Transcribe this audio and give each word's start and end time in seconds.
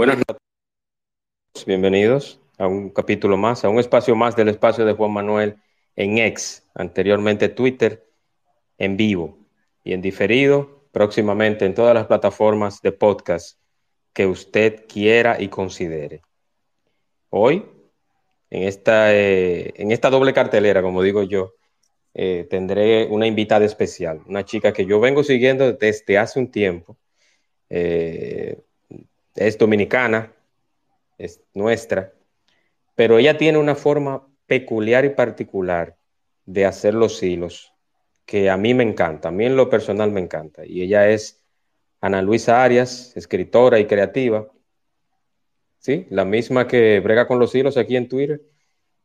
Buenas 0.00 0.16
noches, 0.16 1.66
bienvenidos 1.66 2.40
a 2.56 2.66
un 2.66 2.88
capítulo 2.88 3.36
más, 3.36 3.66
a 3.66 3.68
un 3.68 3.78
espacio 3.78 4.16
más 4.16 4.34
del 4.34 4.48
espacio 4.48 4.86
de 4.86 4.94
Juan 4.94 5.12
Manuel 5.12 5.56
en 5.94 6.16
X, 6.16 6.66
anteriormente 6.74 7.50
Twitter, 7.50 8.08
en 8.78 8.96
vivo 8.96 9.36
y 9.84 9.92
en 9.92 10.00
diferido, 10.00 10.86
próximamente 10.90 11.66
en 11.66 11.74
todas 11.74 11.92
las 11.92 12.06
plataformas 12.06 12.80
de 12.80 12.92
podcast 12.92 13.60
que 14.14 14.24
usted 14.24 14.86
quiera 14.88 15.38
y 15.38 15.48
considere. 15.48 16.22
Hoy, 17.28 17.66
en 18.48 18.62
esta, 18.62 19.14
eh, 19.14 19.74
en 19.76 19.90
esta 19.90 20.08
doble 20.08 20.32
cartelera, 20.32 20.80
como 20.80 21.02
digo 21.02 21.24
yo, 21.24 21.56
eh, 22.14 22.46
tendré 22.48 23.06
una 23.06 23.26
invitada 23.26 23.66
especial, 23.66 24.22
una 24.24 24.46
chica 24.46 24.72
que 24.72 24.86
yo 24.86 24.98
vengo 24.98 25.22
siguiendo 25.22 25.70
desde 25.74 26.16
hace 26.16 26.40
un 26.40 26.50
tiempo. 26.50 26.96
Eh, 27.68 28.62
es 29.34 29.58
dominicana, 29.58 30.32
es 31.18 31.40
nuestra, 31.54 32.12
pero 32.94 33.18
ella 33.18 33.38
tiene 33.38 33.58
una 33.58 33.74
forma 33.74 34.26
peculiar 34.46 35.04
y 35.04 35.10
particular 35.10 35.96
de 36.44 36.66
hacer 36.66 36.94
los 36.94 37.22
hilos 37.22 37.72
que 38.26 38.50
a 38.50 38.56
mí 38.56 38.74
me 38.74 38.84
encanta, 38.84 39.28
a 39.28 39.32
mí 39.32 39.44
en 39.44 39.56
lo 39.56 39.68
personal 39.68 40.10
me 40.10 40.20
encanta. 40.20 40.64
Y 40.64 40.82
ella 40.82 41.08
es 41.08 41.42
Ana 42.00 42.22
Luisa 42.22 42.62
Arias, 42.62 43.16
escritora 43.16 43.78
y 43.78 43.86
creativa, 43.86 44.48
¿sí? 45.78 46.06
La 46.10 46.24
misma 46.24 46.66
que 46.66 47.00
brega 47.00 47.26
con 47.26 47.38
los 47.38 47.54
hilos 47.54 47.76
aquí 47.76 47.96
en 47.96 48.08
Twitter 48.08 48.42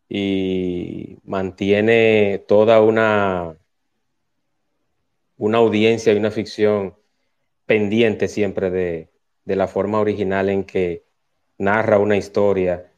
y 0.07 1.17
mantiene 1.23 2.43
toda 2.47 2.81
una, 2.81 3.57
una 5.37 5.57
audiencia 5.57 6.13
y 6.13 6.17
una 6.17 6.31
ficción 6.31 6.95
pendiente 7.65 8.27
siempre 8.27 8.69
de, 8.69 9.09
de 9.45 9.55
la 9.55 9.67
forma 9.67 9.99
original 9.99 10.49
en 10.49 10.63
que 10.63 11.05
narra 11.57 11.99
una 11.99 12.17
historia 12.17 12.91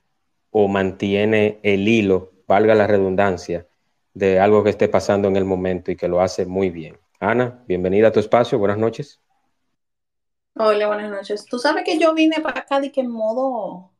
o 0.49 0.67
mantiene 0.67 1.59
el 1.61 1.87
hilo, 1.87 2.31
valga 2.47 2.73
la 2.73 2.87
redundancia, 2.87 3.67
de 4.13 4.39
algo 4.39 4.63
que 4.63 4.71
esté 4.71 4.87
pasando 4.87 5.27
en 5.27 5.35
el 5.35 5.45
momento 5.45 5.91
y 5.91 5.95
que 5.95 6.07
lo 6.07 6.21
hace 6.21 6.45
muy 6.45 6.69
bien. 6.69 6.97
Ana, 7.19 7.63
bienvenida 7.67 8.07
a 8.07 8.11
tu 8.11 8.19
espacio, 8.19 8.57
buenas 8.57 8.77
noches. 8.77 9.19
Hola, 10.55 10.87
buenas 10.87 11.11
noches. 11.11 11.45
Tú 11.45 11.59
sabes 11.59 11.83
que 11.83 11.99
yo 11.99 12.15
vine 12.15 12.41
para 12.41 12.61
acá 12.61 12.79
de 12.79 12.91
que 12.91 13.01
en 13.01 13.11
modo 13.11 13.91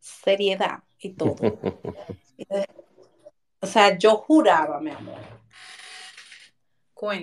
seriedad 0.00 0.80
y 0.98 1.10
todo. 1.10 1.36
o 3.60 3.66
sea, 3.66 3.96
yo 3.96 4.16
juraba, 4.16 4.80
mi 4.80 4.90
amor. 4.90 5.39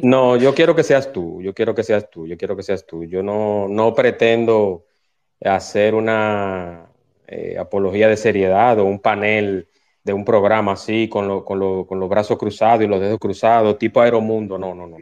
No, 0.02 0.38
yo 0.38 0.56
quiero 0.56 0.76
que 0.76 0.84
seas 0.84 1.12
tú, 1.12 1.42
yo 1.42 1.54
quiero 1.54 1.76
que 1.76 1.84
seas 1.84 2.10
tú, 2.10 2.26
yo 2.26 2.38
quiero 2.38 2.56
que 2.56 2.64
seas 2.64 2.86
tú. 2.86 3.04
Yo 3.04 3.22
no, 3.22 3.68
no 3.68 3.94
pretendo 3.94 4.86
hacer 5.44 5.94
una 5.94 6.90
eh, 7.28 7.58
apología 7.60 8.08
de 8.08 8.18
seriedad 8.18 8.80
o 8.80 8.86
un 8.86 9.00
panel 9.00 9.68
de 10.04 10.14
un 10.14 10.26
programa 10.26 10.72
así 10.72 11.10
con, 11.10 11.44
con, 11.44 11.60
los 11.60 12.10
brazos 12.10 12.38
cruzados 12.38 12.84
y 12.84 12.88
los 12.88 13.00
dedos 13.00 13.20
cruzados, 13.20 13.78
tipo 13.78 14.02
Aeromundo. 14.02 14.58
No, 14.58 14.74
no, 14.74 14.88
no. 14.88 14.98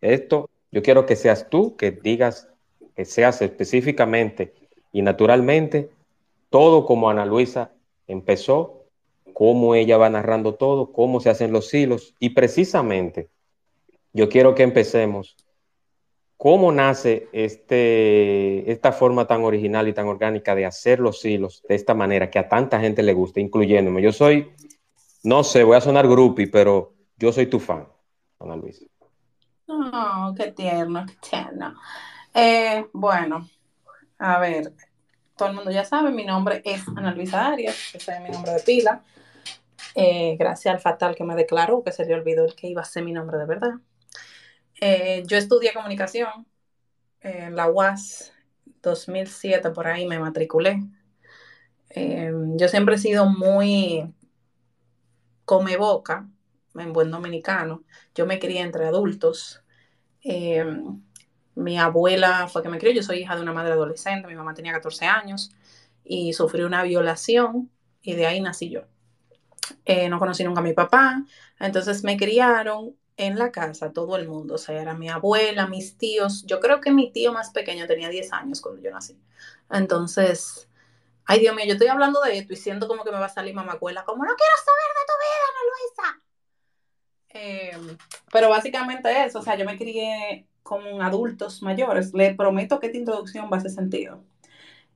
Esto, 0.00 0.48
yo 0.72 0.82
quiero 0.82 1.06
que 1.06 1.16
seas 1.16 1.48
tú, 1.48 1.76
que 1.76 1.92
digas, 1.92 2.48
que 2.96 3.04
seas 3.04 3.42
específicamente 3.42 4.54
y 4.92 5.02
naturalmente 5.02 5.90
todo 6.50 6.86
como 6.86 7.10
Ana 7.10 7.26
Luisa 7.26 7.72
empezó, 8.06 8.86
cómo 9.32 9.74
ella 9.74 9.98
va 9.98 10.08
narrando 10.08 10.54
todo, 10.54 10.92
cómo 10.92 11.20
se 11.20 11.30
hacen 11.30 11.52
los 11.52 11.72
hilos 11.72 12.14
y 12.18 12.30
precisamente 12.30 13.28
yo 14.12 14.28
quiero 14.28 14.54
que 14.54 14.62
empecemos. 14.62 15.36
¿Cómo 16.36 16.70
nace 16.70 17.28
este, 17.32 18.70
esta 18.70 18.92
forma 18.92 19.26
tan 19.26 19.42
original 19.42 19.88
y 19.88 19.92
tan 19.92 20.06
orgánica 20.06 20.54
de 20.54 20.66
hacer 20.66 21.00
los 21.00 21.24
hilos 21.24 21.64
de 21.68 21.74
esta 21.74 21.94
manera 21.94 22.30
que 22.30 22.38
a 22.38 22.48
tanta 22.48 22.78
gente 22.78 23.02
le 23.02 23.12
gusta, 23.12 23.40
incluyéndome? 23.40 24.00
Yo 24.02 24.12
soy, 24.12 24.52
no 25.24 25.42
sé, 25.42 25.64
voy 25.64 25.76
a 25.76 25.80
sonar 25.80 26.06
groupie, 26.06 26.46
pero 26.46 26.94
yo 27.16 27.32
soy 27.32 27.46
tu 27.46 27.58
fan, 27.58 27.88
Ana 28.38 28.54
Luisa. 28.54 28.84
Oh, 29.66 30.32
qué 30.36 30.52
tierno, 30.52 31.04
qué 31.06 31.28
tierno. 31.28 31.74
Eh, 32.32 32.86
bueno, 32.92 33.48
a 34.18 34.38
ver, 34.38 34.72
todo 35.36 35.48
el 35.48 35.54
mundo 35.56 35.72
ya 35.72 35.84
sabe, 35.84 36.12
mi 36.12 36.24
nombre 36.24 36.62
es 36.64 36.86
Ana 36.88 37.12
Luisa 37.14 37.48
Arias, 37.48 37.94
ese 37.94 38.12
es 38.12 38.20
mi 38.20 38.30
nombre 38.30 38.52
de 38.52 38.60
pila. 38.60 39.02
Eh, 39.94 40.36
gracias 40.38 40.72
al 40.72 40.80
fatal 40.80 41.16
que 41.16 41.24
me 41.24 41.34
declaró 41.34 41.82
que 41.82 41.90
se 41.90 42.04
le 42.04 42.14
olvidó 42.14 42.44
el 42.44 42.54
que 42.54 42.68
iba 42.68 42.82
a 42.82 42.84
ser 42.84 43.02
mi 43.02 43.12
nombre 43.12 43.38
de 43.38 43.46
verdad. 43.46 43.72
Eh, 44.80 45.24
yo 45.26 45.36
estudié 45.36 45.72
comunicación 45.72 46.46
en 47.20 47.56
la 47.56 47.68
UAS 47.68 48.32
2007, 48.82 49.70
por 49.70 49.88
ahí 49.88 50.06
me 50.06 50.18
matriculé. 50.20 50.82
Eh, 51.90 52.32
yo 52.56 52.68
siempre 52.68 52.94
he 52.94 52.98
sido 52.98 53.26
muy 53.26 54.14
come 55.44 55.76
boca, 55.76 56.28
en 56.74 56.92
buen 56.92 57.10
dominicano. 57.10 57.82
Yo 58.14 58.26
me 58.26 58.38
crié 58.38 58.60
entre 58.60 58.86
adultos. 58.86 59.62
Eh, 60.22 60.64
mi 61.56 61.78
abuela 61.78 62.46
fue 62.46 62.62
que 62.62 62.68
me 62.68 62.78
crió, 62.78 62.92
yo 62.92 63.02
soy 63.02 63.20
hija 63.20 63.34
de 63.34 63.42
una 63.42 63.52
madre 63.52 63.72
adolescente, 63.72 64.28
mi 64.28 64.36
mamá 64.36 64.54
tenía 64.54 64.72
14 64.72 65.06
años 65.06 65.50
y 66.04 66.32
sufrió 66.34 66.66
una 66.66 66.84
violación 66.84 67.68
y 68.00 68.14
de 68.14 68.26
ahí 68.26 68.40
nací 68.40 68.70
yo. 68.70 68.82
no 70.08 70.18
conocí 70.20 70.44
nunca 70.44 70.60
a 70.60 70.62
mi 70.62 70.72
papá, 70.72 71.24
entonces 71.58 72.04
me 72.04 72.16
criaron 72.16 72.94
en 73.18 73.38
la 73.38 73.52
casa 73.52 73.92
todo 73.92 74.16
el 74.16 74.28
mundo, 74.28 74.54
o 74.54 74.58
sea, 74.58 74.80
era 74.80 74.94
mi 74.94 75.08
abuela, 75.08 75.66
mis 75.66 75.98
tíos. 75.98 76.44
Yo 76.46 76.60
creo 76.60 76.80
que 76.80 76.92
mi 76.92 77.10
tío 77.12 77.32
más 77.32 77.50
pequeño 77.50 77.86
tenía 77.86 78.08
10 78.08 78.32
años 78.32 78.60
cuando 78.62 78.80
yo 78.80 78.90
nací. 78.90 79.18
Entonces, 79.70 80.68
ay 81.26 81.40
Dios 81.40 81.54
mío, 81.54 81.66
yo 81.66 81.72
estoy 81.74 81.88
hablando 81.88 82.20
de 82.22 82.38
esto 82.38 82.52
y 82.54 82.56
siento 82.56 82.88
como 82.88 83.04
que 83.04 83.10
me 83.10 83.18
va 83.18 83.26
a 83.26 83.28
salir 83.28 83.54
mamacuela, 83.54 84.04
como 84.04 84.24
no 84.24 84.32
quiero 84.36 84.52
saber 84.64 84.90
de 84.94 85.04
tu 85.08 85.14
vida, 85.24 85.44
Ana 85.50 85.62
Luisa. 85.70 86.22
Em, 87.30 87.98
pero 88.32 88.48
básicamente 88.48 89.24
eso, 89.24 89.40
o 89.40 89.42
sea, 89.42 89.56
yo 89.56 89.64
me 89.66 89.76
crié 89.76 90.46
con 90.62 91.02
adultos 91.02 91.62
mayores. 91.62 92.14
Le 92.14 92.34
prometo 92.34 92.78
que 92.80 92.86
esta 92.86 92.98
introducción 92.98 93.50
va 93.52 93.56
a 93.56 93.60
hacer 93.60 93.70
sentido. 93.72 94.22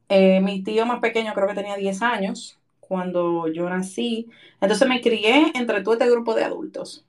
Eh, 0.08 0.40
mi 0.40 0.62
tío 0.62 0.86
más 0.86 1.00
pequeño 1.00 1.34
creo 1.34 1.48
que 1.48 1.54
tenía 1.54 1.76
10 1.76 2.02
años 2.02 2.58
cuando 2.80 3.48
yo 3.48 3.68
nací. 3.70 4.28
Entonces 4.60 4.88
me 4.88 5.00
crié 5.00 5.52
entre 5.54 5.82
todo 5.82 5.94
este 5.94 6.10
grupo 6.10 6.34
de 6.34 6.44
adultos. 6.44 7.04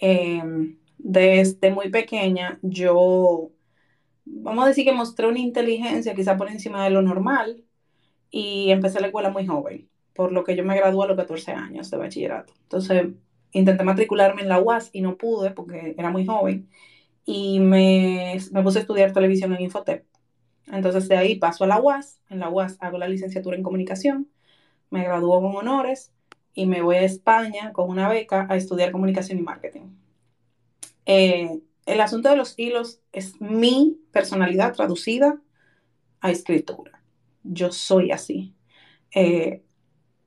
Em, 0.00 0.78
desde 0.98 1.70
muy 1.70 1.90
pequeña 1.90 2.58
yo, 2.62 3.52
vamos 4.24 4.64
a 4.64 4.68
decir 4.68 4.84
que 4.84 4.92
mostré 4.92 5.26
una 5.26 5.38
inteligencia 5.40 6.14
quizá 6.14 6.36
por 6.38 6.48
encima 6.50 6.84
de 6.84 6.90
lo 6.90 7.02
normal 7.02 7.64
y 8.30 8.70
empecé 8.70 9.00
la 9.00 9.08
escuela 9.08 9.30
muy 9.30 9.46
joven, 9.46 9.90
por 10.14 10.32
lo 10.32 10.44
que 10.44 10.56
yo 10.56 10.64
me 10.64 10.76
gradué 10.76 11.04
a 11.04 11.08
los 11.08 11.16
14 11.16 11.52
años 11.52 11.90
de 11.90 11.98
bachillerato. 11.98 12.54
Entonces 12.62 13.08
intenté 13.52 13.84
matricularme 13.84 14.42
en 14.42 14.48
la 14.48 14.60
UAS 14.60 14.90
y 14.92 15.02
no 15.02 15.18
pude 15.18 15.50
porque 15.52 15.94
era 15.98 16.10
muy 16.10 16.26
joven 16.26 16.70
y 17.26 17.60
me, 17.60 18.38
me 18.52 18.62
puse 18.62 18.78
a 18.78 18.82
estudiar 18.82 19.12
televisión 19.12 19.52
en 19.54 19.62
Infotep. 19.62 20.06
Entonces 20.68 21.08
de 21.08 21.16
ahí 21.18 21.36
paso 21.36 21.64
a 21.64 21.66
la 21.68 21.80
UAS, 21.80 22.20
en 22.30 22.40
la 22.40 22.50
UAS 22.50 22.76
hago 22.80 22.98
la 22.98 23.08
licenciatura 23.08 23.56
en 23.56 23.62
comunicación, 23.62 24.30
me 24.90 25.04
graduó 25.04 25.42
con 25.42 25.56
honores 25.56 26.12
y 26.54 26.66
me 26.66 26.82
voy 26.82 26.96
a 26.96 27.02
España 27.02 27.72
con 27.72 27.88
una 27.88 28.08
beca 28.08 28.46
a 28.48 28.56
estudiar 28.56 28.92
comunicación 28.92 29.38
y 29.38 29.42
marketing. 29.42 29.86
Eh, 31.06 31.60
el 31.86 32.00
asunto 32.00 32.28
de 32.28 32.36
los 32.36 32.58
hilos 32.58 33.00
es 33.12 33.40
mi 33.40 33.98
personalidad 34.12 34.72
traducida 34.74 35.40
a 36.20 36.30
escritura. 36.30 37.02
Yo 37.42 37.72
soy 37.72 38.10
así. 38.10 38.54
Eh, 39.14 39.62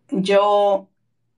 yo 0.09 0.89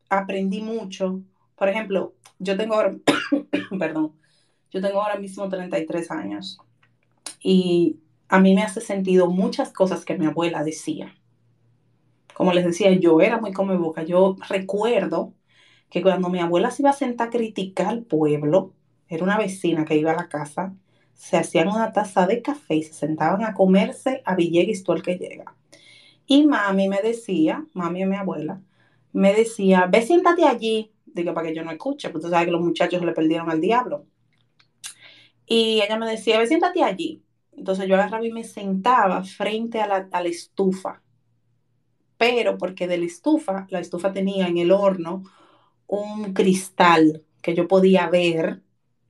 aprendí 0.10 0.62
mucho. 0.62 1.22
Por 1.56 1.70
ejemplo, 1.70 2.16
yo 2.40 2.58
tengo 2.58 2.76
ahora, 2.76 2.96
perdón, 3.80 4.14
yo 4.72 4.82
tengo 4.82 5.02
ahora 5.02 5.18
mismo 5.18 5.48
33 5.48 6.12
años 6.12 6.60
y 7.40 8.00
a 8.28 8.40
mí 8.40 8.56
me 8.56 8.64
hace 8.64 8.82
sentido 8.82 9.30
muchas 9.30 9.72
cosas 9.72 10.06
que 10.06 10.18
mi 10.18 10.26
abuela 10.26 10.64
decía 10.64 11.14
como 12.36 12.54
les 12.54 12.66
decía, 12.66 12.92
yo 12.92 13.22
era 13.22 13.40
muy 13.40 13.54
come 13.54 13.78
boca. 13.78 14.04
Yo 14.04 14.36
recuerdo 14.50 15.34
que 15.90 16.02
cuando 16.02 16.30
mi 16.30 16.40
abuela 16.40 16.70
se 16.72 16.82
iba 16.84 16.90
a 16.92 16.94
sentar 16.94 17.30
a 17.30 17.32
criticar 17.32 17.88
al 17.88 18.04
pueblo, 18.04 18.74
era 19.08 19.24
una 19.24 19.38
vecina 19.38 19.86
que 19.86 19.96
iba 19.98 20.12
a 20.12 20.16
la 20.16 20.28
casa, 20.30 20.76
se 21.14 21.38
hacían 21.38 21.70
una 21.70 21.94
taza 21.94 22.28
de 22.28 22.42
café 22.42 22.76
y 22.76 22.84
se 22.84 22.94
sentaban 22.94 23.46
a 23.46 23.54
comerse 23.54 24.22
a 24.26 24.36
Villegas 24.36 24.84
todo 24.84 24.98
el 24.98 25.02
que 25.04 25.18
llega. 25.18 25.56
Y 26.28 26.46
mami 26.46 26.90
me 26.90 27.02
decía, 27.02 27.66
mami 27.74 28.02
y 28.02 28.06
mi 28.06 28.18
abuela, 28.18 28.62
me 29.14 29.34
decía, 29.34 29.88
ve, 29.90 30.02
siéntate 30.02 30.44
allí. 30.46 30.92
Digo, 31.06 31.34
para 31.34 31.48
que 31.48 31.56
yo 31.56 31.64
no 31.64 31.72
escuche, 31.72 32.10
porque 32.10 32.26
tú 32.26 32.30
sabes 32.32 32.48
que 32.48 32.52
los 32.52 32.62
muchachos 32.62 33.02
le 33.02 33.14
perdieron 33.14 33.50
al 33.50 33.62
diablo. 33.62 34.06
Y 35.46 35.82
ella 35.82 35.98
me 35.98 36.10
decía, 36.10 36.38
ve, 36.40 36.48
siéntate 36.48 36.84
allí. 36.84 37.24
Entonces 37.54 37.88
yo 37.88 37.96
agarraba 37.96 38.26
y 38.26 38.32
me 38.34 38.44
sentaba 38.44 39.24
frente 39.24 39.80
a 39.82 39.88
la, 39.88 40.10
a 40.12 40.22
la 40.22 40.30
estufa. 40.30 41.02
Pero 42.18 42.58
porque 42.58 42.88
de 42.88 42.98
la 42.98 43.06
estufa, 43.06 43.68
la 43.70 43.80
estufa 43.80 44.12
tenía 44.14 44.48
en 44.48 44.58
el 44.58 44.72
horno 44.72 45.24
un 45.88 46.34
cristal 46.34 47.24
que 47.42 47.54
yo 47.54 47.68
podía 47.68 48.08
ver 48.10 48.62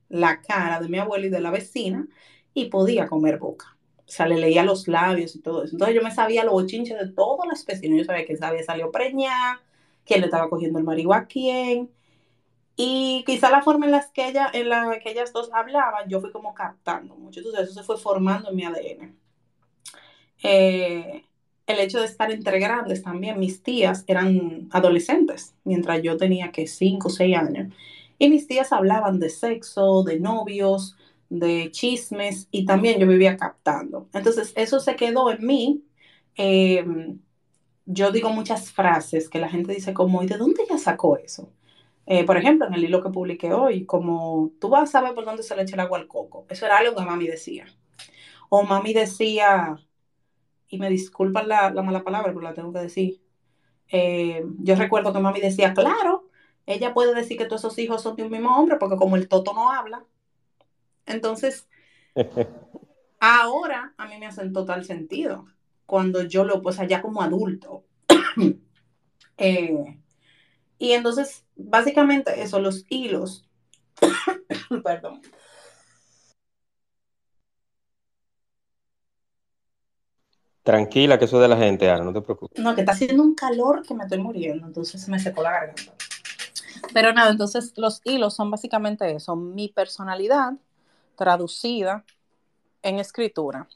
la 0.08 0.40
cara 0.40 0.80
de 0.80 0.88
mi 0.88 0.98
abuela 0.98 1.26
y 1.26 1.30
de 1.30 1.40
la 1.40 1.50
vecina 1.50 2.06
y 2.54 2.66
podía 2.66 3.06
comer 3.06 3.38
boca. 3.38 3.76
O 3.98 4.10
sea, 4.10 4.26
le 4.26 4.36
leía 4.36 4.62
los 4.62 4.86
labios 4.88 5.34
y 5.34 5.40
todo 5.40 5.64
eso. 5.64 5.74
Entonces 5.74 5.96
yo 5.96 6.02
me 6.02 6.14
sabía 6.14 6.44
los 6.44 6.52
bochinches 6.52 6.98
de 6.98 7.08
todas 7.12 7.48
las 7.48 7.64
vecinas. 7.66 7.98
Yo 7.98 8.04
sabía 8.04 8.24
que 8.24 8.38
había 8.40 8.62
salió 8.62 8.92
preñada, 8.92 9.60
quién 10.04 10.20
le 10.20 10.26
estaba 10.26 10.48
cogiendo 10.48 10.78
el 10.78 10.84
marido 10.84 11.12
a 11.12 11.26
quién. 11.26 11.90
Y 12.76 13.24
quizá 13.26 13.50
la 13.50 13.62
forma 13.62 13.86
en, 13.86 13.92
las 13.92 14.10
que 14.10 14.28
en 14.28 14.68
la 14.68 14.98
que 15.00 15.10
ellas 15.10 15.32
dos 15.32 15.50
hablaban, 15.52 16.08
yo 16.08 16.20
fui 16.20 16.30
como 16.30 16.54
captando 16.54 17.16
mucho. 17.16 17.40
Entonces 17.40 17.64
eso 17.64 17.74
se 17.74 17.82
fue 17.82 17.98
formando 17.98 18.50
en 18.50 18.56
mi 18.56 18.64
ADN. 18.64 19.16
Eh, 20.42 21.25
el 21.66 21.80
hecho 21.80 22.00
de 22.00 22.06
estar 22.06 22.30
entre 22.30 22.58
grandes 22.60 23.02
también, 23.02 23.38
mis 23.38 23.62
tías 23.62 24.04
eran 24.06 24.68
adolescentes, 24.70 25.54
mientras 25.64 26.02
yo 26.02 26.16
tenía 26.16 26.52
que 26.52 26.66
5 26.66 27.08
o 27.08 27.10
6 27.10 27.36
años. 27.36 27.72
Y 28.18 28.30
mis 28.30 28.46
tías 28.46 28.72
hablaban 28.72 29.18
de 29.20 29.30
sexo, 29.30 30.02
de 30.04 30.20
novios, 30.20 30.96
de 31.28 31.70
chismes 31.72 32.48
y 32.50 32.64
también 32.66 32.98
yo 33.00 33.06
vivía 33.06 33.36
captando. 33.36 34.08
Entonces 34.14 34.52
eso 34.56 34.80
se 34.80 34.96
quedó 34.96 35.30
en 35.30 35.46
mí. 35.46 35.84
Em, 36.36 37.20
yo 37.86 38.12
digo 38.12 38.30
muchas 38.30 38.72
frases 38.72 39.28
que 39.28 39.38
la 39.40 39.48
gente 39.48 39.72
dice 39.72 39.94
como, 39.94 40.22
¿y 40.22 40.26
de 40.26 40.38
dónde 40.38 40.62
ella 40.64 40.78
sacó 40.78 41.16
eso? 41.18 41.52
Eh, 42.06 42.24
por 42.24 42.36
ejemplo, 42.36 42.66
en 42.66 42.74
el 42.74 42.84
hilo 42.84 43.02
que 43.02 43.10
publiqué 43.10 43.52
hoy, 43.52 43.84
como 43.86 44.52
tú 44.60 44.68
vas 44.68 44.90
a 44.90 44.92
saber 44.92 45.14
por 45.14 45.24
dónde 45.24 45.42
se 45.42 45.56
le 45.56 45.62
echa 45.62 45.74
el 45.76 45.80
agua 45.80 45.98
al 45.98 46.08
coco. 46.08 46.46
Eso 46.48 46.66
era 46.66 46.78
algo 46.78 46.96
que 46.96 47.04
mami 47.04 47.26
decía. 47.26 47.66
O 48.48 48.62
mami 48.64 48.92
decía, 48.94 49.78
y 50.76 50.78
me 50.78 50.90
disculpan 50.90 51.48
la, 51.48 51.70
mala 51.70 52.04
palabra, 52.04 52.28
pero 52.28 52.42
la 52.42 52.54
tengo 52.54 52.72
que 52.72 52.80
decir. 52.80 53.20
Eh, 53.88 54.44
yo 54.58 54.74
recuerdo 54.74 55.12
que 55.12 55.20
mami 55.20 55.40
decía, 55.40 55.72
claro, 55.72 56.28
ella 56.66 56.92
puede 56.92 57.14
decir 57.14 57.38
que 57.38 57.46
todos 57.46 57.62
esos 57.62 57.78
hijos 57.78 58.02
son 58.02 58.16
de 58.16 58.24
un 58.24 58.30
mismo 58.30 58.56
hombre, 58.56 58.76
porque 58.76 58.96
como 58.96 59.16
el 59.16 59.28
toto 59.28 59.54
no 59.54 59.72
habla. 59.72 60.04
Entonces, 61.06 61.68
ahora 63.20 63.94
a 63.96 64.06
mí 64.06 64.18
me 64.18 64.26
hacen 64.26 64.52
total 64.52 64.84
sentido. 64.84 65.46
Cuando 65.86 66.22
yo 66.22 66.44
lo, 66.44 66.62
pues 66.62 66.78
allá 66.78 67.02
como 67.02 67.22
adulto. 67.22 67.84
Eh, 69.38 70.00
y 70.78 70.92
entonces, 70.92 71.44
básicamente 71.56 72.40
eso, 72.40 72.58
los 72.58 72.86
hilos, 72.88 73.46
perdón, 74.82 75.20
Tranquila, 80.66 81.16
que 81.16 81.26
eso 81.26 81.38
de 81.38 81.46
la 81.46 81.56
gente, 81.56 81.88
Ana, 81.88 82.02
no 82.02 82.12
te 82.12 82.20
preocupes. 82.20 82.60
No, 82.60 82.74
que 82.74 82.80
está 82.80 82.90
haciendo 82.90 83.22
un 83.22 83.36
calor 83.36 83.86
que 83.86 83.94
me 83.94 84.02
estoy 84.02 84.18
muriendo, 84.18 84.66
entonces 84.66 85.08
me 85.08 85.20
secó 85.20 85.40
la 85.40 85.52
garganta. 85.52 85.94
Pero 86.92 87.12
nada, 87.12 87.30
entonces 87.30 87.72
los 87.76 88.00
hilos 88.02 88.34
son 88.34 88.50
básicamente 88.50 89.08
eso, 89.12 89.36
mi 89.36 89.68
personalidad 89.68 90.54
traducida 91.14 92.04
en 92.82 92.98
escritura. 92.98 93.68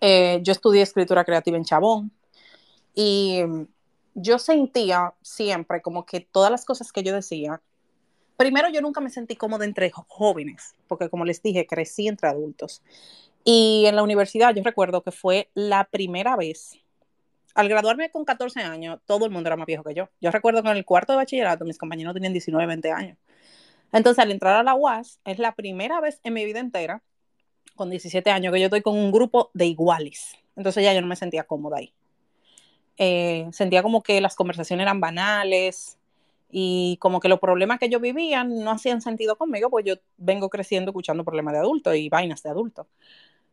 Eh, 0.00 0.40
yo 0.42 0.50
estudié 0.50 0.82
escritura 0.82 1.24
creativa 1.24 1.56
en 1.56 1.64
Chabón 1.64 2.10
y 2.92 3.42
yo 4.14 4.40
sentía 4.40 5.14
siempre 5.22 5.80
como 5.80 6.04
que 6.04 6.18
todas 6.18 6.50
las 6.50 6.64
cosas 6.64 6.90
que 6.90 7.04
yo 7.04 7.14
decía, 7.14 7.62
primero 8.36 8.68
yo 8.68 8.80
nunca 8.80 9.00
me 9.00 9.10
sentí 9.10 9.36
cómoda 9.36 9.64
entre 9.64 9.92
jóvenes, 9.92 10.74
porque 10.88 11.08
como 11.08 11.24
les 11.24 11.40
dije, 11.40 11.68
crecí 11.68 12.08
entre 12.08 12.28
adultos. 12.28 12.82
Y 13.48 13.84
en 13.86 13.94
la 13.94 14.02
universidad 14.02 14.52
yo 14.56 14.64
recuerdo 14.64 15.04
que 15.04 15.12
fue 15.12 15.50
la 15.54 15.84
primera 15.84 16.34
vez, 16.34 16.80
al 17.54 17.68
graduarme 17.68 18.10
con 18.10 18.24
14 18.24 18.58
años, 18.62 18.98
todo 19.06 19.24
el 19.24 19.30
mundo 19.30 19.48
era 19.48 19.56
más 19.56 19.66
viejo 19.66 19.84
que 19.84 19.94
yo. 19.94 20.08
Yo 20.20 20.32
recuerdo 20.32 20.64
que 20.64 20.68
en 20.68 20.76
el 20.76 20.84
cuarto 20.84 21.12
de 21.12 21.18
bachillerato 21.18 21.64
mis 21.64 21.78
compañeros 21.78 22.12
tenían 22.12 22.32
19, 22.32 22.66
20 22.66 22.90
años. 22.90 23.18
Entonces 23.92 24.20
al 24.20 24.32
entrar 24.32 24.56
a 24.56 24.64
la 24.64 24.74
UAS, 24.74 25.20
es 25.24 25.38
la 25.38 25.54
primera 25.54 26.00
vez 26.00 26.18
en 26.24 26.34
mi 26.34 26.44
vida 26.44 26.58
entera, 26.58 27.04
con 27.76 27.88
17 27.88 28.28
años, 28.30 28.52
que 28.52 28.58
yo 28.58 28.66
estoy 28.66 28.82
con 28.82 28.98
un 28.98 29.12
grupo 29.12 29.52
de 29.54 29.66
iguales. 29.66 30.34
Entonces 30.56 30.82
ya 30.82 30.92
yo 30.92 31.00
no 31.00 31.06
me 31.06 31.14
sentía 31.14 31.44
cómoda 31.44 31.76
ahí. 31.76 31.92
Eh, 32.96 33.46
sentía 33.52 33.84
como 33.84 34.02
que 34.02 34.20
las 34.20 34.34
conversaciones 34.34 34.82
eran 34.82 34.98
banales 34.98 35.98
y 36.50 36.96
como 37.00 37.20
que 37.20 37.28
los 37.28 37.38
problemas 37.38 37.78
que 37.78 37.88
yo 37.88 38.00
vivía 38.00 38.42
no 38.42 38.72
hacían 38.72 39.00
sentido 39.02 39.36
conmigo, 39.36 39.70
pues 39.70 39.84
yo 39.84 39.94
vengo 40.16 40.50
creciendo 40.50 40.90
escuchando 40.90 41.22
problemas 41.22 41.54
de 41.54 41.60
adulto 41.60 41.94
y 41.94 42.08
vainas 42.08 42.42
de 42.42 42.50
adulto. 42.50 42.88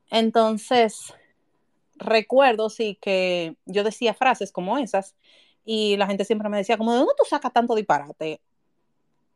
Entonces, 0.09 1.13
recuerdo, 1.95 2.69
sí, 2.69 2.97
que 3.01 3.55
yo 3.65 3.83
decía 3.83 4.13
frases 4.13 4.51
como 4.51 4.77
esas 4.77 5.15
y 5.65 5.97
la 5.97 6.07
gente 6.07 6.25
siempre 6.25 6.49
me 6.49 6.57
decía, 6.57 6.77
como, 6.77 6.91
¿de 6.91 6.99
dónde 6.99 7.13
tú 7.17 7.23
sacas 7.27 7.53
tanto 7.53 7.75
disparate? 7.75 8.41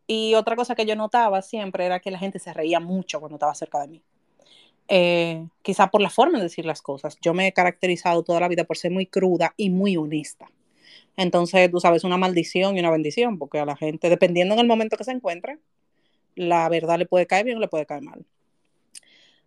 Y 0.07 0.35
otra 0.35 0.55
cosa 0.55 0.75
que 0.75 0.85
yo 0.85 0.95
notaba 0.95 1.41
siempre 1.41 1.85
era 1.85 1.99
que 1.99 2.11
la 2.11 2.19
gente 2.19 2.39
se 2.39 2.53
reía 2.53 2.79
mucho 2.79 3.19
cuando 3.19 3.35
estaba 3.35 3.53
cerca 3.55 3.81
de 3.81 3.87
mí. 3.87 4.03
Eh, 4.89 5.45
quizá 5.61 5.87
por 5.87 6.01
la 6.01 6.09
forma 6.09 6.37
de 6.37 6.45
decir 6.45 6.65
las 6.65 6.81
cosas. 6.81 7.17
Yo 7.21 7.33
me 7.33 7.47
he 7.47 7.53
caracterizado 7.53 8.23
toda 8.23 8.39
la 8.39 8.47
vida 8.47 8.63
por 8.63 8.77
ser 8.77 8.91
muy 8.91 9.05
cruda 9.05 9.53
y 9.57 9.69
muy 9.69 9.97
honesta. 9.97 10.49
Entonces, 11.17 11.69
tú 11.71 11.79
sabes, 11.79 12.03
una 12.03 12.17
maldición 12.17 12.77
y 12.77 12.79
una 12.79 12.91
bendición, 12.91 13.37
porque 13.37 13.59
a 13.59 13.65
la 13.65 13.75
gente, 13.75 14.09
dependiendo 14.09 14.53
en 14.53 14.61
el 14.61 14.67
momento 14.67 14.97
que 14.97 15.03
se 15.03 15.11
encuentre, 15.11 15.59
la 16.35 16.69
verdad 16.69 16.97
le 16.99 17.05
puede 17.05 17.27
caer 17.27 17.45
bien 17.45 17.57
o 17.57 17.61
le 17.61 17.67
puede 17.67 17.85
caer 17.85 18.03
mal. 18.03 18.25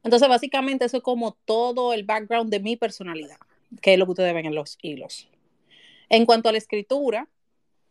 Entonces, 0.02 0.28
básicamente, 0.28 0.84
eso 0.84 0.98
es 0.98 1.02
como 1.02 1.32
todo 1.44 1.92
el 1.92 2.04
background 2.04 2.50
de 2.50 2.60
mi 2.60 2.76
personalidad, 2.76 3.38
que 3.82 3.92
es 3.92 3.98
lo 3.98 4.06
que 4.06 4.12
ustedes 4.12 4.34
ven 4.34 4.46
en 4.46 4.54
los 4.54 4.78
hilos. 4.80 5.28
En 6.08 6.26
cuanto 6.26 6.48
a 6.48 6.52
la 6.52 6.58
escritura, 6.58 7.28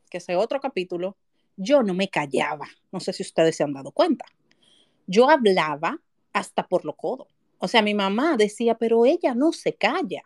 que 0.09 0.17
es 0.17 0.27
otro 0.29 0.59
capítulo, 0.59 1.15
yo 1.55 1.83
no 1.83 1.93
me 1.93 2.09
callaba. 2.09 2.67
No 2.91 2.99
sé 2.99 3.13
si 3.13 3.23
ustedes 3.23 3.55
se 3.55 3.63
han 3.63 3.73
dado 3.73 3.91
cuenta. 3.91 4.25
Yo 5.07 5.29
hablaba 5.29 5.99
hasta 6.33 6.67
por 6.67 6.85
lo 6.85 6.95
codo. 6.95 7.27
O 7.59 7.67
sea, 7.67 7.81
mi 7.81 7.93
mamá 7.93 8.37
decía, 8.37 8.75
pero 8.75 9.05
ella 9.05 9.35
no 9.35 9.51
se 9.51 9.73
calla. 9.73 10.23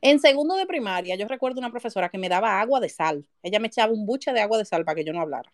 En 0.00 0.20
segundo 0.20 0.54
de 0.56 0.66
primaria, 0.66 1.16
yo 1.16 1.26
recuerdo 1.26 1.58
una 1.58 1.70
profesora 1.70 2.10
que 2.10 2.18
me 2.18 2.28
daba 2.28 2.60
agua 2.60 2.78
de 2.78 2.90
sal. 2.90 3.26
Ella 3.42 3.58
me 3.58 3.68
echaba 3.68 3.92
un 3.92 4.04
buche 4.04 4.32
de 4.32 4.40
agua 4.40 4.58
de 4.58 4.66
sal 4.66 4.84
para 4.84 4.96
que 4.96 5.04
yo 5.04 5.12
no 5.12 5.20
hablara. 5.22 5.50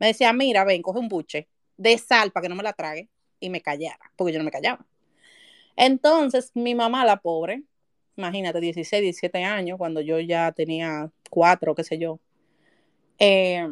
Me 0.00 0.08
decía, 0.08 0.32
mira, 0.32 0.64
ven, 0.64 0.82
coge 0.82 0.98
un 0.98 1.08
buche 1.08 1.48
de 1.76 1.96
sal 1.96 2.32
para 2.32 2.42
que 2.42 2.48
no 2.48 2.56
me 2.56 2.64
la 2.64 2.72
trague 2.72 3.08
y 3.42 3.50
me 3.50 3.60
callara, 3.60 4.10
porque 4.16 4.32
yo 4.32 4.38
no 4.38 4.44
me 4.44 4.50
callaba. 4.50 4.86
Entonces, 5.76 6.52
mi 6.54 6.74
mamá, 6.74 7.04
la 7.04 7.18
pobre, 7.18 7.62
imagínate, 8.16 8.60
16, 8.60 9.02
17 9.02 9.44
años, 9.44 9.78
cuando 9.78 10.00
yo 10.00 10.18
ya 10.20 10.52
tenía 10.52 11.10
cuatro, 11.30 11.74
qué 11.74 11.84
sé 11.84 11.98
yo, 11.98 12.20
eh, 13.18 13.68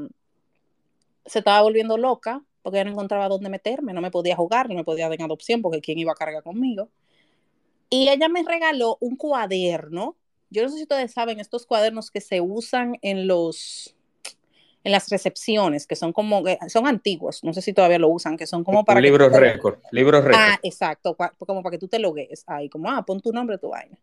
se 1.26 1.38
estaba 1.38 1.62
volviendo 1.62 1.96
loca 1.96 2.42
porque 2.62 2.78
ya 2.78 2.84
no 2.84 2.90
encontraba 2.90 3.28
dónde 3.28 3.48
meterme, 3.48 3.92
no 3.92 4.00
me 4.00 4.10
podía 4.10 4.36
jugar, 4.36 4.68
no 4.68 4.74
me 4.74 4.84
podía 4.84 5.08
dar 5.08 5.18
en 5.18 5.24
adopción 5.24 5.62
porque 5.62 5.80
quién 5.80 5.98
iba 5.98 6.12
a 6.12 6.16
cargar 6.16 6.42
conmigo. 6.42 6.90
Y 7.88 8.08
ella 8.08 8.28
me 8.28 8.42
regaló 8.42 8.98
un 9.00 9.16
cuaderno. 9.16 10.16
Yo 10.50 10.62
no 10.62 10.68
sé 10.68 10.76
si 10.76 10.82
ustedes 10.82 11.12
saben, 11.12 11.40
estos 11.40 11.66
cuadernos 11.66 12.10
que 12.10 12.20
se 12.20 12.40
usan 12.40 12.98
en 13.02 13.26
los 13.26 13.96
en 14.82 14.92
las 14.92 15.08
recepciones, 15.10 15.86
que 15.86 15.94
son 15.94 16.12
como, 16.12 16.42
son 16.68 16.86
antiguos, 16.86 17.44
no 17.44 17.52
sé 17.52 17.60
si 17.60 17.72
todavía 17.72 17.98
lo 17.98 18.08
usan, 18.08 18.36
que 18.36 18.46
son 18.46 18.64
como 18.64 18.84
para... 18.84 19.00
Libros 19.00 19.30
récord, 19.32 19.78
libros 19.90 20.24
récord. 20.24 20.40
Ah, 20.40 20.58
exacto, 20.62 21.16
como 21.38 21.62
para 21.62 21.72
que 21.72 21.78
tú 21.78 21.88
te 21.88 21.98
logues 21.98 22.44
ahí, 22.46 22.68
como, 22.68 22.90
ah, 22.90 23.04
pon 23.04 23.20
tu 23.20 23.32
nombre, 23.32 23.58
tu 23.58 23.68
vaina. 23.68 23.98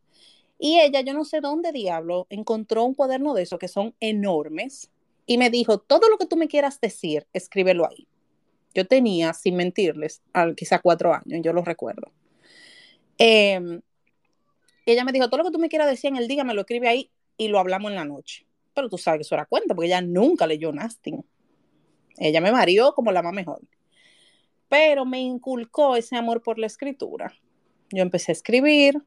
Y 0.59 0.79
ella, 0.79 1.01
yo 1.01 1.13
no 1.13 1.25
sé 1.25 1.41
dónde 1.41 1.71
diablo, 1.71 2.27
encontró 2.29 2.83
un 2.83 2.93
cuaderno 2.93 3.33
de 3.33 3.43
esos 3.43 3.59
que 3.59 3.67
son 3.67 3.95
enormes 3.99 4.91
y 5.25 5.37
me 5.37 5.49
dijo, 5.49 5.79
todo 5.79 6.09
lo 6.09 6.17
que 6.17 6.25
tú 6.25 6.37
me 6.37 6.47
quieras 6.47 6.79
decir, 6.79 7.27
escríbelo 7.33 7.87
ahí. 7.87 8.07
Yo 8.73 8.87
tenía, 8.87 9.33
sin 9.33 9.55
mentirles, 9.55 10.21
quizá 10.55 10.79
cuatro 10.79 11.13
años, 11.13 11.41
yo 11.43 11.53
lo 11.53 11.63
recuerdo. 11.63 12.11
Em, 13.17 13.81
ella 14.85 15.03
me 15.03 15.11
dijo, 15.11 15.27
todo 15.29 15.39
lo 15.39 15.45
que 15.45 15.51
tú 15.51 15.59
me 15.59 15.69
quieras 15.69 15.89
decir 15.89 16.09
en 16.09 16.17
el 16.17 16.27
día, 16.27 16.43
me 16.43 16.53
lo 16.53 16.61
escribe 16.61 16.87
ahí 16.87 17.09
y 17.35 17.47
lo 17.47 17.57
hablamos 17.57 17.89
en 17.89 17.95
la 17.95 18.05
noche 18.05 18.46
pero 18.77 18.89
tú 18.89 18.99
sabes 18.99 19.17
que 19.17 19.21
eso 19.23 19.33
era 19.33 19.47
cuenta, 19.47 19.73
porque 19.73 19.87
ella 19.87 20.01
nunca 20.01 20.45
leyó 20.45 20.71
Nasting. 20.71 21.25
Ella 22.19 22.41
me 22.41 22.51
marió 22.51 22.93
como 22.93 23.11
la 23.11 23.23
más 23.23 23.33
mejor. 23.33 23.59
Pero 24.69 25.03
me 25.03 25.19
inculcó 25.19 25.95
ese 25.95 26.15
amor 26.15 26.43
por 26.43 26.59
la 26.59 26.67
escritura. 26.67 27.33
Yo 27.89 28.03
empecé 28.03 28.31
a 28.31 28.33
escribir 28.33 29.01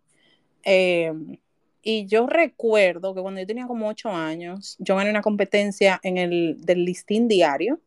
em, 0.64 1.36
y 1.82 2.06
yo 2.06 2.26
recuerdo 2.26 3.14
que 3.14 3.20
cuando 3.20 3.40
yo 3.40 3.46
tenía 3.46 3.68
como 3.68 3.86
ocho 3.86 4.10
años, 4.10 4.74
yo 4.80 4.96
gané 4.96 5.10
una 5.10 5.22
competencia 5.22 6.00
en 6.02 6.18
el 6.18 6.56
del 6.62 6.84
listín 6.84 7.28
diario, 7.28 7.78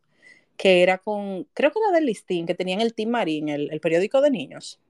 que 0.56 0.82
era 0.82 0.96
con, 0.96 1.46
creo 1.52 1.70
que 1.70 1.80
era 1.80 1.92
del 1.92 2.06
listín, 2.06 2.46
que 2.46 2.54
tenía 2.54 2.76
en 2.76 2.80
el 2.80 2.94
Team 2.94 3.10
Marín, 3.10 3.50
el, 3.50 3.70
el 3.70 3.80
periódico 3.80 4.22
de 4.22 4.30
niños. 4.30 4.80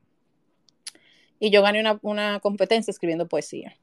y 1.40 1.50
yo 1.50 1.60
gané 1.60 1.82
una, 2.02 2.38
competencia 2.38 2.92
escribiendo 2.92 3.26
poesía. 3.26 3.76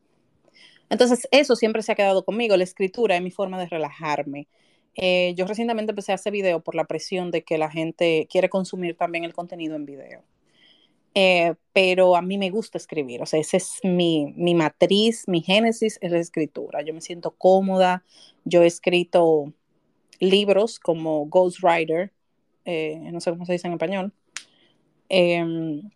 Entonces, 0.92 1.26
eso 1.32 1.56
siempre 1.56 1.82
se 1.84 1.94
ha 1.94 1.96
quedado 1.96 2.26
conmigo, 2.26 2.58
la 2.58 2.66
escritura 2.66 3.16
es 3.16 3.22
mi 3.22 3.32
forma 3.32 3.58
de 3.58 3.68
relajarme. 3.68 4.50
Eh, 4.96 5.34
yo 5.38 5.48
recientemente 5.48 5.94
empecé 5.94 6.12
a 6.12 6.16
hacer 6.16 6.34
video 6.34 6.60
por 6.60 6.76
la 6.76 6.84
presión 6.84 7.32
de 7.32 7.44
que 7.44 7.58
la 7.58 7.72
gente 7.72 8.28
quiere 8.30 8.50
consumir 8.50 8.98
también 8.98 9.24
el 9.24 9.34
contenido 9.34 9.78
en 9.78 9.86
video. 9.86 10.22
Eh, 11.16 11.56
pero 11.72 12.18
a 12.18 12.22
mí 12.22 12.38
me 12.38 12.50
gusta 12.50 12.78
escribir, 12.78 13.22
o 13.22 13.26
sea, 13.26 13.40
esa 13.40 13.56
es 13.56 13.80
mi, 13.84 14.34
mi 14.36 14.54
matriz, 14.54 15.28
mi 15.28 15.42
génesis 15.42 15.98
es 16.02 16.12
la 16.12 16.20
escritura. 16.20 16.82
Yo 16.82 16.94
me 16.94 17.00
siento 17.00 17.32
cómoda, 17.32 18.04
yo 18.44 18.64
he 18.64 18.68
escrito 18.68 19.54
libros 20.20 20.78
como 20.78 21.26
Ghostwriter, 21.28 22.12
eh, 22.66 23.00
no 23.14 23.22
sé 23.22 23.32
cómo 23.32 23.46
se 23.46 23.54
dice 23.54 23.68
en 23.68 23.74
español. 23.74 24.14
Em, 25.08 25.90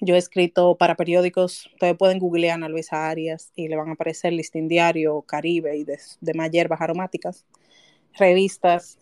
yo 0.00 0.14
he 0.14 0.18
escrito 0.18 0.76
para 0.76 0.94
periódicos, 0.94 1.66
ustedes 1.72 1.96
pueden 1.96 2.18
googlear 2.18 2.52
a 2.52 2.54
Ana 2.56 2.68
Luisa 2.68 3.08
Arias 3.08 3.52
y 3.56 3.68
le 3.68 3.76
van 3.76 3.88
a 3.88 3.92
aparecer 3.92 4.32
Listín 4.32 4.68
Diario, 4.68 5.22
Caribe 5.22 5.76
y 5.76 5.84
de, 5.84 5.98
de 6.20 6.50
hierbas 6.50 6.80
aromáticas, 6.80 7.44
revistas, 8.18 8.98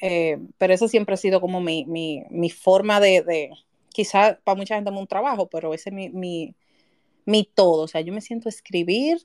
eh, 0.00 0.38
pero 0.58 0.74
eso 0.74 0.88
siempre 0.88 1.14
ha 1.14 1.18
sido 1.18 1.40
como 1.40 1.60
mi, 1.60 1.84
mi, 1.86 2.24
mi 2.30 2.50
forma 2.50 3.00
de, 3.00 3.22
de 3.22 3.50
quizá 3.90 4.38
para 4.44 4.56
mucha 4.56 4.74
gente 4.74 4.90
es 4.90 4.96
un 4.96 5.06
trabajo, 5.06 5.46
pero 5.48 5.74
ese 5.74 5.90
es 5.90 5.94
mi, 5.94 6.08
mi, 6.08 6.54
mi 7.26 7.44
todo, 7.44 7.82
o 7.82 7.88
sea, 7.88 8.00
yo 8.00 8.12
me 8.12 8.20
siento 8.20 8.48
escribir 8.48 9.18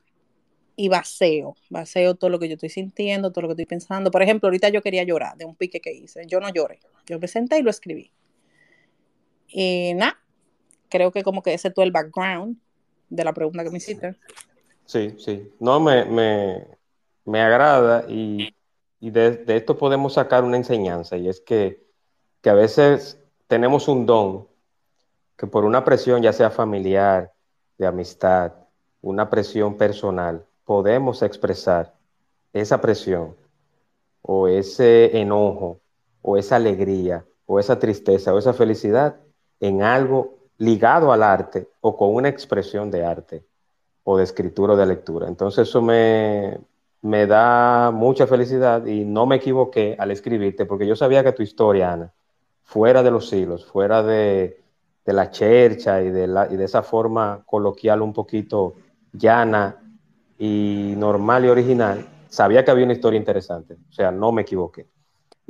y 0.76 0.88
vaceo, 0.88 1.58
vaceo 1.70 2.16
todo 2.16 2.30
lo 2.30 2.40
que 2.40 2.48
yo 2.48 2.54
estoy 2.54 2.70
sintiendo, 2.70 3.32
todo 3.32 3.42
lo 3.42 3.48
que 3.50 3.54
estoy 3.54 3.66
pensando. 3.66 4.12
Por 4.12 4.22
ejemplo, 4.22 4.48
ahorita 4.48 4.70
yo 4.70 4.82
quería 4.82 5.04
llorar 5.04 5.36
de 5.36 5.44
un 5.44 5.54
pique 5.54 5.82
que 5.82 5.92
hice. 5.92 6.26
Yo 6.26 6.40
no 6.40 6.48
lloré, 6.54 6.80
yo 7.06 7.20
me 7.20 7.28
senté 7.28 7.60
y 7.60 7.64
lo 7.64 7.70
escribí. 7.70 8.14
Y 9.50 9.94
nada, 9.96 10.19
creo 10.90 11.12
que 11.12 11.24
como 11.24 11.42
que 11.42 11.54
ese 11.54 11.70
es 11.70 11.74
todo 11.74 11.86
el 11.86 11.92
background 11.92 12.58
de 13.10 13.24
la 13.24 13.34
pregunta 13.34 13.64
que 13.64 13.70
me 13.70 13.78
hiciste. 13.78 14.16
Sí, 14.86 15.16
sí. 15.20 15.54
No, 15.60 15.80
me, 15.80 16.06
me, 16.06 16.68
me 17.26 17.42
agrada 17.42 18.06
y, 18.10 18.56
y 19.00 19.12
de, 19.12 19.38
de, 19.38 19.58
esto 19.58 19.78
podemos 19.78 20.14
sacar 20.14 20.44
una 20.44 20.58
enseñanza 20.58 21.16
y 21.18 21.30
es 21.30 21.42
que, 21.42 21.84
que 22.42 22.50
a 22.50 22.56
veces 22.56 23.20
tenemos 23.48 23.88
un 23.88 24.06
don 24.06 24.48
que 25.38 25.48
por 25.48 25.64
una 25.64 25.86
presión, 25.86 26.22
ya 26.22 26.34
sea 26.34 26.50
familiar, 26.50 27.34
de 27.78 27.88
amistad, 27.88 28.54
una 29.02 29.30
presión 29.30 29.78
personal, 29.78 30.46
podemos 30.66 31.22
expresar 31.22 31.96
esa 32.52 32.82
presión 32.82 33.36
o 34.22 34.48
ese 34.48 35.18
enojo 35.18 35.80
o 36.22 36.38
esa 36.38 36.58
alegría 36.58 37.26
o 37.46 37.60
esa 37.60 37.80
tristeza 37.80 38.34
o 38.34 38.38
esa 38.38 38.54
felicidad 38.54 39.16
en 39.60 39.82
algo 39.82 40.39
ligado 40.60 41.12
al 41.12 41.24
arte 41.24 41.70
o 41.82 41.98
con 41.98 42.14
una 42.14 42.30
expresión 42.30 42.92
de 42.92 43.06
arte 43.06 43.44
o 44.04 44.18
de 44.18 44.24
escritura 44.24 44.74
o 44.74 44.78
de 44.78 44.86
lectura. 44.86 45.28
Entonces 45.28 45.68
eso 45.68 45.82
me, 45.82 46.60
me 47.02 47.26
da 47.26 47.92
mucha 47.92 48.28
felicidad 48.28 48.86
y 48.86 49.06
no 49.06 49.26
me 49.26 49.38
equivoqué 49.38 49.96
al 49.98 50.12
escribirte 50.12 50.66
porque 50.66 50.86
yo 50.86 50.96
sabía 50.96 51.24
que 51.24 51.32
tu 51.32 51.44
historia, 51.44 51.94
Ana, 51.94 52.12
fuera 52.64 53.02
de 53.02 53.12
los 53.12 53.32
hilos, 53.32 53.66
fuera 53.66 54.04
de, 54.04 54.62
de 55.06 55.14
la 55.14 55.32
chercha 55.32 56.02
y 56.02 56.10
de, 56.10 56.28
la, 56.28 56.48
y 56.52 56.58
de 56.58 56.66
esa 56.66 56.84
forma 56.84 57.42
coloquial 57.46 58.02
un 58.02 58.14
poquito 58.14 58.76
llana 59.14 59.78
y 60.38 60.94
normal 60.98 61.46
y 61.46 61.50
original, 61.50 62.06
sabía 62.28 62.64
que 62.64 62.72
había 62.72 62.86
una 62.86 62.94
historia 62.94 63.18
interesante. 63.18 63.76
O 63.90 63.94
sea, 63.94 64.12
no 64.12 64.32
me 64.32 64.44
equivoqué. 64.44 64.86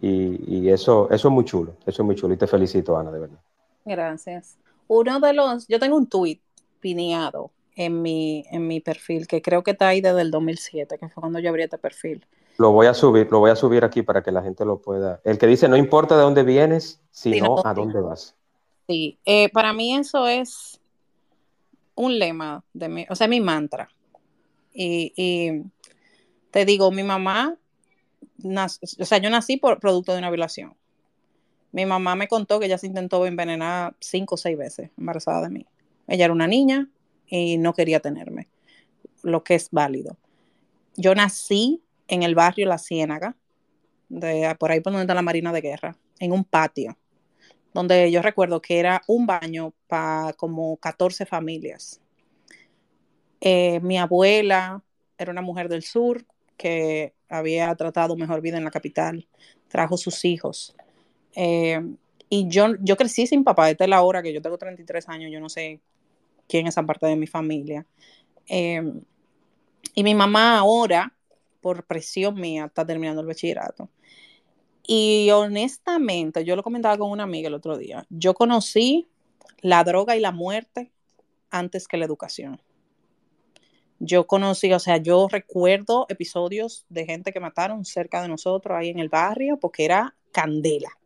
Y, 0.02 0.60
y, 0.60 0.70
eso, 0.70 1.10
eso 1.12 1.28
es 1.28 1.34
muy 1.34 1.44
chulo, 1.44 1.74
eso 1.86 2.02
es 2.04 2.06
muy 2.06 2.16
chulo. 2.16 2.34
Y 2.34 2.38
te 2.38 2.48
felicito, 2.48 2.98
Ana, 2.98 3.12
de 3.12 3.20
verdad. 3.20 3.40
Gracias. 3.84 4.58
Uno 4.90 5.20
de 5.20 5.34
los, 5.34 5.68
yo 5.68 5.80
tengo 5.80 5.96
un 5.96 6.08
tweet 6.08 6.40
pineado 6.80 7.52
en 7.76 8.02
mi, 8.02 8.44
en 8.52 8.68
mi 8.68 8.80
perfil, 8.82 9.28
que 9.28 9.40
creo 9.40 9.62
que 9.64 9.72
está 9.72 9.88
ahí 9.88 10.02
desde 10.02 10.22
el 10.22 10.32
2007, 10.32 10.98
que 10.98 11.10
fue 11.10 11.22
cuando 11.22 11.38
yo 11.38 11.50
abrí 11.50 11.62
este 11.62 11.78
perfil. 11.78 12.26
Lo 12.58 12.72
voy 12.72 12.88
a 12.88 12.96
subir, 12.96 13.28
lo 13.32 13.40
voy 13.40 13.52
a 13.52 13.56
subir 13.56 13.84
aquí 13.86 14.02
para 14.02 14.24
que 14.24 14.32
la 14.32 14.42
gente 14.42 14.66
lo 14.66 14.82
pueda. 14.82 15.22
El 15.24 15.38
que 15.38 15.46
dice, 15.46 15.70
no 15.70 15.78
importa 15.78 16.18
de 16.18 16.24
dónde 16.24 16.42
vienes, 16.42 17.00
sino 17.12 17.36
sí, 17.36 17.42
no, 17.42 17.62
a 17.64 17.74
dónde 17.76 18.02
vas. 18.02 18.36
Sí, 18.88 19.20
eh, 19.26 19.50
para 19.50 19.74
mí 19.74 19.96
eso 19.96 20.28
es 20.28 20.82
un 21.94 22.18
lema 22.18 22.64
de 22.74 22.90
mi, 22.90 23.06
o 23.12 23.16
sea, 23.16 23.28
mi 23.28 23.40
mantra. 23.40 23.90
Y, 24.74 25.14
y, 25.16 25.64
te 26.50 26.66
digo, 26.66 26.90
mi 26.90 27.04
mamá, 27.04 27.56
o 28.44 29.06
sea, 29.06 29.20
yo 29.20 29.30
nací 29.30 29.58
por 29.58 29.80
producto 29.80 30.14
de 30.14 30.18
una 30.18 30.32
violación. 30.32 30.74
Mi 31.72 31.86
mamá 31.86 32.16
me 32.16 32.28
contó 32.28 32.60
que 32.60 32.66
ella 32.66 32.78
se 32.78 32.88
intentó 32.88 33.26
envenenar 33.26 33.96
cinco 34.00 34.36
o 34.36 34.38
seis 34.38 34.58
veces 34.58 34.90
embarazada 34.98 35.44
de 35.44 35.50
mí. 35.50 35.66
Ella 36.08 36.26
era 36.26 36.34
una 36.34 36.48
niña 36.48 36.90
y 37.28 37.58
no 37.58 37.74
quería 37.74 38.00
tenerme, 38.00 38.48
lo 39.22 39.44
que 39.44 39.56
es 39.56 39.70
válido. 39.72 40.18
Yo 40.96 41.14
nací 41.14 41.84
en 42.08 42.24
el 42.24 42.36
barrio 42.36 42.68
La 42.68 42.80
Ciénaga, 42.80 43.36
de, 44.10 44.56
por 44.60 44.72
ahí 44.72 44.80
por 44.82 44.92
donde 44.92 45.04
está 45.04 45.14
la 45.14 45.22
Marina 45.22 45.54
de 45.54 45.62
Guerra, 45.62 45.96
en 46.20 46.32
un 46.32 46.44
patio, 46.44 46.98
donde 47.74 48.12
yo 48.12 48.22
recuerdo 48.22 48.62
que 48.62 48.80
era 48.80 49.02
un 49.08 49.28
baño 49.28 49.74
para 49.88 50.34
como 50.34 50.78
14 50.78 51.26
familias. 51.26 52.02
Eh, 53.42 53.80
mi 53.82 53.98
abuela 53.98 54.84
era 55.18 55.32
una 55.32 55.42
mujer 55.42 55.70
del 55.70 55.84
sur 55.84 56.26
que 56.58 57.14
había 57.30 57.74
tratado 57.76 58.16
mejor 58.16 58.42
vida 58.42 58.58
en 58.58 58.66
la 58.66 58.72
capital, 58.72 59.28
trajo 59.68 59.96
sus 59.98 60.26
hijos. 60.26 60.76
Eh, 61.36 61.82
y 62.30 62.48
yo, 62.48 62.76
yo 62.82 62.96
crecí 62.96 63.26
sin 63.28 63.44
papá, 63.44 63.70
esta 63.70 63.86
es 63.86 63.90
la 63.90 64.02
hora 64.02 64.22
que 64.22 64.34
yo 64.34 64.42
tengo 64.42 64.58
33 64.58 65.10
años, 65.10 65.32
yo 65.32 65.40
no 65.40 65.50
sé 65.50 65.82
quién 66.48 66.68
es 66.68 66.74
esa 66.74 66.84
parte 66.84 67.08
de 67.08 67.16
mi 67.16 67.28
familia. 67.28 67.86
Eh, 68.48 68.84
y 69.96 70.04
mi 70.04 70.16
mamá 70.16 70.60
ahora, 70.60 71.16
por 71.62 71.84
presión 71.86 72.36
mía, 72.36 72.66
está 72.66 72.86
terminando 72.86 73.22
el 73.22 73.28
bachillerato. 73.28 73.90
Y 74.86 75.30
honestamente, 75.32 76.44
yo 76.44 76.56
lo 76.56 76.64
comentaba 76.64 76.98
con 76.98 77.12
una 77.12 77.24
amiga 77.24 77.48
el 77.48 77.54
otro 77.54 77.78
día, 77.78 78.06
yo 78.10 78.34
conocí 78.34 79.08
la 79.62 79.84
droga 79.84 80.16
y 80.16 80.20
la 80.20 80.32
muerte 80.32 80.92
antes 81.52 81.88
que 81.88 81.98
la 81.98 82.06
educación. 82.06 82.62
Yo 84.00 84.28
conocí, 84.28 84.72
o 84.72 84.80
sea, 84.80 84.98
yo 84.98 85.28
recuerdo 85.30 86.06
episodios 86.10 86.86
de 86.90 87.06
gente 87.06 87.34
que 87.34 87.40
mataron 87.40 87.84
cerca 87.84 88.22
de 88.22 88.30
nosotros 88.30 88.78
ahí 88.78 88.90
en 88.90 89.00
el 89.00 89.10
barrio 89.10 89.60
porque 89.60 89.84
era 89.84 90.16
candela. 90.32 90.99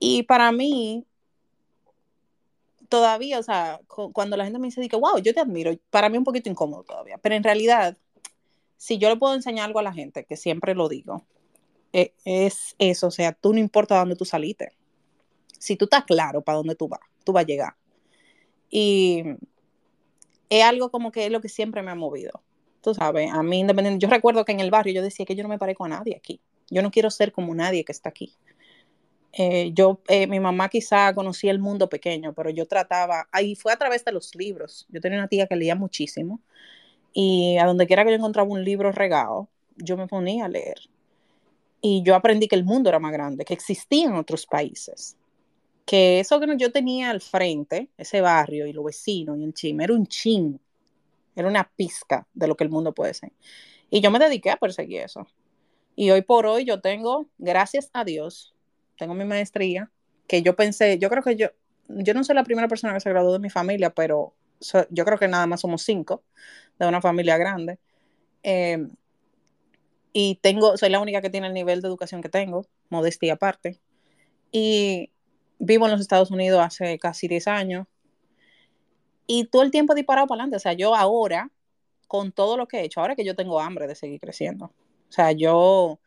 Y 0.00 0.22
para 0.24 0.50
mí, 0.50 1.04
todavía, 2.88 3.38
o 3.38 3.42
sea, 3.42 3.80
cuando 4.12 4.36
la 4.36 4.44
gente 4.44 4.58
me 4.58 4.68
dice 4.68 4.88
que, 4.88 4.96
wow, 4.96 5.18
yo 5.18 5.32
te 5.34 5.40
admiro, 5.40 5.72
para 5.90 6.08
mí 6.08 6.18
un 6.18 6.24
poquito 6.24 6.48
incómodo 6.48 6.82
todavía, 6.82 7.18
pero 7.18 7.34
en 7.34 7.44
realidad, 7.44 7.96
si 8.78 8.96
yo 8.98 9.10
le 9.10 9.16
puedo 9.16 9.34
enseñar 9.34 9.66
algo 9.66 9.78
a 9.78 9.84
la 9.84 9.92
gente, 9.92 10.24
que 10.24 10.36
siempre 10.36 10.74
lo 10.74 10.88
digo, 10.88 11.24
e, 11.92 12.14
es 12.24 12.74
eso, 12.78 13.08
o 13.08 13.10
sea, 13.10 13.32
tú 13.32 13.52
no 13.52 13.58
importa 13.58 13.98
dónde 13.98 14.16
tú 14.16 14.24
saliste. 14.24 14.72
Si 15.58 15.76
tú 15.76 15.84
estás 15.84 16.04
claro 16.04 16.40
para 16.40 16.56
dónde 16.56 16.74
tú 16.74 16.88
vas, 16.88 17.00
tú 17.22 17.32
vas 17.32 17.44
a 17.44 17.46
llegar. 17.46 17.74
Y 18.70 19.22
es 20.48 20.64
algo 20.64 20.90
como 20.90 21.12
que 21.12 21.26
es 21.26 21.30
lo 21.30 21.42
que 21.42 21.50
siempre 21.50 21.82
me 21.82 21.90
ha 21.90 21.94
movido. 21.94 22.42
Tú 22.80 22.94
sabes, 22.94 23.30
a 23.30 23.42
mí 23.42 23.58
independiente, 23.58 24.02
yo 24.02 24.10
recuerdo 24.10 24.46
que 24.46 24.52
en 24.52 24.60
el 24.60 24.70
barrio 24.70 24.94
yo 24.94 25.02
decía 25.02 25.26
que 25.26 25.36
yo 25.36 25.42
no 25.42 25.50
me 25.50 25.58
parezco 25.58 25.84
a 25.84 25.88
nadie 25.88 26.16
aquí. 26.16 26.40
Yo 26.70 26.80
no 26.80 26.90
quiero 26.90 27.10
ser 27.10 27.32
como 27.32 27.54
nadie 27.54 27.84
que 27.84 27.92
está 27.92 28.08
aquí. 28.08 28.34
Eh, 29.32 29.70
yo, 29.74 30.00
eh, 30.08 30.26
mi 30.26 30.40
mamá 30.40 30.68
quizá 30.68 31.14
conocía 31.14 31.52
el 31.52 31.60
mundo 31.60 31.88
pequeño, 31.88 32.34
pero 32.34 32.50
yo 32.50 32.66
trataba, 32.66 33.28
ahí 33.30 33.54
fue 33.54 33.72
a 33.72 33.76
través 33.76 34.04
de 34.04 34.12
los 34.12 34.34
libros. 34.34 34.86
Yo 34.90 35.00
tenía 35.00 35.18
una 35.18 35.28
tía 35.28 35.46
que 35.46 35.56
leía 35.56 35.74
muchísimo 35.76 36.40
y 37.12 37.56
a 37.58 37.66
donde 37.66 37.86
quiera 37.86 38.04
que 38.04 38.10
yo 38.10 38.16
encontraba 38.16 38.48
un 38.48 38.64
libro 38.64 38.92
regado, 38.92 39.48
yo 39.76 39.96
me 39.96 40.06
ponía 40.06 40.46
a 40.46 40.48
leer. 40.48 40.78
Y 41.82 42.02
yo 42.04 42.14
aprendí 42.14 42.48
que 42.48 42.56
el 42.56 42.64
mundo 42.64 42.90
era 42.90 42.98
más 42.98 43.12
grande, 43.12 43.44
que 43.44 43.54
existían 43.54 44.14
otros 44.14 44.46
países 44.46 45.16
que 45.90 46.20
eso 46.20 46.38
que 46.38 46.46
yo 46.56 46.70
tenía 46.70 47.10
al 47.10 47.20
frente, 47.20 47.90
ese 47.98 48.20
barrio 48.20 48.64
y 48.64 48.72
los 48.72 48.84
vecinos 48.84 49.36
y 49.36 49.42
el 49.42 49.52
chisme, 49.52 49.82
era 49.82 49.92
un 49.92 50.06
chin, 50.06 50.60
era 51.34 51.48
una 51.48 51.68
pizca 51.74 52.28
de 52.32 52.46
lo 52.46 52.56
que 52.56 52.62
el 52.62 52.70
mundo 52.70 52.94
puede 52.94 53.12
ser. 53.12 53.32
Y 53.90 54.00
yo 54.00 54.12
me 54.12 54.20
dediqué 54.20 54.50
a 54.50 54.56
perseguir 54.56 55.00
eso. 55.00 55.26
Y 55.96 56.10
hoy 56.12 56.22
por 56.22 56.46
hoy 56.46 56.64
yo 56.64 56.80
tengo, 56.80 57.26
gracias 57.38 57.90
a 57.92 58.04
Dios, 58.04 58.54
tengo 59.00 59.14
mi 59.14 59.24
maestría, 59.24 59.90
que 60.28 60.42
yo 60.42 60.54
pensé, 60.54 60.98
yo 60.98 61.08
creo 61.08 61.22
que 61.22 61.36
yo, 61.36 61.48
yo 61.88 62.14
no 62.14 62.22
soy 62.22 62.36
la 62.36 62.44
primera 62.44 62.68
persona 62.68 62.94
que 62.94 63.00
se 63.00 63.10
graduó 63.10 63.32
de 63.32 63.38
mi 63.38 63.50
familia, 63.50 63.90
pero 63.90 64.34
yo 64.90 65.04
creo 65.04 65.18
que 65.18 65.26
nada 65.26 65.46
más 65.46 65.62
somos 65.62 65.82
cinco 65.82 66.22
de 66.78 66.86
una 66.86 67.00
familia 67.00 67.38
grande. 67.38 67.78
Eh, 68.42 68.86
y 70.12 70.36
tengo, 70.42 70.76
soy 70.76 70.90
la 70.90 71.00
única 71.00 71.22
que 71.22 71.30
tiene 71.30 71.46
el 71.46 71.54
nivel 71.54 71.80
de 71.80 71.88
educación 71.88 72.20
que 72.20 72.28
tengo, 72.28 72.66
modestia 72.90 73.34
aparte. 73.34 73.80
Y 74.52 75.10
vivo 75.58 75.86
en 75.86 75.92
los 75.92 76.00
Estados 76.00 76.30
Unidos 76.30 76.60
hace 76.60 76.98
casi 76.98 77.26
10 77.26 77.48
años 77.48 77.86
y 79.26 79.44
todo 79.44 79.62
el 79.62 79.70
tiempo 79.70 79.94
disparado 79.94 80.26
para 80.26 80.42
adelante. 80.42 80.56
O 80.56 80.60
sea, 80.60 80.74
yo 80.74 80.94
ahora, 80.94 81.50
con 82.06 82.32
todo 82.32 82.56
lo 82.56 82.68
que 82.68 82.80
he 82.80 82.84
hecho, 82.84 83.00
ahora 83.00 83.16
que 83.16 83.24
yo 83.24 83.36
tengo 83.36 83.60
hambre 83.60 83.86
de 83.86 83.94
seguir 83.94 84.20
creciendo. 84.20 84.66
O 84.66 85.12
sea, 85.12 85.32
yo 85.32 86.00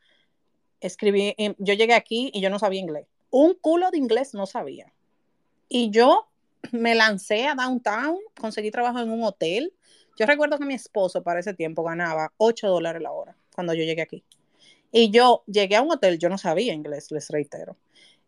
escribí, 0.84 1.36
yo 1.58 1.74
llegué 1.74 1.94
aquí 1.94 2.30
y 2.34 2.42
yo 2.42 2.50
no 2.50 2.60
sabía 2.60 2.82
inglés. 2.82 3.08
Un 3.30 3.56
culo 3.56 3.90
de 3.90 3.98
inglés 3.98 4.34
no 4.34 4.46
sabía. 4.46 4.94
Y 5.70 5.90
yo 5.90 6.28
me 6.72 6.94
lancé 6.94 7.48
a 7.48 7.56
downtown, 7.56 8.18
conseguí 8.40 8.70
trabajo 8.70 9.00
en 9.00 9.10
un 9.10 9.24
hotel. 9.24 9.74
Yo 10.18 10.26
recuerdo 10.26 10.60
que 10.60 10.66
mi 10.66 10.76
esposo 10.76 11.24
para 11.24 11.40
ese 11.40 11.54
tiempo 11.54 11.84
ganaba 11.84 12.32
8 12.38 12.68
dólares 12.68 13.02
la 13.02 13.12
hora 13.12 13.36
cuando 13.56 13.74
yo 13.74 13.84
llegué 13.84 14.02
aquí. 14.02 14.24
Y 14.92 15.10
yo 15.10 15.44
llegué 15.48 15.76
a 15.78 15.82
un 15.82 15.92
hotel, 15.92 16.20
yo 16.20 16.30
no 16.30 16.38
sabía 16.38 16.74
inglés, 16.74 17.12
les 17.12 17.30
reitero. 17.30 17.78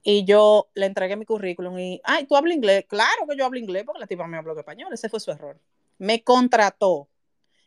Y 0.01 0.23
yo 0.25 0.69
le 0.73 0.87
entregué 0.87 1.15
mi 1.15 1.25
currículum 1.25 1.77
y, 1.77 2.01
ay, 2.03 2.25
¿tú 2.25 2.35
hablas 2.35 2.55
inglés? 2.55 2.85
Claro 2.87 3.27
que 3.29 3.37
yo 3.37 3.45
hablo 3.45 3.59
inglés 3.59 3.83
porque 3.85 3.99
la 3.99 4.07
tipa 4.07 4.25
me 4.27 4.37
habló 4.37 4.57
español, 4.57 4.93
ese 4.93 5.09
fue 5.09 5.19
su 5.19 5.31
error. 5.31 5.59
Me 5.97 6.23
contrató 6.23 7.07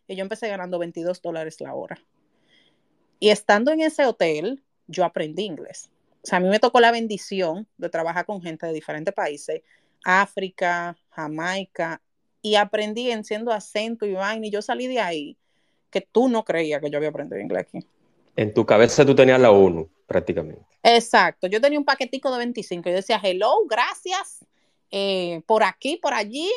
y 0.07 0.17
yo 0.17 0.23
empecé 0.23 0.49
ganando 0.49 0.79
22 0.79 1.21
dólares 1.21 1.61
la 1.61 1.75
hora. 1.75 1.99
Y 3.21 3.31
estando 3.31 3.73
en 3.73 3.81
ese 3.81 4.07
hotel, 4.07 4.63
yo 4.89 5.05
aprendí 5.05 5.45
inglés. 5.45 5.91
O 6.23 6.27
sea, 6.27 6.39
a 6.39 6.41
mí 6.41 6.49
me 6.49 6.59
tocó 6.59 6.81
la 6.81 6.91
bendición 6.91 7.69
de 7.77 7.89
trabajar 7.89 8.27
con 8.27 8.43
gente 8.43 8.67
de 8.67 8.73
diferentes 8.73 9.15
países, 9.15 9.63
África, 10.05 10.97
Jamaica, 11.11 12.03
y 12.43 12.57
aprendí 12.57 13.11
en 13.11 13.25
siendo 13.25 13.53
acento 13.53 14.07
y 14.07 14.13
vaina, 14.13 14.47
y 14.47 14.51
yo 14.51 14.63
salí 14.63 14.87
de 14.87 15.01
ahí 15.01 15.37
que 15.91 16.01
tú 16.01 16.29
no 16.29 16.45
creías 16.45 16.81
que 16.81 16.91
yo 16.91 16.99
había 16.99 17.11
aprendido 17.11 17.41
inglés 17.41 17.67
aquí. 17.69 17.79
En 18.37 18.55
tu 18.55 18.65
cabeza 18.67 19.05
tú 19.05 19.15
tenías 19.15 19.41
la 19.41 19.51
ONU, 19.51 19.89
prácticamente. 20.07 20.63
Exacto, 20.83 21.47
yo 21.47 21.61
tenía 21.61 21.79
un 21.79 21.85
paquetico 21.85 22.31
de 22.31 22.39
25, 22.39 22.89
yo 22.89 22.97
decía, 22.97 23.21
hello, 23.23 23.53
gracias, 23.69 24.45
eh, 24.91 25.43
por 25.47 25.63
aquí, 25.63 25.97
por 25.97 26.15
allí, 26.15 26.49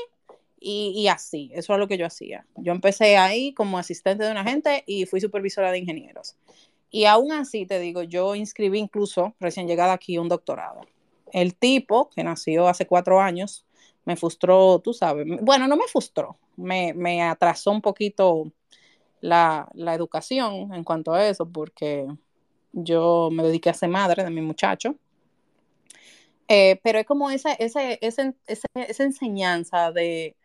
y, 0.60 0.94
y, 0.96 1.08
así, 1.08 1.50
eso 1.56 1.74
es 1.74 1.80
lo 1.80 1.88
que 1.88 1.98
yo 1.98 2.06
hacía. 2.06 2.46
Yo 2.56 2.72
empecé 2.72 3.18
ahí 3.18 3.52
como 3.54 3.80
asistente 3.80 4.24
de 4.24 4.32
una 4.32 4.44
gente 4.44 4.84
y 4.86 5.08
fui 5.08 5.20
supervisora 5.20 5.72
de 5.72 5.80
ingenieros. 5.80 6.36
Y 6.92 7.06
aún 7.06 7.32
así, 7.32 7.66
te 7.66 7.80
digo, 7.80 8.04
yo 8.04 8.36
inscribí 8.36 8.78
incluso 8.78 9.34
recién 9.40 9.66
llegada 9.68 9.94
aquí 9.94 10.18
un 10.18 10.28
doctorado. 10.28 10.82
El 11.32 11.56
tipo, 11.56 12.10
que 12.10 12.24
nació 12.24 12.68
hace 12.68 12.86
cuatro 12.86 13.22
años, 13.22 13.66
me 14.04 14.18
frustró, 14.18 14.80
tú 14.80 14.94
sabes, 14.94 15.26
bueno, 15.42 15.68
no 15.68 15.78
me 15.78 15.88
frustró, 15.88 16.38
me, 16.58 16.94
me 16.94 17.24
atrasó 17.24 17.72
un 17.72 17.82
poquito 17.82 18.52
la, 19.22 19.70
la, 19.74 19.94
educación 19.94 20.74
en 20.74 20.84
cuanto 20.84 21.14
a 21.14 21.26
eso, 21.28 21.48
porque 21.50 22.08
yo 22.74 23.30
me 23.32 23.44
dediqué 23.44 23.70
a 23.70 23.74
ser 23.74 23.90
madre 23.90 24.24
de 24.24 24.30
mi 24.30 24.42
muchacho. 24.42 24.96
Eh, 26.50 26.82
pero 26.84 27.00
es 27.00 27.06
como 27.06 27.30
esa, 27.32 27.54
esa, 27.54 27.94
esa, 27.94 28.34
esa, 28.48 29.04
enseñanza 29.04 29.94
de, 29.94 30.36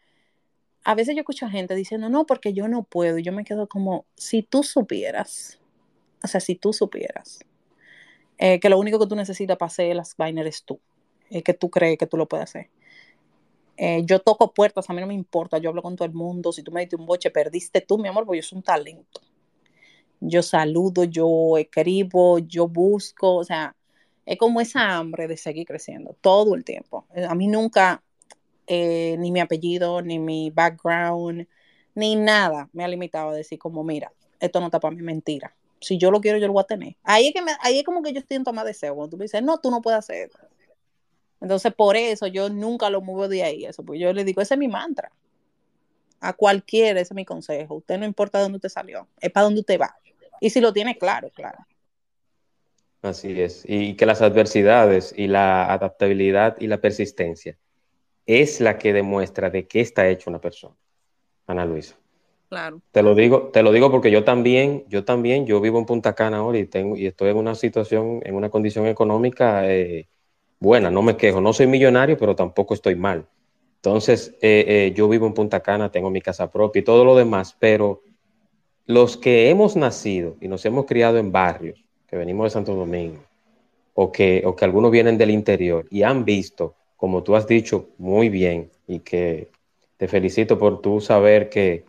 a 0.84 0.94
veces 0.94 1.16
yo 1.16 1.22
escucho 1.22 1.46
a 1.46 1.50
gente 1.50 1.74
diciendo, 1.74 2.08
no, 2.08 2.26
porque 2.26 2.52
yo 2.52 2.68
no 2.68 2.84
puedo, 2.84 3.18
yo 3.18 3.32
me 3.32 3.44
quedo 3.44 3.66
como, 3.66 4.06
si 4.14 4.42
tú 4.42 4.62
supieras 4.62 5.58
o 6.22 6.26
sea, 6.26 6.40
si 6.40 6.54
tú 6.54 6.72
supieras 6.72 7.40
eh, 8.38 8.60
que 8.60 8.68
lo 8.68 8.78
único 8.78 8.98
que 8.98 9.06
tú 9.06 9.16
necesitas 9.16 9.56
para 9.56 9.68
hacer 9.68 9.96
las 9.96 10.16
vainas 10.16 10.42
eres 10.42 10.64
tú, 10.64 10.80
es 11.30 11.42
que 11.42 11.54
tú 11.54 11.70
crees 11.70 11.98
que 11.98 12.06
tú 12.06 12.16
lo 12.16 12.26
puedes 12.26 12.44
hacer. 12.44 12.70
Eh, 13.78 14.02
yo 14.04 14.20
toco 14.20 14.52
puertas, 14.54 14.88
a 14.88 14.92
mí 14.92 15.00
no 15.00 15.06
me 15.06 15.14
importa, 15.14 15.58
yo 15.58 15.70
hablo 15.70 15.82
con 15.82 15.96
todo 15.96 16.06
el 16.06 16.14
mundo, 16.14 16.52
si 16.52 16.62
tú 16.62 16.72
me 16.72 16.80
diste 16.80 16.96
un 16.96 17.06
boche, 17.06 17.30
perdiste 17.30 17.80
tú, 17.80 17.98
mi 17.98 18.08
amor, 18.08 18.24
porque 18.24 18.40
yo 18.40 18.42
soy 18.42 18.58
un 18.58 18.62
talento. 18.62 19.20
Yo 20.20 20.42
saludo, 20.42 21.04
yo 21.04 21.58
escribo, 21.58 22.38
yo 22.38 22.68
busco, 22.68 23.36
o 23.36 23.44
sea, 23.44 23.76
es 24.24 24.38
como 24.38 24.60
esa 24.60 24.96
hambre 24.96 25.28
de 25.28 25.36
seguir 25.36 25.66
creciendo 25.66 26.16
todo 26.20 26.54
el 26.54 26.64
tiempo. 26.64 27.06
A 27.28 27.34
mí 27.34 27.48
nunca, 27.48 28.02
eh, 28.66 29.16
ni 29.18 29.30
mi 29.30 29.40
apellido, 29.40 30.00
ni 30.02 30.18
mi 30.18 30.50
background, 30.50 31.46
ni 31.94 32.16
nada 32.16 32.68
me 32.72 32.84
ha 32.84 32.88
limitado 32.88 33.30
a 33.30 33.34
decir 33.34 33.58
como, 33.58 33.84
mira, 33.84 34.12
esto 34.40 34.60
no 34.60 34.66
está 34.66 34.80
para 34.80 34.94
mí 34.94 35.02
mentira 35.02 35.54
si 35.80 35.98
yo 35.98 36.10
lo 36.10 36.20
quiero, 36.20 36.38
yo 36.38 36.46
lo 36.46 36.52
voy 36.52 36.62
a 36.62 36.66
tener. 36.66 36.96
Ahí 37.02 37.28
es, 37.28 37.34
que 37.34 37.42
me, 37.42 37.52
ahí 37.60 37.78
es 37.78 37.84
como 37.84 38.02
que 38.02 38.12
yo 38.12 38.22
toma 38.44 38.62
de 38.64 38.68
deseo. 38.68 38.94
Cuando 38.94 39.10
tú 39.10 39.16
me 39.16 39.24
dices, 39.24 39.42
no, 39.42 39.58
tú 39.58 39.70
no 39.70 39.80
puedes 39.80 39.98
hacer. 39.98 40.30
Entonces, 41.40 41.72
por 41.74 41.96
eso 41.96 42.26
yo 42.26 42.48
nunca 42.48 42.90
lo 42.90 43.00
muevo 43.00 43.28
de 43.28 43.42
ahí. 43.42 43.64
Eso, 43.64 43.84
porque 43.84 44.00
yo 44.00 44.12
le 44.12 44.24
digo, 44.24 44.40
ese 44.40 44.54
es 44.54 44.58
mi 44.58 44.68
mantra. 44.68 45.10
A 46.20 46.32
cualquiera, 46.32 47.00
ese 47.00 47.12
es 47.12 47.16
mi 47.16 47.24
consejo. 47.24 47.76
Usted 47.76 47.98
no 47.98 48.06
importa 48.06 48.40
dónde 48.40 48.56
usted 48.56 48.70
salió, 48.70 49.06
es 49.20 49.30
para 49.30 49.44
dónde 49.44 49.60
usted 49.60 49.78
va. 49.78 49.94
Y 50.40 50.50
si 50.50 50.60
lo 50.60 50.72
tiene 50.72 50.98
claro, 50.98 51.30
claro. 51.30 51.58
Así 53.02 53.40
es. 53.40 53.62
Y 53.66 53.94
que 53.94 54.06
las 54.06 54.22
adversidades 54.22 55.14
y 55.16 55.28
la 55.28 55.72
adaptabilidad 55.72 56.56
y 56.58 56.66
la 56.66 56.80
persistencia 56.80 57.56
es 58.24 58.60
la 58.60 58.78
que 58.78 58.92
demuestra 58.92 59.50
de 59.50 59.68
qué 59.68 59.80
está 59.80 60.08
hecho 60.08 60.30
una 60.30 60.40
persona. 60.40 60.74
Ana 61.46 61.64
Luisa. 61.64 61.96
Claro. 62.48 62.80
Te 62.92 63.02
lo 63.02 63.14
digo, 63.14 63.50
te 63.52 63.62
lo 63.62 63.72
digo 63.72 63.90
porque 63.90 64.10
yo 64.10 64.24
también, 64.24 64.84
yo 64.88 65.04
también, 65.04 65.46
yo 65.46 65.60
vivo 65.60 65.78
en 65.78 65.86
Punta 65.86 66.14
Cana 66.14 66.38
ahora 66.38 66.58
y 66.58 66.66
tengo, 66.66 66.96
y 66.96 67.06
estoy 67.06 67.30
en 67.30 67.36
una 67.36 67.54
situación, 67.54 68.20
en 68.24 68.34
una 68.34 68.50
condición 68.50 68.86
económica 68.86 69.68
eh, 69.70 70.06
buena, 70.60 70.90
no 70.90 71.02
me 71.02 71.16
quejo, 71.16 71.40
no 71.40 71.52
soy 71.52 71.66
millonario, 71.66 72.16
pero 72.16 72.36
tampoco 72.36 72.74
estoy 72.74 72.94
mal. 72.94 73.26
Entonces, 73.76 74.34
eh, 74.40 74.64
eh, 74.66 74.92
yo 74.96 75.08
vivo 75.08 75.26
en 75.26 75.34
Punta 75.34 75.60
Cana, 75.60 75.90
tengo 75.90 76.10
mi 76.10 76.20
casa 76.20 76.50
propia 76.50 76.80
y 76.80 76.84
todo 76.84 77.04
lo 77.04 77.16
demás, 77.16 77.56
pero 77.58 78.02
los 78.86 79.16
que 79.16 79.50
hemos 79.50 79.76
nacido 79.76 80.36
y 80.40 80.48
nos 80.48 80.64
hemos 80.64 80.86
criado 80.86 81.18
en 81.18 81.32
barrios, 81.32 81.84
que 82.06 82.16
venimos 82.16 82.46
de 82.46 82.50
Santo 82.50 82.74
Domingo, 82.74 83.22
o 83.94 84.12
que, 84.12 84.42
o 84.44 84.54
que 84.54 84.64
algunos 84.64 84.90
vienen 84.90 85.18
del 85.18 85.30
interior 85.30 85.86
y 85.90 86.02
han 86.02 86.24
visto, 86.24 86.74
como 86.96 87.22
tú 87.22 87.34
has 87.34 87.46
dicho 87.46 87.88
muy 87.98 88.28
bien, 88.28 88.70
y 88.86 89.00
que 89.00 89.50
te 89.96 90.06
felicito 90.06 90.58
por 90.58 90.80
tú 90.80 91.00
saber 91.00 91.48
que 91.48 91.84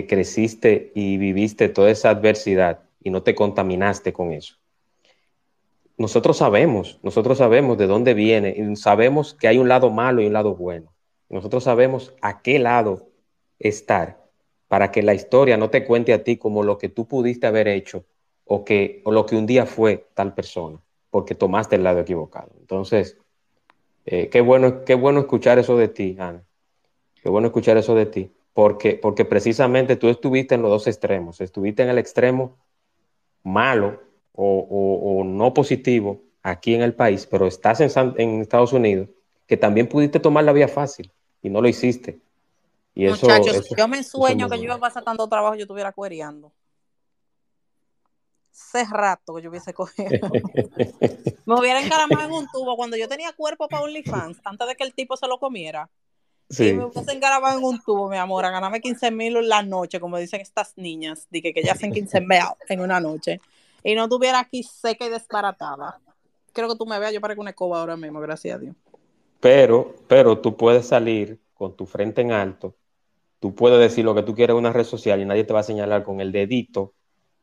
creciste 0.00 0.90
y 0.94 1.18
viviste 1.18 1.68
toda 1.68 1.90
esa 1.90 2.10
adversidad 2.10 2.80
y 3.02 3.10
no 3.10 3.22
te 3.22 3.34
contaminaste 3.34 4.12
con 4.12 4.32
eso. 4.32 4.56
Nosotros 5.98 6.38
sabemos, 6.38 6.98
nosotros 7.02 7.38
sabemos 7.38 7.76
de 7.78 7.86
dónde 7.86 8.14
viene, 8.14 8.54
y 8.56 8.76
sabemos 8.76 9.34
que 9.34 9.48
hay 9.48 9.58
un 9.58 9.68
lado 9.68 9.90
malo 9.90 10.22
y 10.22 10.26
un 10.26 10.32
lado 10.32 10.54
bueno. 10.54 10.92
Nosotros 11.28 11.64
sabemos 11.64 12.14
a 12.22 12.42
qué 12.42 12.58
lado 12.58 13.08
estar 13.58 14.22
para 14.68 14.90
que 14.90 15.02
la 15.02 15.14
historia 15.14 15.56
no 15.56 15.68
te 15.70 15.84
cuente 15.84 16.12
a 16.12 16.24
ti 16.24 16.38
como 16.38 16.62
lo 16.62 16.78
que 16.78 16.88
tú 16.88 17.06
pudiste 17.06 17.46
haber 17.46 17.68
hecho 17.68 18.04
o, 18.44 18.64
que, 18.64 19.02
o 19.04 19.12
lo 19.12 19.26
que 19.26 19.36
un 19.36 19.46
día 19.46 19.66
fue 19.66 20.08
tal 20.14 20.34
persona, 20.34 20.78
porque 21.10 21.34
tomaste 21.34 21.76
el 21.76 21.84
lado 21.84 22.00
equivocado. 22.00 22.50
Entonces, 22.58 23.18
eh, 24.06 24.28
qué, 24.30 24.40
bueno, 24.40 24.84
qué 24.84 24.94
bueno 24.94 25.20
escuchar 25.20 25.58
eso 25.58 25.76
de 25.76 25.88
ti, 25.88 26.16
Ana. 26.18 26.42
Qué 27.22 27.28
bueno 27.28 27.48
escuchar 27.48 27.76
eso 27.76 27.94
de 27.94 28.06
ti 28.06 28.30
porque, 28.54 28.94
porque 28.94 29.24
precisamente 29.24 29.96
tú 29.96 30.08
estuviste 30.08 30.54
en 30.54 30.62
los 30.62 30.70
dos 30.70 30.86
extremos, 30.86 31.40
estuviste 31.40 31.82
en 31.82 31.88
el 31.88 31.98
extremo 31.98 32.58
malo 33.42 34.00
o, 34.34 35.22
no 35.24 35.54
positivo 35.54 36.22
aquí 36.42 36.74
en 36.74 36.82
el 36.82 36.94
país, 36.94 37.26
pero 37.26 37.46
estás 37.46 37.80
en, 37.80 38.40
Estados 38.40 38.72
Unidos, 38.72 39.08
que 39.46 39.56
también 39.56 39.88
pudiste 39.88 40.20
tomar 40.20 40.44
la 40.44 40.52
vía 40.52 40.68
fácil 40.68 41.10
y 41.42 41.50
no 41.50 41.60
lo 41.60 41.68
hiciste. 41.68 42.20
Y 42.94 43.06
Muchachos, 43.06 43.68
yo 43.76 43.88
me 43.88 44.02
sueño 44.02 44.48
que 44.48 44.58
yo 44.58 44.64
iba 44.64 44.74
a 44.74 44.80
pasar 44.80 45.02
tanto 45.02 45.26
trabajo 45.28 45.54
yo 45.54 45.62
estuviera 45.62 45.92
cuereando. 45.92 46.52
Hace 48.52 48.84
rato 48.90 49.34
que 49.34 49.42
yo 49.42 49.48
hubiese 49.50 49.72
cogido. 49.72 50.10
me 51.46 51.54
hubiera 51.58 51.80
encaramado 51.80 52.26
en 52.26 52.32
un 52.32 52.46
tubo 52.52 52.76
cuando 52.76 52.98
yo 52.98 53.08
tenía 53.08 53.32
cuerpo 53.32 53.66
para 53.66 53.82
OnlyFans, 53.84 54.40
antes 54.44 54.68
de 54.68 54.76
que 54.76 54.84
el 54.84 54.92
tipo 54.92 55.16
se 55.16 55.26
lo 55.26 55.38
comiera. 55.38 55.88
Sí. 56.52 56.68
Y 56.68 56.74
me 56.74 56.86
puse 56.88 57.12
engarabado 57.12 57.58
en 57.58 57.64
un 57.64 57.80
tubo, 57.80 58.10
mi 58.10 58.18
amor, 58.18 58.44
a 58.44 58.50
ganarme 58.50 58.82
15 58.82 59.10
mil 59.10 59.36
en 59.38 59.48
la 59.48 59.62
noche, 59.62 59.98
como 59.98 60.18
dicen 60.18 60.42
estas 60.42 60.74
niñas, 60.76 61.26
dije 61.30 61.54
que 61.54 61.62
ya 61.62 61.72
hacen 61.72 61.92
15 61.92 62.20
mil 62.20 62.40
en 62.68 62.80
una 62.80 63.00
noche. 63.00 63.40
Y 63.82 63.94
no 63.94 64.06
tuviera 64.08 64.38
aquí 64.38 64.62
seca 64.62 65.06
y 65.06 65.08
desbaratada. 65.08 65.98
Creo 66.52 66.68
que 66.68 66.76
tú 66.76 66.84
me 66.84 66.98
veas, 66.98 67.14
yo 67.14 67.22
parezco 67.22 67.40
una 67.40 67.50
escoba 67.50 67.80
ahora 67.80 67.96
mismo, 67.96 68.20
gracias 68.20 68.56
a 68.56 68.58
Dios. 68.58 68.76
Pero, 69.40 69.96
pero 70.06 70.38
tú 70.38 70.56
puedes 70.56 70.86
salir 70.86 71.40
con 71.54 71.74
tu 71.74 71.86
frente 71.86 72.20
en 72.20 72.32
alto, 72.32 72.76
tú 73.40 73.54
puedes 73.54 73.80
decir 73.80 74.04
lo 74.04 74.14
que 74.14 74.22
tú 74.22 74.34
quieres 74.34 74.52
en 74.52 74.58
una 74.58 74.72
red 74.72 74.84
social 74.84 75.20
y 75.20 75.24
nadie 75.24 75.44
te 75.44 75.54
va 75.54 75.60
a 75.60 75.64
señalar 75.64 76.04
con 76.04 76.20
el 76.20 76.32
dedito 76.32 76.92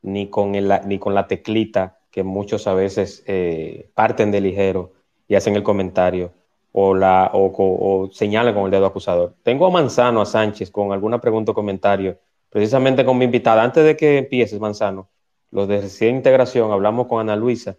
ni 0.03 0.29
con, 0.29 0.53
el, 0.55 0.71
ni 0.85 0.99
con 0.99 1.15
la 1.15 1.27
teclita 1.27 1.99
que 2.11 2.23
muchos 2.23 2.67
a 2.67 2.73
veces 2.73 3.23
eh, 3.25 3.89
parten 3.95 4.31
de 4.31 4.39
ligero 4.39 4.93
y 5.27 5.35
hacen 5.35 5.55
el 5.55 5.63
comentario 5.63 6.33
o, 6.71 6.93
la, 6.93 7.32
o, 7.34 8.10
señala 8.12 8.53
con 8.53 8.65
el 8.65 8.71
dedo 8.71 8.86
acusador. 8.86 9.36
Tengo 9.43 9.65
a 9.65 9.69
Manzano, 9.69 10.21
a 10.21 10.25
Sánchez, 10.25 10.71
con 10.71 10.91
alguna 10.91 11.19
pregunta 11.19 11.51
o 11.51 11.55
comentario, 11.55 12.17
precisamente 12.49 13.03
con 13.05 13.17
mi 13.17 13.25
invitada. 13.25 13.63
Antes 13.63 13.84
de 13.84 13.95
que 13.95 14.19
empieces, 14.19 14.60
Manzano, 14.60 15.10
los 15.51 15.67
de 15.67 15.82
recién 15.82 16.17
integración, 16.17 16.71
hablamos 16.71 17.08
con 17.08 17.19
Ana 17.19 17.36
Luisa, 17.36 17.77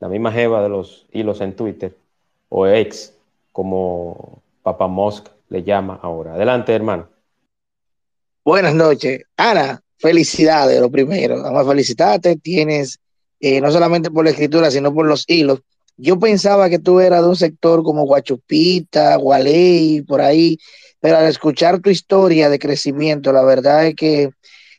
la 0.00 0.08
misma 0.08 0.32
jeva 0.32 0.62
de 0.62 0.68
los 0.68 1.06
hilos 1.12 1.40
en 1.40 1.54
Twitter, 1.54 1.96
o 2.48 2.66
ex, 2.66 3.14
como 3.52 4.42
Papa 4.62 4.88
Mosca 4.88 5.30
le 5.48 5.62
llama 5.62 5.98
ahora. 6.02 6.34
Adelante, 6.34 6.74
hermano. 6.74 7.08
Buenas 8.44 8.74
noches. 8.74 9.22
Ana, 9.36 9.80
felicidades, 9.96 10.80
lo 10.80 10.90
primero. 10.90 11.42
Vamos 11.42 11.64
a 11.64 11.70
felicitarte. 11.70 12.36
Tienes, 12.36 12.98
eh, 13.40 13.60
no 13.60 13.70
solamente 13.70 14.10
por 14.10 14.24
la 14.24 14.32
escritura, 14.32 14.70
sino 14.70 14.92
por 14.92 15.06
los 15.06 15.24
hilos, 15.28 15.62
yo 15.96 16.18
pensaba 16.18 16.68
que 16.68 16.78
tú 16.78 17.00
eras 17.00 17.22
de 17.22 17.28
un 17.28 17.36
sector 17.36 17.82
como 17.82 18.04
Guachupita, 18.04 19.16
Gualey, 19.16 20.02
por 20.02 20.20
ahí, 20.20 20.58
pero 21.00 21.18
al 21.18 21.26
escuchar 21.26 21.80
tu 21.80 21.90
historia 21.90 22.48
de 22.48 22.58
crecimiento, 22.58 23.32
la 23.32 23.44
verdad 23.44 23.86
es 23.86 23.94
que 23.94 24.30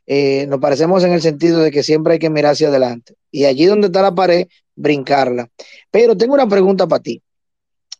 eh, 0.08 0.45
nos 0.47 0.60
parecemos 0.60 1.04
en 1.04 1.13
el 1.13 1.21
sentido 1.21 1.60
de 1.60 1.71
que 1.71 1.84
siempre 1.84 2.13
hay 2.13 2.19
que 2.19 2.30
mirar 2.30 2.54
hacia 2.54 2.67
adelante. 2.67 3.15
Y 3.32 3.45
allí 3.45 3.65
donde 3.65 3.88
está 3.88 4.01
la 4.01 4.13
pared, 4.13 4.47
brincarla. 4.75 5.49
Pero 5.89 6.15
tengo 6.15 6.34
una 6.34 6.47
pregunta 6.47 6.88
para 6.88 7.01
ti. 7.01 7.21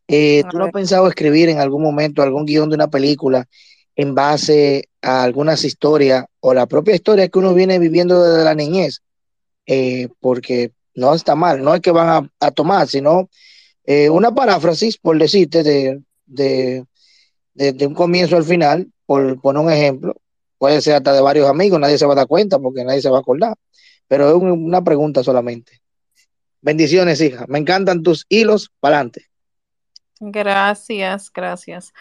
Eh, 0.08 0.44
¿Tú 0.50 0.58
no 0.58 0.66
has 0.66 0.72
pensado 0.72 1.08
escribir 1.08 1.50
en 1.50 1.60
algún 1.60 1.82
momento 1.82 2.22
algún 2.22 2.46
guion 2.46 2.70
de 2.70 2.76
una 2.76 2.90
película 2.90 3.48
en 3.96 4.14
base 4.14 4.90
a 5.02 5.24
algunas 5.24 5.64
historias 5.64 6.26
o 6.42 6.54
la 6.54 6.68
propia 6.68 6.94
historia 6.94 7.28
que 7.28 7.40
uno 7.40 7.54
viene 7.54 7.80
viviendo 7.80 8.24
desde 8.24 8.44
la 8.44 8.54
niñez? 8.54 9.02
Eh, 9.66 10.10
porque 10.20 10.72
no 10.96 11.14
está 11.14 11.36
mal, 11.36 11.62
no 11.64 11.76
es 11.76 11.82
que 11.82 11.92
van 11.92 12.30
a, 12.40 12.52
tomar, 12.52 12.88
sino 12.88 13.30
eh, 13.84 14.10
una 14.10 14.34
paráfrasis, 14.34 14.98
por 14.98 15.18
decirte, 15.18 15.64
de, 15.64 16.02
de, 16.26 16.86
de, 17.54 17.88
un 17.88 17.94
comienzo 17.94 18.38
al 18.38 18.44
final, 18.44 18.92
por 19.06 19.40
poner 19.42 19.62
un 19.62 19.72
ejemplo, 19.72 20.16
puede 20.58 20.82
ser 20.82 20.96
hasta 20.96 21.14
de 21.14 21.22
varios 21.22 21.50
amigos, 21.50 21.80
nadie 21.80 21.98
se 21.98 22.06
va 22.06 22.14
a 22.14 22.18
dar 22.18 22.28
cuenta 22.28 22.60
porque 22.60 22.84
nadie 22.84 23.02
se 23.02 23.10
va 23.10 23.18
a 23.18 23.22
acordar, 23.22 23.56
pero 24.08 24.30
es 24.30 24.36
una 24.36 24.84
pregunta 24.84 25.24
solamente. 25.24 25.82
Bendiciones, 26.62 27.22
hija. 27.22 27.46
Me 27.48 27.60
encantan 27.60 28.02
tus 28.02 28.26
hilos 28.28 28.72
para 28.80 28.96
adelante. 28.96 29.28
Gracias, 30.20 31.32
gracias. 31.32 31.94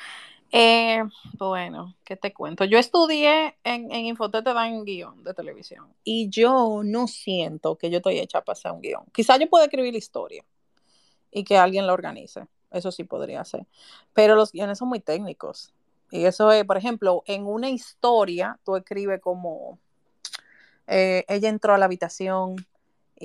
Eh, 0.56 1.02
bueno, 1.36 1.96
¿qué 2.04 2.14
te 2.14 2.32
cuento? 2.32 2.64
Yo 2.64 2.78
estudié 2.78 3.56
en, 3.64 3.90
en 3.90 4.16
te 4.16 4.40
dan 4.40 4.84
guion 4.84 5.24
de 5.24 5.34
televisión 5.34 5.92
y 6.04 6.28
yo 6.28 6.82
no 6.84 7.08
siento 7.08 7.76
que 7.76 7.90
yo 7.90 7.96
estoy 7.96 8.20
hecha 8.20 8.40
para 8.42 8.52
hacer 8.52 8.70
un 8.70 8.80
guion. 8.80 9.02
Quizá 9.12 9.36
yo 9.36 9.50
pueda 9.50 9.64
escribir 9.64 9.92
la 9.92 9.98
historia 9.98 10.44
y 11.32 11.42
que 11.42 11.58
alguien 11.58 11.88
la 11.88 11.92
organice. 11.92 12.46
Eso 12.70 12.92
sí 12.92 13.02
podría 13.02 13.44
ser. 13.44 13.66
Pero 14.12 14.36
los 14.36 14.52
guiones 14.52 14.78
son 14.78 14.90
muy 14.90 15.00
técnicos. 15.00 15.74
Y 16.12 16.24
eso 16.24 16.52
es, 16.52 16.64
por 16.64 16.76
ejemplo, 16.76 17.24
en 17.26 17.46
una 17.46 17.68
historia, 17.68 18.60
tú 18.64 18.76
escribes 18.76 19.20
como 19.20 19.80
eh, 20.86 21.24
ella 21.26 21.48
entró 21.48 21.74
a 21.74 21.78
la 21.78 21.86
habitación 21.86 22.64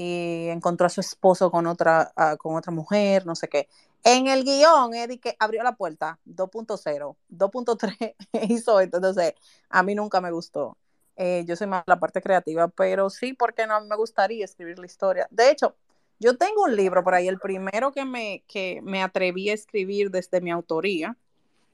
y 0.02 0.48
encontró 0.48 0.88
a 0.88 0.90
su 0.90 1.02
esposo 1.02 1.52
con 1.52 1.68
otra, 1.68 2.14
ah, 2.16 2.38
con 2.38 2.56
otra 2.56 2.72
mujer, 2.72 3.26
no 3.26 3.36
sé 3.36 3.50
qué. 3.50 3.68
En 4.06 4.28
el 4.28 4.46
guion, 4.46 4.94
Eddie 4.94 5.20
que 5.20 5.36
abrió 5.40 5.62
la 5.62 5.76
puerta, 5.76 6.18
2.0, 6.26 7.18
2.3 7.30 8.16
hizo 8.50 8.80
esto, 8.80 8.96
entonces 8.96 9.34
a 9.70 9.84
mí 9.84 9.96
nunca 9.96 10.22
me 10.22 10.32
gustó. 10.32 10.78
Eh, 11.18 11.44
yo 11.46 11.58
soy 11.58 11.68
más 11.68 11.84
la 11.86 12.00
parte 12.00 12.22
creativa, 12.22 12.70
pero 12.70 13.10
sí, 13.10 13.34
porque 13.34 13.68
no 13.68 13.82
me 13.82 13.98
gustaría 13.98 14.46
escribir 14.46 14.80
la 14.80 14.86
historia. 14.86 15.28
De 15.32 15.52
hecho, 15.52 15.76
yo 16.18 16.38
tengo 16.38 16.64
un 16.64 16.78
libro 16.78 17.04
por 17.04 17.14
ahí, 17.14 17.28
el 17.28 17.38
primero 17.38 17.92
que 17.92 18.06
me, 18.06 18.46
que 18.48 18.80
me 18.82 19.04
atreví 19.04 19.50
a 19.50 19.54
escribir 19.54 20.12
desde 20.12 20.40
mi 20.40 20.50
autoría, 20.50 21.18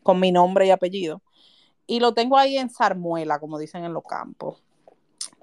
con 0.02 0.20
mi 0.20 0.32
nombre 0.32 0.66
y 0.66 0.72
apellido, 0.72 1.22
y 1.86 2.00
lo 2.00 2.16
tengo 2.16 2.40
ahí 2.40 2.58
en 2.58 2.72
Sarmuela, 2.72 3.38
como 3.38 3.60
dicen 3.60 3.86
en 3.86 3.94
los 3.94 4.04
campos, 4.04 4.64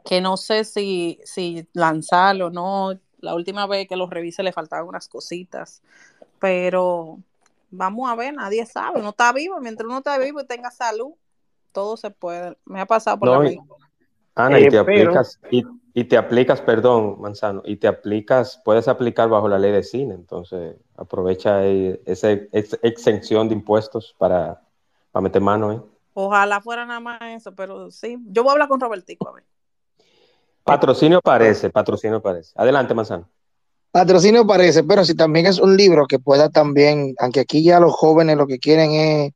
que 0.05 0.21
no 0.21 0.37
sé 0.37 0.65
si, 0.65 1.21
si 1.25 1.67
lanzarlo 1.73 2.47
o 2.47 2.51
no. 2.51 2.99
La 3.21 3.35
última 3.35 3.67
vez 3.67 3.87
que 3.87 3.97
lo 3.97 4.09
revisé 4.09 4.43
le 4.43 4.53
faltaban 4.53 4.89
unas 4.89 5.09
cositas 5.09 5.83
pero 6.43 7.21
vamos 7.71 8.11
a 8.11 8.17
ver, 8.17 8.35
nadie 8.35 8.67
sabe, 8.67 8.99
uno 8.99 9.11
está 9.11 9.33
vivo, 9.33 9.61
mientras 9.61 9.87
uno 9.87 9.99
está 9.99 10.19
vivo 10.19 10.41
y 10.41 10.45
tenga 10.45 10.73
salud, 10.73 11.13
todo 11.71 11.97
se 11.97 12.11
puede. 12.11 12.59
Me 12.65 12.81
ha 12.81 12.87
pasado 12.87 13.17
por 13.17 13.29
la 13.29 13.39
mente. 13.39 13.63
Ana, 14.35 14.59
y 14.59 14.65
eh, 14.65 14.71
te 14.71 14.79
aplicas, 14.79 15.39
y, 15.95 16.05
te 16.05 16.17
aplicas, 16.17 16.61
perdón, 16.61 17.21
Manzano, 17.21 17.63
y 17.65 17.77
te 17.77 17.87
aplicas, 17.87 18.61
puedes 18.65 18.89
aplicar 18.89 19.29
bajo 19.29 19.47
la 19.47 19.61
ley 19.61 19.71
de 19.71 19.85
cine, 19.85 20.15
entonces 20.15 20.75
aprovecha 20.97 21.65
esa, 21.65 22.33
exención 22.33 23.49
de 23.49 23.55
impuestos 23.55 24.17
para, 24.19 24.63
para 25.13 25.23
meter 25.23 25.41
mano 25.41 25.71
ahí. 25.71 25.81
Ojalá 26.15 26.61
fuera 26.61 26.85
nada 26.87 26.99
más 26.99 27.21
eso, 27.23 27.55
pero 27.55 27.89
sí, 27.93 28.19
yo 28.31 28.43
voy 28.43 28.51
a 28.51 28.53
hablar 28.55 28.69
con 28.69 28.81
Robertico 28.81 29.29
a 29.29 29.33
ver. 29.35 29.45
Patrocinio 30.65 31.21
parece, 31.21 31.71
patrocinio 31.71 32.21
parece. 32.23 32.53
Adelante, 32.57 32.95
Manzano. 32.95 33.29
Patrocinio 33.91 34.47
parece, 34.47 34.85
pero 34.85 35.05
si 35.05 35.15
también 35.15 35.47
es 35.47 35.59
un 35.59 35.77
libro 35.77 36.07
que 36.07 36.19
pueda 36.19 36.49
también, 36.49 37.15
aunque 37.19 37.41
aquí 37.41 37.63
ya 37.63 37.79
los 37.79 37.93
jóvenes 37.93 38.37
lo 38.37 38.47
que 38.47 38.59
quieren 38.59 38.93
es, 38.93 39.33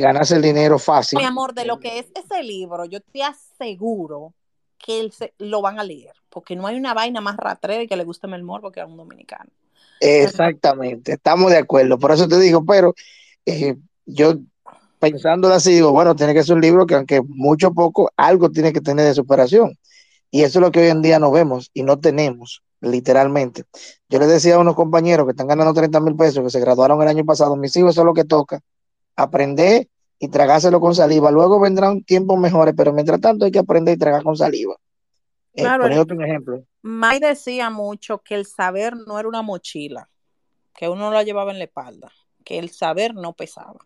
ganarse 0.00 0.36
el 0.36 0.42
dinero 0.42 0.78
fácil. 0.78 1.18
Mi 1.18 1.24
amor, 1.24 1.54
de 1.54 1.64
lo 1.64 1.78
que 1.80 1.98
es 1.98 2.06
ese 2.14 2.42
libro, 2.42 2.84
yo 2.86 3.00
te 3.00 3.22
aseguro 3.22 4.34
que 4.78 5.10
lo 5.38 5.60
van 5.60 5.78
a 5.78 5.84
leer, 5.84 6.14
porque 6.30 6.56
no 6.56 6.66
hay 6.66 6.76
una 6.76 6.94
vaina 6.94 7.20
más 7.20 7.36
ratrera 7.36 7.82
y 7.82 7.86
que 7.86 7.96
le 7.96 8.04
guste 8.04 8.26
el 8.26 8.42
morbo 8.42 8.72
que 8.72 8.80
a 8.80 8.86
un 8.86 8.96
dominicano. 8.96 9.50
Exactamente, 10.00 11.12
estamos 11.12 11.50
de 11.50 11.58
acuerdo. 11.58 11.98
Por 11.98 12.12
eso 12.12 12.26
te 12.26 12.38
digo, 12.40 12.64
pero 12.64 12.94
eh, 13.44 13.76
yo 14.06 14.34
pensándolo 14.98 15.54
así, 15.54 15.72
digo, 15.72 15.92
bueno, 15.92 16.14
tiene 16.14 16.32
que 16.32 16.42
ser 16.42 16.54
un 16.54 16.62
libro 16.62 16.86
que 16.86 16.94
aunque 16.94 17.20
mucho 17.22 17.68
o 17.68 17.74
poco, 17.74 18.10
algo 18.16 18.50
tiene 18.50 18.72
que 18.72 18.80
tener 18.80 19.04
de 19.04 19.14
superación. 19.14 19.76
Y 20.30 20.42
eso 20.42 20.58
es 20.58 20.62
lo 20.62 20.70
que 20.70 20.80
hoy 20.80 20.88
en 20.88 21.02
día 21.02 21.18
no 21.18 21.30
vemos 21.30 21.70
y 21.74 21.82
no 21.82 21.98
tenemos 21.98 22.62
literalmente. 22.80 23.64
Yo 24.08 24.18
les 24.18 24.28
decía 24.28 24.54
a 24.54 24.58
unos 24.58 24.74
compañeros 24.74 25.26
que 25.26 25.32
están 25.32 25.48
ganando 25.48 25.74
30 25.74 26.00
mil 26.00 26.16
pesos, 26.16 26.42
que 26.42 26.50
se 26.50 26.60
graduaron 26.60 27.00
el 27.02 27.08
año 27.08 27.24
pasado, 27.24 27.56
mis 27.56 27.76
hijos, 27.76 27.90
eso 27.90 28.02
es 28.02 28.06
lo 28.06 28.14
que 28.14 28.24
toca, 28.24 28.60
aprender 29.16 29.88
y 30.18 30.28
tragárselo 30.28 30.80
con 30.80 30.94
saliva. 30.94 31.30
Luego 31.30 31.60
vendrán 31.60 32.02
tiempos 32.02 32.38
mejores, 32.38 32.74
pero 32.76 32.92
mientras 32.92 33.20
tanto 33.20 33.44
hay 33.44 33.50
que 33.50 33.58
aprender 33.58 33.96
y 33.96 33.98
tragar 33.98 34.22
con 34.22 34.36
saliva. 34.36 34.76
Eh, 35.54 35.62
claro, 35.62 36.00
otro 36.00 36.22
ejemplo. 36.22 36.64
May 36.82 37.18
decía 37.18 37.70
mucho 37.70 38.18
que 38.18 38.34
el 38.34 38.46
saber 38.46 38.96
no 38.96 39.18
era 39.18 39.28
una 39.28 39.42
mochila, 39.42 40.08
que 40.74 40.88
uno 40.88 41.10
la 41.10 41.22
llevaba 41.22 41.50
en 41.50 41.58
la 41.58 41.64
espalda, 41.64 42.12
que 42.44 42.58
el 42.58 42.70
saber 42.70 43.14
no 43.14 43.32
pesaba. 43.32 43.80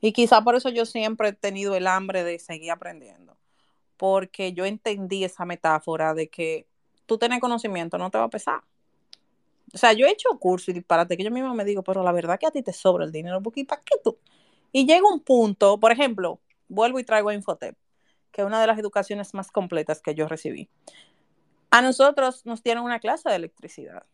Y 0.00 0.12
quizá 0.12 0.42
por 0.42 0.54
eso 0.54 0.70
yo 0.70 0.86
siempre 0.86 1.28
he 1.28 1.32
tenido 1.32 1.74
el 1.74 1.86
hambre 1.86 2.24
de 2.24 2.38
seguir 2.38 2.70
aprendiendo, 2.70 3.36
porque 4.00 4.54
yo 4.54 4.64
entendí 4.64 5.24
esa 5.24 5.44
metáfora 5.44 6.14
de 6.14 6.30
que 6.30 6.66
tú 7.04 7.18
tenés 7.18 7.38
conocimiento, 7.38 7.98
no 7.98 8.10
te 8.10 8.16
va 8.16 8.24
a 8.24 8.30
pesar. 8.30 8.62
O 9.74 9.76
sea, 9.76 9.92
yo 9.92 10.06
he 10.06 10.10
hecho 10.10 10.30
cursos 10.38 10.70
y 10.70 10.72
disparate 10.72 11.18
que 11.18 11.22
yo 11.22 11.30
misma 11.30 11.52
me 11.52 11.66
digo, 11.66 11.82
pero 11.82 12.02
la 12.02 12.10
verdad 12.10 12.38
que 12.38 12.46
a 12.46 12.50
ti 12.50 12.62
te 12.62 12.72
sobra 12.72 13.04
el 13.04 13.12
dinero, 13.12 13.42
porque 13.42 13.66
¿para 13.66 13.82
qué 13.82 13.98
tú? 14.02 14.16
Y 14.72 14.86
llega 14.86 15.02
un 15.06 15.20
punto, 15.20 15.78
por 15.78 15.92
ejemplo, 15.92 16.40
vuelvo 16.66 16.98
y 16.98 17.04
traigo 17.04 17.28
a 17.28 17.34
Infotep, 17.34 17.76
que 18.32 18.40
es 18.40 18.46
una 18.46 18.58
de 18.58 18.68
las 18.68 18.78
educaciones 18.78 19.34
más 19.34 19.50
completas 19.50 20.00
que 20.00 20.14
yo 20.14 20.26
recibí. 20.28 20.70
A 21.70 21.82
nosotros 21.82 22.46
nos 22.46 22.62
dieron 22.62 22.84
una 22.84 23.00
clase 23.00 23.28
de 23.28 23.36
electricidad 23.36 24.06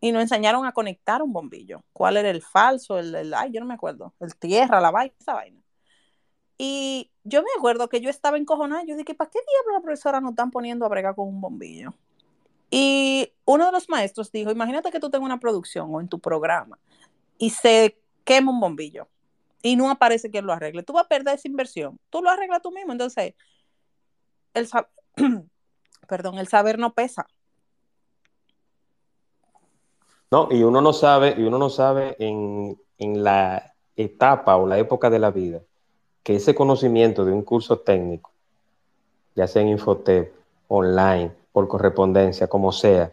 y 0.00 0.12
nos 0.12 0.22
enseñaron 0.22 0.66
a 0.66 0.72
conectar 0.72 1.20
un 1.20 1.32
bombillo. 1.32 1.82
¿Cuál 1.92 2.16
era 2.16 2.30
el 2.30 2.42
falso? 2.42 2.96
El, 3.00 3.12
el 3.12 3.34
ay, 3.34 3.50
yo 3.50 3.58
no 3.58 3.66
me 3.66 3.74
acuerdo. 3.74 4.14
El 4.20 4.36
tierra, 4.36 4.80
la 4.80 4.92
vaina, 4.92 5.14
esa 5.18 5.34
vaina. 5.34 5.60
Y 6.58 7.12
yo 7.22 7.42
me 7.42 7.48
acuerdo 7.56 7.88
que 7.88 8.00
yo 8.00 8.10
estaba 8.10 8.36
encojonada. 8.36 8.82
Yo 8.84 8.96
dije, 8.96 9.14
¿para 9.14 9.30
qué 9.30 9.38
diablos 9.38 9.74
la 9.74 9.82
profesora 9.82 10.20
nos 10.20 10.30
están 10.30 10.50
poniendo 10.50 10.84
a 10.84 10.88
bregar 10.88 11.14
con 11.14 11.28
un 11.28 11.40
bombillo? 11.40 11.94
Y 12.68 13.32
uno 13.44 13.66
de 13.66 13.72
los 13.72 13.88
maestros 13.88 14.32
dijo, 14.32 14.50
imagínate 14.50 14.90
que 14.90 15.00
tú 15.00 15.08
tengas 15.08 15.24
una 15.24 15.40
producción 15.40 15.94
o 15.94 16.00
en 16.00 16.08
tu 16.08 16.18
programa 16.18 16.78
y 17.38 17.50
se 17.50 17.98
quema 18.24 18.50
un 18.50 18.60
bombillo 18.60 19.08
y 19.62 19.76
no 19.76 19.88
aparece 19.88 20.30
quien 20.30 20.46
lo 20.46 20.52
arregle. 20.52 20.82
Tú 20.82 20.92
vas 20.92 21.04
a 21.04 21.08
perder 21.08 21.36
esa 21.36 21.48
inversión. 21.48 21.98
Tú 22.10 22.20
lo 22.22 22.28
arreglas 22.28 22.60
tú 22.60 22.72
mismo. 22.72 22.92
Entonces, 22.92 23.34
el, 24.52 24.68
perdón, 26.08 26.38
el 26.38 26.48
saber 26.48 26.78
no 26.78 26.92
pesa. 26.92 27.26
No, 30.30 30.48
y 30.50 30.62
uno 30.62 30.82
no 30.82 30.92
sabe, 30.92 31.36
y 31.38 31.44
uno 31.44 31.56
no 31.56 31.70
sabe 31.70 32.16
en, 32.18 32.78
en 32.98 33.24
la 33.24 33.74
etapa 33.96 34.56
o 34.56 34.66
la 34.66 34.78
época 34.78 35.08
de 35.08 35.18
la 35.20 35.30
vida 35.30 35.62
que 36.22 36.36
ese 36.36 36.54
conocimiento 36.54 37.24
de 37.24 37.32
un 37.32 37.42
curso 37.42 37.78
técnico, 37.78 38.30
ya 39.34 39.46
sea 39.46 39.62
en 39.62 39.68
Infotep, 39.68 40.32
online, 40.68 41.32
por 41.52 41.68
correspondencia, 41.68 42.46
como 42.46 42.72
sea, 42.72 43.12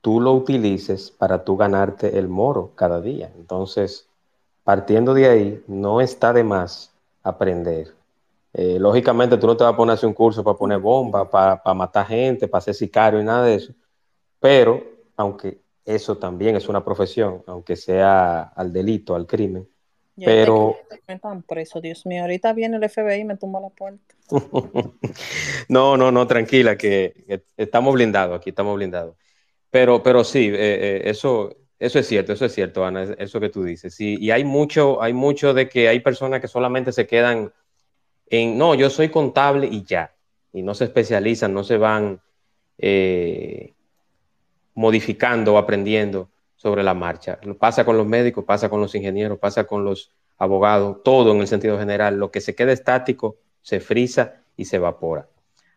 tú 0.00 0.20
lo 0.20 0.32
utilices 0.32 1.10
para 1.10 1.44
tú 1.44 1.56
ganarte 1.56 2.18
el 2.18 2.28
moro 2.28 2.72
cada 2.74 3.00
día. 3.00 3.32
Entonces, 3.36 4.08
partiendo 4.64 5.14
de 5.14 5.28
ahí, 5.28 5.64
no 5.66 6.00
está 6.00 6.32
de 6.32 6.44
más 6.44 6.92
aprender. 7.22 7.94
Eh, 8.52 8.78
lógicamente, 8.78 9.36
tú 9.36 9.46
no 9.46 9.56
te 9.56 9.64
vas 9.64 9.72
a 9.72 9.76
poner 9.76 9.92
a 9.92 9.94
hacer 9.94 10.08
un 10.08 10.14
curso 10.14 10.42
para 10.42 10.56
poner 10.56 10.78
bomba, 10.78 11.28
para, 11.30 11.62
para 11.62 11.74
matar 11.74 12.06
gente, 12.06 12.48
para 12.48 12.60
ser 12.60 12.74
sicario 12.74 13.20
y 13.20 13.24
nada 13.24 13.44
de 13.44 13.54
eso. 13.54 13.72
Pero, 14.40 14.82
aunque 15.16 15.60
eso 15.84 16.16
también 16.18 16.56
es 16.56 16.68
una 16.68 16.84
profesión, 16.84 17.42
aunque 17.46 17.76
sea 17.76 18.42
al 18.42 18.72
delito, 18.72 19.14
al 19.14 19.26
crimen, 19.26 19.68
pero. 20.16 20.76
están 21.06 21.42
preso, 21.42 21.80
Dios 21.80 22.06
mío. 22.06 22.22
Ahorita 22.22 22.52
viene 22.52 22.76
el 22.76 22.88
FBI 22.88 23.20
y 23.20 23.24
me 23.24 23.36
tumba 23.36 23.60
la 23.60 23.70
puerta. 23.70 24.14
no, 25.68 25.96
no, 25.96 26.12
no, 26.12 26.26
tranquila, 26.26 26.76
que, 26.76 27.42
estamos 27.56 27.94
blindados 27.94 28.38
aquí, 28.38 28.50
estamos 28.50 28.76
blindados. 28.76 29.16
Pero, 29.70 30.02
pero 30.02 30.22
sí, 30.24 30.48
eh, 30.48 30.54
eh, 30.54 31.02
eso, 31.06 31.56
eso 31.78 31.98
es 31.98 32.06
cierto, 32.06 32.32
eso 32.32 32.44
es 32.44 32.54
cierto, 32.54 32.84
Ana, 32.84 33.14
eso 33.18 33.40
que 33.40 33.48
tú 33.48 33.64
dices. 33.64 33.94
Sí, 33.94 34.16
y 34.20 34.30
hay 34.30 34.44
mucho, 34.44 35.02
hay 35.02 35.12
mucho 35.12 35.54
de 35.54 35.68
que 35.68 35.88
hay 35.88 36.00
personas 36.00 36.40
que 36.40 36.48
solamente 36.48 36.92
se 36.92 37.06
quedan 37.06 37.52
en, 38.26 38.56
no, 38.56 38.74
yo 38.74 38.88
soy 38.88 39.08
contable 39.08 39.66
y 39.66 39.84
ya, 39.84 40.14
y 40.52 40.62
no 40.62 40.74
se 40.74 40.84
especializan, 40.84 41.52
no 41.52 41.64
se 41.64 41.76
van 41.76 42.20
eh, 42.78 43.74
modificando 44.74 45.54
o 45.54 45.58
aprendiendo 45.58 46.30
sobre 46.62 46.82
la 46.82 46.94
marcha. 46.94 47.40
Pasa 47.58 47.84
con 47.84 47.96
los 47.96 48.06
médicos, 48.06 48.44
pasa 48.44 48.68
con 48.68 48.80
los 48.80 48.94
ingenieros, 48.94 49.38
pasa 49.38 49.64
con 49.64 49.84
los 49.84 50.12
abogados, 50.38 51.02
todo 51.02 51.32
en 51.32 51.40
el 51.40 51.48
sentido 51.48 51.78
general. 51.78 52.16
Lo 52.16 52.30
que 52.30 52.40
se 52.40 52.54
queda 52.54 52.72
estático 52.72 53.36
se 53.60 53.80
frisa 53.80 54.42
y 54.56 54.64
se 54.64 54.76
evapora. 54.76 55.28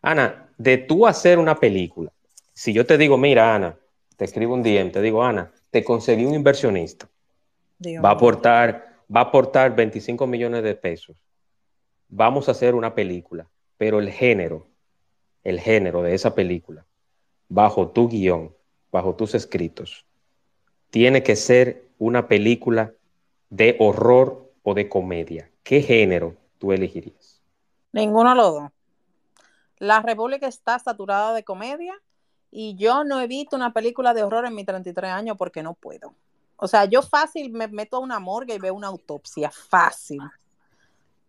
Ana, 0.01 0.49
de 0.57 0.77
tú 0.77 1.07
hacer 1.07 1.39
una 1.39 1.55
película, 1.55 2.11
si 2.53 2.71
yo 2.71 2.85
te 2.85 2.97
digo, 2.97 3.17
mira, 3.17 3.55
Ana, 3.55 3.77
te 4.15 4.25
escribo 4.25 4.53
un 4.53 4.61
DM, 4.61 4.91
te 4.91 5.01
digo, 5.01 5.23
Ana, 5.23 5.51
te 5.71 5.83
conseguí 5.83 6.23
un 6.23 6.35
inversionista 6.35 7.09
va 8.03 8.09
a 8.09 8.13
aportar, 8.13 9.01
va 9.13 9.21
a 9.21 9.23
aportar 9.23 9.75
25 9.75 10.27
millones 10.27 10.63
de 10.63 10.75
pesos. 10.75 11.17
Vamos 12.07 12.47
a 12.47 12.51
hacer 12.51 12.75
una 12.75 12.93
película, 12.93 13.49
pero 13.77 13.99
el 13.99 14.11
género, 14.11 14.67
el 15.43 15.59
género 15.59 16.01
de 16.01 16.13
esa 16.13 16.33
película, 16.33 16.85
bajo 17.49 17.89
tu 17.89 18.07
guion, 18.07 18.55
bajo 18.91 19.15
tus 19.15 19.35
escritos, 19.35 20.05
tiene 20.95 21.23
que 21.23 21.35
ser 21.35 21.89
una 21.99 22.29
película 22.29 22.93
de 23.49 23.75
horror 23.81 24.49
o 24.63 24.73
de 24.73 24.87
comedia. 24.87 25.51
¿Qué 25.61 25.81
género 25.81 26.37
tú 26.57 26.71
elegirías? 26.71 27.41
Ninguno 27.91 28.29
de 28.29 28.35
los 28.37 28.53
dos. 28.53 28.71
La 29.77 30.01
República 30.01 30.47
está 30.47 30.79
saturada 30.79 31.33
de 31.33 31.43
comedia 31.43 32.01
y 32.49 32.77
yo 32.77 33.03
no 33.03 33.19
he 33.19 33.27
visto 33.27 33.57
una 33.57 33.73
película 33.73 34.13
de 34.13 34.23
horror 34.23 34.45
en 34.45 34.55
mis 34.55 34.65
33 34.65 35.11
años 35.11 35.35
porque 35.37 35.61
no 35.61 35.73
puedo. 35.73 36.15
O 36.55 36.69
sea, 36.69 36.85
yo 36.85 37.01
fácil 37.01 37.51
me 37.51 37.67
meto 37.67 37.97
a 37.97 37.99
una 37.99 38.21
morgue 38.21 38.55
y 38.55 38.59
veo 38.59 38.73
una 38.73 38.87
autopsia, 38.87 39.51
fácil. 39.51 40.21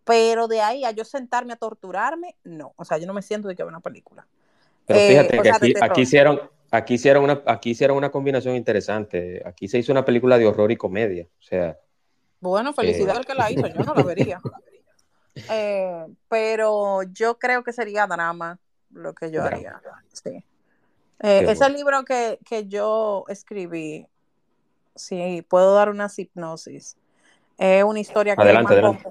Pero 0.05 0.46
de 0.46 0.61
ahí 0.61 0.85
a 0.85 0.92
yo 0.92 1.05
sentarme 1.05 1.55
a 1.55 1.57
torturarme, 1.57 2.37
no. 2.44 2.72
O 2.76 2.85
sea, 2.85 2.98
yo 2.98 3.07
no 3.09 3.14
me 3.14 3.22
siento 3.22 3.48
de 3.48 3.57
que 3.57 3.64
veo 3.64 3.70
una 3.70 3.81
película. 3.81 4.29
Pero 4.87 5.00
fíjate 5.00 5.37
eh, 5.37 5.42
que 5.42 5.50
aquí, 5.50 5.74
aquí, 5.81 6.00
hicieron, 6.02 6.40
aquí, 6.70 6.94
hicieron 6.94 7.24
una, 7.24 7.42
aquí 7.46 7.70
hicieron 7.70 7.96
una 7.96 8.11
combinación 8.11 8.57
interesante. 8.57 9.42
Aquí 9.44 9.68
se 9.68 9.79
hizo 9.79 9.92
una 9.92 10.05
película 10.05 10.38
de 10.38 10.46
horror 10.46 10.70
y 10.72 10.76
comedia. 10.76 11.26
O 11.38 11.42
sea. 11.42 11.79
Bueno, 12.40 12.72
felicidad 12.72 13.16
al 13.16 13.26
que 13.26 13.35
la 13.35 13.50
hizo, 13.50 13.66
yo 13.66 13.85
no 13.85 13.94
la 13.94 14.02
vería. 14.02 14.40
Eh, 15.50 16.07
pero 16.31 17.02
yo 17.02 17.38
creo 17.38 17.62
que 17.62 17.70
sería 17.70 18.07
drama 18.07 18.59
lo 18.90 19.12
que 19.12 19.31
yo 19.31 19.42
haría. 19.42 19.83
Sí. 20.11 20.42
Eh, 21.20 21.44
ese 21.46 21.68
libro 21.68 22.05
que, 22.07 22.38
que, 22.42 22.66
yo 22.66 23.24
escribí, 23.29 24.07
sí, 24.94 25.44
puedo 25.46 25.74
dar 25.74 25.90
una 25.90 26.11
hipnosis. 26.14 26.96
Es 27.59 27.85
una 27.85 28.00
historia 28.00 28.35
que 28.35 28.42
adelante, 28.42 28.72
es, 28.72 28.79
adelante. 28.79 29.09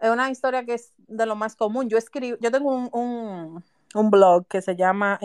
es 0.00 0.10
una 0.10 0.28
historia 0.28 0.64
que 0.64 0.74
es 0.74 0.92
de 1.06 1.26
lo 1.26 1.36
más 1.36 1.54
común. 1.54 1.88
Yo 1.88 1.98
escribo, 1.98 2.36
yo 2.40 2.50
tengo 2.50 2.72
un, 2.72 2.88
un, 2.92 3.64
un 3.94 4.10
blog 4.10 4.46
que 4.48 4.60
se 4.60 4.74
llama 4.74 5.18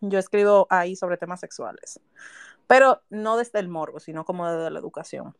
Yo 0.00 0.18
escribo 0.18 0.66
ahí 0.70 0.96
sobre 0.96 1.16
temas 1.16 1.40
sexuales, 1.40 2.00
pero 2.66 3.02
no 3.10 3.36
desde 3.36 3.58
el 3.58 3.68
morbo, 3.68 4.00
sino 4.00 4.24
como 4.24 4.50
desde 4.50 4.70
la 4.70 4.78
educación. 4.78 5.34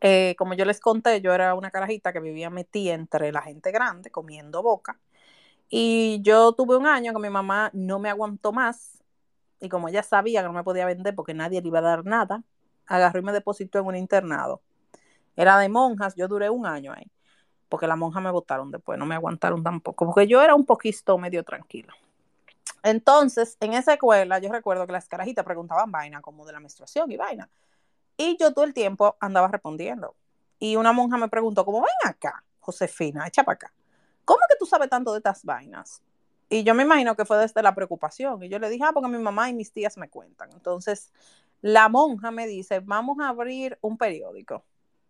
Eh, 0.00 0.34
como 0.38 0.54
yo 0.54 0.64
les 0.64 0.80
conté, 0.80 1.20
yo 1.20 1.32
era 1.32 1.54
una 1.54 1.70
carajita 1.70 2.12
que 2.12 2.20
vivía 2.20 2.50
metida 2.50 2.94
entre 2.94 3.32
la 3.32 3.42
gente 3.42 3.70
grande, 3.70 4.10
comiendo 4.10 4.62
boca. 4.62 4.98
Y 5.68 6.20
yo 6.22 6.52
tuve 6.52 6.76
un 6.76 6.86
año 6.86 7.12
que 7.12 7.20
mi 7.20 7.30
mamá 7.30 7.70
no 7.72 7.98
me 7.98 8.08
aguantó 8.10 8.52
más. 8.52 9.02
Y 9.60 9.68
como 9.68 9.88
ella 9.88 10.02
sabía 10.02 10.40
que 10.40 10.48
no 10.48 10.52
me 10.52 10.64
podía 10.64 10.86
vender 10.86 11.14
porque 11.14 11.34
nadie 11.34 11.60
le 11.60 11.68
iba 11.68 11.80
a 11.80 11.82
dar 11.82 12.04
nada, 12.04 12.42
agarró 12.86 13.20
y 13.20 13.22
me 13.22 13.32
depositó 13.32 13.78
en 13.78 13.86
un 13.86 13.96
internado. 13.96 14.62
Era 15.36 15.58
de 15.58 15.68
monjas, 15.68 16.14
yo 16.16 16.28
duré 16.28 16.50
un 16.50 16.66
año 16.66 16.92
ahí. 16.92 17.10
Porque 17.68 17.86
la 17.86 17.96
monja 17.96 18.20
me 18.20 18.30
votaron 18.30 18.70
después, 18.70 18.98
no 18.98 19.06
me 19.06 19.14
aguantaron 19.14 19.62
tampoco. 19.62 20.06
Porque 20.06 20.26
yo 20.26 20.42
era 20.42 20.54
un 20.54 20.64
poquito 20.64 21.18
medio 21.18 21.44
tranquila. 21.44 21.94
Entonces, 22.82 23.56
en 23.60 23.74
esa 23.74 23.94
escuela, 23.94 24.38
yo 24.38 24.50
recuerdo 24.50 24.86
que 24.86 24.92
las 24.92 25.08
carajitas 25.08 25.44
preguntaban 25.44 25.90
vaina, 25.90 26.20
como 26.20 26.46
de 26.46 26.52
la 26.52 26.60
menstruación 26.60 27.10
y 27.10 27.16
vaina. 27.16 27.48
Y 28.16 28.36
yo 28.38 28.52
todo 28.52 28.64
el 28.64 28.74
tiempo 28.74 29.16
andaba 29.20 29.48
respondiendo. 29.48 30.16
Y 30.58 30.76
una 30.76 30.92
monja 30.92 31.16
me 31.16 31.28
preguntó, 31.28 31.64
como, 31.64 31.80
ven 31.80 32.10
acá, 32.10 32.44
Josefina, 32.60 33.26
echa 33.26 33.44
para 33.44 33.54
acá. 33.54 33.72
¿Cómo 34.24 34.40
que 34.48 34.56
tú 34.58 34.66
sabes 34.66 34.90
tanto 34.90 35.12
de 35.12 35.18
estas 35.18 35.44
vainas? 35.44 36.02
Y 36.50 36.64
yo 36.64 36.74
me 36.74 36.82
imagino 36.82 37.14
que 37.14 37.24
fue 37.24 37.38
desde 37.38 37.62
la 37.62 37.74
preocupación. 37.74 38.42
Y 38.42 38.48
yo 38.48 38.58
le 38.58 38.70
dije, 38.70 38.84
ah, 38.84 38.92
porque 38.92 39.08
mi 39.08 39.18
mamá 39.18 39.50
y 39.50 39.54
mis 39.54 39.72
tías 39.72 39.96
me 39.98 40.08
cuentan. 40.08 40.50
Entonces, 40.52 41.12
la 41.60 41.88
monja 41.88 42.30
me 42.30 42.46
dice, 42.46 42.80
vamos 42.80 43.18
a 43.20 43.28
abrir 43.28 43.78
un 43.80 43.98
periódico 43.98 44.64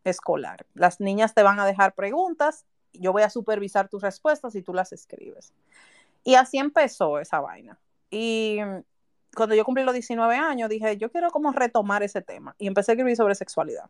escolar. 0.04 0.66
Las 0.74 1.00
niñas 1.00 1.34
te 1.34 1.42
van 1.42 1.60
a 1.60 1.66
dejar 1.66 1.94
preguntas, 1.94 2.64
yo 2.92 3.12
voy 3.12 3.22
a 3.22 3.30
supervisar 3.30 3.88
tus 3.88 4.02
respuestas 4.02 4.54
y 4.54 4.62
tú 4.62 4.72
las 4.72 4.92
escribes. 4.92 5.52
Y 6.28 6.34
así 6.34 6.58
empezó 6.58 7.18
esa 7.18 7.40
vaina. 7.40 7.78
Y 8.10 8.58
cuando 9.34 9.54
yo 9.54 9.64
cumplí 9.64 9.82
los 9.82 9.94
19 9.94 10.36
años, 10.36 10.68
dije, 10.68 10.98
yo 10.98 11.10
quiero 11.10 11.30
como 11.30 11.52
retomar 11.52 12.02
ese 12.02 12.20
tema. 12.20 12.54
Y 12.58 12.66
empecé 12.66 12.92
a 12.92 12.94
escribir 12.96 13.16
sobre 13.16 13.34
sexualidad. 13.34 13.88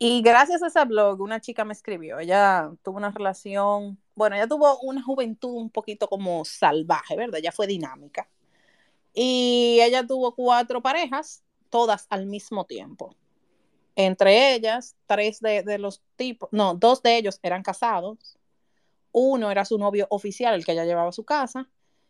Y 0.00 0.20
gracias 0.22 0.64
a 0.64 0.66
ese 0.66 0.84
blog, 0.84 1.20
una 1.20 1.40
chica 1.40 1.64
me 1.64 1.74
escribió. 1.74 2.18
Ella 2.18 2.72
tuvo 2.82 2.96
una 2.96 3.12
relación, 3.12 4.00
bueno, 4.16 4.34
ella 4.34 4.48
tuvo 4.48 4.80
una 4.80 5.00
juventud 5.00 5.52
un 5.52 5.70
poquito 5.70 6.08
como 6.08 6.44
salvaje, 6.44 7.14
¿verdad? 7.14 7.38
Ella 7.38 7.52
fue 7.52 7.68
dinámica. 7.68 8.28
Y 9.12 9.78
ella 9.80 10.04
tuvo 10.04 10.34
cuatro 10.34 10.82
parejas, 10.82 11.44
todas 11.70 12.08
al 12.10 12.26
mismo 12.26 12.64
tiempo. 12.64 13.14
Entre 13.94 14.54
ellas, 14.56 14.96
tres 15.06 15.38
de, 15.38 15.62
de 15.62 15.78
los 15.78 16.02
tipos, 16.16 16.48
no, 16.50 16.74
dos 16.74 17.00
de 17.00 17.16
ellos 17.16 17.38
eran 17.44 17.62
casados. 17.62 18.36
Uno 19.16 19.50
era 19.52 19.64
su 19.64 19.78
novio 19.78 20.08
oficial, 20.10 20.54
el 20.54 20.64
que 20.64 20.72
ella 20.72 20.84
llevaba 20.84 21.10
a 21.10 21.12
su 21.12 21.24
casa. 21.24 21.68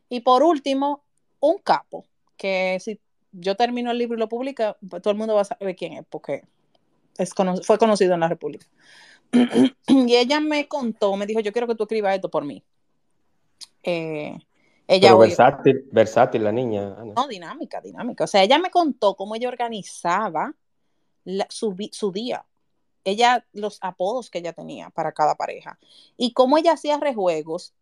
Y 0.08 0.20
por 0.20 0.42
último, 0.42 1.04
un 1.38 1.58
capo, 1.58 2.06
que 2.38 2.78
si 2.80 2.98
yo 3.30 3.56
termino 3.56 3.90
el 3.90 3.98
libro 3.98 4.16
y 4.16 4.20
lo 4.20 4.28
publica, 4.28 4.78
pues 4.88 5.02
todo 5.02 5.12
el 5.12 5.18
mundo 5.18 5.34
va 5.34 5.42
a 5.42 5.44
saber 5.44 5.76
quién 5.76 5.92
es, 5.92 6.06
porque 6.08 6.44
es 7.18 7.34
fue 7.62 7.78
conocido 7.78 8.14
en 8.14 8.20
la 8.20 8.28
República. 8.28 8.66
y 9.86 10.16
ella 10.16 10.40
me 10.40 10.66
contó, 10.66 11.14
me 11.16 11.26
dijo, 11.26 11.40
yo 11.40 11.52
quiero 11.52 11.68
que 11.68 11.74
tú 11.74 11.82
escribas 11.82 12.14
esto 12.14 12.30
por 12.30 12.44
mí. 12.44 12.64
Eh, 13.82 14.38
ella 14.88 15.08
Pero 15.08 15.18
versátil, 15.18 15.84
versátil 15.92 16.42
la 16.42 16.52
niña. 16.52 16.96
No, 17.14 17.28
dinámica, 17.28 17.82
dinámica. 17.82 18.24
O 18.24 18.26
sea, 18.26 18.42
ella 18.42 18.58
me 18.58 18.70
contó 18.70 19.14
cómo 19.14 19.34
ella 19.34 19.48
organizaba 19.48 20.54
su, 21.50 21.76
su 21.92 22.12
día. 22.12 22.46
Ella, 23.04 23.46
los 23.52 23.78
apodos 23.82 24.30
que 24.30 24.38
ella 24.38 24.52
tenía 24.52 24.90
para 24.90 25.12
cada 25.12 25.34
pareja. 25.34 25.78
Y 26.16 26.32
cómo 26.32 26.58
ella 26.58 26.72
hacía 26.72 26.98
rejuegos 26.98 27.74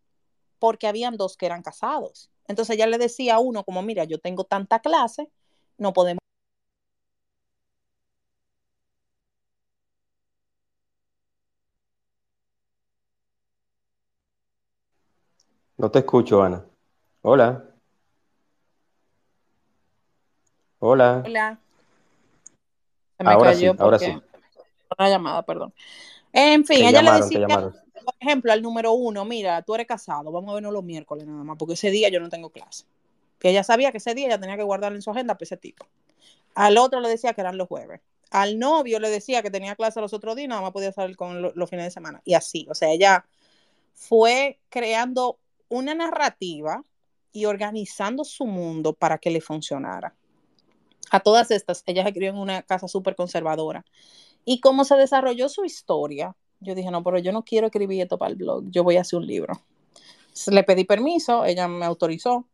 porque 0.59 0.87
habían 0.87 1.17
dos 1.17 1.37
que 1.37 1.47
eran 1.47 1.63
casados. 1.63 2.31
Entonces 2.49 2.77
ella 2.77 2.87
le 2.87 2.99
decía 2.99 3.37
a 3.37 3.39
uno 3.39 3.65
como, 3.65 3.83
mira, 3.83 4.05
yo 4.05 4.19
tengo 4.19 4.45
tanta 4.45 4.81
clase, 4.81 5.31
no 5.79 5.93
podemos. 5.93 6.19
No 15.77 15.91
te 15.91 16.01
escucho, 16.01 16.43
Ana. 16.43 16.65
Hola. 17.23 17.65
Hola. 20.79 21.23
Hola. 21.25 21.59
Se 23.17 23.25
me 23.25 23.33
ahora 23.33 23.51
cayó 23.53 23.73
sí, 23.73 23.77
ahora 23.79 23.99
sí. 23.99 24.23
Una 24.99 25.09
llamada, 25.09 25.43
perdón. 25.43 25.73
En 26.33 26.65
fin, 26.65 26.85
ella 26.87 27.03
le 27.03 27.13
decía, 27.13 27.47
por 27.47 28.15
ejemplo, 28.21 28.53
al 28.53 28.63
número 28.63 28.93
uno, 28.93 29.25
mira, 29.25 29.63
tú 29.63 29.75
eres 29.75 29.87
casado, 29.87 30.33
vamos 30.33 30.51
a 30.51 30.55
vernos 30.55 30.73
los 30.73 30.85
miércoles 30.85 31.27
nada 31.27 31.45
más, 31.45 31.57
porque 31.59 31.75
ese 31.75 31.91
día 31.91 32.09
yo 32.09 32.21
no 32.21 32.29
tengo 32.29 32.51
clase 32.51 32.85
que 33.43 33.51
ella 33.51 33.65
sabía 33.65 33.91
que 33.91 33.99
ese 33.99 34.15
día 34.15 34.29
ella 34.29 34.39
tenía 34.39 34.57
que 34.57 34.63
guardar 34.63 34.93
en 34.93 35.03
su 35.03 35.11
agenda 35.11 35.35
para 35.35 35.43
ese 35.43 35.57
tipo. 35.57 35.85
Al 36.55 36.79
otro 36.79 37.01
le 37.01 37.09
decía 37.09 37.33
que 37.33 37.41
eran 37.41 37.57
los 37.59 37.67
jueves. 37.67 38.01
Al 38.31 38.61
novio 38.61 39.01
le 39.01 39.11
decía 39.11 39.43
que 39.43 39.51
tenía 39.51 39.75
clase 39.75 40.01
los 40.01 40.13
otros 40.13 40.37
días, 40.37 40.49
nada 40.49 40.63
más 40.63 40.71
podía 40.71 40.93
salir 40.93 41.17
con 41.17 41.43
los 41.43 41.69
fines 41.69 41.87
de 41.87 41.91
semana. 41.91 42.23
Y 42.25 42.35
así, 42.35 42.69
o 42.71 42.75
sea, 42.77 42.91
ella 42.93 43.27
fue 43.95 44.61
creando 44.69 45.41
una 45.69 45.93
narrativa 45.93 46.85
y 47.33 47.47
organizando 47.47 48.23
su 48.23 48.47
mundo 48.47 48.93
para 48.93 49.19
que 49.19 49.31
le 49.31 49.41
funcionara. 49.41 50.15
A 51.11 51.19
todas 51.19 51.51
estas, 51.51 51.83
ella 51.87 52.05
se 52.05 52.13
crió 52.13 52.31
en 52.31 52.39
una 52.39 52.63
casa 52.63 52.87
súper 52.87 53.17
conservadora. 53.17 53.85
Y 54.45 54.61
como 54.61 54.85
se 54.85 54.97
desarrolló 54.97 55.49
su 55.49 55.65
historia, 55.65 56.37
yo 56.61 56.75
dije, 56.75 56.91
no, 56.91 57.03
pero 57.03 57.19
yo 57.19 57.33
no 57.33 57.45
quiero 57.45 57.67
escribir 57.67 58.03
esto 58.03 58.19
para 58.19 58.31
el 58.31 58.37
blog, 58.37 58.65
yo 58.71 58.85
voy 58.85 58.97
a 58.97 59.03
hacer 59.03 59.19
un 59.19 59.27
libro. 59.27 59.55
Le 60.47 60.65
pedí 60.65 60.85
permiso, 60.85 61.45
ella 61.45 61.69
me 61.69 61.85
autorizó 61.85 62.47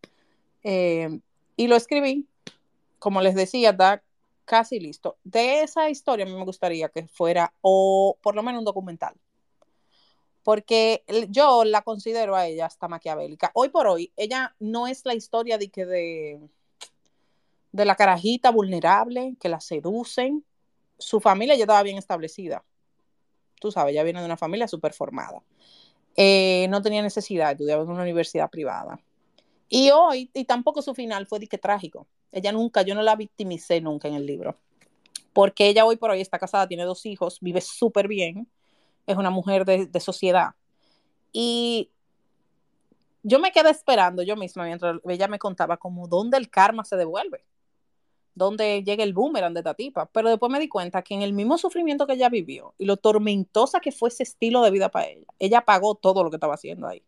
eh, 0.64 1.20
y 1.56 1.66
lo 1.68 1.76
escribí, 1.76 2.26
como 2.98 3.20
les 3.20 3.34
decía, 3.34 3.70
está 3.70 4.02
casi 4.44 4.80
listo. 4.80 5.16
De 5.24 5.62
esa 5.62 5.88
historia 5.90 6.26
me 6.26 6.44
gustaría 6.44 6.88
que 6.88 7.06
fuera, 7.06 7.52
o 7.60 8.16
por 8.20 8.34
lo 8.34 8.42
menos 8.42 8.60
un 8.60 8.64
documental, 8.64 9.14
porque 10.42 11.04
yo 11.28 11.64
la 11.64 11.82
considero 11.82 12.34
a 12.34 12.46
ella 12.46 12.66
hasta 12.66 12.88
maquiavélica. 12.88 13.50
Hoy 13.54 13.68
por 13.68 13.86
hoy, 13.86 14.12
ella 14.16 14.54
no 14.58 14.86
es 14.86 15.04
la 15.04 15.14
historia 15.14 15.58
de 15.58 15.68
que 15.68 15.84
de, 15.84 16.40
de 17.72 17.84
la 17.84 17.94
carajita 17.94 18.50
vulnerable, 18.50 19.36
que 19.38 19.48
la 19.48 19.60
seducen. 19.60 20.44
Su 20.98 21.20
familia 21.20 21.54
ya 21.54 21.62
estaba 21.62 21.82
bien 21.82 21.98
establecida. 21.98 22.64
Tú 23.60 23.70
sabes, 23.70 23.92
ella 23.92 24.02
viene 24.02 24.20
de 24.20 24.26
una 24.26 24.36
familia 24.36 24.68
súper 24.68 24.92
formada. 24.92 25.42
Eh, 26.16 26.66
no 26.68 26.82
tenía 26.82 27.02
necesidad, 27.02 27.52
estudiaba 27.52 27.82
en 27.82 27.90
una 27.90 28.02
universidad 28.02 28.50
privada. 28.50 29.00
Y 29.68 29.90
hoy, 29.90 30.30
y 30.34 30.44
tampoco 30.44 30.82
su 30.82 30.94
final 30.94 31.26
fue 31.26 31.38
de 31.38 31.46
que 31.46 31.58
trágico. 31.58 32.06
Ella 32.32 32.52
nunca, 32.52 32.82
yo 32.82 32.94
no 32.94 33.02
la 33.02 33.16
victimicé 33.16 33.80
nunca 33.80 34.08
en 34.08 34.14
el 34.14 34.26
libro. 34.26 34.56
Porque 35.32 35.68
ella 35.68 35.84
hoy 35.84 35.96
por 35.96 36.10
hoy 36.10 36.20
está 36.20 36.38
casada, 36.38 36.66
tiene 36.66 36.84
dos 36.84 37.06
hijos, 37.06 37.38
vive 37.40 37.60
súper 37.60 38.08
bien, 38.08 38.48
es 39.06 39.16
una 39.16 39.30
mujer 39.30 39.64
de, 39.64 40.00
sociedad. 40.00 40.50
Y 41.32 41.90
yo 43.22 43.38
me 43.38 43.52
quedé 43.52 43.70
esperando 43.70 44.22
yo 44.22 44.36
misma 44.36 44.64
mientras 44.64 45.00
ella 45.06 45.28
me 45.28 45.38
contaba 45.38 45.76
como 45.76 46.08
dónde 46.08 46.38
el 46.38 46.50
karma 46.50 46.84
se 46.84 46.96
devuelve. 46.96 47.44
Donde 48.38 48.82
llega 48.82 49.04
el 49.04 49.12
boomerang 49.12 49.52
de 49.52 49.60
esta 49.60 49.74
tipa. 49.74 50.06
Pero 50.06 50.30
después 50.30 50.50
me 50.50 50.60
di 50.60 50.68
cuenta 50.68 51.02
que 51.02 51.14
en 51.14 51.22
el 51.22 51.32
mismo 51.32 51.58
sufrimiento 51.58 52.06
que 52.06 52.14
ella 52.14 52.28
vivió 52.28 52.74
y 52.78 52.86
lo 52.86 52.96
tormentosa 52.96 53.80
que 53.80 53.92
fue 53.92 54.08
ese 54.08 54.22
estilo 54.22 54.62
de 54.62 54.70
vida 54.70 54.88
para 54.88 55.08
ella, 55.08 55.26
ella 55.38 55.60
pagó 55.62 55.94
todo 55.94 56.24
lo 56.24 56.30
que 56.30 56.36
estaba 56.36 56.54
haciendo 56.54 56.86
ahí. 56.88 57.02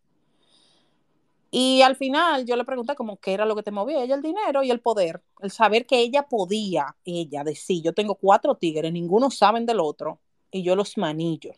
Y 1.52 1.82
al 1.82 1.96
final 1.96 2.44
yo 2.44 2.54
le 2.54 2.64
pregunté 2.64 2.94
como 2.94 3.16
qué 3.16 3.32
era 3.32 3.44
lo 3.44 3.56
que 3.56 3.64
te 3.64 3.72
movía, 3.72 4.04
ella 4.04 4.14
el 4.14 4.22
dinero 4.22 4.62
y 4.62 4.70
el 4.70 4.80
poder, 4.80 5.20
el 5.40 5.50
saber 5.50 5.84
que 5.84 5.98
ella 5.98 6.22
podía, 6.22 6.94
ella 7.04 7.42
decir, 7.42 7.82
yo 7.82 7.92
tengo 7.92 8.14
cuatro 8.14 8.54
tigres, 8.54 8.92
ninguno 8.92 9.30
saben 9.30 9.66
del 9.66 9.80
otro 9.80 10.20
y 10.52 10.62
yo 10.62 10.76
los 10.76 10.96
manillo. 10.96 11.52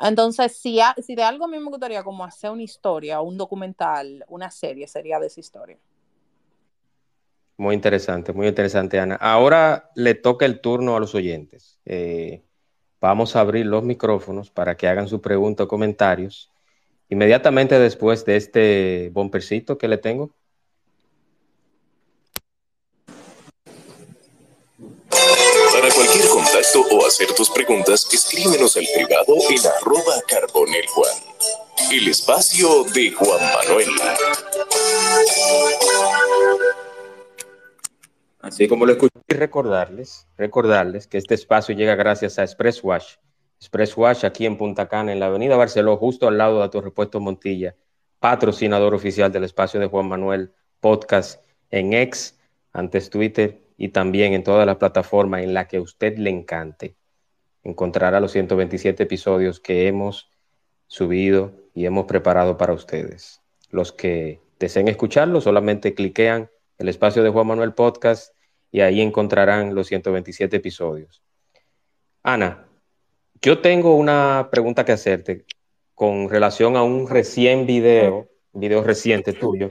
Entonces, 0.00 0.56
si, 0.56 0.78
si 1.04 1.14
de 1.14 1.22
algo 1.22 1.44
a 1.44 1.48
mí 1.48 1.58
me 1.58 1.70
gustaría 1.70 2.02
como 2.02 2.24
hacer 2.24 2.50
una 2.50 2.62
historia, 2.62 3.20
un 3.20 3.36
documental, 3.36 4.24
una 4.28 4.50
serie, 4.50 4.86
sería 4.88 5.18
de 5.18 5.28
esa 5.28 5.40
historia. 5.40 5.78
Muy 7.58 7.74
interesante, 7.74 8.32
muy 8.32 8.48
interesante, 8.48 8.98
Ana. 8.98 9.14
Ahora 9.16 9.90
le 9.94 10.14
toca 10.14 10.44
el 10.44 10.60
turno 10.60 10.96
a 10.96 11.00
los 11.00 11.14
oyentes. 11.14 11.78
Eh, 11.86 12.42
vamos 13.00 13.34
a 13.34 13.40
abrir 13.40 13.66
los 13.66 13.82
micrófonos 13.82 14.50
para 14.50 14.76
que 14.76 14.88
hagan 14.88 15.08
su 15.08 15.20
pregunta 15.20 15.64
o 15.64 15.68
comentarios 15.68 16.50
inmediatamente 17.08 17.78
después 17.78 18.24
de 18.24 18.36
este 18.36 19.10
bompercito 19.12 19.78
que 19.78 19.88
le 19.88 19.98
tengo. 19.98 20.34
Para 25.72 25.94
cualquier 25.94 26.28
contacto 26.28 26.84
o 26.90 27.06
hacer 27.06 27.32
tus 27.34 27.50
preguntas, 27.50 28.08
escríbenos 28.12 28.76
al 28.76 28.86
privado 28.94 29.34
en 29.50 29.66
arroba 29.66 30.20
carboneljuan. 30.26 31.16
El 31.92 32.08
espacio 32.08 32.84
de 32.84 33.12
Juan 33.12 33.40
Manuel. 33.40 33.88
Así 38.46 38.68
como 38.68 38.86
lo 38.86 38.92
escuché, 38.92 39.10
y 39.26 39.34
recordarles, 39.34 40.28
recordarles 40.36 41.08
que 41.08 41.18
este 41.18 41.34
espacio 41.34 41.74
llega 41.74 41.96
gracias 41.96 42.38
a 42.38 42.44
Express 42.44 42.84
Wash. 42.84 43.16
Express 43.58 43.96
Wash 43.96 44.24
aquí 44.24 44.46
en 44.46 44.56
Punta 44.56 44.86
Cana, 44.86 45.12
en 45.12 45.18
la 45.18 45.26
avenida 45.26 45.56
Barceló, 45.56 45.96
justo 45.96 46.28
al 46.28 46.38
lado 46.38 46.62
de 46.62 46.68
tu 46.68 46.80
repuesto 46.80 47.18
Montilla, 47.18 47.74
patrocinador 48.20 48.94
oficial 48.94 49.32
del 49.32 49.42
espacio 49.42 49.80
de 49.80 49.88
Juan 49.88 50.06
Manuel 50.06 50.52
Podcast 50.78 51.44
en 51.70 51.92
X, 51.92 52.38
antes 52.72 53.10
Twitter 53.10 53.62
y 53.76 53.88
también 53.88 54.32
en 54.32 54.44
todas 54.44 54.64
las 54.64 54.76
plataformas 54.76 55.42
en 55.42 55.52
la 55.52 55.66
que 55.66 55.78
a 55.78 55.82
usted 55.82 56.16
le 56.16 56.30
encante. 56.30 56.94
Encontrará 57.64 58.20
los 58.20 58.30
127 58.30 59.02
episodios 59.02 59.58
que 59.58 59.88
hemos 59.88 60.30
subido 60.86 61.52
y 61.74 61.86
hemos 61.86 62.04
preparado 62.04 62.56
para 62.56 62.74
ustedes. 62.74 63.42
Los 63.70 63.90
que 63.90 64.40
deseen 64.60 64.86
escucharlo 64.86 65.40
solamente 65.40 65.94
cliquean 65.94 66.48
el 66.78 66.88
espacio 66.88 67.24
de 67.24 67.30
Juan 67.30 67.48
Manuel 67.48 67.74
Podcast 67.74 68.35
y 68.76 68.82
ahí 68.82 69.00
encontrarán 69.00 69.74
los 69.74 69.86
127 69.86 70.54
episodios. 70.54 71.22
Ana, 72.22 72.68
yo 73.40 73.60
tengo 73.62 73.96
una 73.96 74.50
pregunta 74.52 74.84
que 74.84 74.92
hacerte 74.92 75.46
con 75.94 76.28
relación 76.28 76.76
a 76.76 76.82
un 76.82 77.08
recién 77.08 77.64
video, 77.64 78.28
video 78.52 78.82
reciente 78.82 79.32
tuyo, 79.32 79.70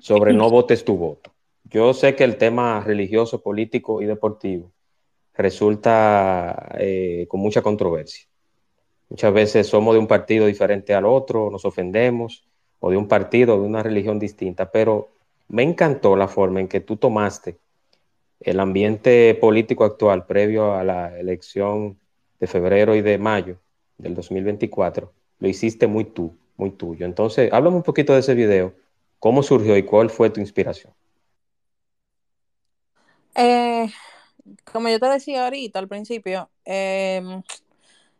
sobre 0.00 0.32
no 0.32 0.48
votes 0.48 0.84
tu 0.84 0.96
voto. 0.96 1.32
Yo 1.64 1.92
sé 1.92 2.14
que 2.14 2.22
el 2.22 2.36
tema 2.36 2.80
religioso, 2.86 3.42
político 3.42 4.00
y 4.00 4.06
deportivo 4.06 4.70
resulta 5.34 6.70
eh, 6.78 7.26
con 7.28 7.40
mucha 7.40 7.62
controversia. 7.62 8.28
Muchas 9.08 9.34
veces 9.34 9.66
somos 9.66 9.92
de 9.94 9.98
un 9.98 10.06
partido 10.06 10.46
diferente 10.46 10.94
al 10.94 11.04
otro, 11.04 11.50
nos 11.50 11.64
ofendemos, 11.64 12.46
o 12.78 12.92
de 12.92 12.96
un 12.96 13.08
partido, 13.08 13.60
de 13.60 13.66
una 13.66 13.82
religión 13.82 14.20
distinta, 14.20 14.70
pero 14.70 15.08
me 15.48 15.64
encantó 15.64 16.14
la 16.14 16.28
forma 16.28 16.60
en 16.60 16.68
que 16.68 16.78
tú 16.78 16.96
tomaste 16.96 17.58
el 18.40 18.58
ambiente 18.60 19.34
político 19.34 19.84
actual 19.84 20.26
previo 20.26 20.74
a 20.74 20.84
la 20.84 21.18
elección 21.18 21.98
de 22.38 22.46
febrero 22.46 22.94
y 22.94 23.02
de 23.02 23.18
mayo 23.18 23.58
del 23.98 24.14
2024, 24.14 25.12
lo 25.38 25.48
hiciste 25.48 25.86
muy 25.86 26.04
tú, 26.04 26.36
muy 26.56 26.70
tuyo. 26.70 27.04
Entonces, 27.04 27.52
háblame 27.52 27.76
un 27.76 27.82
poquito 27.82 28.14
de 28.14 28.20
ese 28.20 28.34
video, 28.34 28.74
cómo 29.18 29.42
surgió 29.42 29.76
y 29.76 29.82
cuál 29.82 30.10
fue 30.10 30.30
tu 30.30 30.40
inspiración. 30.40 30.92
Eh, 33.34 33.88
como 34.64 34.88
yo 34.88 34.98
te 34.98 35.06
decía 35.06 35.44
ahorita 35.44 35.78
al 35.78 35.88
principio, 35.88 36.50
em, 36.64 37.42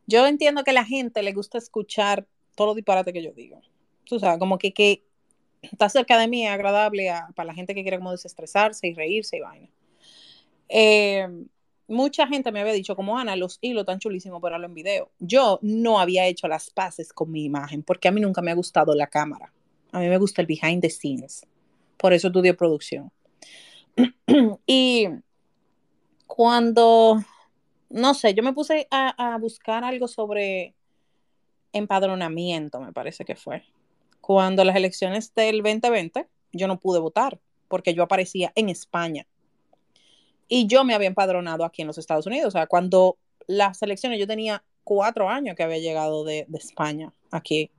yo 0.06 0.26
entiendo 0.26 0.64
que 0.64 0.70
a 0.70 0.74
la 0.74 0.84
gente 0.84 1.22
le 1.22 1.32
gusta 1.32 1.58
escuchar 1.58 2.26
todo 2.54 2.68
lo 2.68 2.74
disparate 2.74 3.12
que 3.12 3.22
yo 3.22 3.32
digo. 3.32 3.60
Tú 4.04 4.18
sabes, 4.18 4.38
como 4.38 4.58
que, 4.58 5.02
está 5.62 5.88
cerca 5.88 6.18
de 6.18 6.28
mí, 6.28 6.46
agradable 6.46 7.10
para 7.34 7.46
la 7.46 7.54
gente 7.54 7.74
que 7.74 7.82
quiere 7.82 7.98
como 7.98 8.12
desestresarse 8.12 8.86
y 8.88 8.94
reírse 8.94 9.38
y 9.38 9.40
vaina. 9.40 9.68
Eh, 10.70 11.26
mucha 11.88 12.26
gente 12.28 12.52
me 12.52 12.60
había 12.60 12.72
dicho, 12.72 12.94
como 12.96 13.18
Ana, 13.18 13.36
los 13.36 13.58
hilos 13.60 13.84
tan 13.84 13.98
chulísimos 13.98 14.40
para 14.40 14.56
en 14.56 14.74
video. 14.74 15.10
Yo 15.18 15.58
no 15.62 15.98
había 15.98 16.26
hecho 16.26 16.48
las 16.48 16.70
paces 16.70 17.12
con 17.12 17.30
mi 17.30 17.44
imagen 17.44 17.82
porque 17.82 18.08
a 18.08 18.12
mí 18.12 18.20
nunca 18.20 18.40
me 18.40 18.52
ha 18.52 18.54
gustado 18.54 18.94
la 18.94 19.08
cámara. 19.08 19.52
A 19.92 19.98
mí 19.98 20.08
me 20.08 20.18
gusta 20.18 20.40
el 20.40 20.46
behind 20.46 20.80
the 20.80 20.90
scenes. 20.90 21.44
Por 21.96 22.12
eso 22.12 22.28
estudio 22.28 22.56
producción. 22.56 23.10
y 24.66 25.08
cuando, 26.26 27.22
no 27.88 28.14
sé, 28.14 28.32
yo 28.34 28.42
me 28.42 28.52
puse 28.52 28.86
a 28.90 29.36
buscar 29.40 29.82
algo 29.82 30.06
sobre 30.06 30.74
empadronamiento, 31.72 32.80
me 32.80 32.92
parece 32.92 33.24
que 33.24 33.34
fue. 33.34 33.64
Cuando 34.20 34.64
las 34.64 34.76
elecciones 34.76 35.34
del 35.34 35.62
2020, 35.62 36.28
yo 36.52 36.68
no 36.68 36.78
pude 36.78 37.00
votar 37.00 37.40
porque 37.68 37.94
yo 37.94 38.02
aparecía 38.02 38.52
en 38.54 38.68
España. 38.68 39.26
Y 40.52 40.66
yo 40.66 40.82
me 40.82 40.94
había 40.94 41.06
empadronado 41.06 41.64
aquí 41.64 41.82
en 41.82 41.86
los 41.86 41.96
Estados 41.96 42.26
Unidos. 42.26 42.48
O 42.48 42.50
sea, 42.50 42.66
cuando 42.66 43.16
las 43.46 43.80
elecciones, 43.82 44.18
yo 44.18 44.26
tenía 44.26 44.64
cuatro 44.82 45.28
años 45.28 45.54
que 45.54 45.62
había 45.62 45.78
llegado 45.78 46.24
de, 46.24 46.44
España 46.54 47.12
aquí. 47.30 47.70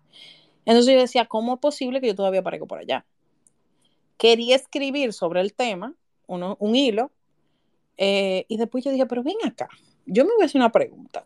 Entonces 0.63 0.93
yo 0.93 1.01
decía, 1.01 1.25
¿cómo 1.25 1.55
es 1.55 1.59
posible 1.59 1.99
que 1.99 2.07
yo 2.07 2.15
todavía 2.15 2.39
aparezco 2.39 2.67
por 2.67 2.79
allá? 2.79 3.05
Quería 4.17 4.55
escribir 4.55 5.11
sobre 5.11 5.41
el 5.41 5.53
tema, 5.53 5.93
un 6.27 6.75
hilo, 6.75 7.11
eh, 7.97 8.45
y 8.47 8.55
después 8.55 8.85
yo 8.85 8.91
dije, 8.91 9.05
pero 9.05 9.21
ven 9.21 9.35
acá, 9.43 9.67
yo 10.05 10.23
me 10.23 10.33
voy 10.33 10.43
a 10.43 10.45
hacer 10.45 10.61
una 10.61 10.71
pregunta. 10.71 11.25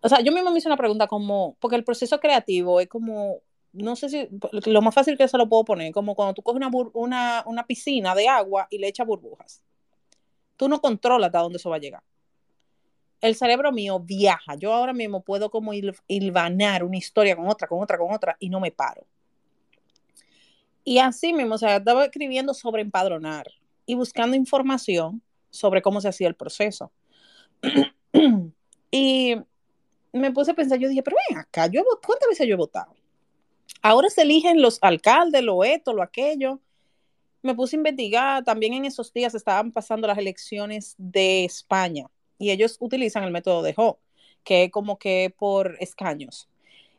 O 0.00 0.08
sea, 0.08 0.22
yo 0.22 0.32
mismo 0.32 0.50
me 0.50 0.58
hice 0.58 0.68
una 0.68 0.76
pregunta 0.76 1.06
como, 1.06 1.56
porque 1.60 1.76
el 1.76 1.84
proceso 1.84 2.18
creativo 2.18 2.80
es 2.80 2.88
como, 2.88 3.36
no 3.72 3.94
sé 3.94 4.08
si, 4.08 4.28
lo 4.68 4.82
más 4.82 4.92
fácil 4.92 5.16
que 5.16 5.28
se 5.28 5.38
lo 5.38 5.48
puedo 5.48 5.64
poner, 5.64 5.92
como 5.92 6.16
cuando 6.16 6.34
tú 6.34 6.42
coges 6.42 6.56
una, 6.56 6.70
una, 6.94 7.44
una 7.46 7.64
piscina 7.64 8.16
de 8.16 8.26
agua 8.26 8.66
y 8.70 8.78
le 8.78 8.88
echas 8.88 9.06
burbujas 9.06 9.62
tú 10.62 10.68
no 10.68 10.80
controlas 10.80 11.26
hasta 11.26 11.40
dónde 11.40 11.56
eso 11.56 11.70
va 11.70 11.74
a 11.74 11.80
llegar. 11.80 12.04
El 13.20 13.34
cerebro 13.34 13.72
mío 13.72 13.98
viaja. 13.98 14.54
Yo 14.54 14.72
ahora 14.72 14.92
mismo 14.92 15.20
puedo 15.20 15.50
como 15.50 15.72
hilvanar 16.06 16.84
una 16.84 16.96
historia 16.96 17.34
con 17.34 17.48
otra, 17.48 17.66
con 17.66 17.82
otra, 17.82 17.98
con 17.98 18.14
otra 18.14 18.36
y 18.38 18.48
no 18.48 18.60
me 18.60 18.70
paro. 18.70 19.04
Y 20.84 20.98
así 20.98 21.32
mismo, 21.32 21.56
o 21.56 21.58
sea, 21.58 21.78
estaba 21.78 22.04
escribiendo 22.04 22.54
sobre 22.54 22.82
empadronar 22.82 23.48
y 23.86 23.96
buscando 23.96 24.36
información 24.36 25.20
sobre 25.50 25.82
cómo 25.82 26.00
se 26.00 26.06
hacía 26.06 26.28
el 26.28 26.36
proceso. 26.36 26.92
y 28.92 29.34
me 30.12 30.30
puse 30.30 30.52
a 30.52 30.54
pensar, 30.54 30.78
yo 30.78 30.88
dije, 30.88 31.02
pero 31.02 31.16
ven 31.28 31.38
acá, 31.38 31.66
yo, 31.66 31.82
¿cuántas 32.06 32.28
veces 32.28 32.46
yo 32.46 32.54
he 32.54 32.56
votado? 32.56 32.94
Ahora 33.82 34.08
se 34.10 34.22
eligen 34.22 34.62
los 34.62 34.78
alcaldes, 34.80 35.42
lo 35.42 35.64
esto, 35.64 35.92
lo 35.92 36.04
aquello 36.04 36.60
me 37.42 37.54
puse 37.54 37.76
a 37.76 37.78
investigar, 37.78 38.44
también 38.44 38.74
en 38.74 38.84
esos 38.84 39.12
días 39.12 39.34
estaban 39.34 39.72
pasando 39.72 40.06
las 40.06 40.18
elecciones 40.18 40.94
de 40.98 41.44
España 41.44 42.06
y 42.38 42.50
ellos 42.50 42.76
utilizan 42.80 43.24
el 43.24 43.30
método 43.30 43.62
de 43.62 43.74
Ho, 43.76 43.98
que 44.44 44.64
es 44.64 44.70
como 44.70 44.98
que 44.98 45.34
por 45.36 45.76
escaños. 45.80 46.48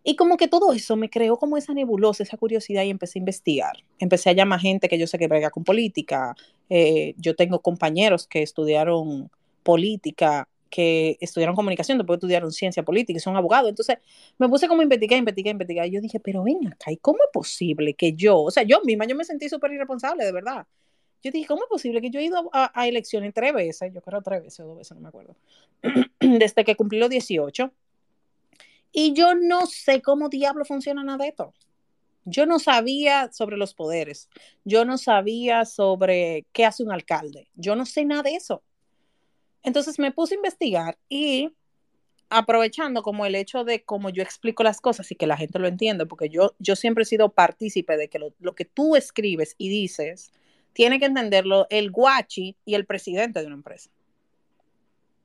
Y 0.05 0.15
como 0.17 0.35
que 0.35 0.49
todo 0.49 0.73
eso 0.73 0.97
me 0.97 1.09
creó 1.09 1.37
como 1.37 1.55
esa 1.55 1.73
nebulosa, 1.73 2.23
esa 2.23 2.37
curiosidad 2.37 2.83
y 2.83 2.89
empecé 2.89 3.19
a 3.19 3.21
investigar. 3.21 3.77
Empecé 3.99 4.29
a 4.29 4.33
llamar 4.33 4.59
gente 4.59 4.89
que 4.89 4.97
yo 4.97 5.07
sé 5.07 5.17
que 5.17 5.27
brega 5.27 5.49
con 5.49 5.63
política. 5.63 6.35
Eh, 6.69 7.13
yo 7.17 7.35
tengo 7.35 7.61
compañeros 7.61 8.27
que 8.27 8.41
estudiaron 8.41 9.31
política 9.63 10.49
que 10.73 11.19
estudiaron 11.21 11.55
comunicación, 11.55 11.99
después 11.99 12.17
estudiaron 12.17 12.51
ciencia 12.51 12.81
política 12.81 13.17
y 13.17 13.19
son 13.19 13.35
abogados. 13.35 13.69
Entonces 13.69 13.99
me 14.39 14.49
puse 14.49 14.67
como 14.67 14.81
a 14.81 14.83
investigar, 14.83 15.19
investigar, 15.19 15.51
investigar. 15.51 15.85
Y 15.85 15.91
yo 15.91 16.01
dije, 16.01 16.19
pero 16.19 16.41
ven 16.41 16.65
acá, 16.67 16.91
¿y 16.91 16.97
cómo 16.97 17.19
es 17.23 17.29
posible 17.31 17.93
que 17.93 18.13
yo, 18.13 18.41
o 18.41 18.49
sea, 18.49 18.63
yo 18.63 18.81
misma, 18.83 19.05
yo 19.05 19.15
me 19.15 19.23
sentí 19.23 19.49
súper 19.49 19.71
irresponsable, 19.71 20.25
de 20.25 20.31
verdad. 20.31 20.65
Yo 21.21 21.29
dije, 21.29 21.45
¿cómo 21.45 21.63
es 21.63 21.69
posible 21.69 22.01
que 22.01 22.09
yo 22.09 22.19
he 22.19 22.23
ido 22.23 22.49
a, 22.51 22.87
elecciones 22.87 23.33
tres 23.35 23.53
veces, 23.53 23.93
yo 23.93 24.01
creo 24.01 24.21
tres 24.23 24.41
veces 24.41 24.59
o 24.61 24.65
dos 24.65 24.77
veces, 24.77 24.95
no 24.95 25.01
me 25.01 25.09
acuerdo, 25.09 25.35
desde 26.19 26.65
que 26.65 26.75
cumplí 26.75 26.97
los 26.97 27.09
18? 27.09 27.71
Y 28.91 29.13
yo 29.13 29.35
no 29.35 29.67
sé 29.67 30.01
cómo 30.01 30.27
diablo 30.27 30.65
funciona 30.65 31.03
nada 31.03 31.19
de 31.19 31.29
esto. 31.29 31.53
Yo 32.25 32.47
no 32.47 32.57
sabía 32.57 33.31
sobre 33.31 33.57
los 33.57 33.75
poderes. 33.75 34.29
Yo 34.65 34.85
no 34.85 34.97
sabía 34.97 35.65
sobre 35.65 36.45
qué 36.51 36.65
hace 36.65 36.83
un 36.83 36.91
alcalde. 36.91 37.49
Yo 37.55 37.75
no 37.75 37.85
sé 37.85 38.05
nada 38.05 38.23
de 38.23 38.35
eso. 38.35 38.63
Entonces 39.63 39.97
me 39.97 40.11
puse 40.11 40.35
a 40.35 40.37
investigar 40.37 40.97
y 41.09 41.51
aprovechando 42.29 43.03
como 43.03 43.25
el 43.25 43.35
hecho 43.35 43.63
de 43.63 43.83
cómo 43.83 44.09
yo 44.09 44.23
explico 44.23 44.63
las 44.63 44.81
cosas 44.81 45.11
y 45.11 45.15
que 45.15 45.27
la 45.27 45.37
gente 45.37 45.59
lo 45.59 45.67
entiende, 45.67 46.05
porque 46.05 46.29
yo, 46.29 46.55
yo 46.59 46.75
siempre 46.75 47.03
he 47.03 47.05
sido 47.05 47.29
partícipe 47.29 47.95
de 47.95 48.07
que 48.09 48.19
lo, 48.19 48.55
que 48.55 48.65
tú 48.65 48.95
escribes 48.95 49.55
y 49.57 49.69
dices 49.69 50.31
tiene 50.73 50.99
que 50.99 51.05
entenderlo 51.05 51.67
el 51.69 51.91
guachi 51.91 52.55
y 52.65 52.73
el 52.73 52.85
presidente 52.85 53.39
de 53.39 53.45
una 53.45 53.55
empresa. 53.55 53.91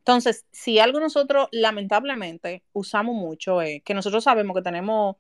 Entonces, 0.01 0.45
si 0.53 0.79
algo 0.79 1.01
nosotros 1.01 1.49
lamentablemente 1.51 2.63
usamos 2.75 3.15
mucho, 3.15 3.59
que 3.83 3.95
nosotros 3.95 4.25
sabemos 4.25 4.55
que 4.55 4.63
tenemos 4.63 5.17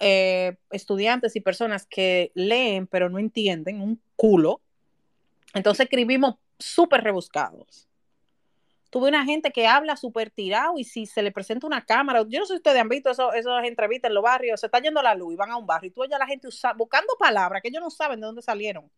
eh, 0.00 0.56
estudiantes 0.70 1.34
y 1.36 1.40
personas 1.40 1.86
que 1.86 2.30
leen 2.34 2.86
pero 2.86 3.08
no 3.08 3.18
entienden 3.18 3.80
un 3.80 4.00
culo, 4.16 4.60
entonces 5.54 5.84
escribimos 5.84 6.36
súper 6.58 7.02
rebuscados. 7.02 7.88
Tuve 8.92 9.08
una 9.08 9.24
gente 9.24 9.52
que 9.52 9.66
habla 9.66 9.96
súper 9.96 10.30
tirado 10.30 10.74
y 10.76 10.84
si 10.84 11.06
se 11.06 11.22
le 11.22 11.32
presenta 11.32 11.66
una 11.66 11.82
cámara, 11.82 12.26
yo 12.28 12.40
no 12.40 12.44
sé 12.44 12.52
si 12.52 12.56
ustedes 12.58 12.78
han 12.78 12.90
visto 12.90 13.08
eso, 13.08 13.32
esas 13.32 13.64
entrevistas 13.64 14.10
en 14.10 14.14
los 14.14 14.22
barrios, 14.22 14.60
se 14.60 14.66
está 14.66 14.80
yendo 14.80 15.00
la 15.00 15.14
luz 15.14 15.32
y 15.32 15.36
van 15.36 15.50
a 15.50 15.56
un 15.56 15.64
barrio 15.64 15.88
y 15.88 15.92
tú 15.92 16.02
oyes 16.02 16.14
a 16.14 16.18
la 16.18 16.26
gente 16.26 16.46
buscando 16.76 17.14
palabras 17.18 17.62
que 17.62 17.68
ellos 17.68 17.80
no 17.80 17.88
saben 17.88 18.20
de 18.20 18.26
dónde 18.26 18.42
salieron, 18.42 18.90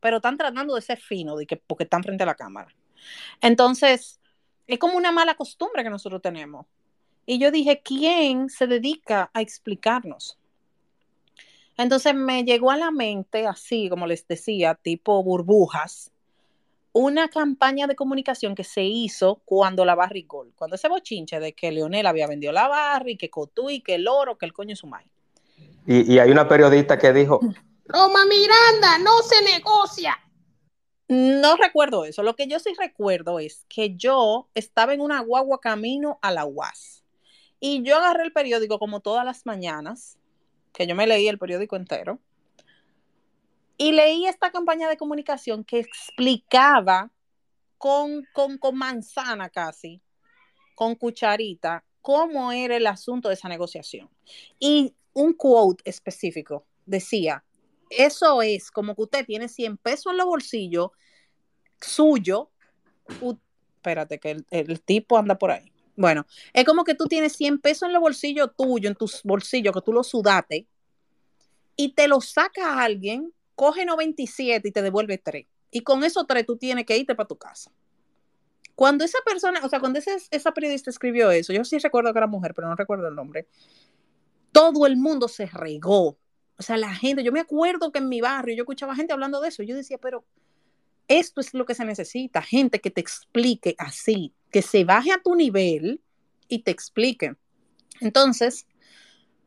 pero 0.00 0.16
están 0.16 0.36
tratando 0.36 0.74
de 0.74 0.82
ser 0.82 0.98
fino 0.98 1.36
de 1.36 1.46
que, 1.46 1.56
porque 1.56 1.84
están 1.84 2.02
frente 2.02 2.24
a 2.24 2.26
la 2.26 2.34
cámara. 2.34 2.74
Entonces, 3.40 4.20
es 4.66 4.78
como 4.80 4.96
una 4.96 5.12
mala 5.12 5.36
costumbre 5.36 5.84
que 5.84 5.90
nosotros 5.90 6.20
tenemos. 6.20 6.66
Y 7.24 7.38
yo 7.38 7.52
dije, 7.52 7.80
¿quién 7.80 8.48
se 8.48 8.66
dedica 8.66 9.30
a 9.32 9.40
explicarnos? 9.40 10.36
Entonces 11.76 12.12
me 12.12 12.42
llegó 12.42 12.72
a 12.72 12.76
la 12.76 12.90
mente, 12.90 13.46
así 13.46 13.88
como 13.88 14.08
les 14.08 14.26
decía, 14.26 14.74
tipo 14.74 15.22
burbujas, 15.22 16.10
una 16.92 17.28
campaña 17.28 17.86
de 17.86 17.94
comunicación 17.94 18.54
que 18.54 18.64
se 18.64 18.82
hizo 18.82 19.42
cuando 19.44 19.84
la 19.84 19.94
Barry 19.94 20.22
Gold, 20.22 20.54
cuando 20.54 20.76
ese 20.76 20.88
bochinche 20.88 21.40
de 21.40 21.52
que 21.52 21.70
Leonel 21.70 22.06
había 22.06 22.26
vendido 22.26 22.52
la 22.52 22.68
Barry, 22.68 23.16
que 23.16 23.30
Cotuí, 23.30 23.80
que 23.80 23.96
el 23.96 24.08
oro, 24.08 24.38
que 24.38 24.46
el 24.46 24.52
coño 24.52 24.72
es 24.72 24.78
su 24.80 24.86
madre. 24.86 25.06
Y, 25.86 26.14
y 26.14 26.18
hay 26.18 26.30
una 26.30 26.48
periodista 26.48 26.98
que 26.98 27.12
dijo, 27.12 27.40
Roma 27.86 28.24
Miranda, 28.26 28.98
no 28.98 29.22
se 29.22 29.42
negocia. 29.42 30.18
No 31.08 31.56
recuerdo 31.56 32.04
eso. 32.04 32.22
Lo 32.22 32.36
que 32.36 32.46
yo 32.46 32.58
sí 32.58 32.74
recuerdo 32.78 33.38
es 33.38 33.64
que 33.68 33.96
yo 33.96 34.48
estaba 34.54 34.92
en 34.92 35.00
una 35.00 35.20
guagua 35.20 35.60
camino 35.60 36.18
a 36.20 36.30
la 36.30 36.44
UAS. 36.44 37.02
Y 37.60 37.82
yo 37.82 37.96
agarré 37.96 38.24
el 38.24 38.32
periódico 38.32 38.78
como 38.78 39.00
todas 39.00 39.24
las 39.24 39.46
mañanas, 39.46 40.18
que 40.72 40.86
yo 40.86 40.94
me 40.94 41.06
leí 41.06 41.26
el 41.28 41.38
periódico 41.38 41.76
entero, 41.76 42.20
y 43.78 43.92
leí 43.92 44.26
esta 44.26 44.50
campaña 44.50 44.88
de 44.88 44.96
comunicación 44.96 45.64
que 45.64 45.78
explicaba 45.78 47.12
con, 47.78 48.26
con, 48.32 48.58
con 48.58 48.76
manzana 48.76 49.48
casi, 49.48 50.02
con 50.74 50.96
cucharita, 50.96 51.84
cómo 52.02 52.50
era 52.50 52.76
el 52.76 52.88
asunto 52.88 53.28
de 53.28 53.34
esa 53.34 53.48
negociación. 53.48 54.10
Y 54.58 54.94
un 55.12 55.32
quote 55.32 55.88
específico 55.88 56.66
decía, 56.84 57.44
eso 57.88 58.42
es 58.42 58.70
como 58.72 58.96
que 58.96 59.02
usted 59.02 59.24
tiene 59.24 59.48
100 59.48 59.76
pesos 59.78 60.10
en 60.10 60.18
los 60.18 60.26
bolsillos 60.26 60.90
suyo. 61.80 62.50
espérate, 63.76 64.18
que 64.18 64.32
el, 64.32 64.46
el, 64.50 64.80
tipo 64.82 65.16
anda 65.16 65.38
por 65.38 65.52
ahí. 65.52 65.72
Bueno, 65.94 66.26
es 66.52 66.64
como 66.64 66.82
que 66.82 66.96
tú 66.96 67.06
tienes 67.06 67.34
100 67.34 67.60
pesos 67.60 67.86
en 67.86 67.92
los 67.92 68.02
bolsillos 68.02 68.50
tuyo, 68.56 68.88
en 68.88 68.96
tus 68.96 69.22
bolsillos, 69.22 69.72
que 69.72 69.82
tú 69.82 69.92
los 69.92 70.08
sudaste, 70.08 70.66
y 71.76 71.92
te 71.92 72.08
lo 72.08 72.20
saca 72.20 72.72
a 72.72 72.82
alguien 72.82 73.32
coge 73.58 73.84
97 73.84 74.68
y 74.68 74.70
te 74.70 74.82
devuelve 74.82 75.18
3. 75.18 75.44
Y 75.72 75.80
con 75.80 76.04
esos 76.04 76.28
3 76.28 76.46
tú 76.46 76.56
tienes 76.56 76.86
que 76.86 76.96
irte 76.96 77.16
para 77.16 77.26
tu 77.26 77.36
casa. 77.36 77.72
Cuando 78.76 79.04
esa 79.04 79.18
persona, 79.26 79.60
o 79.64 79.68
sea, 79.68 79.80
cuando 79.80 79.98
ese, 79.98 80.16
esa 80.30 80.54
periodista 80.54 80.90
escribió 80.90 81.32
eso, 81.32 81.52
yo 81.52 81.64
sí 81.64 81.76
recuerdo 81.78 82.12
que 82.12 82.20
era 82.20 82.28
mujer, 82.28 82.54
pero 82.54 82.68
no 82.68 82.76
recuerdo 82.76 83.08
el 83.08 83.16
nombre, 83.16 83.48
todo 84.52 84.86
el 84.86 84.96
mundo 84.96 85.26
se 85.26 85.46
regó. 85.46 86.16
O 86.56 86.62
sea, 86.62 86.76
la 86.76 86.94
gente, 86.94 87.24
yo 87.24 87.32
me 87.32 87.40
acuerdo 87.40 87.90
que 87.90 87.98
en 87.98 88.08
mi 88.08 88.20
barrio 88.20 88.54
yo 88.54 88.62
escuchaba 88.62 88.94
gente 88.94 89.12
hablando 89.12 89.40
de 89.40 89.48
eso. 89.48 89.64
Yo 89.64 89.74
decía, 89.74 89.98
pero 89.98 90.24
esto 91.08 91.40
es 91.40 91.52
lo 91.52 91.66
que 91.66 91.74
se 91.74 91.84
necesita, 91.84 92.40
gente 92.40 92.80
que 92.80 92.92
te 92.92 93.00
explique 93.00 93.74
así, 93.78 94.32
que 94.52 94.62
se 94.62 94.84
baje 94.84 95.10
a 95.10 95.20
tu 95.20 95.34
nivel 95.34 96.00
y 96.46 96.60
te 96.60 96.70
explique. 96.70 97.34
Entonces, 98.00 98.68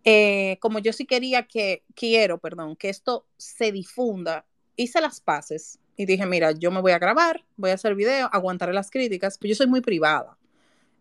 eh, 0.03 0.57
como 0.59 0.79
yo 0.79 0.93
sí 0.93 1.05
quería 1.05 1.43
que, 1.43 1.83
quiero, 1.95 2.39
perdón, 2.39 2.75
que 2.75 2.89
esto 2.89 3.27
se 3.37 3.71
difunda, 3.71 4.45
hice 4.75 4.99
las 5.01 5.21
paces 5.21 5.79
y 5.95 6.05
dije, 6.05 6.25
mira, 6.25 6.51
yo 6.51 6.71
me 6.71 6.81
voy 6.81 6.93
a 6.93 6.99
grabar, 6.99 7.45
voy 7.57 7.71
a 7.71 7.75
hacer 7.75 7.95
video, 7.95 8.29
aguantaré 8.31 8.73
las 8.73 8.89
críticas, 8.89 9.37
pero 9.37 9.49
yo 9.49 9.55
soy 9.55 9.67
muy 9.67 9.81
privada. 9.81 10.37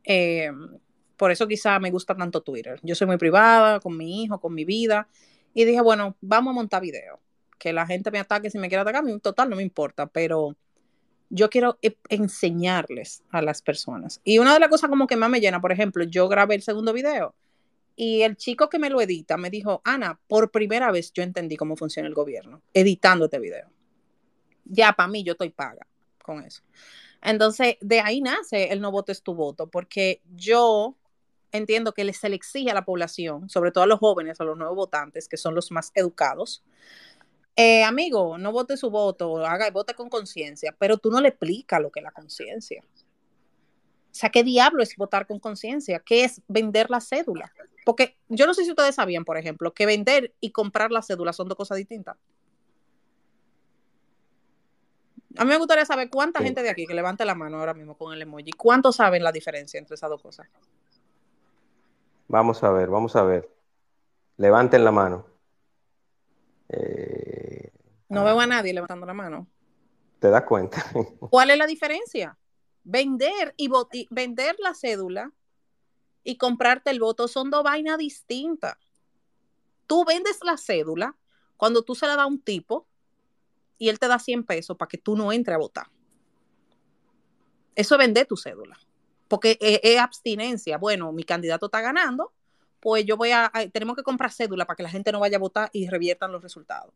Eh, 0.05 0.51
por 1.17 1.31
eso 1.31 1.47
quizá 1.47 1.79
me 1.79 1.91
gusta 1.91 2.15
tanto 2.15 2.43
Twitter. 2.43 2.79
Yo 2.83 2.95
soy 2.95 3.07
muy 3.07 3.17
privada 3.17 3.81
con 3.81 3.97
mi 3.97 4.25
hijo, 4.25 4.41
con 4.41 4.55
mi 4.55 4.65
vida. 4.65 5.09
Y 5.55 5.65
dije, 5.65 5.81
bueno, 5.81 6.17
vamos 6.21 6.53
a 6.53 6.55
montar 6.55 6.83
video. 6.83 7.21
Que 7.59 7.73
la 7.73 7.87
gente 7.87 8.11
me 8.11 8.19
ataque 8.19 8.51
si 8.51 8.59
me 8.59 8.69
quiere 8.69 8.83
atacar, 8.83 9.05
total, 9.21 9.51
no 9.51 9.57
me 9.57 9.63
importa, 9.63 10.07
pero 10.07 10.57
yo 11.29 11.51
quiero 11.51 11.79
e, 11.83 11.97
enseñarles 12.09 13.23
a 13.31 13.43
las 13.43 13.61
personas. 13.61 14.21
Y 14.25 14.39
una 14.39 14.55
de 14.55 14.61
las 14.61 14.71
cosas 14.71 14.89
como 14.89 15.07
que 15.07 15.17
más 15.17 15.29
me 15.29 15.41
llena, 15.41 15.61
por 15.61 15.73
ejemplo, 15.73 16.05
yo 16.05 16.27
grabé 16.29 16.55
el 16.55 16.63
segundo 16.63 16.93
video 16.93 17.35
y 18.03 18.23
el 18.23 18.35
chico 18.39 18.71
que 18.71 18.79
me 18.79 18.89
lo 18.89 18.99
edita 19.03 19.37
me 19.37 19.51
dijo, 19.51 19.83
Ana, 19.85 20.19
por 20.27 20.51
primera 20.51 20.91
vez 20.91 21.13
yo 21.13 21.23
entendí 21.23 21.59
cómo 21.59 21.77
funciona 21.77 22.09
el 22.09 22.15
gobierno, 22.15 22.63
editando 22.73 23.27
este 23.27 23.39
video. 23.39 23.69
Ya, 24.65 24.95
para 24.95 25.11
mí, 25.11 25.23
yo 25.23 25.33
estoy 25.33 25.51
paga 25.51 25.87
con 26.23 26.43
eso. 26.43 26.63
Entonces, 27.21 27.77
de 27.83 28.01
ahí 28.01 28.23
nace 28.23 28.73
el 28.73 28.81
no 28.81 28.91
votes 28.91 29.23
tu 29.23 29.35
voto, 29.35 29.67
porque 29.67 30.23
yo 30.35 30.97
entiendo 31.53 31.93
que 31.93 32.11
se 32.15 32.31
le 32.31 32.37
exige 32.37 32.71
a 32.71 32.75
la 32.75 32.87
población, 32.87 33.51
sobre 33.51 33.71
todo 33.71 33.85
a 33.85 33.87
los 33.87 33.99
jóvenes, 33.99 34.41
a 34.41 34.45
los 34.45 34.57
nuevos 34.57 34.77
votantes, 34.77 35.29
que 35.29 35.37
son 35.37 35.55
los 35.55 35.71
más 35.71 35.93
educados, 35.95 36.65
eh, 37.55 37.85
amigo, 37.85 38.39
no 38.39 38.51
vote 38.51 38.79
su 38.79 38.89
voto, 38.89 39.45
haga, 39.45 39.71
vote 39.73 39.93
con 39.93 40.09
conciencia, 40.09 40.75
pero 40.79 40.97
tú 40.97 41.11
no 41.11 41.21
le 41.21 41.29
explicas 41.29 41.83
lo 41.83 41.91
que 41.91 42.01
es 42.01 42.05
la 42.05 42.13
conciencia. 42.13 42.83
O 44.11 44.15
sea, 44.15 44.31
¿qué 44.31 44.43
diablo 44.43 44.83
es 44.83 44.97
votar 44.97 45.27
con 45.27 45.39
conciencia? 45.39 46.01
¿Qué 46.01 46.25
es 46.25 46.43
vender 46.49 46.91
la 46.91 47.01
cédula? 47.01 47.53
Porque 47.85 48.17
yo 48.29 48.47
no 48.47 48.55
sé 48.55 48.65
si 48.65 48.71
ustedes 48.71 48.97
sabían, 48.97 49.25
por 49.25 49.39
ejemplo, 49.39 49.73
que 49.73 49.87
vender 49.87 50.35
y 50.41 50.51
comprar 50.51 50.91
la 50.91 51.03
cédula 51.03 51.33
son 51.33 51.49
dos 51.49 51.57
cosas 51.57 51.79
distintas. 51.79 52.17
A 55.37 55.45
mí 55.45 55.51
me 55.51 55.59
gustaría 55.59 55.85
saber 55.85 56.11
cuánta 56.11 56.41
gente 56.41 56.63
de 56.63 56.71
aquí 56.71 56.87
que 56.87 56.95
levante 56.95 57.25
la 57.25 57.37
mano 57.37 57.59
ahora 57.59 57.73
mismo 57.73 57.97
con 57.97 58.13
el 58.13 58.21
emoji, 58.21 58.51
¿cuántos 58.51 58.97
saben 58.97 59.23
la 59.23 59.31
diferencia 59.31 59.79
entre 59.79 59.95
esas 59.95 60.11
dos 60.11 60.21
cosas? 60.21 60.49
Vamos 62.27 62.63
a 62.65 62.71
ver, 62.71 62.89
vamos 62.89 63.15
a 63.15 63.23
ver. 63.23 63.49
Levanten 64.37 64.85
la 64.85 64.91
mano. 64.91 65.27
Eh, 66.69 67.73
no 68.09 68.25
veo 68.25 68.41
a 68.41 68.47
nadie 68.47 68.73
levantando 68.73 69.07
la 69.07 69.15
mano. 69.15 69.47
¿Te 70.19 70.31
das 70.31 70.43
cuenta? 70.43 70.85
¿Cuál 71.31 71.51
es 71.51 71.59
la 71.59 71.67
diferencia? 71.67 72.37
Vender 72.85 73.55
y, 73.57 73.71
vender 74.11 74.57
la 74.59 74.75
cédula 74.75 75.33
y 76.25 76.37
comprarte 76.37 76.91
el 76.91 77.01
voto 77.01 77.29
son 77.29 77.51
dos 77.51 77.63
vainas 77.63 77.99
distintas. 77.99 78.77
Tú 79.87 80.05
vendes 80.05 80.39
la 80.43 80.57
cédula 80.57 81.17
cuando 81.57 81.83
tú 81.83 81.95
se 81.95 82.07
la 82.07 82.17
das 82.17 82.25
a 82.25 82.27
un 82.27 82.41
tipo 82.41 82.87
y 83.79 83.89
él 83.89 83.99
te 83.99 84.09
da 84.09 84.19
100 84.19 84.45
pesos 84.45 84.77
para 84.77 84.89
que 84.89 84.99
tú 84.99 85.17
no 85.17 85.33
entres 85.33 85.55
a 85.55 85.59
votar. 85.59 85.87
Eso 87.75 87.95
es 87.95 87.99
vender 87.99 88.27
tu 88.27 88.37
cédula. 88.37 88.79
Porque 89.29 89.59
es, 89.61 89.99
abstinencia. 89.99 90.77
Bueno, 90.77 91.13
mi 91.13 91.23
candidato 91.23 91.67
está 91.67 91.81
ganando, 91.81 92.33
pues 92.81 93.05
yo 93.05 93.17
voy 93.17 93.31
a, 93.31 93.51
tenemos 93.73 93.97
que 93.97 94.03
comprar 94.03 94.33
cédula 94.33 94.67
para 94.67 94.77
que 94.77 94.83
la 94.83 94.91
gente 94.91 95.13
no 95.13 95.21
vaya 95.21 95.37
a 95.37 95.41
votar 95.41 95.71
y 95.73 95.89
reviertan 95.89 96.33
los 96.33 96.43
resultados. 96.43 96.93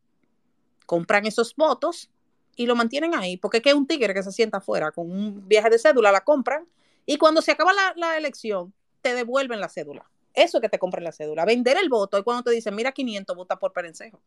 Compran 0.85 1.27
esos 1.27 1.55
votos 1.57 2.11
y 2.57 2.67
lo 2.67 2.77
mantienen 2.77 3.15
ahí, 3.15 3.37
porque 3.37 3.59
es 3.59 3.63
que 3.63 3.75
un 3.75 3.87
tigre 3.87 4.15
que 4.15 4.23
se 4.23 4.33
sienta 4.33 4.59
afuera 4.59 4.93
con 4.93 5.11
un 5.11 5.47
viaje 5.49 5.71
de 5.71 5.79
cédula, 5.79 6.13
la 6.13 6.23
compran 6.23 6.67
y 7.07 7.17
cuando 7.19 7.43
se 7.43 7.53
acaba 7.53 7.73
la, 7.73 7.95
la 7.97 8.17
elección, 8.17 8.73
te 9.03 9.15
devuelven 9.15 9.61
la 9.61 9.69
cédula. 9.69 10.09
Eso 10.33 10.59
es 10.59 10.63
que 10.63 10.69
te 10.69 10.79
compren 10.79 11.05
la 11.05 11.13
cédula. 11.13 11.45
Vender 11.45 11.77
el 11.77 11.89
voto 11.89 12.19
y 12.19 12.23
cuando 12.23 12.43
te 12.43 12.51
dicen, 12.51 12.75
mira 12.75 12.93
500, 12.93 13.37
vota 13.37 13.57
por 13.57 13.73
Perencejo. 13.73 14.21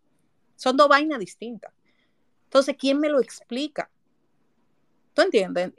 Son 0.56 0.78
dos 0.78 0.88
vainas 0.88 1.20
distintas. 1.20 1.74
Entonces, 2.46 2.76
¿quién 2.80 3.00
me 3.00 3.10
lo 3.10 3.20
explica? 3.20 3.90
¿Tú 5.14 5.22
entiendes? 5.22 5.74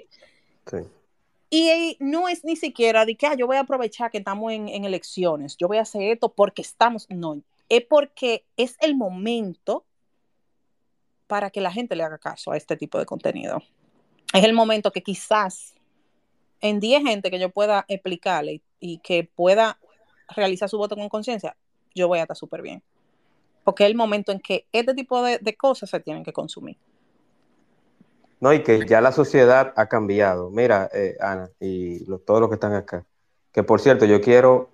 Sí. 0.66 0.78
Y 1.50 1.96
no 2.00 2.28
es 2.28 2.44
ni 2.44 2.56
siquiera 2.56 3.06
de 3.06 3.16
que 3.16 3.26
ah, 3.26 3.34
yo 3.34 3.46
voy 3.46 3.56
a 3.56 3.60
aprovechar 3.60 4.10
que 4.10 4.18
estamos 4.18 4.52
en, 4.52 4.68
en, 4.68 4.84
elecciones, 4.84 5.56
yo 5.56 5.66
voy 5.66 5.78
a 5.78 5.82
hacer 5.82 6.02
esto 6.02 6.28
porque 6.28 6.60
estamos, 6.60 7.06
no, 7.08 7.40
es 7.70 7.84
porque 7.86 8.44
es 8.58 8.76
el 8.80 8.94
momento 8.94 9.86
para 11.28 11.50
que 11.50 11.60
la 11.60 11.70
gente 11.70 11.94
le 11.94 12.02
haga 12.02 12.18
caso 12.18 12.50
a 12.50 12.56
este 12.56 12.76
tipo 12.76 12.98
de 12.98 13.06
contenido. 13.06 13.62
Es 14.32 14.42
el 14.42 14.54
momento 14.54 14.90
que 14.90 15.02
quizás 15.02 15.74
en 16.60 16.80
10 16.80 17.04
gente 17.04 17.30
que 17.30 17.38
yo 17.38 17.50
pueda 17.50 17.84
explicarle 17.86 18.62
y 18.80 18.98
que 18.98 19.24
pueda 19.24 19.78
realizar 20.34 20.68
su 20.68 20.78
voto 20.78 20.96
con 20.96 21.08
conciencia, 21.08 21.56
yo 21.94 22.08
voy 22.08 22.18
a 22.18 22.22
estar 22.22 22.36
súper 22.36 22.62
bien. 22.62 22.82
Porque 23.62 23.84
es 23.84 23.90
el 23.90 23.96
momento 23.96 24.32
en 24.32 24.40
que 24.40 24.66
este 24.72 24.94
tipo 24.94 25.22
de, 25.22 25.56
cosas 25.56 25.90
se 25.90 26.00
tienen 26.00 26.24
que 26.24 26.32
consumir. 26.32 26.76
No, 28.40 28.52
y 28.52 28.62
que 28.62 28.86
ya 28.86 29.00
la 29.00 29.12
sociedad 29.12 29.74
ha 29.76 29.88
cambiado. 29.88 30.50
Mira, 30.50 30.88
eh, 30.92 31.16
Ana, 31.20 31.50
y 31.60 32.04
lo, 32.06 32.18
todos 32.18 32.40
los 32.40 32.48
que 32.48 32.54
están 32.54 32.72
acá, 32.72 33.04
que 33.52 33.62
por 33.62 33.80
cierto, 33.80 34.06
yo 34.06 34.20
quiero, 34.20 34.70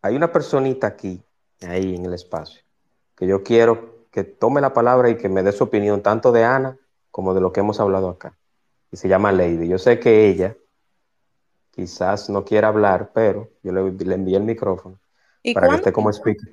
hay 0.00 0.16
una 0.16 0.32
personita 0.32 0.86
aquí, 0.86 1.20
ahí 1.60 1.94
en 1.94 2.06
el 2.06 2.14
espacio, 2.14 2.62
que 3.16 3.26
yo 3.26 3.42
quiero 3.42 3.97
que 4.18 4.24
tome 4.24 4.60
la 4.60 4.72
palabra 4.72 5.10
y 5.10 5.16
que 5.16 5.28
me 5.28 5.44
dé 5.44 5.52
su 5.52 5.64
opinión, 5.64 6.02
tanto 6.02 6.32
de 6.32 6.42
Ana 6.42 6.76
como 7.12 7.34
de 7.34 7.40
lo 7.40 7.52
que 7.52 7.60
hemos 7.60 7.78
hablado 7.78 8.08
acá. 8.08 8.36
Y 8.90 8.96
se 8.96 9.08
llama 9.08 9.30
Lady. 9.30 9.68
Yo 9.68 9.78
sé 9.78 10.00
que 10.00 10.26
ella 10.28 10.56
quizás 11.70 12.28
no 12.28 12.44
quiera 12.44 12.66
hablar, 12.66 13.12
pero 13.14 13.48
yo 13.62 13.70
le, 13.70 13.92
le 13.92 14.14
envié 14.14 14.36
el 14.36 14.42
micrófono 14.42 14.98
para 15.54 15.68
que 15.68 15.74
esté 15.76 15.92
como 15.92 16.10
speaker. 16.10 16.48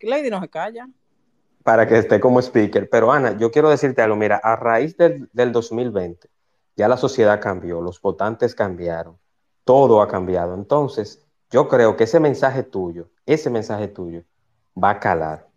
Lady 0.00 0.30
no 0.30 0.40
se 0.40 0.48
calla. 0.48 0.88
Para 1.62 1.86
que 1.86 1.98
esté 1.98 2.18
como 2.20 2.40
speaker. 2.40 2.88
Pero 2.88 3.12
Ana, 3.12 3.36
yo 3.36 3.50
quiero 3.50 3.68
decirte 3.68 4.00
algo, 4.00 4.16
mira, 4.16 4.36
a 4.36 4.56
raíz 4.56 4.96
del, 4.96 5.28
del 5.34 5.52
2020, 5.52 6.30
ya 6.74 6.88
la 6.88 6.96
sociedad 6.96 7.38
cambió, 7.38 7.82
los 7.82 8.00
votantes 8.00 8.54
cambiaron, 8.54 9.18
todo 9.64 10.00
ha 10.00 10.08
cambiado. 10.08 10.54
Entonces, 10.54 11.22
yo 11.50 11.68
creo 11.68 11.96
que 11.96 12.04
ese 12.04 12.18
mensaje 12.18 12.62
tuyo, 12.62 13.10
ese 13.26 13.50
mensaje 13.50 13.88
tuyo, 13.88 14.22
va 14.82 14.90
a 14.90 15.00
calar, 15.00 15.48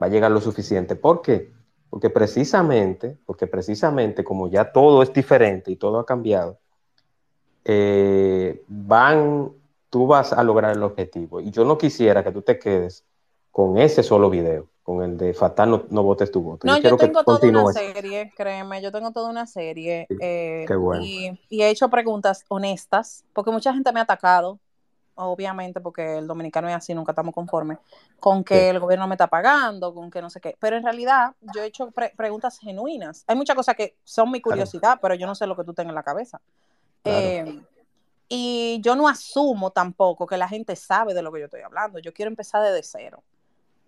va 0.00 0.06
a 0.06 0.10
llegar 0.10 0.30
lo 0.30 0.40
suficiente. 0.40 0.96
¿Por 0.96 1.22
qué? 1.22 1.52
Porque 1.90 2.10
precisamente, 2.10 3.16
porque 3.24 3.46
precisamente 3.46 4.24
como 4.24 4.48
ya 4.48 4.72
todo 4.72 5.02
es 5.02 5.12
diferente 5.12 5.70
y 5.70 5.76
todo 5.76 5.98
ha 5.98 6.06
cambiado, 6.06 6.58
eh, 7.64 8.62
van, 8.68 9.50
tú 9.90 10.06
vas 10.06 10.32
a 10.32 10.42
lograr 10.42 10.76
el 10.76 10.82
objetivo. 10.82 11.40
Y 11.40 11.50
yo 11.50 11.64
no 11.64 11.78
quisiera 11.78 12.22
que 12.22 12.32
tú 12.32 12.42
te 12.42 12.58
quedes 12.58 13.04
con 13.50 13.78
ese 13.78 14.02
solo 14.02 14.28
video, 14.28 14.68
con 14.82 15.02
el 15.02 15.16
de 15.16 15.32
Fatal 15.32 15.86
no, 15.88 16.02
votes 16.02 16.30
tu 16.30 16.42
voto. 16.42 16.66
No, 16.66 16.76
yo, 16.78 16.96
tengo 16.96 17.24
toda 17.24 17.48
una 17.48 17.72
serie, 17.72 18.32
créeme, 18.36 18.82
yo 18.82 18.92
tengo 18.92 19.12
toda 19.12 19.30
una 19.30 19.46
serie. 19.46 20.06
Eh, 20.20 20.66
y, 21.00 21.40
y, 21.48 21.62
he 21.62 21.70
hecho 21.70 21.88
preguntas 21.88 22.44
honestas, 22.48 23.24
porque 23.32 23.50
mucha 23.50 23.72
gente 23.72 23.90
me 23.92 24.00
ha 24.00 24.02
atacado 24.02 24.60
obviamente, 25.16 25.80
porque 25.80 26.18
el 26.18 26.26
dominicano 26.26 26.68
es 26.68 26.74
así, 26.74 26.94
nunca 26.94 27.12
estamos 27.12 27.34
conformes, 27.34 27.78
con 28.20 28.44
que 28.44 28.70
el 28.70 28.78
gobierno 28.78 29.06
me 29.08 29.14
está 29.14 29.26
pagando, 29.26 29.92
con 29.94 30.10
que 30.10 30.22
no 30.22 30.30
sé 30.30 30.40
qué. 30.40 30.56
Pero 30.60 30.76
en 30.76 30.84
realidad 30.84 31.34
yo 31.54 31.62
he 31.62 31.66
hecho 31.66 31.90
preguntas 32.16 32.58
genuinas. 32.58 33.24
Hay 33.26 33.36
muchas 33.36 33.56
cosas 33.56 33.74
que 33.76 33.96
son 34.04 34.30
mi 34.30 34.40
curiosidad, 34.40 34.98
pero 35.00 35.14
yo 35.14 35.26
no 35.26 35.34
sé 35.34 35.46
lo 35.46 35.56
que 35.56 35.64
tú 35.64 35.74
tengas 35.74 35.90
en 35.90 35.96
la 35.96 36.02
cabeza. 36.02 36.40
Eh, 37.04 37.62
y 38.28 38.80
yo 38.82 38.96
no 38.96 39.08
asumo 39.08 39.70
tampoco 39.70 40.26
que 40.26 40.36
la 40.36 40.48
gente 40.48 40.74
sabe 40.76 41.14
de 41.14 41.22
lo 41.22 41.32
que 41.32 41.40
yo 41.40 41.44
estoy 41.46 41.60
hablando. 41.60 41.98
Yo 41.98 42.12
quiero 42.12 42.30
empezar 42.30 42.62
desde 42.62 42.82
cero. 42.82 43.22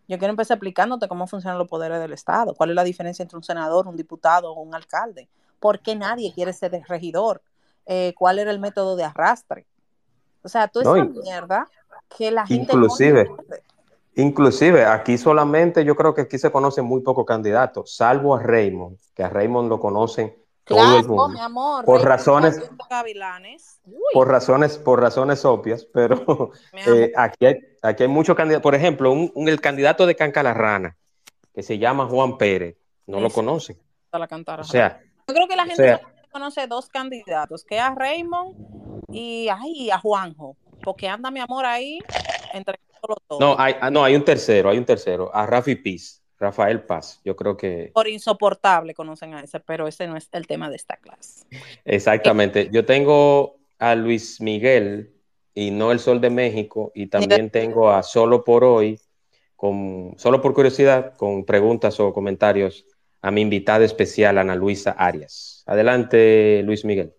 Yo 0.08 0.18
quiero 0.18 0.30
empezar 0.30 0.56
explicándote 0.56 1.06
cómo 1.06 1.26
funcionan 1.26 1.58
los 1.58 1.68
poderes 1.68 2.00
del 2.00 2.14
Estado, 2.14 2.54
cuál 2.54 2.70
es 2.70 2.76
la 2.76 2.84
diferencia 2.84 3.22
entre 3.22 3.36
un 3.36 3.44
senador, 3.44 3.86
un 3.86 3.96
diputado 3.96 4.52
o 4.52 4.62
un 4.62 4.74
alcalde, 4.74 5.28
por 5.60 5.80
qué 5.80 5.96
nadie 5.96 6.32
quiere 6.32 6.54
ser 6.54 6.72
regidor, 6.88 7.42
eh, 7.84 8.14
cuál 8.16 8.38
era 8.38 8.50
el 8.50 8.58
método 8.58 8.96
de 8.96 9.04
arrastre. 9.04 9.66
O 10.42 10.48
sea, 10.48 10.68
tú 10.68 10.80
esa 10.80 11.04
mierda 11.04 11.68
que 12.16 12.30
la 12.30 12.46
gente. 12.46 12.72
Inclusive. 12.72 13.30
inclusive, 14.14 14.84
aquí 14.84 15.18
solamente 15.18 15.84
yo 15.84 15.94
creo 15.94 16.14
que 16.14 16.22
aquí 16.22 16.38
se 16.38 16.50
conocen 16.50 16.84
muy 16.84 17.02
pocos 17.02 17.24
candidatos, 17.26 17.94
salvo 17.94 18.34
a 18.34 18.42
Raymond, 18.42 18.98
que 19.14 19.22
a 19.22 19.28
Raymond 19.28 19.68
lo 19.68 19.80
conocen 19.80 20.34
todo 20.64 20.98
el 20.98 21.06
mundo. 21.06 21.28
Mi 21.28 21.40
amor, 21.40 21.84
por 21.84 22.02
razones. 22.02 22.60
Por 24.12 24.28
razones, 24.28 24.78
por 24.78 25.00
razones 25.00 25.44
obvias, 25.44 25.84
pero 25.84 26.52
eh, 26.86 27.12
aquí, 27.16 27.46
hay, 27.46 27.56
aquí 27.82 28.02
hay 28.04 28.08
muchos 28.08 28.36
candidatos. 28.36 28.62
Por 28.62 28.74
ejemplo, 28.74 29.12
un, 29.12 29.48
el 29.48 29.60
candidato 29.60 30.06
de 30.06 30.14
Cancalarrana, 30.14 30.96
que 31.54 31.62
se 31.62 31.78
llama 31.78 32.06
Juan 32.06 32.38
Pérez, 32.38 32.76
no 33.06 33.20
lo 33.20 33.30
conocen. 33.30 33.78
o 34.12 34.64
sea, 34.64 35.00
yo 35.26 35.34
creo 35.34 35.48
que 35.48 35.56
la 35.56 35.66
gente 35.66 36.00
conoce 36.30 36.66
dos 36.66 36.88
candidatos, 36.88 37.64
que 37.64 37.76
es 37.76 37.82
a 37.82 37.94
Raymond 37.94 38.87
y 39.10 39.48
ay, 39.48 39.90
a 39.90 39.98
Juanjo, 39.98 40.56
porque 40.82 41.08
anda 41.08 41.30
mi 41.30 41.40
amor 41.40 41.64
ahí 41.64 41.98
entre 42.52 42.78
todos. 43.00 43.40
No, 43.40 43.56
hay, 43.58 43.74
ah, 43.80 43.90
no, 43.90 44.04
hay 44.04 44.14
un 44.14 44.24
tercero, 44.24 44.70
hay 44.70 44.78
un 44.78 44.84
tercero, 44.84 45.34
a 45.34 45.46
Rafi 45.46 45.76
Piz, 45.76 46.22
Rafael 46.38 46.82
Paz, 46.82 47.20
yo 47.24 47.34
creo 47.36 47.56
que... 47.56 47.90
Por 47.94 48.08
insoportable 48.08 48.94
conocen 48.94 49.34
a 49.34 49.40
ese, 49.40 49.60
pero 49.60 49.88
ese 49.88 50.06
no 50.06 50.16
es 50.16 50.28
el 50.32 50.46
tema 50.46 50.70
de 50.70 50.76
esta 50.76 50.96
clase. 50.96 51.46
Exactamente, 51.84 52.68
yo 52.72 52.84
tengo 52.84 53.56
a 53.78 53.94
Luis 53.94 54.40
Miguel 54.40 55.14
y 55.54 55.70
no 55.70 55.90
el 55.90 55.98
Sol 55.98 56.20
de 56.20 56.30
México 56.30 56.92
y 56.94 57.06
también 57.06 57.50
tengo 57.50 57.90
a 57.90 58.02
Solo 58.02 58.44
por 58.44 58.64
Hoy, 58.64 59.00
con, 59.56 60.14
solo 60.16 60.40
por 60.40 60.54
curiosidad, 60.54 61.16
con 61.16 61.44
preguntas 61.44 61.98
o 61.98 62.12
comentarios 62.12 62.86
a 63.22 63.32
mi 63.32 63.40
invitada 63.40 63.84
especial, 63.84 64.38
Ana 64.38 64.54
Luisa 64.54 64.92
Arias. 64.92 65.64
Adelante, 65.66 66.62
Luis 66.64 66.84
Miguel. 66.84 67.12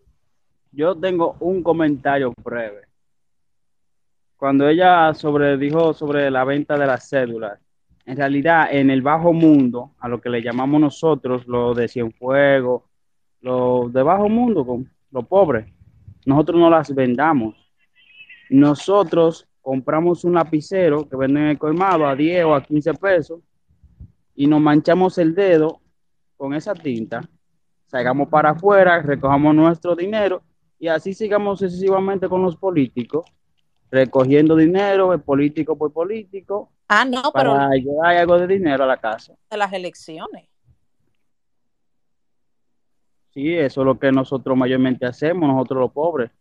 Yo 0.72 0.96
tengo 0.96 1.36
un 1.40 1.64
comentario 1.64 2.32
breve. 2.44 2.82
Cuando 4.38 4.68
ella 4.68 5.14
sobre, 5.14 5.58
dijo 5.58 5.94
sobre 5.94 6.30
la 6.30 6.44
venta 6.44 6.78
de 6.78 6.86
las 6.86 7.10
cédulas, 7.10 7.60
en 8.06 8.18
realidad 8.18 8.68
en 8.72 8.90
el 8.90 9.02
bajo 9.02 9.34
mundo, 9.34 9.92
a 10.00 10.08
lo 10.08 10.22
que 10.22 10.30
le 10.30 10.42
llamamos 10.42 10.80
nosotros, 10.80 11.48
lo 11.48 11.74
de 11.74 11.88
Cienfuegos, 11.88 12.84
lo 13.42 13.90
de 13.90 14.04
bajo 14.04 14.30
mundo, 14.30 14.84
los 15.12 15.26
pobres, 15.26 15.68
nosotros 16.26 16.60
no 16.60 16.70
las 16.70 16.94
vendamos. 16.94 17.56
Nosotros 18.50 19.48
compramos 19.62 20.24
un 20.24 20.36
lapicero 20.36 21.08
que 21.10 21.16
venden 21.16 21.44
en 21.44 21.50
el 21.50 21.58
colmado 21.58 22.08
a 22.08 22.16
10 22.16 22.46
o 22.46 22.56
a 22.56 22.64
15 22.64 22.94
pesos 22.94 23.42
y 24.36 24.48
nos 24.48 24.62
manchamos 24.62 25.18
el 25.18 25.34
dedo 25.34 25.82
con 26.38 26.54
esa 26.54 26.74
tinta, 26.74 27.22
salgamos 27.88 28.30
para 28.30 28.52
afuera, 28.52 29.02
recojamos 29.02 29.54
nuestro 29.54 29.96
dinero 29.96 30.42
y 30.80 30.88
así 30.88 31.14
sigamos 31.14 31.60
sucesivamente 31.60 32.30
con 32.30 32.42
los 32.42 32.56
políticos, 32.56 33.26
recogiendo 33.92 34.56
dinero, 34.56 35.12
de 35.12 35.20
político 35.20 35.78
por 35.78 35.92
político. 35.92 36.72
Ah, 36.88 37.04
no, 37.06 37.32
pero. 37.34 37.54
Para 37.54 37.76
llevar 37.76 38.16
algo 38.16 38.40
de 38.40 38.48
dinero 38.48 38.86
a 38.86 38.88
la 38.88 38.98
casa. 38.98 39.36
De 39.52 39.58
las 39.58 39.72
elecciones. 39.74 40.48
Sí, 43.32 43.54
eso 43.54 43.82
es 43.82 43.86
lo 43.86 44.00
que 44.00 44.12
nosotros 44.12 44.58
mayormente 44.58 45.06
hacemos, 45.06 45.48
nosotros 45.50 45.82
los 45.82 45.92
pobres. 45.92 46.32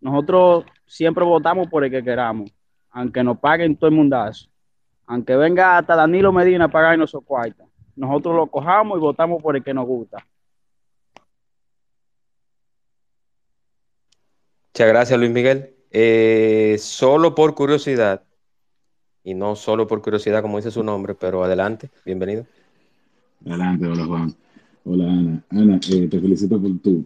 Nosotros 0.00 0.64
siempre 0.86 1.24
votamos 1.24 1.68
por 1.68 1.84
el 1.84 1.90
que 1.90 2.04
queramos, 2.04 2.50
aunque 2.90 3.22
nos 3.22 3.38
paguen 3.38 3.76
todo 3.76 3.88
el 3.88 3.96
mundazo. 3.96 4.50
Aunque 5.06 5.36
venga 5.36 5.78
hasta 5.78 5.96
Danilo 5.96 6.32
Medina 6.32 6.66
a 6.66 6.68
pagarnos 6.68 7.10
su 7.10 7.22
cuarta. 7.22 7.64
Nosotros 7.96 8.34
lo 8.34 8.46
cojamos 8.46 8.98
y 8.98 9.00
votamos 9.00 9.42
por 9.42 9.56
el 9.56 9.62
que 9.62 9.72
nos 9.72 9.86
gusta. 9.86 10.26
Muchas 14.74 14.88
gracias, 14.88 15.20
Luis 15.20 15.30
Miguel. 15.30 15.70
Eh, 15.92 16.74
solo 16.80 17.32
por 17.32 17.54
curiosidad, 17.54 18.24
y 19.22 19.32
no 19.32 19.54
solo 19.54 19.86
por 19.86 20.02
curiosidad, 20.02 20.42
como 20.42 20.56
dice 20.56 20.72
su 20.72 20.82
nombre, 20.82 21.14
pero 21.14 21.44
adelante, 21.44 21.92
bienvenido. 22.04 22.44
Adelante, 23.46 23.86
hola 23.86 24.04
Juan. 24.04 24.34
Hola 24.84 25.04
Ana. 25.12 25.44
Ana, 25.50 25.80
eh, 25.92 26.08
te 26.08 26.18
felicito 26.18 26.60
por 26.60 26.76
tu, 26.80 27.04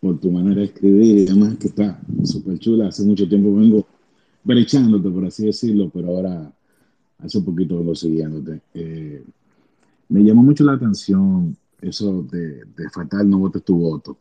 por 0.00 0.18
tu 0.18 0.30
manera 0.30 0.60
de 0.60 0.64
escribir 0.64 1.18
y 1.18 1.26
además 1.28 1.58
que 1.58 1.66
está 1.68 2.00
súper 2.24 2.58
chula. 2.58 2.88
Hace 2.88 3.02
mucho 3.02 3.28
tiempo 3.28 3.54
vengo 3.54 3.86
brechándote, 4.42 5.10
por 5.10 5.26
así 5.26 5.44
decirlo, 5.44 5.90
pero 5.92 6.08
ahora 6.08 6.50
hace 7.18 7.36
un 7.36 7.44
poquito 7.44 7.76
vengo 7.76 7.94
siguiéndote. 7.94 8.62
Eh, 8.72 9.22
me 10.08 10.24
llamó 10.24 10.42
mucho 10.42 10.64
la 10.64 10.72
atención 10.72 11.54
eso 11.82 12.22
de 12.22 12.64
fatal 12.90 13.28
no 13.28 13.40
votes 13.40 13.62
tu 13.62 13.76
voto, 13.76 14.16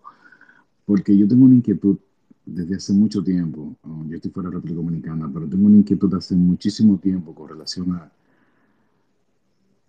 porque 0.85 1.17
yo 1.17 1.29
tengo 1.29 1.45
una 1.45 1.55
inquietud 1.55 1.97
desde 2.53 2.75
hace 2.75 2.93
mucho 2.93 3.23
tiempo, 3.23 3.75
yo 4.07 4.15
estoy 4.15 4.31
fuera 4.31 4.49
de 4.49 4.55
la 4.55 4.61
República 4.61 4.81
Dominicana, 4.81 5.29
pero 5.33 5.47
tengo 5.47 5.67
una 5.67 5.77
inquietud 5.77 6.13
hace 6.13 6.35
muchísimo 6.35 6.97
tiempo 6.97 7.33
con 7.33 7.49
relación 7.49 7.93
a, 7.93 8.11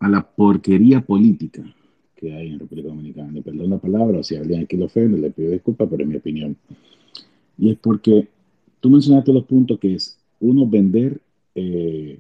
a 0.01 0.09
la 0.09 0.23
porquería 0.23 1.01
política 1.01 1.63
que 2.17 2.35
hay 2.35 2.53
en 2.53 2.59
República 2.59 2.89
Dominicana. 2.89 3.41
Perdón 3.43 3.71
la 3.71 3.79
palabra, 3.79 4.23
si 4.23 4.37
alguien 4.37 4.63
aquí 4.63 4.77
lo 4.77 4.87
ofende, 4.87 5.19
le 5.19 5.31
pido 5.31 5.51
disculpas, 5.51 5.89
pero 5.91 6.03
es 6.03 6.09
mi 6.09 6.17
opinión. 6.17 6.57
Y 7.59 7.71
es 7.71 7.79
porque 7.79 8.29
tú 8.81 8.91
mencionaste 8.91 9.33
los 9.33 9.45
puntos 9.45 9.79
que 9.79 9.95
es 9.95 10.19
uno 10.41 10.67
vender 10.67 11.21
eh, 11.55 12.19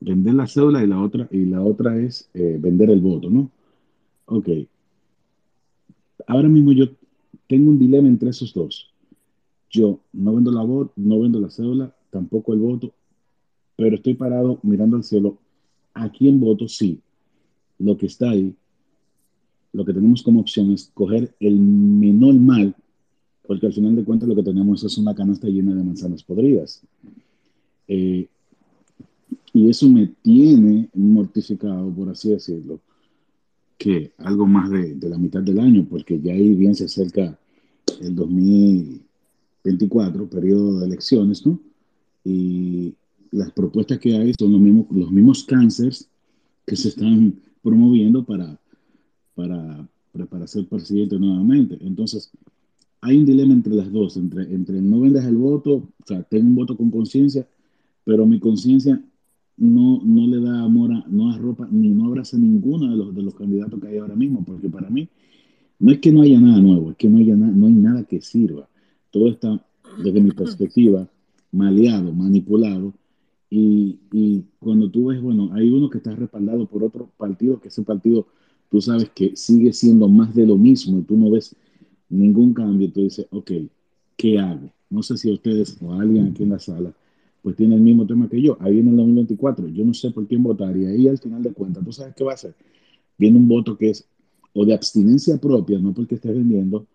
vender 0.00 0.34
la 0.34 0.46
cédula 0.46 0.82
y 0.82 0.86
la 0.86 1.00
otra 1.00 1.28
y 1.30 1.44
la 1.44 1.62
otra 1.62 1.96
es 1.98 2.28
eh, 2.34 2.58
vender 2.60 2.90
el 2.90 3.00
voto, 3.00 3.30
¿no? 3.30 3.50
Ok. 4.26 4.48
Ahora 6.26 6.48
mismo 6.48 6.72
yo 6.72 6.86
tengo 7.48 7.70
un 7.70 7.78
dilema 7.78 8.08
entre 8.08 8.30
esos 8.30 8.52
dos. 8.54 8.91
Yo 9.72 10.00
no 10.12 10.34
vendo 10.34 10.52
la 10.52 10.62
voz, 10.62 10.90
no 10.96 11.18
vendo 11.20 11.40
la 11.40 11.50
cédula, 11.50 11.96
tampoco 12.10 12.52
el 12.52 12.60
voto, 12.60 12.92
pero 13.74 13.96
estoy 13.96 14.14
parado 14.14 14.60
mirando 14.62 14.96
al 14.96 15.04
cielo. 15.04 15.38
¿A 15.94 16.10
quién 16.10 16.38
voto? 16.38 16.68
Sí. 16.68 17.00
Lo 17.78 17.96
que 17.96 18.06
está 18.06 18.30
ahí, 18.30 18.54
lo 19.72 19.84
que 19.84 19.94
tenemos 19.94 20.22
como 20.22 20.40
opción 20.40 20.70
es 20.72 20.90
coger 20.92 21.34
el 21.40 21.58
menor 21.58 22.34
mal, 22.34 22.76
porque 23.46 23.66
al 23.66 23.72
final 23.72 23.96
de 23.96 24.04
cuentas 24.04 24.28
lo 24.28 24.36
que 24.36 24.42
tenemos 24.42 24.84
es 24.84 24.98
una 24.98 25.14
canasta 25.14 25.48
llena 25.48 25.74
de 25.74 25.82
manzanas 25.82 26.22
podridas. 26.22 26.82
Eh, 27.88 28.28
y 29.54 29.70
eso 29.70 29.88
me 29.88 30.06
tiene 30.22 30.90
mortificado, 30.94 31.90
por 31.90 32.10
así 32.10 32.28
decirlo, 32.30 32.78
que 33.78 34.12
algo 34.18 34.46
más 34.46 34.70
de, 34.70 34.94
de, 34.94 35.08
la 35.08 35.18
mitad 35.18 35.42
del 35.42 35.58
año, 35.58 35.86
porque 35.88 36.20
ya 36.20 36.32
ahí 36.32 36.54
bien 36.54 36.74
se 36.74 36.84
acerca 36.84 37.38
el 38.00 38.14
2000 38.14 39.02
24, 39.64 40.28
periodo 40.28 40.80
de 40.80 40.86
elecciones, 40.86 41.46
¿no? 41.46 41.58
Y 42.24 42.94
las 43.30 43.50
propuestas 43.52 43.98
que 43.98 44.16
hay 44.16 44.32
son 44.38 44.52
los 44.52 44.60
mismos, 44.60 44.86
los 44.90 45.10
mismos 45.10 45.44
cánceres 45.44 46.08
que 46.66 46.76
se 46.76 46.88
están 46.88 47.34
promoviendo 47.62 48.24
para, 48.24 48.58
para 49.34 49.88
para 50.28 50.46
ser 50.46 50.66
presidente 50.66 51.18
nuevamente. 51.18 51.78
Entonces, 51.80 52.30
hay 53.00 53.18
un 53.18 53.26
dilema 53.26 53.54
entre 53.54 53.74
las 53.74 53.90
dos, 53.90 54.16
entre, 54.16 54.42
entre 54.54 54.80
no 54.80 55.00
vendas 55.00 55.24
el 55.24 55.36
voto, 55.36 55.74
o 55.74 56.06
sea, 56.06 56.22
tengo 56.22 56.48
un 56.48 56.54
voto 56.54 56.76
con 56.76 56.90
conciencia, 56.90 57.46
pero 58.04 58.26
mi 58.26 58.38
conciencia 58.38 59.02
no, 59.56 60.00
no 60.04 60.26
le 60.26 60.40
da 60.40 60.62
amor, 60.62 60.92
a, 60.92 61.04
no 61.08 61.30
arropa, 61.30 61.68
ni 61.70 61.88
no 61.88 62.06
abraza 62.06 62.36
ninguno 62.36 62.90
de 62.90 62.96
los, 62.96 63.14
de 63.14 63.22
los 63.22 63.34
candidatos 63.34 63.80
que 63.80 63.88
hay 63.88 63.98
ahora 63.98 64.14
mismo, 64.14 64.44
porque 64.44 64.68
para 64.68 64.90
mí 64.90 65.08
no 65.78 65.92
es 65.92 65.98
que 65.98 66.12
no 66.12 66.22
haya 66.22 66.40
nada 66.40 66.60
nuevo, 66.60 66.90
es 66.90 66.96
que 66.96 67.08
no, 67.08 67.18
haya 67.18 67.34
no 67.34 67.66
hay 67.66 67.72
nada 67.72 68.04
que 68.04 68.20
sirva. 68.20 68.68
Todo 69.12 69.28
está, 69.28 69.64
desde 70.02 70.20
mi 70.20 70.32
perspectiva, 70.32 71.08
maleado, 71.52 72.12
manipulado, 72.12 72.92
y, 73.48 73.98
y, 74.10 74.44
cuando 74.58 74.90
tú 74.90 75.08
ves, 75.08 75.20
bueno, 75.20 75.50
hay 75.52 75.70
uno 75.70 75.90
que 75.90 75.98
está 75.98 76.16
respaldado 76.16 76.66
por 76.66 76.82
otro 76.82 77.10
partido, 77.16 77.60
que 77.60 77.68
ese 77.68 77.82
partido 77.82 78.26
tú 78.70 78.80
sabes 78.80 79.10
que 79.10 79.36
sigue 79.36 79.72
siendo 79.74 80.08
más 80.08 80.34
de 80.34 80.46
lo 80.46 80.56
mismo 80.56 80.98
y 80.98 81.02
tú 81.02 81.16
no 81.16 81.30
ves 81.30 81.54
ningún 82.08 82.54
cambio, 82.54 82.90
tú 82.90 83.02
dices, 83.02 83.26
ok, 83.30 83.50
¿qué 84.16 84.38
hago? 84.38 84.70
No 84.88 85.02
sé 85.02 85.18
si 85.18 85.30
ustedes 85.30 85.76
o 85.82 85.92
alguien 85.92 86.28
aquí 86.28 86.42
en 86.42 86.50
la 86.50 86.58
sala 86.58 86.94
pues 87.42 87.56
tiene 87.56 87.74
el 87.74 87.80
mismo 87.80 88.06
tema 88.06 88.28
que 88.28 88.40
yo. 88.40 88.56
Ahí 88.60 88.78
en 88.78 88.88
el 88.88 88.96
2024 88.96 89.68
yo 89.68 89.84
no 89.84 89.92
sé 89.92 90.10
por 90.10 90.26
quién 90.26 90.42
votar 90.42 90.76
y 90.76 90.86
ahí 90.86 91.08
al 91.08 91.18
final 91.18 91.42
de 91.42 91.52
cuentas, 91.52 91.84
¿tú 91.84 91.92
sabes 91.92 92.14
qué 92.14 92.24
va 92.24 92.32
a 92.32 92.34
hacer? 92.34 92.54
Viene 93.18 93.36
un 93.36 93.48
voto 93.48 93.76
que 93.76 93.90
es 93.90 94.06
o 94.54 94.64
de 94.64 94.74
abstinencia 94.74 95.38
propia, 95.38 95.78
no 95.78 95.92
porque 95.92 96.14
esté 96.14 96.30
vendiendo, 96.30 96.86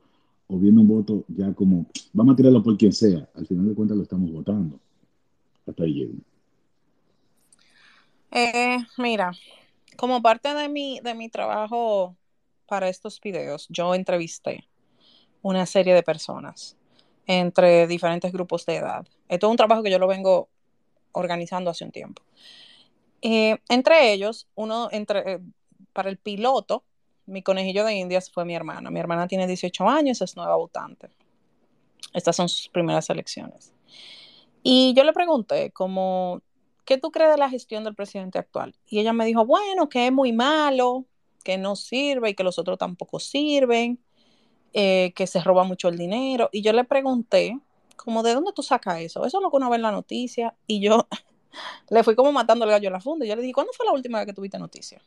o 0.48 0.58
viene 0.58 0.80
un 0.80 0.88
voto 0.88 1.24
ya 1.28 1.54
como, 1.54 1.86
vamos 2.14 2.34
a 2.34 2.36
tirarlo 2.36 2.64
por 2.64 2.78
quien 2.78 2.94
sea, 2.94 3.28
al 3.36 3.46
final 3.46 3.68
de 3.68 3.76
cuentas 3.76 3.98
lo 3.98 4.04
estamos 4.04 4.32
votando. 4.32 4.80
Hasta 5.66 5.84
ahí 5.84 5.94
llego. 5.94 6.14
Eh, 8.32 8.78
mira, 8.98 9.32
como 9.98 10.22
parte 10.22 10.54
de 10.54 10.70
mi, 10.70 11.00
de 11.02 11.14
mi 11.16 11.30
trabajo 11.30 12.16
para 12.68 12.90
estos 12.90 13.20
videos, 13.20 13.68
yo 13.70 13.94
entrevisté 13.94 14.68
una 15.42 15.66
serie 15.66 15.94
de 15.94 16.04
personas 16.04 16.78
entre 17.26 17.88
diferentes 17.88 18.32
grupos 18.32 18.66
de 18.66 18.78
edad. 18.78 19.06
Esto 19.28 19.48
es 19.48 19.52
un 19.52 19.58
trabajo 19.58 19.84
que 19.84 19.92
yo 19.92 20.00
lo 20.00 20.08
vengo 20.08 20.50
organizando 21.12 21.70
hace 21.70 21.84
un 21.84 21.92
tiempo. 21.92 22.22
Eh, 23.22 23.58
entre 23.70 24.14
ellos, 24.14 24.48
uno, 24.56 24.90
entre, 24.92 25.34
eh, 25.34 25.40
para 25.94 26.10
el 26.10 26.18
piloto, 26.18 26.84
mi 27.28 27.44
conejillo 27.44 27.86
de 27.86 27.94
indias 27.94 28.32
fue 28.32 28.46
mi 28.46 28.56
hermana. 28.56 28.90
Mi 28.90 29.00
hermana 29.00 29.28
tiene 29.28 29.46
18 29.46 29.88
años, 29.88 30.22
es 30.22 30.36
nueva 30.36 30.56
votante. 30.56 31.10
Estas 32.14 32.36
son 32.36 32.50
sus 32.50 32.70
primeras 32.70 33.10
elecciones. 33.10 33.74
Y 34.64 34.94
yo 34.96 35.04
le 35.04 35.14
pregunté, 35.14 35.72
como, 35.72 36.42
¿qué 36.86 36.98
tú 36.98 37.12
crees 37.12 37.32
de 37.32 37.38
la 37.38 37.50
gestión 37.50 37.84
del 37.84 37.96
presidente 37.96 38.40
actual? 38.40 38.76
Y 38.88 39.00
ella 39.00 39.14
me 39.14 39.26
dijo, 39.26 39.46
bueno, 39.46 39.90
que 39.90 40.08
es 40.08 40.12
muy 40.12 40.34
malo, 40.34 41.06
que 41.44 41.58
no 41.58 41.76
sirve 41.76 42.32
y 42.32 42.34
que 42.34 42.44
los 42.44 42.58
otros 42.60 42.78
tampoco 42.78 43.20
sirven, 43.20 44.00
eh, 44.74 45.14
que 45.16 45.28
se 45.28 45.42
roba 45.42 45.64
mucho 45.64 45.90
el 45.90 45.98
dinero. 45.98 46.50
Y 46.52 46.62
yo 46.62 46.74
le 46.74 46.86
pregunté, 46.86 47.60
como, 47.96 48.24
¿de 48.24 48.34
dónde 48.34 48.54
tú 48.54 48.64
sacas 48.64 49.02
eso? 49.02 49.26
Eso 49.26 49.38
es 49.38 49.44
lo 49.44 49.52
que 49.52 49.58
uno 49.58 49.70
ve 49.70 49.76
en 49.76 49.82
la 49.82 49.92
noticia. 49.92 50.56
Y 50.66 50.80
yo 50.82 51.08
le 51.90 52.04
fui 52.04 52.16
como 52.16 52.32
matando 52.32 52.66
el 52.66 52.72
gallo 52.72 52.90
a 52.90 52.94
la 52.94 53.02
funda. 53.02 53.26
Y 53.26 53.30
yo 53.30 53.36
le 53.36 53.42
dije, 53.42 53.54
¿cuándo 53.54 53.74
fue 53.74 53.86
la 53.86 53.92
última 53.92 54.20
vez 54.20 54.28
que 54.28 54.34
tuviste 54.34 54.58
noticia? 54.58 55.02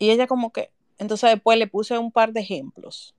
Y 0.00 0.10
ella 0.10 0.26
como 0.26 0.50
que, 0.50 0.72
entonces 0.98 1.30
después 1.30 1.58
le 1.58 1.66
puse 1.66 1.96
un 1.98 2.10
par 2.10 2.32
de 2.32 2.40
ejemplos. 2.40 3.14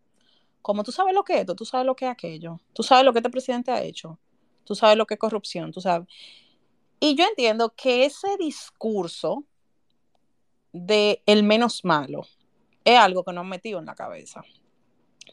Como 0.63 0.84
tú 0.84 0.91
sabes 0.91 1.13
lo 1.13 1.23
que 1.23 1.36
es 1.36 1.39
esto, 1.41 1.55
tú 1.55 1.63
sabes 1.63 1.86
lo 1.86 1.95
que 1.95 2.05
es 2.05 2.11
aquello, 2.11 2.59
tú 2.73 2.82
sabes 2.82 3.05
lo 3.05 3.13
que 3.13 3.19
este 3.19 3.29
presidente 3.29 3.71
ha 3.71 3.84
hecho, 3.84 4.19
tú 4.65 4.73
sabes 4.73 4.97
lo 4.97 5.05
que 5.05 5.13
es 5.13 5.19
corrupción, 5.19 5.71
tú 5.71 5.79
sabes. 5.79 6.07
Y 6.99 7.13
yo 7.13 7.23
entiendo 7.25 7.73
que 7.75 8.05
ese 8.05 8.36
discurso 8.38 9.45
de 10.73 11.21
el 11.27 11.43
menos 11.43 11.86
malo 11.86 12.25
es 12.84 12.97
algo 12.97 13.23
que 13.23 13.32
nos 13.32 13.43
han 13.43 13.49
metido 13.49 13.77
en 13.77 13.86
la 13.86 13.95
cabeza. 13.95 14.43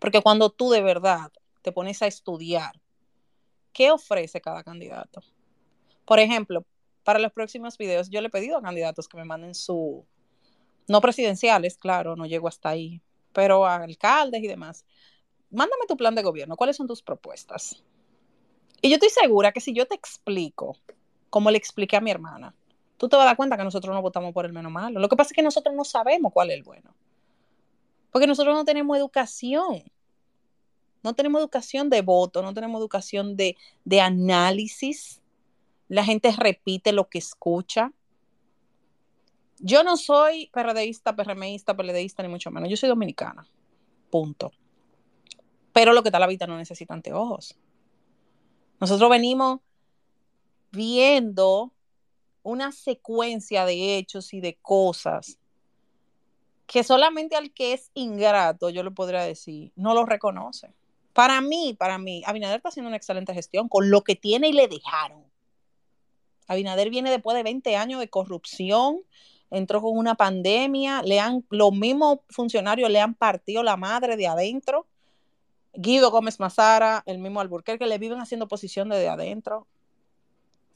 Porque 0.02 0.20
cuando 0.20 0.50
tú 0.50 0.68
de 0.68 0.82
verdad 0.82 1.32
te 1.62 1.72
pones 1.72 2.02
a 2.02 2.06
estudiar 2.06 2.78
qué 3.72 3.90
ofrece 3.90 4.42
cada 4.42 4.62
candidato. 4.62 5.22
Por 6.04 6.18
ejemplo, 6.18 6.66
para 7.04 7.18
los 7.18 7.32
próximos 7.32 7.78
videos 7.78 8.10
yo 8.10 8.20
le 8.20 8.26
he 8.26 8.30
pedido 8.30 8.58
a 8.58 8.62
candidatos 8.62 9.08
que 9.08 9.16
me 9.16 9.24
manden 9.24 9.54
su, 9.54 10.06
no 10.88 11.00
presidenciales, 11.00 11.76
claro, 11.76 12.16
no 12.16 12.26
llego 12.26 12.48
hasta 12.48 12.70
ahí, 12.70 13.00
pero 13.32 13.66
a 13.66 13.76
alcaldes 13.76 14.42
y 14.42 14.48
demás. 14.48 14.84
Mándame 15.50 15.86
tu 15.86 15.96
plan 15.96 16.14
de 16.14 16.22
gobierno, 16.22 16.56
¿cuáles 16.56 16.76
son 16.76 16.86
tus 16.86 17.02
propuestas? 17.02 17.82
Y 18.80 18.90
yo 18.90 18.94
estoy 18.94 19.10
segura 19.10 19.52
que 19.52 19.60
si 19.60 19.72
yo 19.72 19.86
te 19.86 19.94
explico 19.94 20.76
como 21.30 21.50
le 21.50 21.58
expliqué 21.58 21.96
a 21.96 22.00
mi 22.00 22.10
hermana, 22.10 22.54
tú 22.96 23.08
te 23.08 23.16
vas 23.16 23.24
a 23.24 23.26
dar 23.28 23.36
cuenta 23.36 23.56
que 23.56 23.64
nosotros 23.64 23.94
no 23.94 24.02
votamos 24.02 24.32
por 24.32 24.46
el 24.46 24.52
menos 24.52 24.72
malo. 24.72 25.00
Lo 25.00 25.08
que 25.08 25.16
pasa 25.16 25.28
es 25.28 25.36
que 25.36 25.42
nosotros 25.42 25.74
no 25.74 25.84
sabemos 25.84 26.32
cuál 26.32 26.50
es 26.50 26.56
el 26.56 26.62
bueno. 26.62 26.94
Porque 28.10 28.26
nosotros 28.26 28.54
no 28.54 28.64
tenemos 28.64 28.96
educación. 28.96 29.84
No 31.02 31.14
tenemos 31.14 31.40
educación 31.40 31.90
de 31.90 32.02
voto, 32.02 32.42
no 32.42 32.54
tenemos 32.54 32.80
educación 32.80 33.36
de, 33.36 33.56
de 33.84 34.00
análisis. 34.00 35.20
La 35.88 36.04
gente 36.04 36.32
repite 36.36 36.92
lo 36.92 37.08
que 37.08 37.18
escucha. 37.18 37.92
Yo 39.60 39.82
no 39.82 39.96
soy 39.96 40.50
PRDista, 40.52 41.16
PRMista, 41.16 41.76
PLDista, 41.76 42.22
ni 42.22 42.28
mucho 42.28 42.50
menos. 42.50 42.68
Yo 42.68 42.76
soy 42.76 42.88
dominicana. 42.88 43.46
Punto. 44.10 44.52
Pero 45.72 45.92
lo 45.92 46.02
que 46.02 46.08
está 46.08 46.18
la 46.18 46.26
vida 46.26 46.46
no 46.46 46.56
necesita 46.56 46.94
anteojos. 46.94 47.56
Nosotros 48.80 49.10
venimos 49.10 49.60
viendo 50.70 51.72
una 52.42 52.72
secuencia 52.72 53.64
de 53.64 53.96
hechos 53.96 54.32
y 54.32 54.40
de 54.40 54.56
cosas 54.56 55.38
que 56.66 56.84
solamente 56.84 57.34
al 57.34 57.50
que 57.52 57.72
es 57.72 57.90
ingrato, 57.94 58.68
yo 58.68 58.82
lo 58.82 58.92
podría 58.92 59.22
decir, 59.22 59.72
no 59.74 59.94
lo 59.94 60.04
reconoce. 60.04 60.74
Para 61.14 61.40
mí, 61.40 61.74
para 61.76 61.98
mí, 61.98 62.22
Abinader 62.26 62.58
está 62.58 62.68
haciendo 62.68 62.88
una 62.88 62.98
excelente 62.98 63.34
gestión 63.34 63.68
con 63.68 63.90
lo 63.90 64.04
que 64.04 64.14
tiene 64.14 64.48
y 64.48 64.52
le 64.52 64.68
dejaron. 64.68 65.24
Abinader 66.46 66.90
viene 66.90 67.10
después 67.10 67.36
de 67.36 67.42
20 67.42 67.74
años 67.76 68.00
de 68.00 68.10
corrupción, 68.10 69.00
entró 69.50 69.80
con 69.80 69.96
una 69.96 70.14
pandemia, 70.14 71.02
le 71.02 71.20
han, 71.20 71.44
los 71.50 71.72
mismos 71.72 72.20
funcionarios 72.28 72.90
le 72.90 73.00
han 73.00 73.14
partido 73.14 73.62
la 73.62 73.76
madre 73.76 74.16
de 74.16 74.26
adentro. 74.26 74.86
Guido 75.74 76.10
Gómez 76.10 76.40
Mazara, 76.40 77.02
el 77.06 77.18
mismo 77.18 77.40
Alburquerque, 77.40 77.86
le 77.86 77.98
viven 77.98 78.20
haciendo 78.20 78.46
oposición 78.46 78.88
desde 78.88 79.08
adentro. 79.08 79.66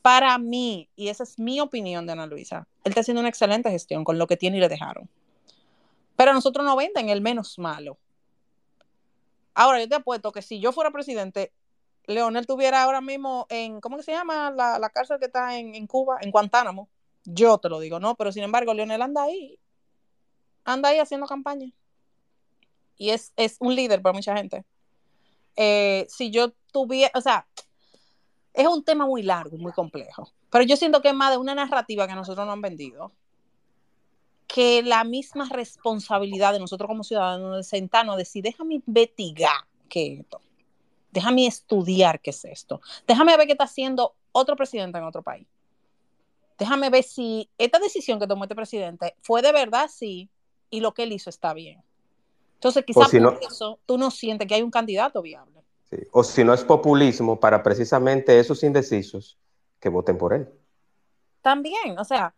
Para 0.01 0.37
mí, 0.39 0.89
y 0.97 1.09
esa 1.09 1.23
es 1.23 1.39
mi 1.39 1.61
opinión 1.61 2.07
de 2.07 2.13
Ana 2.13 2.27
Luisa, 2.27 2.67
él 2.85 2.91
está 2.91 3.01
haciendo 3.01 3.21
una 3.21 3.29
excelente 3.29 3.71
gestión 3.71 4.05
con 4.05 4.19
lo 4.19 4.27
que 4.27 4.37
tiene 4.37 4.57
y 4.57 4.61
le 4.61 4.69
dejaron. 4.69 5.09
Pero 6.17 6.33
nosotros 6.33 6.65
no 6.65 6.77
venden 6.77 7.09
el 7.09 7.21
menos 7.21 7.59
malo. 7.59 7.99
Ahora, 9.55 9.81
yo 9.81 9.89
te 9.89 9.95
apuesto 9.95 10.33
que 10.33 10.43
si 10.43 10.61
yo 10.61 10.73
fuera 10.73 10.91
presidente, 10.91 11.53
Leonel 12.07 12.47
tuviera 12.47 12.83
ahora 12.83 13.01
mismo 13.01 13.47
en, 13.49 13.81
¿cómo 13.81 13.97
que 13.97 14.03
se 14.03 14.13
llama 14.13 14.51
la, 14.51 14.79
la 14.79 14.91
cárcel 14.91 15.19
que 15.19 15.27
está 15.27 15.59
en, 15.59 15.75
en 15.75 15.87
Cuba? 15.87 16.19
En 16.21 16.31
Guantánamo 16.31 16.89
yo 17.25 17.59
te 17.59 17.69
lo 17.69 17.81
digo, 17.81 18.01
¿no? 18.01 18.15
Pero 18.17 18.33
sin 18.33 18.43
embargo, 18.43 18.75
Lionel 18.75 19.03
anda 19.03 19.25
ahí, 19.25 19.59
anda 20.65 20.91
ahí 20.91 20.99
haciendo 20.99 21.27
campaña. 21.27 21.71
Y 22.97 23.11
es, 23.11 23.33
es 23.37 23.57
un 23.61 23.75
líder 23.75 24.03
para 24.03 24.13
mucha 24.13 24.37
gente. 24.37 24.65
Eh, 25.57 26.07
si 26.09 26.31
yo 26.31 26.53
tuviera, 26.73 27.11
o 27.15 27.21
sea, 27.21 27.47
es 28.55 28.67
un 28.67 28.85
tema 28.85 29.07
muy 29.07 29.23
largo, 29.23 29.57
muy 29.57 29.73
complejo. 29.73 30.31
Pero 30.51 30.65
yo 30.65 30.77
siento 30.77 31.01
que 31.01 31.09
es 31.09 31.15
más 31.15 31.31
de 31.31 31.39
una 31.39 31.55
narrativa 31.55 32.07
que 32.07 32.15
nosotros 32.15 32.47
no 32.47 32.53
han 32.53 32.61
vendido 32.61 33.13
que 34.47 34.83
la 34.83 35.03
misma 35.03 35.49
responsabilidad 35.49 36.53
de 36.53 36.59
nosotros 36.59 36.87
como 36.87 37.05
ciudadanos 37.05 37.57
de 37.57 37.63
sentarnos, 37.63 38.17
de 38.17 38.23
decir, 38.23 38.45
déjame 38.45 38.75
investigar 38.75 39.65
qué 39.89 40.13
es 40.13 40.21
esto, 40.21 40.43
déjame 41.11 41.47
estudiar 41.47 42.21
qué 42.21 42.31
es 42.31 42.45
esto, 42.45 42.83
déjame 43.07 43.35
ver 43.39 43.47
qué 43.47 43.53
está 43.53 43.65
haciendo 43.65 44.15
otro 44.33 44.55
presidente 44.55 44.99
en 44.99 45.05
otro 45.05 45.23
país 45.23 45.47
déjame 46.63 46.91
ver 46.91 47.03
si 47.03 47.51
esta 47.59 47.81
decisión 47.81 48.21
que 48.21 48.29
tomó 48.29 48.45
este 48.45 48.55
presidente 48.55 49.17
fue 49.21 49.43
de 49.43 49.51
verdad 49.51 49.91
sí 49.93 50.31
y 50.71 50.79
lo 50.79 50.95
que 50.95 51.03
él 51.03 51.13
hizo 51.13 51.29
está 51.29 51.53
bien. 51.53 51.83
Entonces, 52.55 52.85
quizás 52.85 53.11
por 53.11 53.21
no, 53.21 53.39
eso 53.41 53.81
tú 53.85 53.99
no 53.99 54.13
sientes 54.13 54.47
que 54.47 54.55
hay 54.55 54.63
un 54.63 54.71
candidato 54.71 55.21
viable. 55.23 55.61
Sí. 55.91 55.97
O 56.13 56.23
si 56.23 56.45
no 56.45 56.55
es 56.55 56.63
populismo 56.63 57.41
para 57.41 57.65
precisamente 57.65 58.39
esos 58.39 58.63
indecisos 58.63 59.37
que 59.81 59.89
voten 59.89 60.17
por 60.17 60.35
él. 60.35 60.49
También, 61.43 61.99
o 61.99 62.05
sea, 62.05 62.33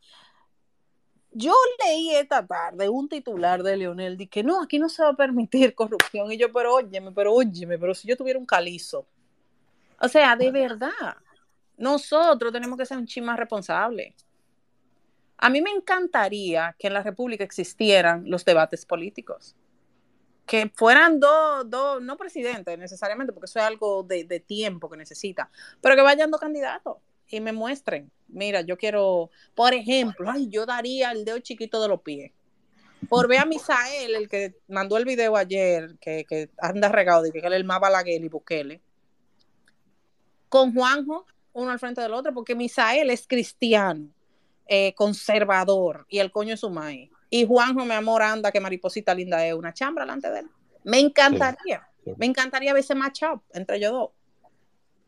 yo 1.30 1.52
leí 1.84 2.14
esta 2.14 2.46
tarde 2.46 2.88
un 2.88 3.06
titular 3.06 3.62
de 3.62 3.76
Leonel 3.76 4.16
de 4.16 4.26
que 4.26 4.42
no, 4.42 4.62
aquí 4.62 4.78
no 4.78 4.88
se 4.88 5.02
va 5.02 5.10
a 5.10 5.16
permitir 5.16 5.74
corrupción. 5.74 6.32
Y 6.32 6.38
yo, 6.38 6.50
pero 6.50 6.76
óyeme, 6.76 7.12
pero 7.12 7.34
óyeme, 7.34 7.78
pero 7.78 7.94
si 7.94 8.08
yo 8.08 8.16
tuviera 8.16 8.38
un 8.38 8.46
calizo. 8.46 9.06
O 10.00 10.08
sea, 10.08 10.34
de 10.34 10.50
verdad. 10.50 11.18
Nosotros 11.76 12.52
tenemos 12.52 12.78
que 12.78 12.86
ser 12.86 12.98
un 12.98 13.06
chin 13.06 13.24
más 13.24 13.38
responsables. 13.38 14.14
A 15.38 15.50
mí 15.50 15.60
me 15.60 15.70
encantaría 15.70 16.74
que 16.78 16.86
en 16.86 16.94
la 16.94 17.02
República 17.02 17.44
existieran 17.44 18.24
los 18.26 18.44
debates 18.44 18.86
políticos. 18.86 19.56
Que 20.46 20.70
fueran 20.74 21.18
dos, 21.18 21.68
dos, 21.68 22.02
no 22.02 22.16
presidentes 22.16 22.78
necesariamente, 22.78 23.32
porque 23.32 23.46
eso 23.46 23.58
es 23.58 23.64
algo 23.64 24.02
de, 24.02 24.24
de, 24.24 24.40
tiempo 24.40 24.90
que 24.90 24.96
necesita, 24.96 25.50
pero 25.80 25.96
que 25.96 26.02
vayan 26.02 26.30
dos 26.30 26.40
candidatos 26.40 26.98
y 27.28 27.40
me 27.40 27.52
muestren. 27.52 28.10
Mira, 28.28 28.60
yo 28.60 28.76
quiero, 28.76 29.30
por 29.54 29.74
ejemplo, 29.74 30.30
ay, 30.30 30.48
yo 30.48 30.66
daría 30.66 31.12
el 31.12 31.24
dedo 31.24 31.38
chiquito 31.40 31.80
de 31.82 31.88
los 31.88 32.00
pies. 32.02 32.32
por 33.08 33.28
ver 33.28 33.40
a 33.40 33.44
Misael, 33.44 34.14
el 34.14 34.28
que 34.28 34.54
mandó 34.68 34.96
el 34.96 35.04
video 35.04 35.36
ayer, 35.36 35.96
que, 36.00 36.50
anda 36.58 36.88
regado, 36.88 37.26
y 37.26 37.32
que 37.32 37.38
él 37.38 37.52
es 37.52 37.56
el 37.56 37.64
más 37.64 37.80
Balaguer 37.80 38.24
y 38.24 38.28
Bukele, 38.28 38.80
con 40.48 40.72
Juanjo, 40.72 41.26
uno 41.54 41.70
al 41.70 41.78
frente 41.78 42.00
del 42.00 42.12
otro, 42.12 42.32
porque 42.34 42.54
Misael 42.54 43.10
es 43.10 43.26
cristiano, 43.26 44.08
eh, 44.66 44.94
conservador, 44.94 46.06
y 46.08 46.18
el 46.18 46.30
coño 46.30 46.54
es 46.54 46.60
su 46.60 46.70
maíz. 46.70 47.10
Y 47.30 47.46
Juanjo, 47.46 47.84
mi 47.84 47.92
amor, 47.94 48.22
anda, 48.22 48.52
que 48.52 48.60
mariposita 48.60 49.14
linda 49.14 49.44
es, 49.46 49.54
una 49.54 49.72
chambra 49.72 50.04
delante 50.04 50.30
de 50.30 50.40
él. 50.40 50.50
Me 50.84 51.00
encantaría, 51.00 51.88
Sí, 52.04 52.10
sí. 52.10 52.12
me 52.18 52.26
encantaría 52.26 52.72
ver 52.72 52.80
ese 52.80 52.94
matchup 52.94 53.42
entre 53.52 53.76
ellos 53.76 53.92
dos. 53.92 54.10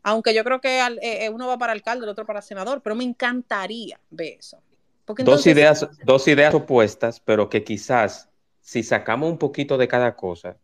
Aunque 0.03 0.33
yo 0.35 0.45
creo 0.45 0.61
que 0.61 0.81
al- 0.81 0.99
eh, 1.03 1.25
eh, 1.27 1.31
uno 1.31 1.49
va 1.49 1.59
para 1.59 1.73
alcalde, 1.73 2.05
el 2.05 2.11
otro 2.11 2.25
para 2.25 2.41
senador, 2.41 2.81
pero 2.83 2.95
me 2.95 3.05
encantaría 3.05 4.01
ver 4.11 4.39
eso. 4.39 4.63
Porque 5.05 5.25
Dos 5.25 5.47
ideas, 5.47 5.89
dos 6.05 6.27
ideas 6.29 6.55
opuestas, 6.55 7.21
pero 7.21 7.49
que 7.49 7.63
quizás 7.65 8.29
si 8.61 8.83
sacamos 8.83 9.31
un 9.31 9.39
poquito 9.39 9.79
de 9.79 9.89
cada 9.89 10.17
cosa, 10.17 10.57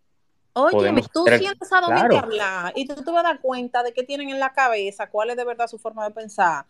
Oye, 0.54 0.92
tú 1.12 1.24
sientes 1.24 1.72
a 1.72 1.80
Domingo 1.80 2.08
claro. 2.08 2.18
hablar 2.18 2.72
y 2.76 2.86
tú 2.86 2.94
te 3.02 3.10
vas 3.10 3.24
a 3.24 3.28
dar 3.28 3.40
cuenta 3.40 3.82
de 3.82 3.92
qué 3.92 4.02
tienen 4.02 4.30
en 4.30 4.38
la 4.38 4.52
cabeza, 4.52 5.08
cuál 5.08 5.30
es 5.30 5.36
de 5.36 5.44
verdad 5.44 5.66
su 5.66 5.78
forma 5.78 6.04
de 6.04 6.14
pensar, 6.14 6.66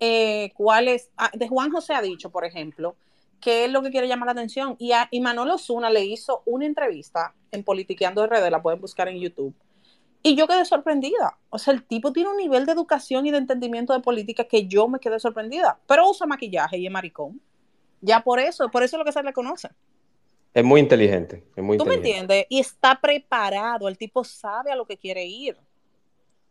eh, 0.00 0.52
cuál 0.54 0.88
es... 0.88 1.10
ah, 1.16 1.30
De 1.34 1.48
Juan 1.48 1.70
José 1.70 1.94
ha 1.94 2.00
dicho, 2.00 2.30
por 2.30 2.44
ejemplo, 2.44 2.96
que 3.40 3.66
es 3.66 3.70
lo 3.70 3.82
que 3.82 3.90
quiere 3.90 4.08
llamar 4.08 4.26
la 4.26 4.32
atención. 4.32 4.76
Y, 4.78 4.92
a, 4.92 5.08
y 5.10 5.20
Manolo 5.20 5.58
Zuna 5.58 5.90
le 5.90 6.04
hizo 6.04 6.42
una 6.46 6.64
entrevista 6.66 7.34
en 7.50 7.62
Politiqueando 7.62 8.26
RD, 8.26 8.50
la 8.50 8.62
pueden 8.62 8.80
buscar 8.80 9.08
en 9.08 9.18
YouTube. 9.20 9.54
Y 10.22 10.34
yo 10.34 10.48
quedé 10.48 10.64
sorprendida. 10.64 11.38
O 11.50 11.58
sea, 11.58 11.72
el 11.74 11.84
tipo 11.84 12.12
tiene 12.12 12.30
un 12.30 12.36
nivel 12.36 12.66
de 12.66 12.72
educación 12.72 13.26
y 13.26 13.30
de 13.30 13.38
entendimiento 13.38 13.92
de 13.92 14.00
política 14.00 14.44
que 14.44 14.66
yo 14.66 14.88
me 14.88 14.98
quedé 14.98 15.20
sorprendida. 15.20 15.78
Pero 15.86 16.10
usa 16.10 16.26
maquillaje 16.26 16.78
y 16.78 16.86
es 16.86 16.92
maricón. 16.92 17.40
Ya 18.00 18.20
por 18.24 18.40
eso, 18.40 18.68
por 18.70 18.82
eso 18.82 18.96
es 18.96 18.98
lo 18.98 19.04
que 19.04 19.12
se 19.12 19.22
le 19.22 19.32
conoce. 19.32 19.68
Es 20.56 20.64
muy 20.64 20.80
inteligente. 20.80 21.44
Es 21.54 21.62
muy 21.62 21.76
¿Tú 21.76 21.84
me 21.84 21.96
entiendes? 21.96 22.46
Y 22.48 22.60
está 22.60 22.98
preparado, 22.98 23.88
el 23.88 23.98
tipo 23.98 24.24
sabe 24.24 24.72
a 24.72 24.74
lo 24.74 24.86
que 24.86 24.96
quiere 24.96 25.22
ir. 25.26 25.54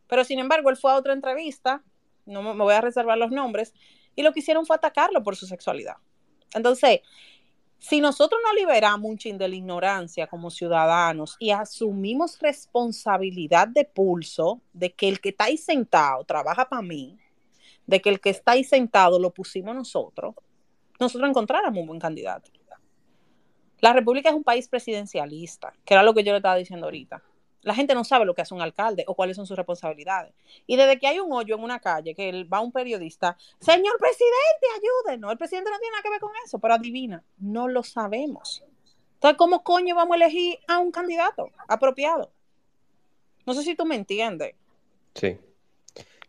Pero 0.08 0.24
sin 0.24 0.38
embargo, 0.38 0.70
él 0.70 0.78
fue 0.78 0.92
a 0.92 0.96
otra 0.96 1.12
entrevista, 1.12 1.82
no 2.28 2.44
me 2.44 2.54
me 2.54 2.64
voy 2.64 2.76
a 2.76 2.82
reservar 2.82 3.18
los 3.18 3.32
nombres, 3.32 3.74
y 4.16 4.22
lo 4.22 4.32
que 4.32 4.42
hicieron 4.42 4.68
fue 4.68 4.76
atacarlo 4.76 5.24
por 5.24 5.36
su 5.36 5.48
sexualidad. 5.48 5.96
Entonces, 6.54 7.00
si 7.80 8.00
nosotros 8.00 8.40
no 8.46 8.54
liberamos 8.54 9.10
un 9.10 9.18
chin 9.18 9.40
de 9.40 9.48
la 9.48 9.56
ignorancia 9.56 10.28
como 10.28 10.52
ciudadanos 10.52 11.36
y 11.40 11.50
asumimos 11.50 12.38
responsabilidad 12.40 13.68
de 13.68 13.86
pulso 13.86 14.62
de 14.72 14.94
que 14.94 15.10
el 15.10 15.20
que 15.20 15.30
está 15.30 15.46
ahí 15.46 15.58
sentado 15.58 16.24
trabaja 16.26 16.70
para 16.70 16.84
mí, 16.84 17.18
de 17.88 18.00
que 18.02 18.10
el 18.10 18.20
que 18.20 18.30
está 18.30 18.52
ahí 18.52 18.64
sentado 18.64 19.18
lo 19.18 19.34
pusimos 19.34 19.74
nosotros, 19.74 20.36
nosotros 21.00 21.28
encontráramos 21.28 21.82
un 21.82 21.88
buen 21.88 22.00
candidato. 22.00 22.52
La 23.82 23.94
República 23.94 24.30
es 24.30 24.36
un 24.36 24.44
país 24.44 24.68
presidencialista, 24.68 25.74
que 25.86 25.94
era 25.94 26.04
lo 26.04 26.14
que 26.14 26.24
yo 26.24 26.32
le 26.32 26.38
estaba 26.38 26.56
diciendo 26.56 26.88
ahorita. 26.88 27.22
La 27.62 27.74
gente 27.74 27.96
no 27.96 28.04
sabe 28.04 28.26
lo 28.26 28.36
que 28.36 28.44
hace 28.44 28.54
un 28.54 28.62
alcalde 28.62 29.04
o 29.08 29.16
cuáles 29.16 29.36
son 29.36 29.48
sus 29.48 29.58
responsabilidades. 29.58 30.34
Y 30.68 30.76
desde 30.76 31.00
que 31.00 31.08
hay 31.08 31.20
un 31.20 31.34
hoyo 31.34 31.56
en 31.56 31.64
una 31.64 31.80
calle, 31.80 32.14
que 32.14 32.30
él- 32.30 32.52
va 32.52 32.60
un 32.60 32.72
periodista, 32.72 33.36
señor 33.60 33.98
presidente, 33.98 34.68
ayúdenos. 34.76 35.32
El 35.32 35.38
presidente 35.38 35.72
no 35.72 35.80
tiene 35.80 35.92
nada 35.94 36.04
que 36.04 36.10
ver 36.12 36.20
con 36.20 36.32
eso, 36.46 36.60
pero 36.60 36.76
adivina, 36.76 37.24
no 37.40 37.68
lo 37.68 37.82
sabemos. 37.84 38.64
Entonces, 39.16 39.38
¿cómo 39.38 39.64
coño 39.64 39.96
vamos 39.96 40.14
a 40.14 40.18
elegir 40.18 40.60
a 40.68 40.78
un 40.78 40.92
candidato 40.92 41.50
apropiado? 41.68 42.30
No 43.48 43.54
sé 43.56 43.64
si 43.64 43.76
tú 43.76 43.86
me 43.86 43.96
entiendes. 43.96 44.54
Sí. 45.16 45.38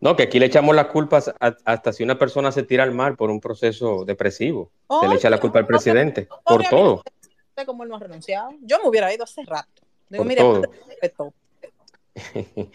No, 0.01 0.15
que 0.15 0.25
aquí 0.25 0.39
le 0.39 0.47
echamos 0.47 0.77
las 0.77 0.87
culpas 0.89 1.29
a- 1.41 1.57
hasta 1.65 1.93
si 1.93 2.03
una 2.03 2.19
persona 2.19 2.53
se 2.53 2.63
tira 2.63 2.83
al 2.85 2.93
mar 2.93 3.17
por 3.17 3.31
un 3.31 3.41
proceso 3.41 4.05
depresivo. 4.05 4.71
se 5.01 5.09
le 5.09 5.15
echa 5.17 5.29
la 5.31 5.39
culpa 5.41 5.59
al 5.59 5.67
presidente 5.67 6.29
por 6.45 6.63
todo. 6.71 7.03
Sé 7.57 7.67
cómo 7.67 7.83
él 7.83 7.89
no 7.89 7.97
ha 7.97 8.01
renunciado. 8.01 8.51
Yo 8.63 8.79
me 8.83 8.89
hubiera 8.89 9.13
ido 9.13 9.25
hace 9.25 9.43
rato. 9.45 9.83
Digo, 10.09 10.23
Por 10.23 10.29
mire, 10.29 10.41
todo. 10.43 10.63
respeto. 10.89 11.35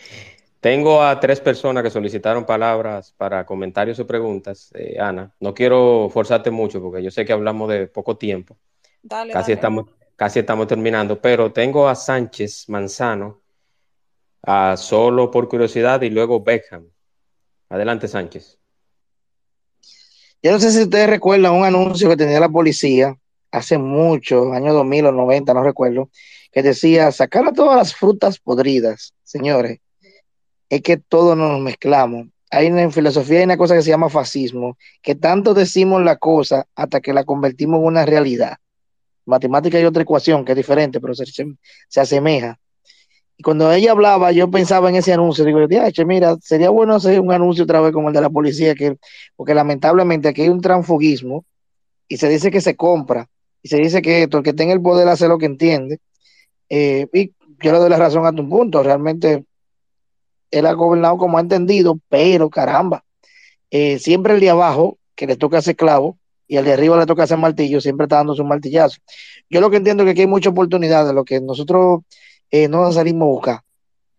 Tengo 0.59 1.01
a 1.01 1.19
tres 1.19 1.39
personas 1.39 1.81
que 1.83 1.89
solicitaron 1.89 2.45
palabras 2.45 3.13
para 3.17 3.45
comentarios 3.45 3.99
o 3.99 4.05
preguntas. 4.05 4.71
Eh, 4.75 4.97
Ana, 4.99 5.33
no 5.39 5.53
quiero 5.53 6.09
forzarte 6.11 6.51
mucho 6.51 6.81
porque 6.81 7.01
yo 7.01 7.09
sé 7.09 7.25
que 7.25 7.33
hablamos 7.33 7.69
de 7.69 7.87
poco 7.87 8.17
tiempo. 8.17 8.57
Dale, 9.01 9.33
Casi 9.33 9.51
dale. 9.51 9.53
estamos, 9.53 9.85
casi 10.15 10.39
estamos 10.39 10.67
terminando, 10.67 11.19
pero 11.19 11.51
tengo 11.51 11.87
a 11.87 11.95
Sánchez 11.95 12.69
Manzano, 12.69 13.41
a 14.43 14.77
solo 14.77 15.31
por 15.31 15.47
curiosidad 15.49 16.01
y 16.03 16.11
luego 16.11 16.41
Beckham. 16.43 16.87
Adelante, 17.69 18.07
Sánchez. 18.07 18.59
Yo 20.43 20.51
no 20.51 20.59
sé 20.59 20.71
si 20.71 20.83
ustedes 20.83 21.09
recuerdan 21.09 21.53
un 21.53 21.65
anuncio 21.65 22.09
que 22.09 22.17
tenía 22.17 22.39
la 22.39 22.49
policía 22.49 23.15
hace 23.51 23.77
mucho, 23.77 24.53
año 24.53 24.73
2000 24.73 25.05
o 25.07 25.11
90, 25.11 25.53
no 25.53 25.63
recuerdo, 25.63 26.09
que 26.51 26.63
decía, 26.63 27.11
sacar 27.11 27.47
a 27.47 27.53
todas 27.53 27.77
las 27.77 27.95
frutas 27.95 28.39
podridas, 28.39 29.13
señores, 29.23 29.79
es 30.69 30.81
que 30.81 30.97
todos 30.97 31.37
nos 31.37 31.59
mezclamos. 31.59 32.27
Hay 32.49 32.67
una, 32.67 32.81
en 32.83 32.91
filosofía 32.91 33.39
hay 33.39 33.45
una 33.45 33.57
cosa 33.57 33.75
que 33.75 33.81
se 33.81 33.89
llama 33.89 34.09
fascismo, 34.09 34.77
que 35.01 35.15
tanto 35.15 35.53
decimos 35.53 36.01
la 36.03 36.17
cosa 36.17 36.65
hasta 36.75 36.99
que 37.01 37.13
la 37.13 37.23
convertimos 37.23 37.79
en 37.79 37.85
una 37.85 38.05
realidad. 38.05 38.57
Matemática 39.25 39.77
hay 39.77 39.85
otra 39.85 40.03
ecuación 40.03 40.43
que 40.43 40.53
es 40.53 40.55
diferente, 40.57 40.99
pero 40.99 41.13
se, 41.13 41.25
se- 41.25 41.55
se 41.87 42.01
asemeja. 42.01 42.57
Y 43.37 43.43
cuando 43.43 43.71
ella 43.71 43.91
hablaba, 43.91 44.31
yo 44.31 44.49
pensaba 44.51 44.89
en 44.89 44.95
ese 44.95 45.13
anuncio, 45.13 45.45
digo, 45.45 45.65
"Diache, 45.67 46.05
mira, 46.05 46.37
sería 46.41 46.69
bueno 46.69 46.95
hacer 46.95 47.19
un 47.19 47.31
anuncio 47.31 47.63
otra 47.63 47.81
vez 47.81 47.91
como 47.93 48.09
el 48.09 48.13
de 48.13 48.21
la 48.21 48.29
policía, 48.29 48.75
que, 48.75 48.97
porque 49.35 49.53
lamentablemente 49.55 50.27
aquí 50.29 50.41
hay 50.43 50.49
un 50.49 50.61
transfugismo 50.61 51.45
y 52.07 52.17
se 52.17 52.29
dice 52.29 52.51
que 52.51 52.61
se 52.61 52.75
compra, 52.75 53.27
y 53.63 53.69
se 53.69 53.77
dice 53.77 54.01
que 54.01 54.23
esto, 54.23 54.37
el 54.37 54.43
que 54.43 54.53
tenga 54.53 54.73
el 54.73 54.81
poder 54.81 55.07
hace 55.07 55.27
lo 55.27 55.37
que 55.37 55.45
entiende. 55.45 55.99
Eh, 56.69 57.07
y 57.13 57.33
yo 57.61 57.71
le 57.71 57.79
doy 57.79 57.89
la 57.89 57.97
razón 57.97 58.25
a 58.25 58.33
tu 58.33 58.47
punto, 58.47 58.81
realmente 58.81 59.45
él 60.49 60.65
ha 60.65 60.73
gobernado 60.73 61.17
como 61.17 61.37
ha 61.37 61.41
entendido, 61.41 61.99
pero 62.09 62.49
caramba, 62.49 63.03
eh, 63.69 63.99
siempre 63.99 64.33
el 64.33 64.39
de 64.39 64.49
abajo, 64.49 64.97
que 65.15 65.27
le 65.27 65.35
toca 65.37 65.59
hacer 65.59 65.75
clavo, 65.75 66.17
y 66.47 66.57
el 66.57 66.65
de 66.65 66.73
arriba 66.73 66.97
le 66.97 67.05
toca 67.05 67.23
hacer 67.23 67.37
martillo, 67.37 67.79
siempre 67.79 68.05
está 68.05 68.17
dando 68.17 68.35
su 68.35 68.43
martillazo. 68.43 68.99
Yo 69.49 69.61
lo 69.61 69.69
que 69.69 69.77
entiendo 69.77 70.03
es 70.03 70.07
que 70.07 70.11
aquí 70.11 70.21
hay 70.21 70.27
mucha 70.27 70.49
oportunidad 70.49 71.05
de 71.07 71.13
lo 71.13 71.23
que 71.23 71.39
nosotros 71.39 72.01
eh, 72.49 72.67
no 72.67 72.91
salimos 72.91 73.25
a 73.25 73.29
buscar. 73.29 73.61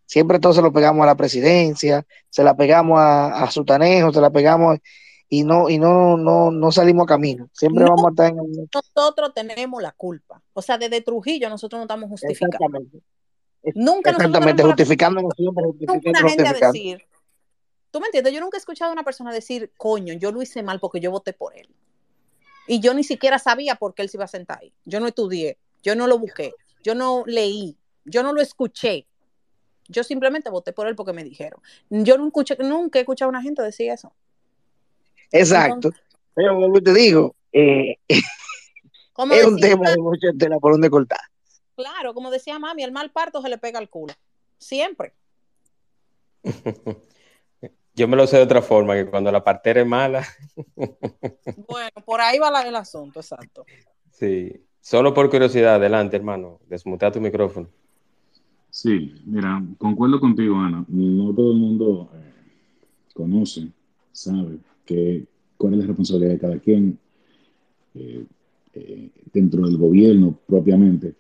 Siempre 0.07 0.39
todo 0.39 0.53
se 0.55 0.63
lo 0.63 0.73
pegamos 0.73 1.03
a 1.03 1.07
la 1.07 1.15
presidencia, 1.15 2.05
se 2.31 2.43
la 2.43 2.57
pegamos 2.57 2.99
a, 2.99 3.43
a 3.43 3.51
Sutanejo, 3.51 4.13
se 4.13 4.21
la 4.21 4.31
pegamos 4.31 4.79
y 5.35 5.45
no, 5.45 5.71
y 5.71 5.79
no, 5.79 6.19
no, 6.19 6.51
no 6.51 6.71
salimos 6.73 7.05
a 7.05 7.07
camino. 7.07 7.49
Siempre 7.55 7.85
No. 7.85 7.93
vamos 7.97 8.05
a 8.05 8.11
estar 8.11 8.27
en 8.33 8.39
el- 8.39 8.69
nosotros 8.75 9.33
tenemos 9.35 9.83
la 9.83 9.93
culpa. 9.93 10.43
O 10.53 10.61
sea, 10.61 10.77
desde 10.77 11.01
Trujillo 11.01 11.49
nosotros 11.49 11.79
no 11.79 11.85
estamos 11.85 12.11
justificando. 12.11 12.55
Exactamente. 12.59 12.99
Nunca 13.75 14.11
Exactamente, 14.11 14.63
justificándonos 14.63 15.33
siempre, 15.35 15.65
justificando, 15.65 16.09
una 16.11 16.19
gente 16.29 16.43
a 16.43 16.47
justificando. 16.49 16.73
decir, 16.75 17.07
tú 17.91 18.01
me 18.01 18.07
entiendes, 18.09 18.35
yo 18.35 18.41
nunca 18.41 18.59
he 18.59 18.61
escuchado 18.61 18.91
a 18.91 18.93
una 18.93 19.05
persona 19.05 19.33
decir, 19.33 19.73
coño, 19.79 20.13
yo 20.13 20.33
lo 20.33 20.43
hice 20.43 20.63
mal 20.63 20.81
porque 20.81 21.01
yo 21.01 21.11
voté 21.11 21.33
por 21.33 21.57
él. 21.57 21.67
Y 22.67 22.81
yo 22.81 22.93
ni 22.93 23.03
siquiera 23.03 23.39
sabía 23.39 23.77
por 23.77 23.95
qué 23.95 24.03
él 24.03 24.11
se 24.11 24.19
iba 24.19 24.25
a 24.27 24.29
sentar 24.29 24.59
ahí. 24.61 24.75
Yo 24.85 25.01
no 25.01 25.07
estudié, 25.07 25.57
yo 25.83 25.97
no 25.97 26.07
lo 26.09 26.19
busqué, 26.19 26.53
yo 26.83 26.95
no 26.95 27.23
leí, 27.25 27.79
yo 28.05 28.23
no 28.23 28.35
lo 28.35 28.43
escuché. 28.43 29.07
Yo 29.89 30.05
simplemente 30.05 30.51
voté 30.51 30.75
por 30.75 30.87
él 30.89 30.95
porque 30.95 31.13
me 31.15 31.25
dijeron. 31.25 31.59
Yo 31.89 32.19
nunca, 32.19 32.41
escuché- 32.43 32.59
nunca 32.63 32.99
he 32.99 33.03
escuchado 33.03 33.29
a 33.29 33.31
una 33.31 33.43
gente 33.43 33.63
decir 33.63 33.91
eso. 33.91 34.13
Exacto. 35.33 35.91
Pero 36.35 36.55
como 36.61 36.81
te 36.81 36.93
digo, 36.95 37.35
eh, 37.53 37.97
Como 39.13 39.35
es 39.35 39.45
un 39.47 39.59
tema 39.59 39.91
de 39.91 39.99
mucha 39.99 40.29
tela 40.39 40.59
por 40.59 40.73
donde 40.73 40.89
cortar. 40.89 41.21
Claro, 41.77 42.15
como 42.15 42.31
decía 42.31 42.59
mami, 42.59 42.83
el 42.83 42.93
mal 42.93 43.11
parto 43.11 43.43
se 43.43 43.49
le 43.49 43.59
pega 43.59 43.79
al 43.79 43.89
culo. 43.91 44.15
Siempre. 44.59 45.13
Yo 47.95 48.09
me 48.09 48.17
lo 48.17 48.27
sé 48.27 48.39
de 48.39 48.43
otra 48.45 48.63
forma, 48.63 48.95
que 48.95 49.07
cuando 49.07 49.31
la 49.31 49.45
partera 49.45 49.83
es 49.83 49.87
mala, 49.87 50.27
Bueno, 51.69 51.91
por 52.07 52.21
ahí 52.21 52.39
va 52.39 52.51
la- 52.51 52.67
el 52.67 52.75
asunto, 52.77 53.21
exacto. 53.21 53.65
sí. 54.11 54.65
Solo 54.81 55.15
por 55.15 55.31
curiosidad, 55.31 55.77
adelante, 55.77 56.17
hermano. 56.17 56.59
Desmutea 56.67 57.13
tu 57.13 57.21
micrófono. 57.21 57.69
Sí, 58.69 59.15
mira, 59.27 59.63
concuerdo 59.79 60.19
contigo, 60.19 60.57
Ana. 60.57 60.85
No 60.89 61.33
todo 61.33 61.53
el 61.53 61.59
mundo 61.59 62.11
eh, 62.15 62.33
conoce, 63.15 63.69
sabe 64.11 64.59
que, 64.85 65.25
cuál 65.57 65.75
es 65.75 65.81
la 65.81 65.87
responsabilidad 65.87 66.33
de 66.33 66.39
cada 66.39 66.59
quien 66.59 66.99
eh, 67.95 68.25
eh, 68.75 69.11
dentro 69.33 69.67
del 69.67 69.77
gobierno 69.77 70.39
propiamente. 70.47 71.15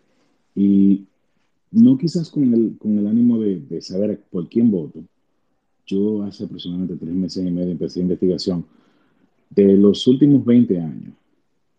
Y 0.55 1.05
no 1.71 1.97
quizás 1.97 2.31
con 2.31 2.53
el, 2.53 2.77
con 2.79 2.99
el 2.99 3.07
ánimo 3.07 3.39
de, 3.39 3.61
de 3.61 3.81
saber 3.81 4.21
por 4.31 4.49
quién 4.49 4.71
voto. 4.71 5.03
Yo 5.87 6.23
hace 6.23 6.45
aproximadamente 6.45 6.97
tres 6.97 7.15
meses 7.15 7.47
y 7.47 7.51
medio 7.51 7.73
empecé 7.73 8.01
investigación 8.01 8.65
de 9.51 9.77
los 9.77 10.07
últimos 10.07 10.45
20 10.45 10.79
años 10.79 11.15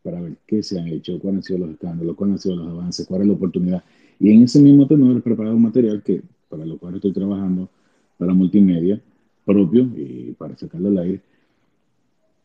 para 0.04 0.22
ver 0.22 0.36
qué 0.46 0.62
se 0.62 0.80
ha 0.80 0.88
hecho, 0.88 1.18
cuáles 1.20 1.38
han 1.40 1.44
sido 1.44 1.60
los 1.60 1.72
escándalos, 1.72 2.16
cuáles 2.16 2.34
han 2.34 2.40
sido 2.40 2.56
los 2.58 2.68
avances, 2.68 3.08
cuál 3.08 3.22
es 3.22 3.28
la 3.28 3.34
oportunidad. 3.34 3.84
Y 4.20 4.32
en 4.32 4.44
ese 4.44 4.62
mismo 4.62 4.86
tenor 4.86 5.18
he 5.18 5.22
preparado 5.22 5.56
un 5.56 5.64
material 5.64 6.04
que, 6.04 6.22
para 6.50 6.66
lo 6.66 6.78
cual 6.78 6.96
estoy 6.96 7.14
trabajando 7.14 7.70
para 8.18 8.34
multimedia 8.34 9.02
propio 9.46 9.84
y 9.98 10.36
para 10.38 10.56
sacarlo 10.58 10.90
al 10.90 10.98
aire. 11.00 11.22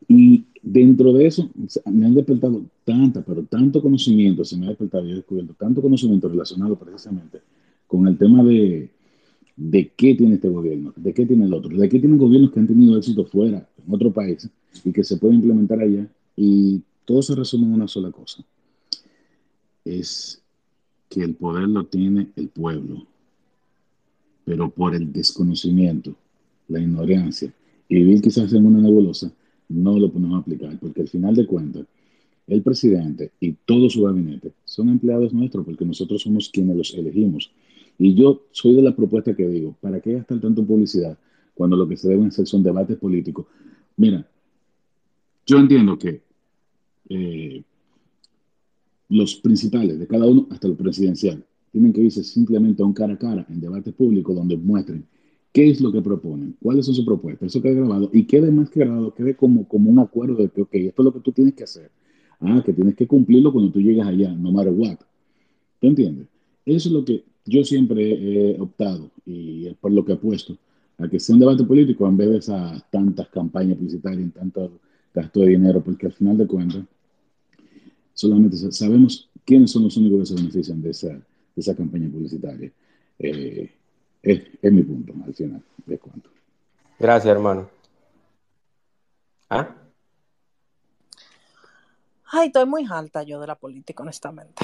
Y 0.07 0.45
dentro 0.61 1.13
de 1.13 1.27
eso 1.27 1.49
me 1.85 2.05
han 2.05 2.15
despertado 2.15 2.63
tanta, 2.83 3.21
pero 3.21 3.43
tanto 3.43 3.81
conocimiento, 3.81 4.43
se 4.43 4.57
me 4.57 4.65
ha 4.65 4.69
despertado, 4.69 5.05
yo 5.05 5.13
he 5.13 5.15
descubierto 5.15 5.53
tanto 5.53 5.81
conocimiento 5.81 6.27
relacionado 6.29 6.75
precisamente 6.75 7.41
con 7.87 8.07
el 8.07 8.17
tema 8.17 8.43
de, 8.43 8.89
de 9.55 9.91
qué 9.95 10.15
tiene 10.15 10.35
este 10.35 10.49
gobierno, 10.49 10.93
de 10.95 11.13
qué 11.13 11.25
tiene 11.25 11.45
el 11.45 11.53
otro, 11.53 11.77
de 11.77 11.89
qué 11.89 11.99
tienen 11.99 12.17
gobiernos 12.17 12.51
que 12.51 12.59
han 12.59 12.67
tenido 12.67 12.97
éxito 12.97 13.25
fuera, 13.25 13.67
en 13.85 13.93
otro 13.93 14.11
país, 14.11 14.49
y 14.85 14.91
que 14.91 15.03
se 15.03 15.17
puede 15.17 15.35
implementar 15.35 15.79
allá, 15.79 16.07
y 16.35 16.81
todo 17.05 17.21
se 17.21 17.35
resume 17.35 17.65
en 17.65 17.73
una 17.73 17.87
sola 17.87 18.11
cosa. 18.11 18.43
Es 19.83 20.41
que 21.09 21.23
el 21.23 21.33
poder 21.33 21.67
lo 21.67 21.83
tiene 21.85 22.29
el 22.35 22.49
pueblo, 22.49 23.05
pero 24.45 24.69
por 24.69 24.95
el 24.95 25.11
desconocimiento, 25.11 26.15
la 26.67 26.79
ignorancia, 26.79 27.51
y 27.89 27.95
vivir 27.95 28.21
quizás 28.21 28.53
en 28.53 28.65
una 28.65 28.79
nebulosa, 28.79 29.31
no 29.69 29.97
lo 29.97 30.11
podemos 30.11 30.41
aplicar, 30.41 30.77
porque 30.79 31.01
al 31.01 31.07
final 31.07 31.35
de 31.35 31.45
cuentas, 31.45 31.85
el 32.47 32.63
presidente 32.63 33.31
y 33.39 33.53
todo 33.53 33.89
su 33.89 34.03
gabinete 34.03 34.51
son 34.65 34.89
empleados 34.89 35.33
nuestros, 35.33 35.63
porque 35.63 35.85
nosotros 35.85 36.21
somos 36.21 36.49
quienes 36.49 36.75
los 36.75 36.93
elegimos. 36.95 37.51
Y 37.97 38.15
yo 38.15 38.43
soy 38.51 38.75
de 38.75 38.81
la 38.81 38.95
propuesta 38.95 39.35
que 39.35 39.47
digo, 39.47 39.75
¿para 39.79 39.99
qué 39.99 40.13
gastar 40.13 40.39
tanto 40.39 40.65
publicidad 40.65 41.17
cuando 41.53 41.77
lo 41.77 41.87
que 41.87 41.97
se 41.97 42.09
deben 42.09 42.27
hacer 42.27 42.47
son 42.47 42.63
debates 42.63 42.97
políticos? 42.97 43.45
Mira, 43.97 44.27
yo 45.45 45.57
entiendo 45.59 45.97
que 45.97 46.21
eh, 47.09 47.63
los 49.09 49.35
principales 49.35 49.99
de 49.99 50.07
cada 50.07 50.25
uno, 50.25 50.47
hasta 50.49 50.67
el 50.67 50.75
presidencial, 50.75 51.43
tienen 51.71 51.93
que 51.93 52.01
irse 52.01 52.23
simplemente 52.23 52.81
a 52.81 52.85
un 52.85 52.93
cara 52.93 53.13
a 53.13 53.17
cara 53.17 53.45
en 53.49 53.59
debates 53.59 53.93
públicos 53.93 54.35
donde 54.35 54.57
muestren 54.57 55.05
qué 55.51 55.69
es 55.69 55.81
lo 55.81 55.91
que 55.91 56.01
proponen, 56.01 56.55
cuáles 56.61 56.85
son 56.85 56.95
sus 56.95 57.05
propuestas, 57.05 57.47
eso 57.47 57.61
quede 57.61 57.75
grabado 57.75 58.09
y 58.13 58.25
quede 58.25 58.51
más 58.51 58.69
que 58.69 58.81
grabado, 58.81 59.13
quede 59.13 59.35
como, 59.35 59.67
como 59.67 59.89
un 59.89 59.99
acuerdo 59.99 60.35
de 60.35 60.49
que, 60.49 60.61
ok, 60.61 60.73
esto 60.73 61.01
es 61.01 61.05
lo 61.05 61.13
que 61.13 61.19
tú 61.19 61.31
tienes 61.31 61.53
que 61.53 61.63
hacer. 61.63 61.91
Ah, 62.41 62.63
que 62.65 62.71
tienes 62.71 62.95
que 62.95 63.05
cumplirlo 63.05 63.51
cuando 63.51 63.71
tú 63.71 63.81
llegas 63.81 64.07
allá, 64.07 64.31
no 64.31 64.51
matter 64.51 64.71
what. 64.71 64.97
¿Tú 65.79 65.87
entiendes? 65.87 66.27
Eso 66.65 66.87
es 66.87 66.93
lo 66.93 67.03
que 67.03 67.25
yo 67.45 67.63
siempre 67.65 68.53
he 68.53 68.59
optado 68.61 69.11
y 69.25 69.67
es 69.67 69.75
por 69.75 69.91
lo 69.91 70.05
que 70.05 70.13
apuesto 70.13 70.57
a 70.97 71.09
que 71.09 71.19
sea 71.19 71.33
un 71.33 71.39
debate 71.39 71.63
político 71.63 72.07
en 72.07 72.17
vez 72.17 72.29
de 72.29 72.37
esas 72.37 72.89
tantas 72.91 73.27
campañas 73.29 73.77
publicitarias 73.77 74.27
y 74.27 74.31
tanto 74.31 74.79
gasto 75.13 75.41
de 75.41 75.47
dinero, 75.47 75.81
porque 75.83 76.07
al 76.07 76.13
final 76.13 76.37
de 76.37 76.47
cuentas 76.47 76.83
solamente 78.13 78.57
sabemos 78.71 79.29
quiénes 79.45 79.71
son 79.71 79.83
los 79.83 79.97
únicos 79.97 80.19
que 80.19 80.25
se 80.25 80.35
benefician 80.35 80.81
de 80.81 80.89
esa, 80.91 81.09
de 81.09 81.23
esa 81.55 81.75
campaña 81.75 82.09
publicitaria. 82.09 82.71
Eh, 83.17 83.69
es, 84.21 84.41
es, 84.61 84.71
mi 84.71 84.83
punto 84.83 85.13
al 85.25 85.33
final 85.33 85.63
de 85.85 85.97
cuento. 85.97 86.29
Gracias, 86.97 87.31
hermano. 87.31 87.69
¿Ah? 89.49 89.75
Ay, 92.31 92.47
estoy 92.47 92.65
muy 92.65 92.85
alta 92.89 93.23
yo 93.23 93.39
de 93.39 93.47
la 93.47 93.55
política, 93.55 94.03
honestamente. 94.03 94.63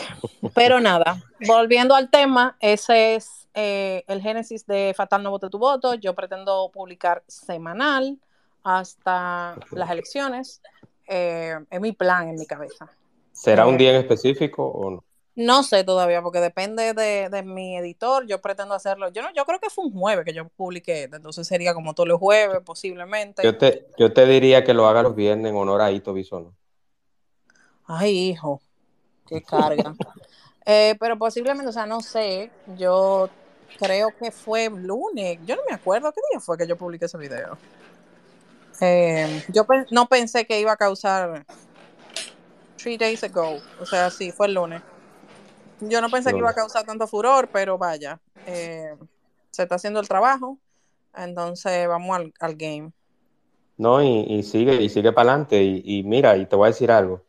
Pero 0.53 0.79
nada, 0.79 1.23
volviendo 1.47 1.95
al 1.95 2.11
tema, 2.11 2.55
ese 2.59 3.15
es 3.15 3.47
eh, 3.55 4.03
el 4.07 4.21
génesis 4.21 4.67
de 4.67 4.93
Fatal 4.95 5.23
No 5.23 5.31
Vote 5.31 5.49
Tu 5.49 5.57
Voto. 5.57 5.95
Yo 5.95 6.13
pretendo 6.13 6.69
publicar 6.71 7.23
semanal 7.27 8.19
hasta 8.63 9.55
las 9.71 9.89
elecciones. 9.89 10.61
Eh, 11.07 11.55
es 11.69 11.81
mi 11.81 11.91
plan 11.91 12.29
en 12.29 12.35
mi 12.35 12.45
cabeza. 12.45 12.91
¿Será 13.31 13.65
un 13.65 13.77
día 13.77 13.91
en 13.91 13.97
específico 13.97 14.63
o 14.65 14.91
no? 14.91 15.03
No 15.35 15.63
sé 15.63 15.83
todavía, 15.83 16.21
porque 16.21 16.39
depende 16.39 16.93
de, 16.93 17.29
de, 17.29 17.43
mi 17.43 17.77
editor. 17.77 18.25
Yo 18.25 18.39
pretendo 18.39 18.73
hacerlo. 18.73 19.09
Yo 19.09 19.21
no, 19.21 19.33
yo 19.33 19.43
creo 19.43 19.59
que 19.59 19.69
fue 19.69 19.85
un 19.85 19.91
jueves 19.91 20.23
que 20.23 20.33
yo 20.33 20.47
publiqué, 20.47 21.03
entonces 21.03 21.45
sería 21.45 21.73
como 21.73 21.93
todos 21.93 22.07
los 22.07 22.19
jueves, 22.19 22.59
posiblemente. 22.63 23.43
Yo 23.43 23.57
te, 23.57 23.85
yo 23.97 24.13
te 24.13 24.25
diría 24.25 24.63
que 24.63 24.73
lo 24.73 24.87
haga 24.87 25.03
los 25.03 25.13
viernes 25.13 25.51
en 25.51 25.57
honor 25.57 25.81
a 25.81 25.91
Ito 25.91 26.13
Bisono. 26.13 26.55
Ay, 27.85 28.29
hijo, 28.29 28.61
qué 29.27 29.41
carga. 29.41 29.93
eh, 30.65 30.95
pero 30.99 31.17
posiblemente, 31.17 31.67
o 31.67 31.73
sea, 31.73 31.85
no 31.85 31.99
sé, 31.99 32.49
yo 32.77 33.29
creo 33.77 34.15
que 34.17 34.31
fue 34.31 34.69
lunes, 34.69 35.39
yo 35.45 35.57
no 35.57 35.63
me 35.67 35.75
acuerdo 35.75 36.13
qué 36.13 36.21
día 36.31 36.39
fue 36.39 36.57
que 36.57 36.65
yo 36.65 36.77
publiqué 36.77 37.05
ese 37.05 37.17
video. 37.17 37.57
Eh, 38.79 39.43
yo 39.49 39.65
pe 39.65 39.85
no 39.91 40.07
pensé 40.07 40.45
que 40.45 40.59
iba 40.59 40.71
a 40.71 40.77
causar 40.77 41.45
three 42.77 42.97
days 42.97 43.23
ago, 43.23 43.59
o 43.81 43.85
sea, 43.85 44.09
sí, 44.09 44.31
fue 44.31 44.47
el 44.47 44.53
lunes. 44.53 44.81
Yo 45.81 46.01
no 46.01 46.09
pensé 46.09 46.31
que 46.31 46.37
iba 46.37 46.49
a 46.49 46.55
causar 46.55 46.85
tanto 46.85 47.07
furor, 47.07 47.49
pero 47.51 47.77
vaya, 47.77 48.19
eh, 48.47 48.95
se 49.51 49.63
está 49.63 49.75
haciendo 49.75 49.99
el 49.99 50.07
trabajo, 50.07 50.57
entonces 51.15 51.87
vamos 51.87 52.15
al, 52.15 52.33
al 52.39 52.55
game. 52.55 52.91
No, 53.77 54.01
y, 54.01 54.25
y, 54.27 54.43
sigue, 54.43 54.81
y 54.81 54.89
sigue 54.89 55.11
para 55.11 55.31
adelante, 55.31 55.61
y, 55.61 55.81
y 55.83 56.03
mira, 56.03 56.37
y 56.37 56.45
te 56.45 56.55
voy 56.55 56.67
a 56.67 56.71
decir 56.71 56.91
algo 56.91 57.21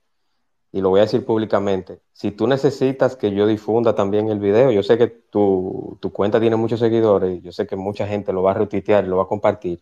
y 0.77 0.83
lo 0.83 0.91
voy 0.91 1.01
a 1.01 1.05
decir 1.05 1.25
públicamente, 1.25 2.01
si 2.13 2.33
tú 2.33 2.47
necesitas 2.47 3.17
que 3.17 3.33
yo 3.33 3.47
difunda 3.47 3.95
también 3.95 4.29
el 4.29 4.39
video, 4.39 4.71
yo 4.71 4.83
sé 4.83 4.99
que 4.99 5.07
tu, 5.07 5.97
tu 6.01 6.13
cuenta 6.13 6.39
tiene 6.39 6.57
muchos 6.57 6.81
seguidores, 6.81 7.43
yo 7.43 7.51
sé 7.51 7.67
que 7.67 7.77
mucha 7.77 8.07
gente 8.07 8.31
lo 8.31 8.43
va 8.43 8.51
a 8.51 8.55
retuitear 8.55 9.05
y 9.05 9.09
lo 9.09 9.17
va 9.17 9.23
a 9.23 9.27
compartir, 9.27 9.81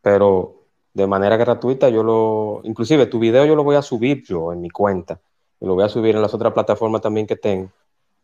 pero 0.00 0.62
de 0.94 1.06
manera 1.06 1.36
gratuita 1.36 1.90
yo 1.90 2.02
lo, 2.02 2.62
inclusive 2.64 3.04
tu 3.04 3.18
video 3.18 3.44
yo 3.44 3.54
lo 3.54 3.64
voy 3.64 3.76
a 3.76 3.82
subir 3.82 4.24
yo 4.24 4.52
en 4.54 4.62
mi 4.62 4.70
cuenta, 4.70 5.20
y 5.60 5.66
lo 5.66 5.74
voy 5.74 5.84
a 5.84 5.90
subir 5.90 6.16
en 6.16 6.22
las 6.22 6.32
otras 6.32 6.54
plataformas 6.54 7.02
también 7.02 7.26
que 7.26 7.36
tengo, 7.36 7.70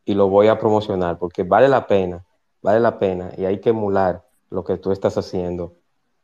y 0.06 0.14
lo 0.14 0.28
voy 0.28 0.46
a 0.46 0.58
promocionar, 0.58 1.18
porque 1.18 1.42
vale 1.42 1.68
la 1.68 1.86
pena, 1.86 2.24
vale 2.62 2.80
la 2.80 2.98
pena, 2.98 3.32
y 3.36 3.44
hay 3.44 3.60
que 3.60 3.70
emular 3.70 4.24
lo 4.50 4.64
que 4.64 4.78
tú 4.78 4.92
estás 4.92 5.18
haciendo 5.18 5.74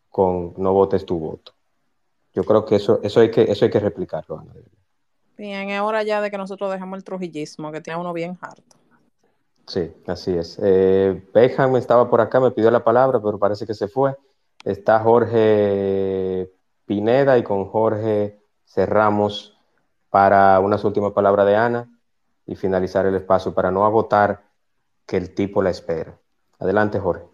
con 0.09 0.55
No 0.57 0.73
Votes 0.73 1.05
Tu 1.05 1.19
Voto. 1.19 1.53
Yo 2.33 2.45
creo 2.45 2.65
que 2.65 2.77
eso, 2.77 3.01
eso, 3.03 3.21
hay, 3.21 3.31
que, 3.31 3.43
eso 3.43 3.65
hay 3.65 3.71
que 3.71 3.81
replicarlo, 3.81 4.39
Ana. 4.39 4.53
Bien, 5.37 5.69
es 5.69 5.81
hora 5.81 6.05
ya 6.05 6.21
de 6.21 6.31
que 6.31 6.39
nosotros 6.39 6.71
dejemos 6.71 6.97
el 6.97 7.05
trujillismo, 7.05 7.73
que 7.73 7.81
tiene 7.81 7.99
uno 8.01 8.13
bien 8.13 8.39
harto. 8.41 8.77
Sí, 9.67 9.93
así 10.07 10.37
es. 10.37 10.59
Eh, 10.63 11.21
Beckham 11.35 11.77
estaba 11.77 12.09
por 12.09 12.21
acá, 12.21 12.39
me 12.39 12.53
pidió 12.53 12.71
la 12.71 12.85
palabra, 12.85 13.21
pero 13.21 13.39
parece 13.39 13.67
que 13.67 13.75
se 13.75 13.89
fue. 13.89 14.17
Está 14.65 15.01
Jorge 15.01 16.49
Pineda 16.87 17.37
y 17.37 17.43
con 17.43 17.67
Jorge 17.67 18.39
cerramos 18.65 19.59
para 20.09 20.61
unas 20.61 20.85
últimas 20.85 21.13
palabras 21.13 21.47
de 21.47 21.57
Ana 21.57 21.89
y 22.47 22.57
finalizar 22.57 23.07
el 23.07 23.15
espacio 23.15 23.55
para 23.55 23.71
no 23.71 23.85
agotar 23.85 24.45
que 25.07 25.17
el 25.17 25.35
tipo 25.35 25.63
la 25.63 25.71
espera. 25.71 26.19
Adelante, 26.59 26.99
Jorge. 26.99 27.25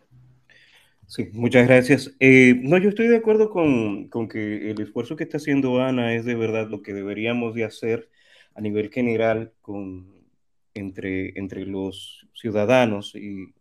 Sí, 1.07 1.31
muchas 1.33 1.67
gracias. 1.67 2.15
Eh, 2.21 2.55
no, 2.63 2.77
yo 2.79 2.91
estoy 2.91 3.09
de 3.09 3.17
acuerdo 3.17 3.51
con, 3.51 4.09
con, 4.09 4.29
que 4.29 4.71
el 4.71 4.81
esfuerzo 4.81 5.17
que 5.17 5.25
está 5.25 5.39
haciendo 5.39 5.81
Ana 5.81 6.15
es 6.15 6.25
de 6.25 6.35
verdad 6.35 6.69
lo 6.69 6.83
que 6.83 6.93
deberíamos 6.93 7.55
de 7.55 7.65
hacer 7.65 8.11
a 8.55 8.61
nivel 8.61 8.91
general 8.91 9.53
con, 9.63 10.15
entre, 10.75 11.39
entre 11.39 11.65
los 11.65 12.27
ciudadanos 12.35 13.15
y, 13.15 13.55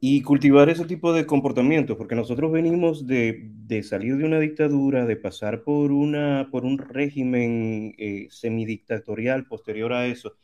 y 0.00 0.22
cultivar 0.22 0.68
ese 0.68 0.84
tipo 0.84 1.12
de 1.12 1.26
comportamientos, 1.26 1.96
porque 1.96 2.14
nosotros 2.14 2.52
venimos 2.52 3.06
de, 3.06 3.50
de, 3.66 3.82
salir 3.82 4.16
de 4.16 4.24
una 4.24 4.38
dictadura, 4.38 5.06
de 5.06 5.16
pasar 5.16 5.62
por, 5.62 5.92
una, 5.92 6.48
por 6.50 6.64
un 6.64 6.78
régimen 6.78 7.94
eh, 7.98 8.28
semidictatorial 8.30 9.46
posterior 9.46 9.92
a 9.92 10.06
eso, 10.06 10.36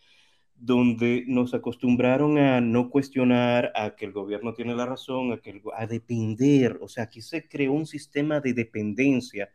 donde 0.57 1.25
nos 1.27 1.55
acostumbraron 1.55 2.39
a 2.39 2.61
no 2.61 2.91
cuestionar, 2.91 3.73
a 3.75 3.97
que 3.97 4.07
el 4.07 4.13
gobierno 4.13 4.55
tiene 4.55 4.75
la 4.75 4.87
razón, 4.87 5.33
a, 5.33 5.39
que 5.39 5.63
a 5.77 5.87
depender, 5.87 6.79
o 6.81 6.89
sea, 6.89 7.05
aquí 7.05 7.21
se 7.21 7.49
creó 7.49 7.73
un 7.73 7.87
sistema 7.87 8.41
de 8.41 8.55
dependencia 8.55 9.51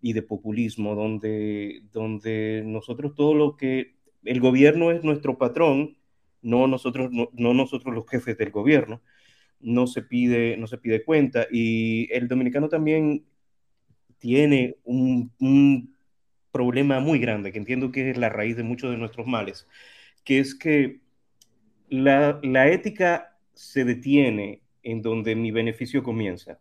y 0.00 0.12
de 0.12 0.22
populismo, 0.22 0.94
donde, 0.94 1.82
donde 1.92 2.62
nosotros 2.66 3.14
todo 3.14 3.34
lo 3.34 3.56
que, 3.56 3.96
el 4.24 4.40
gobierno 4.40 4.90
es 4.90 5.02
nuestro 5.02 5.38
patrón, 5.38 5.96
no 6.42 6.66
nosotros, 6.66 7.10
no, 7.12 7.30
no 7.32 7.54
nosotros 7.54 7.94
los 7.94 8.08
jefes 8.08 8.36
del 8.38 8.50
gobierno, 8.50 9.02
no 9.60 9.86
se 9.86 10.02
pide, 10.02 10.56
no 10.56 10.66
se 10.66 10.78
pide 10.78 11.04
cuenta, 11.04 11.46
y 11.50 12.12
el 12.12 12.28
dominicano 12.28 12.68
también 12.68 13.24
tiene 14.18 14.76
un, 14.84 15.32
un 15.40 15.96
problema 16.52 17.00
muy 17.00 17.18
grande, 17.18 17.52
que 17.52 17.58
entiendo 17.58 17.92
que 17.92 18.10
es 18.10 18.18
la 18.18 18.28
raíz 18.28 18.56
de 18.56 18.62
muchos 18.62 18.90
de 18.90 18.98
nuestros 18.98 19.26
males, 19.26 19.66
que 20.24 20.38
es 20.40 20.54
que 20.54 21.00
la, 21.88 22.40
la, 22.42 22.68
ética 22.68 23.36
se 23.54 23.84
detiene 23.84 24.62
en 24.82 25.02
donde 25.02 25.34
mi 25.36 25.50
beneficio 25.50 26.02
comienza. 26.02 26.60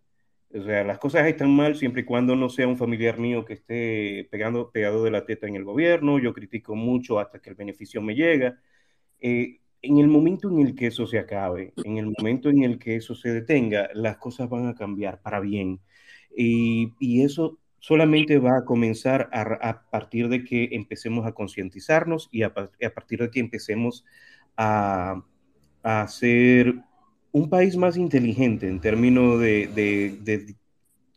O 0.54 0.64
sea, 0.64 0.84
las 0.84 0.97
cosas 0.97 1.28
están 1.28 1.52
mal 1.52 1.76
siempre 1.76 2.02
y 2.02 2.06
cuando 2.06 2.36
no 2.36 2.50
sea 2.50 2.68
un 2.68 2.78
familiar 2.78 3.20
mío 3.20 3.45
que 3.45 3.54
esté 3.54 4.28
pegando, 4.32 4.72
pegado 4.72 5.04
de 5.04 5.12
la 5.12 5.26
teta 5.26 5.47
en 5.47 5.56
el 5.56 5.64
gobierno. 5.64 6.18
Yo 6.20 6.34
critico 6.34 6.76
mucho 6.76 7.20
hasta 7.20 7.39
que 7.39 7.52
el 7.52 7.56
beneficio 7.56 8.02
me 8.02 8.16
llega. 8.16 8.60
Eh, 9.22 9.59
en 9.82 9.97
el 9.97 10.07
momento 10.07 10.49
en 10.49 10.59
el 10.59 10.75
que 10.75 10.88
eso 10.88 11.07
se 11.07 11.19
acabe, 11.19 11.73
en 11.84 11.97
el 11.97 12.13
momento 12.17 12.49
en 12.49 12.63
el 12.63 12.80
que 12.80 12.95
eso 12.97 13.15
se 13.15 13.32
detenga, 13.34 13.89
las 13.93 14.17
cosas 14.17 14.49
van 14.49 14.67
a 14.67 14.75
cambiar 14.75 15.21
para 15.21 15.39
bien. 15.39 15.80
Y, 16.36 16.93
eso 17.23 17.59
solamente 17.80 18.39
va 18.39 18.57
a 18.57 18.65
comenzar 18.65 19.30
a, 19.32 19.84
partir 19.89 20.30
de 20.30 20.43
que 20.43 20.69
empecemos 20.71 21.25
a 21.25 21.34
concientizarnos 21.34 22.30
y 22.32 22.43
a, 22.43 22.53
partir 22.53 23.19
de 23.19 23.32
que 23.32 23.39
empecemos 23.39 24.05
a, 24.57 25.23
a, 25.84 26.07
ser 26.07 26.75
un 27.32 27.49
país 27.49 27.77
más 27.77 27.97
inteligente 27.97 28.67
en 28.67 28.80
términos 28.82 29.39
de, 29.39 30.55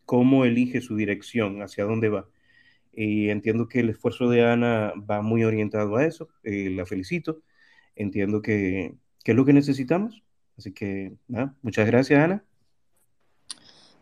cómo 0.05 0.45
elige 0.45 0.81
su 0.81 0.97
dirección, 0.97 1.63
hacia 1.63 1.85
dónde 1.85 2.09
va. 2.09 2.29
Y 2.93 3.31
entiendo 3.31 3.69
que 3.69 3.81
el 3.81 3.91
esfuerzo 3.91 4.29
de 4.29 4.45
Ana 4.45 4.93
va 5.11 5.23
muy 5.23 5.45
orientado 5.45 5.97
a 5.97 6.05
eso. 6.05 6.29
Eh, 6.43 6.71
la 6.71 6.85
felicito. 6.87 7.43
Entiendo 7.97 8.43
que, 8.43 8.95
que, 9.25 9.33
es 9.33 9.37
lo 9.37 9.45
que 9.45 9.53
necesitamos. 9.53 10.23
Así 10.59 10.73
que, 10.73 11.15
nada, 11.29 11.55
muchas 11.63 11.87
gracias, 11.87 12.23
Ana. 12.23 12.45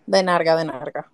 De 0.06 0.22
narga, 0.22 0.56
de 0.56 0.64
narga. 0.64 1.10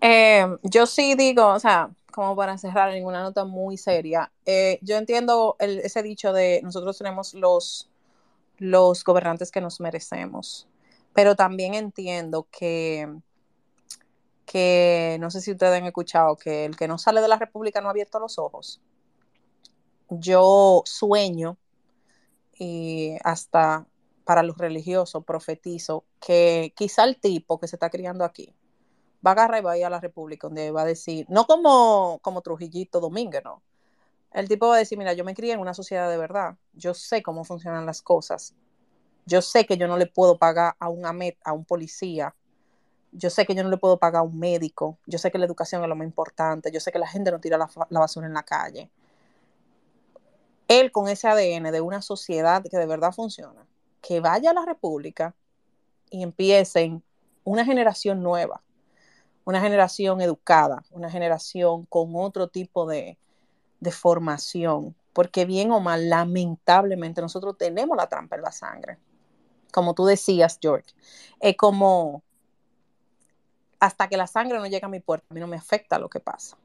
Eh, 0.00 0.46
yo 0.62 0.86
sí 0.86 1.14
digo, 1.14 1.46
o 1.48 1.60
sea, 1.60 1.90
como 2.10 2.34
para 2.34 2.58
cerrar 2.58 2.92
en 2.94 3.04
una 3.04 3.22
nota 3.22 3.44
muy 3.44 3.76
seria, 3.76 4.32
eh, 4.44 4.78
yo 4.82 4.96
entiendo 4.96 5.56
ese 5.58 6.02
dicho 6.02 6.32
de 6.32 6.60
nosotros 6.62 6.98
tenemos 6.98 7.34
los, 7.34 7.90
los 8.58 9.04
gobernantes 9.04 9.50
que 9.50 9.60
nos 9.60 9.80
merecemos, 9.80 10.68
pero 11.12 11.36
también 11.36 11.74
entiendo 11.74 12.48
que 12.50 13.08
que 14.52 15.16
no 15.18 15.30
sé 15.30 15.40
si 15.40 15.52
ustedes 15.52 15.80
han 15.80 15.86
escuchado 15.86 16.36
que 16.36 16.66
el 16.66 16.76
que 16.76 16.86
no 16.86 16.98
sale 16.98 17.22
de 17.22 17.28
la 17.28 17.38
República 17.38 17.80
no 17.80 17.88
ha 17.88 17.92
abierto 17.92 18.18
los 18.18 18.38
ojos. 18.38 18.82
Yo 20.10 20.82
sueño 20.84 21.56
y 22.62 23.16
hasta 23.24 23.88
para 24.24 24.44
los 24.44 24.56
religiosos 24.56 25.24
profetizo 25.24 26.04
que 26.20 26.72
quizá 26.76 27.02
el 27.02 27.16
tipo 27.16 27.58
que 27.58 27.66
se 27.66 27.74
está 27.74 27.90
criando 27.90 28.24
aquí 28.24 28.54
va 29.26 29.32
a 29.32 29.34
agarrar 29.34 29.60
y 29.60 29.64
va 29.64 29.72
a 29.72 29.78
ir 29.78 29.84
a 29.84 29.90
la 29.90 29.98
República 29.98 30.46
donde 30.46 30.70
va 30.70 30.82
a 30.82 30.84
decir, 30.84 31.26
no 31.28 31.44
como, 31.46 32.20
como 32.22 32.40
Trujillito 32.40 33.00
Domínguez, 33.00 33.42
no. 33.44 33.62
El 34.32 34.48
tipo 34.48 34.68
va 34.68 34.76
a 34.76 34.78
decir, 34.78 34.96
mira, 34.96 35.12
yo 35.12 35.24
me 35.24 35.34
crié 35.34 35.54
en 35.54 35.60
una 35.60 35.74
sociedad 35.74 36.08
de 36.08 36.16
verdad, 36.16 36.56
yo 36.72 36.94
sé 36.94 37.20
cómo 37.20 37.44
funcionan 37.44 37.84
las 37.84 38.00
cosas, 38.00 38.54
yo 39.26 39.42
sé 39.42 39.66
que 39.66 39.76
yo 39.76 39.88
no 39.88 39.96
le 39.96 40.06
puedo 40.06 40.38
pagar 40.38 40.76
a 40.78 40.88
un 40.88 41.04
AMET, 41.04 41.36
a 41.44 41.52
un 41.52 41.64
policía, 41.64 42.34
yo 43.10 43.28
sé 43.28 43.44
que 43.44 43.56
yo 43.56 43.64
no 43.64 43.70
le 43.70 43.76
puedo 43.76 43.98
pagar 43.98 44.20
a 44.20 44.22
un 44.22 44.38
médico, 44.38 44.98
yo 45.06 45.18
sé 45.18 45.32
que 45.32 45.38
la 45.38 45.46
educación 45.46 45.82
es 45.82 45.88
lo 45.88 45.96
más 45.96 46.06
importante, 46.06 46.70
yo 46.70 46.78
sé 46.78 46.92
que 46.92 46.98
la 47.00 47.08
gente 47.08 47.32
no 47.32 47.40
tira 47.40 47.58
la, 47.58 47.68
la, 47.90 48.00
basura 48.00 48.26
en 48.26 48.34
la 48.34 48.44
calle. 48.44 48.88
Él 50.80 50.90
con 50.90 51.08
ese 51.08 51.28
ADN 51.28 51.70
de 51.70 51.80
una 51.82 52.00
sociedad 52.00 52.62
que 52.62 52.78
de 52.78 52.86
verdad 52.86 53.12
funciona, 53.12 53.66
que 54.00 54.20
vaya 54.20 54.50
a 54.50 54.54
la 54.54 54.64
República 54.64 55.34
y 56.10 56.22
empiecen 56.22 57.02
una 57.44 57.64
generación 57.64 58.22
nueva, 58.22 58.62
una 59.44 59.60
generación 59.60 60.22
educada, 60.22 60.82
una 60.90 61.10
generación 61.10 61.84
con 61.86 62.12
otro 62.14 62.48
tipo 62.48 62.86
de, 62.86 63.18
de 63.80 63.92
formación, 63.92 64.94
porque 65.12 65.44
bien 65.44 65.72
o 65.72 65.80
mal, 65.80 66.08
lamentablemente 66.08 67.20
nosotros 67.20 67.58
tenemos 67.58 67.94
la 67.96 68.06
trampa 68.06 68.36
en 68.36 68.42
la 68.42 68.52
sangre. 68.52 68.96
Como 69.72 69.94
tú 69.94 70.06
decías, 70.06 70.58
George, 70.60 70.94
es 71.40 71.54
como 71.56 72.22
hasta 73.78 74.08
que 74.08 74.16
la 74.16 74.26
sangre 74.26 74.58
no 74.58 74.66
llega 74.66 74.86
a 74.86 74.90
mi 74.90 75.00
puerta, 75.00 75.26
a 75.28 75.34
mí 75.34 75.40
no 75.40 75.48
me 75.48 75.56
afecta 75.56 75.98
lo 75.98 76.08
que 76.08 76.20
pasa. 76.20 76.56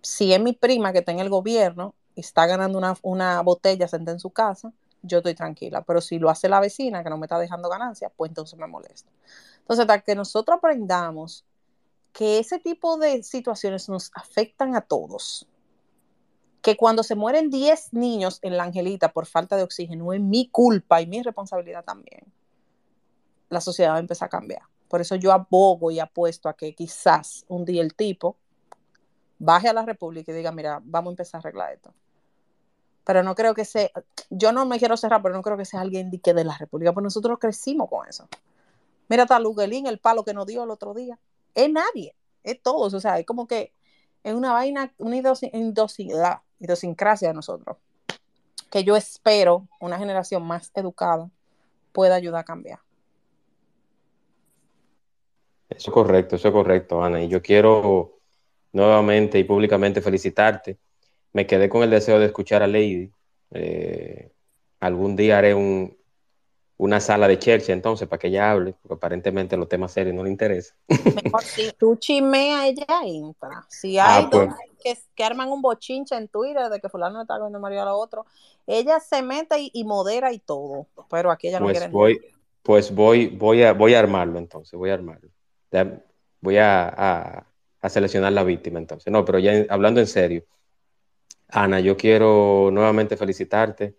Si 0.00 0.32
es 0.32 0.40
mi 0.40 0.52
prima 0.52 0.92
que 0.92 0.98
está 0.98 1.10
en 1.10 1.18
el 1.18 1.28
gobierno 1.28 1.94
está 2.20 2.46
ganando 2.46 2.78
una, 2.78 2.96
una 3.02 3.40
botella 3.42 3.88
sentada 3.88 4.14
en 4.14 4.20
su 4.20 4.30
casa, 4.30 4.72
yo 5.02 5.18
estoy 5.18 5.34
tranquila. 5.34 5.82
Pero 5.82 6.00
si 6.00 6.18
lo 6.18 6.30
hace 6.30 6.48
la 6.48 6.60
vecina 6.60 7.02
que 7.02 7.10
no 7.10 7.18
me 7.18 7.26
está 7.26 7.38
dejando 7.38 7.68
ganancia, 7.68 8.10
pues 8.16 8.30
entonces 8.30 8.58
me 8.58 8.66
molesta. 8.66 9.10
Entonces, 9.58 9.82
hasta 9.82 10.00
que 10.00 10.14
nosotros 10.14 10.58
aprendamos 10.58 11.44
que 12.12 12.38
ese 12.38 12.58
tipo 12.58 12.96
de 12.96 13.22
situaciones 13.22 13.88
nos 13.88 14.10
afectan 14.14 14.74
a 14.74 14.80
todos, 14.80 15.46
que 16.62 16.76
cuando 16.76 17.02
se 17.02 17.14
mueren 17.14 17.50
10 17.50 17.92
niños 17.92 18.40
en 18.42 18.56
la 18.56 18.64
Angelita 18.64 19.12
por 19.12 19.26
falta 19.26 19.56
de 19.56 19.62
oxígeno 19.62 20.12
es 20.12 20.20
mi 20.20 20.48
culpa 20.48 21.00
y 21.00 21.06
mi 21.06 21.22
responsabilidad 21.22 21.84
también, 21.84 22.24
la 23.48 23.60
sociedad 23.60 23.92
va 23.92 23.96
a 23.96 24.00
empezar 24.00 24.26
a 24.26 24.30
cambiar. 24.30 24.62
Por 24.88 25.00
eso 25.00 25.14
yo 25.14 25.32
abogo 25.32 25.90
y 25.90 26.00
apuesto 26.00 26.48
a 26.48 26.54
que 26.54 26.74
quizás 26.74 27.44
un 27.48 27.64
día 27.64 27.82
el 27.82 27.94
tipo 27.94 28.36
baje 29.38 29.68
a 29.68 29.72
la 29.72 29.84
República 29.84 30.32
y 30.32 30.34
diga, 30.34 30.50
mira, 30.50 30.80
vamos 30.82 31.10
a 31.10 31.12
empezar 31.12 31.38
a 31.38 31.40
arreglar 31.40 31.72
esto. 31.74 31.92
Pero 33.08 33.22
no 33.22 33.34
creo 33.34 33.54
que 33.54 33.64
sea, 33.64 33.90
yo 34.28 34.52
no 34.52 34.66
me 34.66 34.78
quiero 34.78 34.98
cerrar, 34.98 35.22
pero 35.22 35.34
no 35.34 35.40
creo 35.40 35.56
que 35.56 35.64
sea 35.64 35.80
alguien 35.80 36.10
de, 36.10 36.20
que 36.20 36.34
de 36.34 36.44
la 36.44 36.58
República, 36.58 36.92
porque 36.92 37.04
nosotros 37.04 37.38
crecimos 37.38 37.88
con 37.88 38.06
eso. 38.06 38.28
Mira, 39.08 39.24
Mira, 39.24 39.38
Luguelín, 39.38 39.86
el 39.86 39.98
palo 39.98 40.26
que 40.26 40.34
nos 40.34 40.46
dio 40.46 40.62
el 40.62 40.68
otro 40.68 40.92
día. 40.92 41.18
Es 41.54 41.72
nadie, 41.72 42.14
es 42.44 42.62
todos, 42.62 42.92
o 42.92 43.00
sea, 43.00 43.18
es 43.18 43.24
como 43.24 43.48
que 43.48 43.72
es 44.22 44.34
una 44.34 44.52
vaina, 44.52 44.92
una 44.98 45.16
idiosincrasia 45.16 47.28
de 47.28 47.34
nosotros, 47.34 47.78
que 48.70 48.84
yo 48.84 48.94
espero 48.94 49.66
una 49.80 49.96
generación 49.96 50.42
más 50.42 50.70
educada 50.74 51.30
pueda 51.92 52.14
ayudar 52.14 52.42
a 52.42 52.44
cambiar. 52.44 52.80
Eso 55.70 55.90
es 55.90 55.94
correcto, 55.94 56.36
eso 56.36 56.48
es 56.48 56.52
correcto, 56.52 57.02
Ana. 57.02 57.22
Y 57.22 57.28
yo 57.28 57.40
quiero 57.40 58.18
nuevamente 58.72 59.38
y 59.38 59.44
públicamente 59.44 60.02
felicitarte. 60.02 60.78
Me 61.32 61.46
quedé 61.46 61.68
con 61.68 61.82
el 61.82 61.90
deseo 61.90 62.18
de 62.18 62.26
escuchar 62.26 62.62
a 62.62 62.66
Lady. 62.66 63.10
Eh, 63.50 64.32
algún 64.80 65.16
día 65.16 65.38
haré 65.38 65.54
un, 65.54 65.96
una 66.76 67.00
sala 67.00 67.28
de 67.28 67.38
Chelsea 67.38 67.74
entonces 67.74 68.08
para 68.08 68.18
que 68.18 68.28
ella 68.28 68.50
hable, 68.50 68.74
porque 68.82 68.94
aparentemente 68.94 69.56
los 69.56 69.68
temas 69.68 69.92
serios 69.92 70.14
no 70.14 70.24
le 70.24 70.30
interesan. 70.30 70.76
Mejor 70.88 71.42
si 71.42 71.72
tú 71.72 71.96
chimeas, 71.96 72.66
ella 72.66 73.00
entra. 73.04 73.66
Si 73.68 73.98
ah, 73.98 74.16
hay 74.16 74.24
ah, 74.24 74.28
pues. 74.30 74.48
dos 74.48 74.56
que, 74.82 74.98
que, 75.14 75.24
arman 75.24 75.50
un 75.50 75.60
bochinche 75.60 76.16
en 76.16 76.28
Twitter 76.28 76.68
de 76.68 76.80
que 76.80 76.88
fulano 76.88 77.20
está 77.20 77.38
viendo 77.38 77.58
María 77.58 77.82
a 77.82 77.86
la 77.86 77.94
otro, 77.94 78.26
ella 78.66 79.00
se 79.00 79.22
mete 79.22 79.58
y, 79.60 79.70
y, 79.74 79.84
modera 79.84 80.32
y 80.32 80.38
todo, 80.38 80.86
pero 81.10 81.30
aquí 81.30 81.48
ella 81.48 81.58
no 81.58 81.66
pues 81.66 81.78
quiere 81.78 81.92
voy, 81.92 82.20
Pues 82.62 82.94
voy, 82.94 83.26
voy, 83.26 83.64
a, 83.64 83.72
voy 83.72 83.94
a 83.94 83.98
armarlo 83.98 84.38
entonces, 84.38 84.78
voy 84.78 84.90
a 84.90 84.94
armarlo 84.94 85.28
voy 86.40 86.56
a, 86.58 87.46
seleccionar 87.88 88.32
la 88.32 88.44
víctima 88.44 88.78
entonces. 88.78 89.12
No, 89.12 89.24
pero 89.24 89.38
ya 89.38 89.66
hablando 89.70 90.00
en 90.00 90.06
serio, 90.06 90.44
Ana, 91.48 91.80
yo 91.80 91.96
quiero 91.96 92.70
nuevamente 92.72 93.16
felicitarte. 93.16 93.96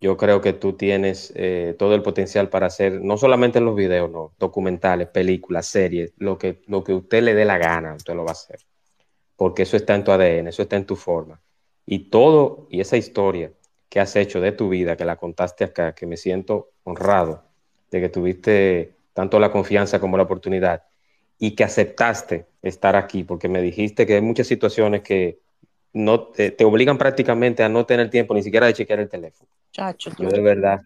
Yo 0.00 0.16
creo 0.16 0.40
que 0.40 0.52
tú 0.52 0.74
tienes 0.74 1.32
eh, 1.36 1.74
todo 1.78 1.94
el 1.94 2.02
potencial 2.02 2.50
para 2.50 2.66
hacer, 2.66 3.00
no 3.02 3.16
solamente 3.16 3.60
los 3.60 3.74
videos, 3.74 4.10
no, 4.10 4.34
documentales, 4.38 5.08
películas, 5.08 5.66
series, 5.66 6.12
lo 6.18 6.36
que, 6.38 6.62
lo 6.66 6.84
que 6.84 6.92
usted 6.92 7.22
le 7.22 7.34
dé 7.34 7.44
la 7.46 7.58
gana, 7.58 7.94
usted 7.94 8.14
lo 8.14 8.24
va 8.24 8.30
a 8.30 8.32
hacer. 8.32 8.60
Porque 9.36 9.62
eso 9.62 9.76
está 9.76 9.94
en 9.94 10.04
tu 10.04 10.12
ADN, 10.12 10.48
eso 10.50 10.62
está 10.62 10.76
en 10.76 10.86
tu 10.86 10.96
forma. 10.96 11.40
Y 11.86 12.10
todo, 12.10 12.66
y 12.70 12.80
esa 12.80 12.96
historia 12.96 13.52
que 13.88 14.00
has 14.00 14.16
hecho 14.16 14.40
de 14.40 14.52
tu 14.52 14.68
vida, 14.68 14.96
que 14.96 15.04
la 15.04 15.16
contaste 15.16 15.64
acá, 15.64 15.94
que 15.94 16.06
me 16.06 16.16
siento 16.16 16.72
honrado 16.84 17.44
de 17.90 18.00
que 18.00 18.08
tuviste 18.08 18.96
tanto 19.14 19.38
la 19.38 19.52
confianza 19.52 20.00
como 20.00 20.16
la 20.16 20.24
oportunidad 20.24 20.84
y 21.38 21.54
que 21.54 21.64
aceptaste 21.64 22.46
estar 22.62 22.96
aquí, 22.96 23.24
porque 23.24 23.48
me 23.48 23.62
dijiste 23.62 24.06
que 24.06 24.14
hay 24.16 24.22
muchas 24.22 24.46
situaciones 24.46 25.02
que 25.02 25.40
no 25.96 26.20
te, 26.20 26.50
te 26.50 26.64
obligan 26.64 26.98
prácticamente 26.98 27.62
a 27.62 27.70
no 27.70 27.86
tener 27.86 28.10
tiempo 28.10 28.34
ni 28.34 28.42
siquiera 28.42 28.66
de 28.66 28.74
chequear 28.74 29.00
el 29.00 29.08
teléfono. 29.08 29.48
Chacho, 29.72 30.10
yo 30.18 30.28
de 30.28 30.42
verdad. 30.42 30.82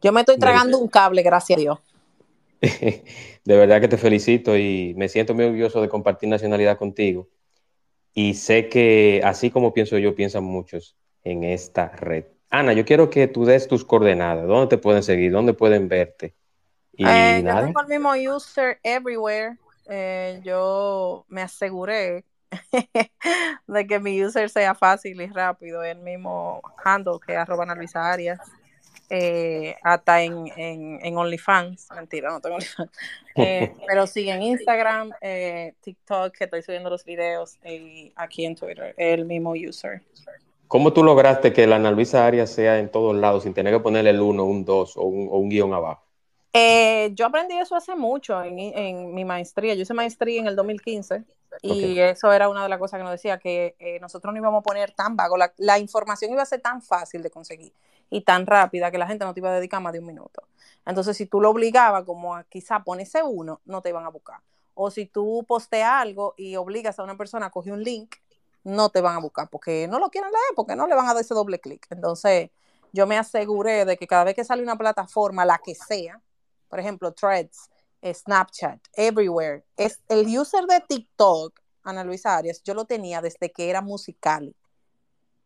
Yo 0.00 0.12
me 0.12 0.20
estoy 0.20 0.38
tragando 0.38 0.78
un 0.78 0.86
cable, 0.86 1.22
gracias 1.22 1.58
a 1.58 1.60
Dios. 1.60 1.78
de 2.60 3.56
verdad 3.56 3.80
que 3.80 3.88
te 3.88 3.96
felicito 3.96 4.56
y 4.56 4.94
me 4.96 5.08
siento 5.08 5.34
muy 5.34 5.44
orgulloso 5.44 5.82
de 5.82 5.88
compartir 5.88 6.28
nacionalidad 6.28 6.78
contigo. 6.78 7.28
Y 8.14 8.34
sé 8.34 8.68
que 8.68 9.20
así 9.24 9.50
como 9.50 9.74
pienso 9.74 9.98
yo, 9.98 10.14
piensan 10.14 10.44
muchos 10.44 10.96
en 11.24 11.42
esta 11.42 11.88
red. 11.88 12.26
Ana, 12.50 12.74
yo 12.74 12.84
quiero 12.84 13.10
que 13.10 13.26
tú 13.26 13.44
des 13.44 13.66
tus 13.66 13.84
coordenadas. 13.84 14.46
¿Dónde 14.46 14.68
te 14.68 14.78
pueden 14.78 15.02
seguir? 15.02 15.32
¿Dónde 15.32 15.54
pueden 15.54 15.88
verte? 15.88 16.34
Y 16.92 17.04
eh, 17.04 17.42
Yo 17.44 17.66
tengo 17.66 17.80
el 17.80 17.88
mismo 17.88 18.36
user 18.36 18.78
everywhere. 18.84 19.56
Eh, 19.86 20.40
yo 20.44 21.24
me 21.28 21.42
aseguré 21.42 22.24
de 23.66 23.86
que 23.86 23.98
mi 23.98 24.24
user 24.24 24.48
sea 24.48 24.74
fácil 24.74 25.20
y 25.20 25.26
rápido. 25.26 25.82
El 25.82 25.98
mismo 25.98 26.60
handle 26.84 27.18
que 27.24 27.36
arroba 27.36 27.64
Luisa 27.74 28.10
Arias. 28.10 28.40
Eh, 29.14 29.76
hasta 29.82 30.22
en, 30.22 30.46
en, 30.56 30.98
en, 31.04 31.16
OnlyFans. 31.16 31.88
Mentira, 31.94 32.30
no 32.30 32.40
tengo 32.40 32.56
OnlyFans. 32.56 32.90
Eh, 33.34 33.74
pero 33.86 34.06
sí 34.06 34.28
en 34.28 34.42
Instagram, 34.42 35.10
eh, 35.22 35.72
TikTok, 35.80 36.36
que 36.36 36.44
estoy 36.44 36.60
subiendo 36.60 36.90
los 36.90 37.02
videos, 37.02 37.58
y 37.64 38.12
aquí 38.14 38.44
en 38.44 38.54
Twitter, 38.54 38.94
el 38.98 39.24
mismo 39.24 39.52
user. 39.52 40.02
¿Cómo 40.68 40.92
tú 40.92 41.02
lograste 41.02 41.50
que 41.50 41.66
la 41.66 41.76
Ana 41.76 41.90
Luisa 41.90 42.26
Arias 42.26 42.50
sea 42.50 42.78
en 42.78 42.90
todos 42.90 43.16
lados 43.16 43.44
sin 43.44 43.54
tener 43.54 43.72
que 43.72 43.80
ponerle 43.80 44.10
el 44.10 44.20
1, 44.20 44.44
un 44.44 44.66
2 44.66 44.96
o 44.98 45.02
un, 45.04 45.28
o 45.30 45.38
un 45.38 45.48
guion 45.48 45.72
abajo? 45.72 46.02
Eh, 46.52 47.10
yo 47.14 47.26
aprendí 47.26 47.56
eso 47.56 47.74
hace 47.74 47.94
mucho 47.94 48.42
en, 48.42 48.58
en, 48.58 49.14
mi 49.14 49.24
maestría. 49.24 49.74
Yo 49.74 49.82
hice 49.82 49.94
maestría 49.94 50.40
en 50.40 50.46
el 50.46 50.56
2015 50.56 51.24
y 51.60 51.98
eso 51.98 52.32
era 52.32 52.48
una 52.48 52.62
de 52.62 52.68
las 52.68 52.78
cosas 52.78 52.98
que 52.98 53.04
nos 53.04 53.12
decía, 53.12 53.38
que 53.38 53.76
eh, 53.78 54.00
nosotros 54.00 54.32
no 54.32 54.38
íbamos 54.38 54.60
a 54.60 54.62
poner 54.62 54.92
tan 54.92 55.16
vago, 55.16 55.36
la, 55.36 55.52
la, 55.58 55.78
información 55.78 56.32
iba 56.32 56.42
a 56.42 56.46
ser 56.46 56.60
tan 56.60 56.80
fácil 56.80 57.22
de 57.22 57.30
conseguir 57.30 57.74
y 58.10 58.22
tan 58.22 58.46
rápida 58.46 58.90
que 58.90 58.98
la 58.98 59.06
gente 59.06 59.24
no 59.24 59.34
te 59.34 59.40
iba 59.40 59.50
a 59.50 59.54
dedicar 59.54 59.80
más 59.80 59.92
de 59.92 59.98
un 59.98 60.06
minuto. 60.06 60.42
Entonces, 60.84 61.16
si 61.16 61.26
tú 61.26 61.40
lo 61.40 61.50
obligabas 61.50 62.04
como 62.04 62.34
a 62.34 62.44
quizá 62.44 62.82
ponerse 62.82 63.22
uno, 63.22 63.60
no 63.64 63.82
te 63.82 63.90
iban 63.90 64.04
a 64.04 64.08
buscar. 64.08 64.40
O 64.74 64.90
si 64.90 65.06
tú 65.06 65.44
posteas 65.46 65.92
algo 65.92 66.34
y 66.36 66.56
obligas 66.56 66.98
a 66.98 67.02
una 67.02 67.16
persona 67.16 67.46
a 67.46 67.50
coger 67.50 67.72
un 67.72 67.82
link, 67.82 68.16
no 68.64 68.90
te 68.90 69.00
van 69.00 69.16
a 69.16 69.20
buscar 69.20 69.48
porque 69.50 69.88
no 69.88 69.98
lo 69.98 70.10
quieren 70.10 70.30
leer, 70.30 70.54
porque 70.54 70.76
no 70.76 70.86
le 70.86 70.94
van 70.94 71.06
a 71.06 71.14
dar 71.14 71.22
ese 71.22 71.34
doble 71.34 71.58
clic. 71.60 71.86
Entonces, 71.90 72.50
yo 72.92 73.06
me 73.06 73.18
aseguré 73.18 73.84
de 73.84 73.96
que 73.96 74.06
cada 74.06 74.24
vez 74.24 74.34
que 74.34 74.44
sale 74.44 74.62
una 74.62 74.76
plataforma, 74.76 75.44
la 75.44 75.58
que 75.58 75.74
sea, 75.74 76.20
por 76.68 76.78
ejemplo, 76.78 77.12
Threads, 77.12 77.70
Snapchat, 78.02 78.80
Everywhere. 78.94 79.64
Es 79.76 80.00
el 80.08 80.26
user 80.26 80.64
de 80.66 80.80
TikTok 80.80 81.62
Ana 81.84 82.04
Luisa 82.04 82.36
Arias, 82.36 82.62
yo 82.62 82.74
lo 82.74 82.84
tenía 82.84 83.20
desde 83.20 83.50
que 83.50 83.68
era 83.68 83.80
musical, 83.80 84.54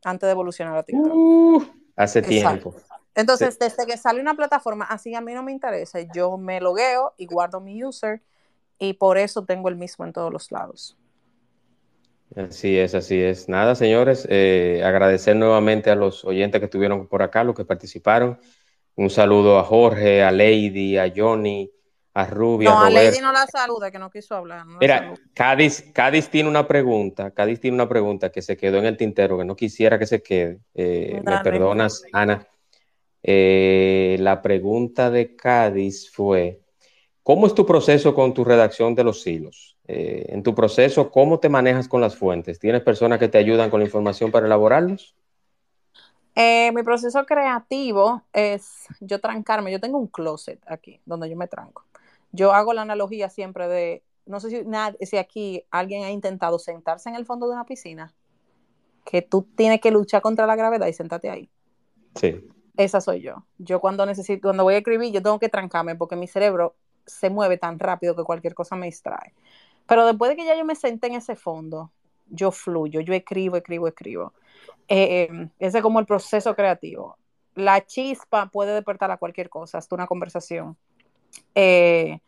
antes 0.04 0.26
de 0.26 0.30
evolucionar 0.30 0.76
a 0.76 0.82
TikTok. 0.82 1.14
Uh, 1.14 1.62
hace 1.96 2.20
Exacto. 2.20 2.70
tiempo. 2.70 2.74
Entonces, 3.14 3.58
desde 3.58 3.86
que 3.86 3.96
sale 3.96 4.20
una 4.20 4.34
plataforma, 4.34 4.84
así 4.84 5.14
a 5.14 5.22
mí 5.22 5.32
no 5.32 5.42
me 5.42 5.52
interesa, 5.52 6.00
yo 6.14 6.36
me 6.36 6.60
logueo 6.60 7.14
y 7.16 7.26
guardo 7.26 7.60
mi 7.60 7.82
user 7.82 8.20
y 8.78 8.92
por 8.92 9.16
eso 9.16 9.44
tengo 9.44 9.70
el 9.70 9.76
mismo 9.76 10.04
en 10.04 10.12
todos 10.12 10.30
los 10.30 10.52
lados. 10.52 10.98
Así 12.34 12.76
es, 12.76 12.94
así 12.94 13.18
es. 13.18 13.48
Nada, 13.48 13.74
señores, 13.74 14.26
eh, 14.28 14.82
agradecer 14.84 15.36
nuevamente 15.36 15.90
a 15.90 15.94
los 15.94 16.24
oyentes 16.24 16.58
que 16.58 16.66
estuvieron 16.66 17.06
por 17.06 17.22
acá, 17.22 17.42
los 17.44 17.54
que 17.54 17.64
participaron. 17.64 18.38
Un 18.96 19.08
saludo 19.08 19.58
a 19.58 19.64
Jorge, 19.64 20.22
a 20.22 20.30
Lady, 20.30 20.98
a 20.98 21.10
Johnny, 21.14 21.70
a 22.16 22.24
Rubia, 22.24 22.70
No, 22.70 22.78
a 22.78 22.86
a 22.86 22.90
Lady 22.90 23.20
no 23.20 23.30
la 23.30 23.46
saluda, 23.46 23.90
que 23.90 23.98
no 23.98 24.08
quiso 24.08 24.34
hablar. 24.34 24.64
no 24.66 24.78
Mira. 24.80 25.12
Cádiz, 25.34 25.84
Cádiz 25.92 26.30
tiene 26.30 26.48
una 26.48 26.66
pregunta, 26.66 27.30
Cádiz 27.30 27.60
tiene 27.60 27.74
una 27.74 27.90
pregunta 27.90 28.32
que 28.32 28.40
se 28.40 28.56
quedó 28.56 28.78
en 28.78 28.86
el 28.86 28.96
tintero, 28.96 29.36
que 29.36 29.44
no 29.44 29.54
quisiera 29.54 29.98
que 29.98 30.06
se 30.06 30.22
quede. 30.22 30.60
Eh, 30.74 31.20
me 31.22 31.38
perdonas, 31.40 32.04
Ana. 32.14 32.48
Eh, 33.22 34.16
la 34.20 34.40
pregunta 34.40 35.10
de 35.10 35.36
Cádiz 35.36 36.10
fue, 36.10 36.62
¿cómo 37.22 37.46
es 37.46 37.54
tu 37.54 37.66
proceso 37.66 38.14
con 38.14 38.32
tu 38.32 38.44
redacción 38.44 38.94
de 38.94 39.04
los 39.04 39.26
hilos? 39.26 39.76
Eh, 39.86 40.24
en 40.28 40.42
tu 40.42 40.54
proceso, 40.54 41.10
¿cómo 41.10 41.38
te 41.38 41.50
manejas 41.50 41.86
con 41.86 42.00
las 42.00 42.16
fuentes? 42.16 42.58
¿Tienes 42.58 42.80
personas 42.80 43.18
que 43.18 43.28
te 43.28 43.36
ayudan 43.36 43.68
con 43.68 43.80
la 43.80 43.84
información 43.84 44.30
para 44.30 44.46
elaborarlos? 44.46 45.14
Eh, 46.34 46.72
mi 46.72 46.82
proceso 46.82 47.26
creativo 47.26 48.22
es 48.32 48.86
yo 49.00 49.20
trancarme. 49.20 49.70
Yo 49.70 49.80
tengo 49.80 49.98
un 49.98 50.06
closet 50.06 50.60
aquí 50.66 50.98
donde 51.04 51.28
yo 51.28 51.36
me 51.36 51.46
tranco. 51.46 51.84
Yo 52.32 52.52
hago 52.52 52.72
la 52.72 52.82
analogía 52.82 53.30
siempre 53.30 53.68
de, 53.68 54.04
no 54.26 54.40
sé 54.40 54.50
si, 54.50 55.06
si 55.06 55.16
aquí 55.16 55.64
alguien 55.70 56.04
ha 56.04 56.10
intentado 56.10 56.58
sentarse 56.58 57.08
en 57.08 57.14
el 57.14 57.26
fondo 57.26 57.46
de 57.46 57.54
una 57.54 57.66
piscina, 57.66 58.14
que 59.04 59.22
tú 59.22 59.46
tienes 59.54 59.80
que 59.80 59.90
luchar 59.90 60.20
contra 60.20 60.46
la 60.46 60.56
gravedad 60.56 60.86
y 60.86 60.92
sentarte 60.92 61.30
ahí. 61.30 61.48
Sí. 62.16 62.44
Esa 62.76 63.00
soy 63.00 63.22
yo. 63.22 63.46
Yo 63.58 63.80
cuando 63.80 64.04
necesito, 64.04 64.48
cuando 64.48 64.64
voy 64.64 64.74
a 64.74 64.78
escribir, 64.78 65.12
yo 65.12 65.22
tengo 65.22 65.38
que 65.38 65.48
trancarme 65.48 65.94
porque 65.94 66.16
mi 66.16 66.26
cerebro 66.26 66.74
se 67.06 67.30
mueve 67.30 67.56
tan 67.56 67.78
rápido 67.78 68.16
que 68.16 68.24
cualquier 68.24 68.54
cosa 68.54 68.76
me 68.76 68.86
distrae. 68.86 69.32
Pero 69.86 70.04
después 70.04 70.30
de 70.30 70.36
que 70.36 70.44
ya 70.44 70.56
yo 70.56 70.64
me 70.64 70.74
senté 70.74 71.06
en 71.06 71.14
ese 71.14 71.36
fondo, 71.36 71.92
yo 72.28 72.50
fluyo, 72.50 73.00
yo 73.00 73.14
escribo, 73.14 73.56
escribo, 73.56 73.86
escribo. 73.86 74.32
Eh, 74.88 75.28
eh, 75.30 75.48
ese 75.58 75.78
es 75.78 75.82
como 75.82 76.00
el 76.00 76.06
proceso 76.06 76.54
creativo. 76.54 77.16
La 77.54 77.86
chispa 77.86 78.50
puede 78.50 78.74
despertar 78.74 79.10
a 79.10 79.16
cualquier 79.16 79.48
cosa, 79.48 79.78
hasta 79.78 79.94
una 79.94 80.06
conversación. 80.06 80.76
Eh, 81.54 82.20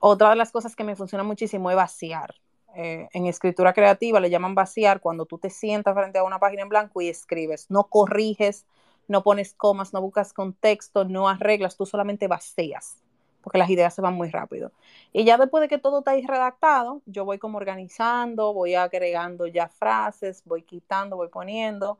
otra 0.00 0.30
de 0.30 0.36
las 0.36 0.52
cosas 0.52 0.76
que 0.76 0.84
me 0.84 0.96
funciona 0.96 1.24
muchísimo 1.24 1.70
es 1.70 1.76
vaciar. 1.76 2.34
Eh, 2.74 3.08
en 3.12 3.26
escritura 3.26 3.72
creativa 3.72 4.20
le 4.20 4.30
llaman 4.30 4.54
vaciar 4.54 5.00
cuando 5.00 5.26
tú 5.26 5.38
te 5.38 5.50
sientas 5.50 5.94
frente 5.94 6.18
a 6.18 6.22
una 6.22 6.38
página 6.38 6.62
en 6.62 6.68
blanco 6.68 7.00
y 7.00 7.08
escribes. 7.08 7.70
No 7.70 7.84
corriges, 7.84 8.66
no 9.08 9.22
pones 9.22 9.54
comas, 9.54 9.92
no 9.92 10.00
buscas 10.00 10.32
contexto, 10.32 11.04
no 11.04 11.28
arreglas, 11.28 11.76
tú 11.76 11.86
solamente 11.86 12.28
vacías, 12.28 12.98
porque 13.42 13.58
las 13.58 13.70
ideas 13.70 13.94
se 13.94 14.02
van 14.02 14.14
muy 14.14 14.28
rápido. 14.30 14.70
Y 15.12 15.24
ya 15.24 15.38
después 15.38 15.62
de 15.62 15.68
que 15.68 15.78
todo 15.78 16.00
está 16.00 16.12
ahí 16.12 16.24
redactado, 16.24 17.02
yo 17.06 17.24
voy 17.24 17.38
como 17.38 17.58
organizando, 17.58 18.52
voy 18.52 18.74
agregando 18.74 19.46
ya 19.46 19.68
frases, 19.68 20.42
voy 20.44 20.62
quitando, 20.62 21.16
voy 21.16 21.28
poniendo. 21.28 21.98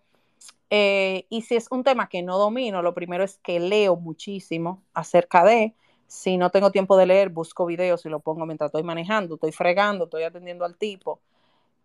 Eh, 0.71 1.27
y 1.31 1.43
si 1.43 1.57
es 1.57 1.67
un 1.71 1.83
tema 1.83 2.09
que 2.09 2.23
no 2.23 2.39
domino, 2.39 2.83
lo 2.83 2.95
primero 2.95 3.25
es 3.25 3.39
que 3.39 3.59
leo 3.59 3.97
muchísimo 3.97 4.83
acerca 4.95 5.45
de. 5.45 5.75
Si 6.09 6.39
no 6.39 6.51
tengo 6.51 6.73
tiempo 6.73 6.97
de 6.97 7.07
leer, 7.07 7.29
busco 7.29 7.67
videos 7.67 8.05
y 8.07 8.09
lo 8.09 8.21
pongo 8.21 8.47
mientras 8.47 8.69
estoy 8.69 8.83
manejando, 8.83 9.35
estoy 9.35 9.53
fregando, 9.53 10.05
estoy 10.05 10.23
atendiendo 10.23 10.65
al 10.65 10.77
tipo. 10.77 11.21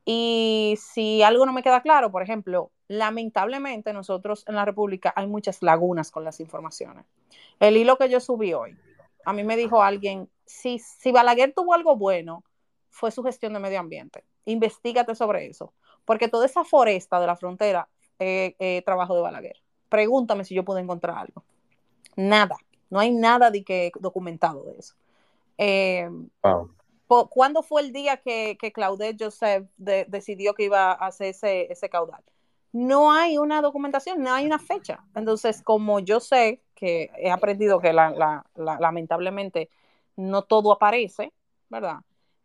Y 0.05 0.77
si 0.81 1.21
algo 1.21 1.45
no 1.45 1.53
me 1.53 1.61
queda 1.61 1.81
claro, 1.81 2.09
por 2.09 2.23
ejemplo, 2.23 2.71
lamentablemente 2.87 3.93
nosotros 3.93 4.45
en 4.47 4.55
la 4.55 4.65
República 4.65 5.13
hay 5.15 5.27
muchas 5.27 5.61
lagunas 5.61 6.09
con 6.09 6.23
las 6.23 6.39
informaciones. 6.39 7.05
El 7.59 7.77
hilo 7.77 7.97
que 7.97 8.09
yo 8.09 8.21
subí 8.21 8.53
hoy, 8.53 8.77
a 9.25 9.33
mí 9.33 9.43
me 9.43 9.57
dijo 9.57 9.83
alguien, 9.83 10.29
si, 10.45 10.79
si 10.79 11.11
Balaguer 11.11 11.53
tuvo 11.53 11.73
algo 11.73 11.97
bueno, 11.97 12.43
fue 12.89 13.11
su 13.11 13.23
gestión 13.23 13.53
de 13.53 13.59
medio 13.59 13.79
ambiente. 13.79 14.23
Investígate 14.45 15.15
sobre 15.15 15.47
eso, 15.47 15.73
porque 16.05 16.29
toda 16.29 16.45
esa 16.45 16.63
foresta 16.63 17.19
de 17.19 17.27
la 17.27 17.35
frontera 17.35 17.89
eh, 18.19 18.55
eh, 18.59 18.83
trabajo 18.85 19.15
de 19.15 19.21
Balaguer. 19.21 19.57
Pregúntame 19.89 20.45
si 20.45 20.55
yo 20.55 20.63
pude 20.63 20.81
encontrar 20.81 21.17
algo. 21.17 21.43
Nada, 22.15 22.57
no 22.93 22.99
hay 22.99 23.11
nada 23.11 23.49
de 23.51 23.63
que 23.63 23.91
documentado 23.99 24.63
de 24.65 24.79
eso. 24.79 24.93
Eh, 25.57 26.09
Wow. 26.43 26.69
¿Cuándo 27.29 27.61
fue 27.61 27.81
el 27.81 27.91
día 27.91 28.17
que, 28.17 28.57
que 28.59 28.71
Claudette 28.71 29.21
Joseph 29.23 29.67
de- 29.77 30.05
decidió 30.05 30.53
que 30.55 30.63
iba 30.63 30.91
a 30.91 31.07
hacer 31.07 31.27
ese, 31.27 31.71
ese 31.71 31.87
caudal? 31.89 32.23
No 32.71 33.11
hay 33.11 33.37
una 33.37 33.61
documentación, 33.61 34.23
no 34.23 34.33
hay 34.33 34.45
una 34.47 34.57
fecha. 34.57 35.03
Entonces, 35.13 35.61
como 35.61 35.99
yo 35.99 36.19
sé 36.19 36.61
que 36.73 37.11
he 37.17 37.29
aprendido 37.29 37.79
que 37.79 37.93
la- 37.93 38.09
la- 38.11 38.45
la- 38.55 38.79
lamentablemente 38.79 39.69
no 40.15 40.41
todo 40.43 40.71
aparece, 40.71 41.31
¿verdad? 41.69 41.97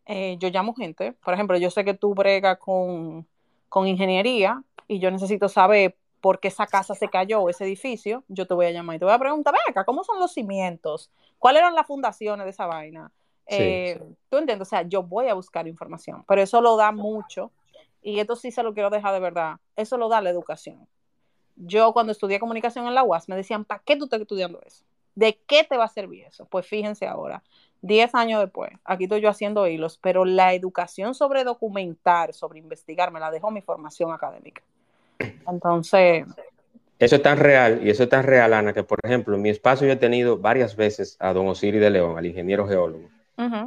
Eh, 0.05 0.37
yo 0.39 0.49
llamo 0.49 0.75
gente, 0.75 1.13
por 1.13 1.33
ejemplo, 1.33 1.57
yo 1.57 1.71
sé 1.71 1.83
que 1.83 1.95
tú 1.95 2.13
bregas 2.13 2.59
con, 2.59 3.25
con 3.69 3.87
ingeniería 3.87 4.61
y 4.87 4.99
yo 4.99 5.09
necesito 5.09 5.49
saber 5.49 5.95
por 6.21 6.39
qué 6.39 6.49
esa 6.49 6.67
casa 6.67 6.95
se 6.95 7.07
cayó, 7.07 7.49
ese 7.49 7.63
edificio, 7.63 8.23
yo 8.27 8.45
te 8.47 8.53
voy 8.53 8.67
a 8.67 8.71
llamar 8.71 8.95
y 8.95 8.99
te 8.99 9.05
voy 9.05 9.13
a 9.13 9.19
preguntar, 9.19 9.53
ven 9.53 9.61
acá, 9.69 9.85
¿cómo 9.85 10.03
son 10.03 10.19
los 10.19 10.33
cimientos? 10.33 11.09
¿Cuáles 11.37 11.61
eran 11.61 11.75
las 11.75 11.87
fundaciones 11.87 12.45
de 12.45 12.51
esa 12.51 12.65
vaina? 12.65 13.11
Sí, 13.47 13.55
Eh, 13.57 14.01
¿Tú 14.29 14.37
entiendes? 14.37 14.67
O 14.67 14.69
sea, 14.69 14.83
yo 14.83 15.01
voy 15.03 15.27
a 15.27 15.33
buscar 15.33 15.67
información, 15.67 16.23
pero 16.27 16.41
eso 16.41 16.61
lo 16.61 16.75
da 16.77 16.91
mucho 16.91 17.51
y 18.01 18.19
esto 18.19 18.35
sí 18.35 18.51
se 18.51 18.63
lo 18.63 18.73
quiero 18.73 18.89
dejar 18.89 19.13
de 19.13 19.19
verdad, 19.19 19.55
eso 19.75 19.97
lo 19.97 20.07
da 20.07 20.21
la 20.21 20.29
educación. 20.29 20.87
Yo 21.55 21.91
cuando 21.93 22.11
estudié 22.11 22.39
comunicación 22.39 22.87
en 22.87 22.95
la 22.95 23.03
UAS 23.03 23.27
me 23.27 23.35
decían, 23.35 23.65
¿para 23.65 23.81
qué 23.83 23.95
tú 23.97 24.05
estás 24.05 24.21
estudiando 24.21 24.61
eso? 24.65 24.83
¿De 25.15 25.37
qué 25.47 25.63
te 25.63 25.75
va 25.75 25.85
a 25.85 25.89
servir 25.89 26.25
eso? 26.25 26.45
Pues 26.45 26.65
fíjense 26.65 27.05
ahora, 27.07 27.43
10 27.81 28.13
años 28.15 28.41
después, 28.41 28.71
aquí 28.85 29.05
estoy 29.05 29.21
yo 29.21 29.29
haciendo 29.29 29.67
hilos, 29.67 29.97
pero 30.01 30.23
la 30.25 30.53
educación 30.53 31.13
sobre 31.15 31.43
documentar, 31.43 32.33
sobre 32.33 32.59
investigar, 32.59 33.11
me 33.11 33.19
la 33.19 33.31
dejó 33.31 33.51
mi 33.51 33.61
formación 33.61 34.11
académica. 34.13 34.61
Entonces, 35.47 36.25
Eso 36.99 37.15
es 37.15 37.21
tan 37.21 37.37
real, 37.37 37.79
y 37.81 37.89
eso 37.89 38.03
es 38.03 38.09
tan 38.09 38.23
real, 38.23 38.53
Ana, 38.53 38.73
que 38.73 38.83
por 38.83 38.99
ejemplo, 39.03 39.35
en 39.35 39.41
mi 39.41 39.49
espacio 39.49 39.87
yo 39.87 39.93
he 39.93 39.97
tenido 39.97 40.37
varias 40.37 40.75
veces 40.75 41.15
a 41.19 41.31
don 41.33 41.47
Osiris 41.47 41.79
de 41.79 41.89
León, 41.89 42.17
al 42.17 42.25
ingeniero 42.25 42.67
geólogo. 42.67 43.09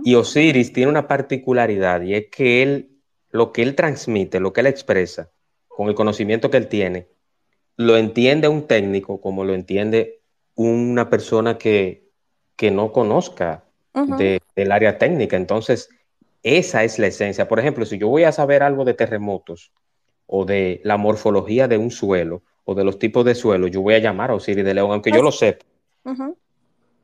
Y 0.05 0.17
Osiris 0.17 0.73
tiene 0.73 0.91
una 0.91 1.09
particularidad 1.09 2.03
y 2.03 2.15
es 2.15 2.27
que 2.31 2.63
él, 2.63 2.91
lo 3.31 3.53
que 3.53 3.63
él 3.63 3.75
transmite, 3.75 4.39
lo 4.39 4.53
que 4.53 4.61
él 4.61 4.67
expresa, 4.67 5.31
con 5.67 5.89
el 5.89 5.95
conocimiento 5.95 6.51
que 6.51 6.59
él 6.59 6.69
tiene, 6.69 7.09
lo 7.79 7.97
entiende 7.97 8.49
un 8.49 8.67
técnico 8.67 9.21
como 9.21 9.45
lo 9.45 9.55
entiende 9.55 10.21
una 10.55 11.09
persona 11.09 11.57
que, 11.57 12.11
que 12.57 12.71
no 12.71 12.93
conozca 12.93 13.65
de- 14.19 14.41
del 14.55 14.73
área 14.73 14.99
técnica. 14.99 15.39
Entonces, 15.39 15.89
esa 16.43 16.85
es 16.85 16.99
la 16.99 17.07
esencia. 17.07 17.49
Por 17.49 17.59
ejemplo, 17.61 17.87
si 17.87 17.97
yo 17.97 18.09
voy 18.09 18.25
a 18.25 18.33
saber 18.33 18.63
algo 18.63 18.85
de 18.85 18.93
terremotos 18.93 19.73
o 20.27 20.45
de 20.45 20.81
la 20.85 20.97
morfología 20.97 21.69
de 21.69 21.79
un 21.79 21.91
suelo 21.91 22.43
o 22.65 22.75
de 22.75 22.85
los 22.85 22.99
tipos 22.99 23.25
de 23.25 23.35
suelo, 23.35 23.67
yo 23.69 23.83
voy 23.83 23.95
a 23.95 23.99
llamar 23.99 24.31
a 24.31 24.35
Osiris 24.35 24.65
de 24.65 24.75
León, 24.75 24.93
aunque 24.93 25.13
yo 25.13 25.23
lo 25.23 25.33
sepa. 25.33 25.65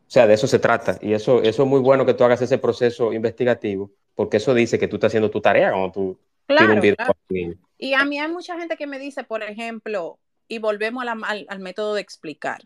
O 0.06 0.10
sea, 0.10 0.26
de 0.26 0.34
eso 0.34 0.46
se 0.46 0.58
trata. 0.58 0.98
Y 1.02 1.12
eso, 1.12 1.42
eso 1.42 1.62
es 1.62 1.68
muy 1.68 1.80
bueno 1.80 2.06
que 2.06 2.14
tú 2.14 2.24
hagas 2.24 2.40
ese 2.40 2.58
proceso 2.58 3.12
investigativo, 3.12 3.90
porque 4.14 4.38
eso 4.38 4.54
dice 4.54 4.78
que 4.78 4.88
tú 4.88 4.96
estás 4.96 5.10
haciendo 5.10 5.30
tu 5.30 5.40
tarea 5.40 5.70
cuando 5.70 5.92
tú 5.92 6.18
tienes 6.54 6.74
un 6.74 6.80
Claro, 6.80 6.82
video 6.82 6.96
un 7.08 7.36
niño. 7.36 7.54
Y 7.78 7.94
a 7.94 8.04
mí 8.04 8.18
hay 8.18 8.28
mucha 8.30 8.58
gente 8.58 8.76
que 8.76 8.86
me 8.86 8.98
dice, 8.98 9.24
por 9.24 9.42
ejemplo, 9.42 10.18
y 10.48 10.58
volvemos 10.58 11.02
a 11.02 11.06
la- 11.06 11.26
al, 11.26 11.46
al 11.48 11.58
método 11.60 11.94
de 11.94 12.00
explicar. 12.00 12.62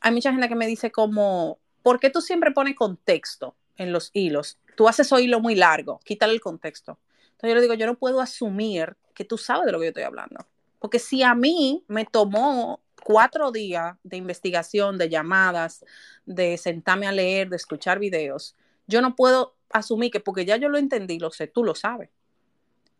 Hay 0.00 0.12
mucha 0.12 0.30
gente 0.32 0.48
que 0.48 0.54
me 0.54 0.66
dice 0.66 0.92
como, 0.92 1.58
¿por 1.82 1.98
qué 2.00 2.10
tú 2.10 2.20
siempre 2.20 2.52
pones 2.52 2.76
contexto 2.76 3.56
en 3.76 3.92
los 3.92 4.10
hilos? 4.14 4.58
Tú 4.76 4.88
haces 4.88 5.10
hilo 5.12 5.40
muy 5.40 5.54
largo, 5.56 6.00
quítale 6.04 6.32
el 6.34 6.40
contexto. 6.40 6.98
Entonces 7.32 7.50
yo 7.50 7.54
le 7.56 7.62
digo, 7.62 7.74
yo 7.74 7.86
no 7.86 7.96
puedo 7.96 8.20
asumir 8.20 8.96
que 9.16 9.24
tú 9.24 9.38
sabes 9.38 9.66
de 9.66 9.72
lo 9.72 9.78
que 9.80 9.86
yo 9.86 9.88
estoy 9.88 10.04
hablando. 10.04 10.46
Porque 10.78 11.00
si 11.00 11.22
a 11.24 11.34
mí 11.34 11.84
me 11.88 12.04
tomó 12.04 12.80
cuatro 13.02 13.50
días 13.50 13.96
de 14.04 14.16
investigación, 14.16 14.98
de 14.98 15.08
llamadas, 15.08 15.84
de 16.26 16.58
sentarme 16.58 17.06
a 17.08 17.12
leer, 17.12 17.48
de 17.48 17.56
escuchar 17.56 17.98
videos, 17.98 18.54
yo 18.86 19.00
no 19.00 19.16
puedo 19.16 19.56
asumir 19.70 20.12
que 20.12 20.20
porque 20.20 20.44
ya 20.44 20.56
yo 20.56 20.68
lo 20.68 20.78
entendí, 20.78 21.18
lo 21.18 21.30
sé, 21.30 21.48
tú 21.48 21.64
lo 21.64 21.74
sabes. 21.74 22.10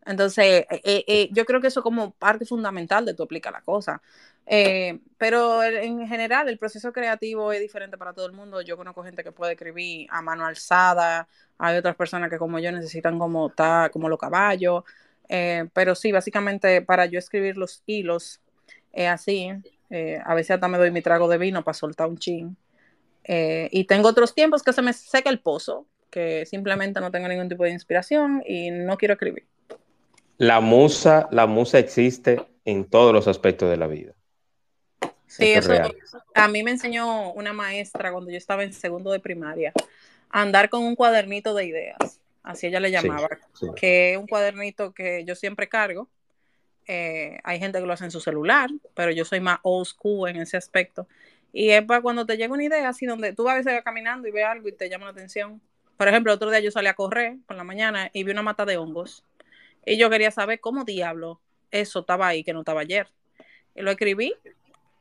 Entonces, 0.05 0.65
eh, 0.69 1.03
eh, 1.07 1.29
yo 1.33 1.45
creo 1.45 1.59
que 1.59 1.67
eso 1.67 1.83
como 1.83 2.11
parte 2.11 2.45
fundamental 2.45 3.05
de 3.05 3.13
tu 3.13 3.23
aplicar 3.23 3.51
la 3.51 3.61
cosa. 3.61 4.01
Eh, 4.45 5.01
pero 5.17 5.61
en 5.63 6.07
general, 6.07 6.47
el 6.47 6.57
proceso 6.57 6.93
creativo 6.93 7.51
es 7.51 7.59
diferente 7.59 7.97
para 7.97 8.13
todo 8.13 8.25
el 8.25 8.31
mundo. 8.31 8.61
Yo 8.61 8.77
conozco 8.77 9.03
gente 9.03 9.23
que 9.23 9.33
puede 9.33 9.53
escribir 9.53 10.07
a 10.09 10.21
mano 10.21 10.45
alzada, 10.45 11.27
hay 11.57 11.77
otras 11.77 11.97
personas 11.97 12.29
que 12.29 12.37
como 12.37 12.57
yo 12.59 12.71
necesitan 12.71 13.19
como, 13.19 13.49
ta, 13.49 13.89
como 13.91 14.07
los 14.07 14.17
caballos. 14.19 14.83
Eh, 15.29 15.65
pero 15.73 15.95
sí, 15.95 16.11
básicamente 16.11 16.81
para 16.81 17.05
yo 17.05 17.19
escribir 17.19 17.57
los 17.57 17.83
hilos 17.85 18.41
es 18.93 19.07
así. 19.09 19.51
Eh, 19.89 20.19
a 20.25 20.35
veces 20.35 20.51
hasta 20.51 20.67
me 20.67 20.77
doy 20.77 20.91
mi 20.91 21.01
trago 21.01 21.27
de 21.27 21.37
vino 21.37 21.63
para 21.63 21.73
soltar 21.73 22.07
un 22.07 22.17
chin. 22.17 22.57
Eh, 23.23 23.69
y 23.71 23.85
tengo 23.85 24.09
otros 24.09 24.33
tiempos 24.33 24.63
que 24.63 24.73
se 24.73 24.81
me 24.81 24.93
seca 24.93 25.29
el 25.29 25.39
pozo, 25.39 25.85
que 26.09 26.45
simplemente 26.45 27.01
no 27.01 27.11
tengo 27.11 27.27
ningún 27.27 27.49
tipo 27.49 27.63
de 27.63 27.71
inspiración 27.71 28.41
y 28.45 28.71
no 28.71 28.97
quiero 28.97 29.13
escribir. 29.13 29.45
La 30.37 30.59
musa, 30.59 31.27
la 31.31 31.45
musa 31.45 31.79
existe 31.79 32.45
en 32.63 32.85
todos 32.85 33.13
los 33.13 33.27
aspectos 33.27 33.69
de 33.69 33.77
la 33.77 33.87
vida. 33.87 34.13
Sí, 35.25 35.51
eso, 35.51 35.73
eso 35.73 36.23
a 36.33 36.47
mí 36.47 36.63
me 36.63 36.71
enseñó 36.71 37.33
una 37.33 37.51
maestra 37.51 38.11
cuando 38.11 38.31
yo 38.31 38.37
estaba 38.37 38.63
en 38.63 38.71
segundo 38.71 39.11
de 39.11 39.19
primaria, 39.19 39.73
a 40.29 40.41
andar 40.41 40.69
con 40.69 40.83
un 40.83 40.95
cuadernito 40.95 41.53
de 41.53 41.65
ideas, 41.65 42.21
así 42.47 42.67
ella 42.67 42.79
le 42.79 42.91
llamaba, 42.91 43.27
sí, 43.53 43.65
sí. 43.65 43.67
que 43.75 44.13
es 44.13 44.17
un 44.17 44.27
cuadernito 44.27 44.93
que 44.93 45.23
yo 45.25 45.35
siempre 45.35 45.67
cargo. 45.67 46.09
Eh, 46.87 47.37
hay 47.43 47.59
gente 47.59 47.79
que 47.79 47.85
lo 47.85 47.91
hace 47.91 48.05
en 48.05 48.11
su 48.11 48.21
celular, 48.21 48.69
pero 48.95 49.11
yo 49.11 49.25
soy 49.25 49.41
más 49.41 49.59
old 49.63 49.85
school 49.85 50.29
en 50.29 50.37
ese 50.37 50.55
aspecto. 50.55 51.07
Y 51.51 51.69
es 51.71 51.83
para 51.83 52.01
cuando 52.01 52.25
te 52.25 52.37
llega 52.37 52.53
una 52.53 52.63
idea 52.63 52.87
así 52.87 53.05
donde 53.05 53.33
tú 53.33 53.49
a 53.49 53.55
veces 53.55 53.73
vas 53.73 53.83
caminando 53.83 54.27
y 54.27 54.31
ves 54.31 54.45
algo 54.45 54.69
y 54.69 54.71
te 54.71 54.89
llama 54.89 55.05
la 55.05 55.11
atención. 55.11 55.61
Por 55.97 56.07
ejemplo, 56.07 56.33
otro 56.33 56.49
día 56.49 56.59
yo 56.59 56.71
salí 56.71 56.87
a 56.87 56.93
correr 56.93 57.37
por 57.45 57.57
la 57.57 57.63
mañana 57.63 58.09
y 58.13 58.23
vi 58.23 58.31
una 58.31 58.43
mata 58.43 58.65
de 58.65 58.77
hongos. 58.77 59.25
Y 59.85 59.97
yo 59.97 60.09
quería 60.09 60.31
saber 60.31 60.59
cómo 60.59 60.85
diablo 60.85 61.41
eso 61.71 61.99
estaba 61.99 62.27
ahí, 62.27 62.43
que 62.43 62.53
no 62.53 62.59
estaba 62.59 62.81
ayer. 62.81 63.07
Y 63.75 63.81
lo 63.81 63.91
escribí 63.91 64.33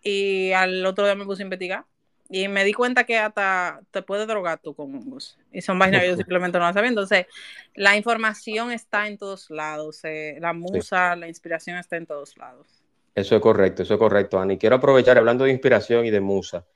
y 0.02 0.52
al 0.52 0.84
otro 0.84 1.04
día 1.04 1.14
me 1.14 1.24
puse 1.24 1.42
a 1.42 1.44
investigar. 1.44 1.84
Y 2.28 2.48
me 2.48 2.64
di 2.64 2.72
cuenta 2.72 3.04
que 3.04 3.18
hasta 3.18 3.80
te 3.90 4.02
puedes 4.02 4.26
drogar 4.26 4.58
tú 4.58 4.74
con 4.74 4.94
hongos. 4.94 5.38
Y 5.52 5.62
son 5.62 5.78
vainas 5.78 6.02
que 6.02 6.08
yo 6.08 6.16
simplemente 6.16 6.58
no 6.58 6.64
las 6.64 6.74
sabía. 6.74 6.88
Entonces, 6.88 7.26
la 7.74 7.96
información 7.96 8.72
está 8.72 9.06
en 9.06 9.16
todos 9.18 9.50
lados. 9.50 10.00
Eh, 10.04 10.38
la 10.40 10.52
musa, 10.52 11.14
sí. 11.14 11.20
la 11.20 11.28
inspiración 11.28 11.76
está 11.76 11.96
en 11.96 12.06
todos 12.06 12.36
lados. 12.36 12.66
Eso 13.14 13.34
es 13.34 13.40
correcto, 13.40 13.82
eso 13.82 13.94
es 13.94 13.98
correcto, 13.98 14.38
Ani. 14.38 14.58
Quiero 14.58 14.76
aprovechar, 14.76 15.16
hablando 15.16 15.44
de 15.44 15.50
inspiración 15.50 16.04
y 16.04 16.10
de 16.10 16.20
musa 16.20 16.66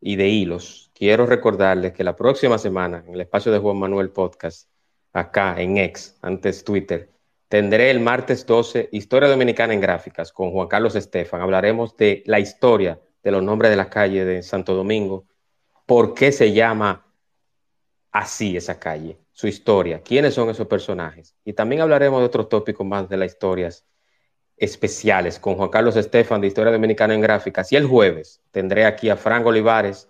y 0.00 0.16
de 0.16 0.28
hilos, 0.28 0.90
quiero 0.92 1.24
recordarles 1.24 1.92
que 1.92 2.02
la 2.02 2.16
próxima 2.16 2.58
semana, 2.58 3.04
en 3.06 3.14
el 3.14 3.20
espacio 3.20 3.52
de 3.52 3.58
Juan 3.58 3.76
Manuel 3.76 4.10
Podcast, 4.10 4.68
acá 5.12 5.54
en 5.58 5.78
X, 5.78 6.18
antes 6.20 6.64
Twitter, 6.64 7.10
tendré 7.48 7.90
el 7.90 8.00
martes 8.00 8.44
12 8.44 8.88
Historia 8.90 9.28
Dominicana 9.28 9.72
en 9.72 9.80
Gráficas 9.80 10.32
con 10.32 10.50
Juan 10.50 10.66
Carlos 10.66 10.96
Estefan. 10.96 11.40
Hablaremos 11.40 11.96
de 11.96 12.24
la 12.26 12.40
historia 12.40 13.00
de 13.24 13.30
los 13.30 13.42
nombres 13.42 13.70
de 13.70 13.76
la 13.76 13.88
calle 13.90 14.24
de 14.24 14.42
Santo 14.42 14.74
Domingo, 14.74 15.24
por 15.86 16.14
qué 16.14 16.30
se 16.30 16.52
llama 16.52 17.04
así 18.12 18.56
esa 18.56 18.78
calle, 18.78 19.18
su 19.32 19.48
historia, 19.48 20.02
quiénes 20.02 20.34
son 20.34 20.50
esos 20.50 20.66
personajes. 20.68 21.34
Y 21.44 21.54
también 21.54 21.80
hablaremos 21.80 22.20
de 22.20 22.26
otros 22.26 22.48
tópicos 22.48 22.86
más 22.86 23.08
de 23.08 23.16
las 23.16 23.32
historias 23.32 23.84
especiales 24.56 25.40
con 25.40 25.56
Juan 25.56 25.68
Carlos 25.70 25.96
Estefan 25.96 26.40
de 26.40 26.46
Historia 26.46 26.72
Dominicana 26.72 27.14
en 27.14 27.20
Gráficas. 27.20 27.72
Y 27.72 27.76
el 27.76 27.86
jueves 27.86 28.40
tendré 28.52 28.84
aquí 28.84 29.08
a 29.10 29.16
Frank 29.16 29.44
Olivares, 29.44 30.08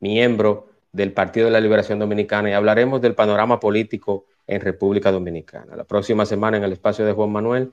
miembro 0.00 0.68
del 0.92 1.12
Partido 1.12 1.46
de 1.46 1.52
la 1.52 1.60
Liberación 1.60 1.98
Dominicana, 1.98 2.50
y 2.50 2.52
hablaremos 2.52 3.00
del 3.00 3.14
panorama 3.14 3.60
político 3.60 4.26
en 4.46 4.60
República 4.60 5.12
Dominicana. 5.12 5.76
La 5.76 5.84
próxima 5.84 6.26
semana 6.26 6.56
en 6.56 6.64
el 6.64 6.72
espacio 6.72 7.04
de 7.04 7.12
Juan 7.12 7.30
Manuel, 7.30 7.72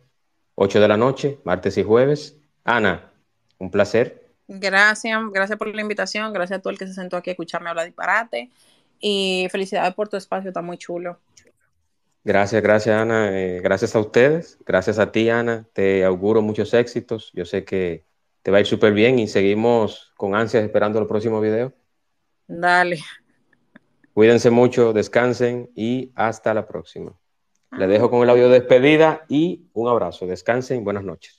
8 0.56 0.82
de 0.82 0.88
la 0.88 0.98
noche, 0.98 1.40
martes 1.44 1.78
y 1.78 1.84
jueves. 1.84 2.38
Ana, 2.64 3.14
un 3.60 3.72
placer. 3.72 4.29
Gracias, 4.52 5.22
gracias 5.32 5.60
por 5.60 5.74
la 5.76 5.82
invitación, 5.82 6.34
gracias 6.34 6.58
a 6.58 6.62
todo 6.62 6.72
el 6.72 6.80
que 6.80 6.88
se 6.88 6.96
sentó 6.96 7.18
aquí 7.18 7.30
a 7.30 7.34
escucharme 7.34 7.70
hablar 7.70 7.86
disparate 7.86 8.50
y 9.00 9.48
felicidades 9.52 9.94
por 9.94 10.10
tu 10.10 10.18
espacio, 10.18 10.50
está 10.50 10.64
muy 10.64 10.80
chulo. 10.80 11.20
Gracias, 12.24 12.64
gracias 12.64 13.00
Ana, 13.00 13.30
eh, 13.32 13.62
gracias 13.62 13.96
a 13.96 14.00
ustedes, 14.00 14.58
gracias 14.66 14.98
a 14.98 15.12
ti 15.12 15.30
Ana, 15.30 15.68
te 15.72 16.04
auguro 16.04 16.42
muchos 16.42 16.74
éxitos, 16.74 17.32
yo 17.34 17.46
sé 17.46 17.64
que 17.64 18.06
te 18.42 18.50
va 18.50 18.58
a 18.58 18.62
ir 18.62 18.66
súper 18.66 18.92
bien 18.92 19.20
y 19.20 19.28
seguimos 19.28 20.14
con 20.18 20.34
ansias 20.34 20.64
esperando 20.64 20.98
el 20.98 21.06
próximo 21.06 21.40
video. 21.40 21.72
Dale. 22.48 22.98
Cuídense 24.16 24.50
mucho, 24.50 24.94
descansen 24.94 25.70
y 25.76 26.12
hasta 26.16 26.56
la 26.56 26.68
próxima. 26.68 27.14
Le 27.78 27.86
dejo 27.86 28.10
con 28.10 28.24
el 28.24 28.30
audio 28.32 28.50
de 28.50 28.62
despedida 28.62 29.26
y 29.30 29.68
un 29.74 29.90
abrazo. 29.90 30.26
Descansen, 30.26 30.84
buenas 30.84 31.04
noches. 31.04 31.39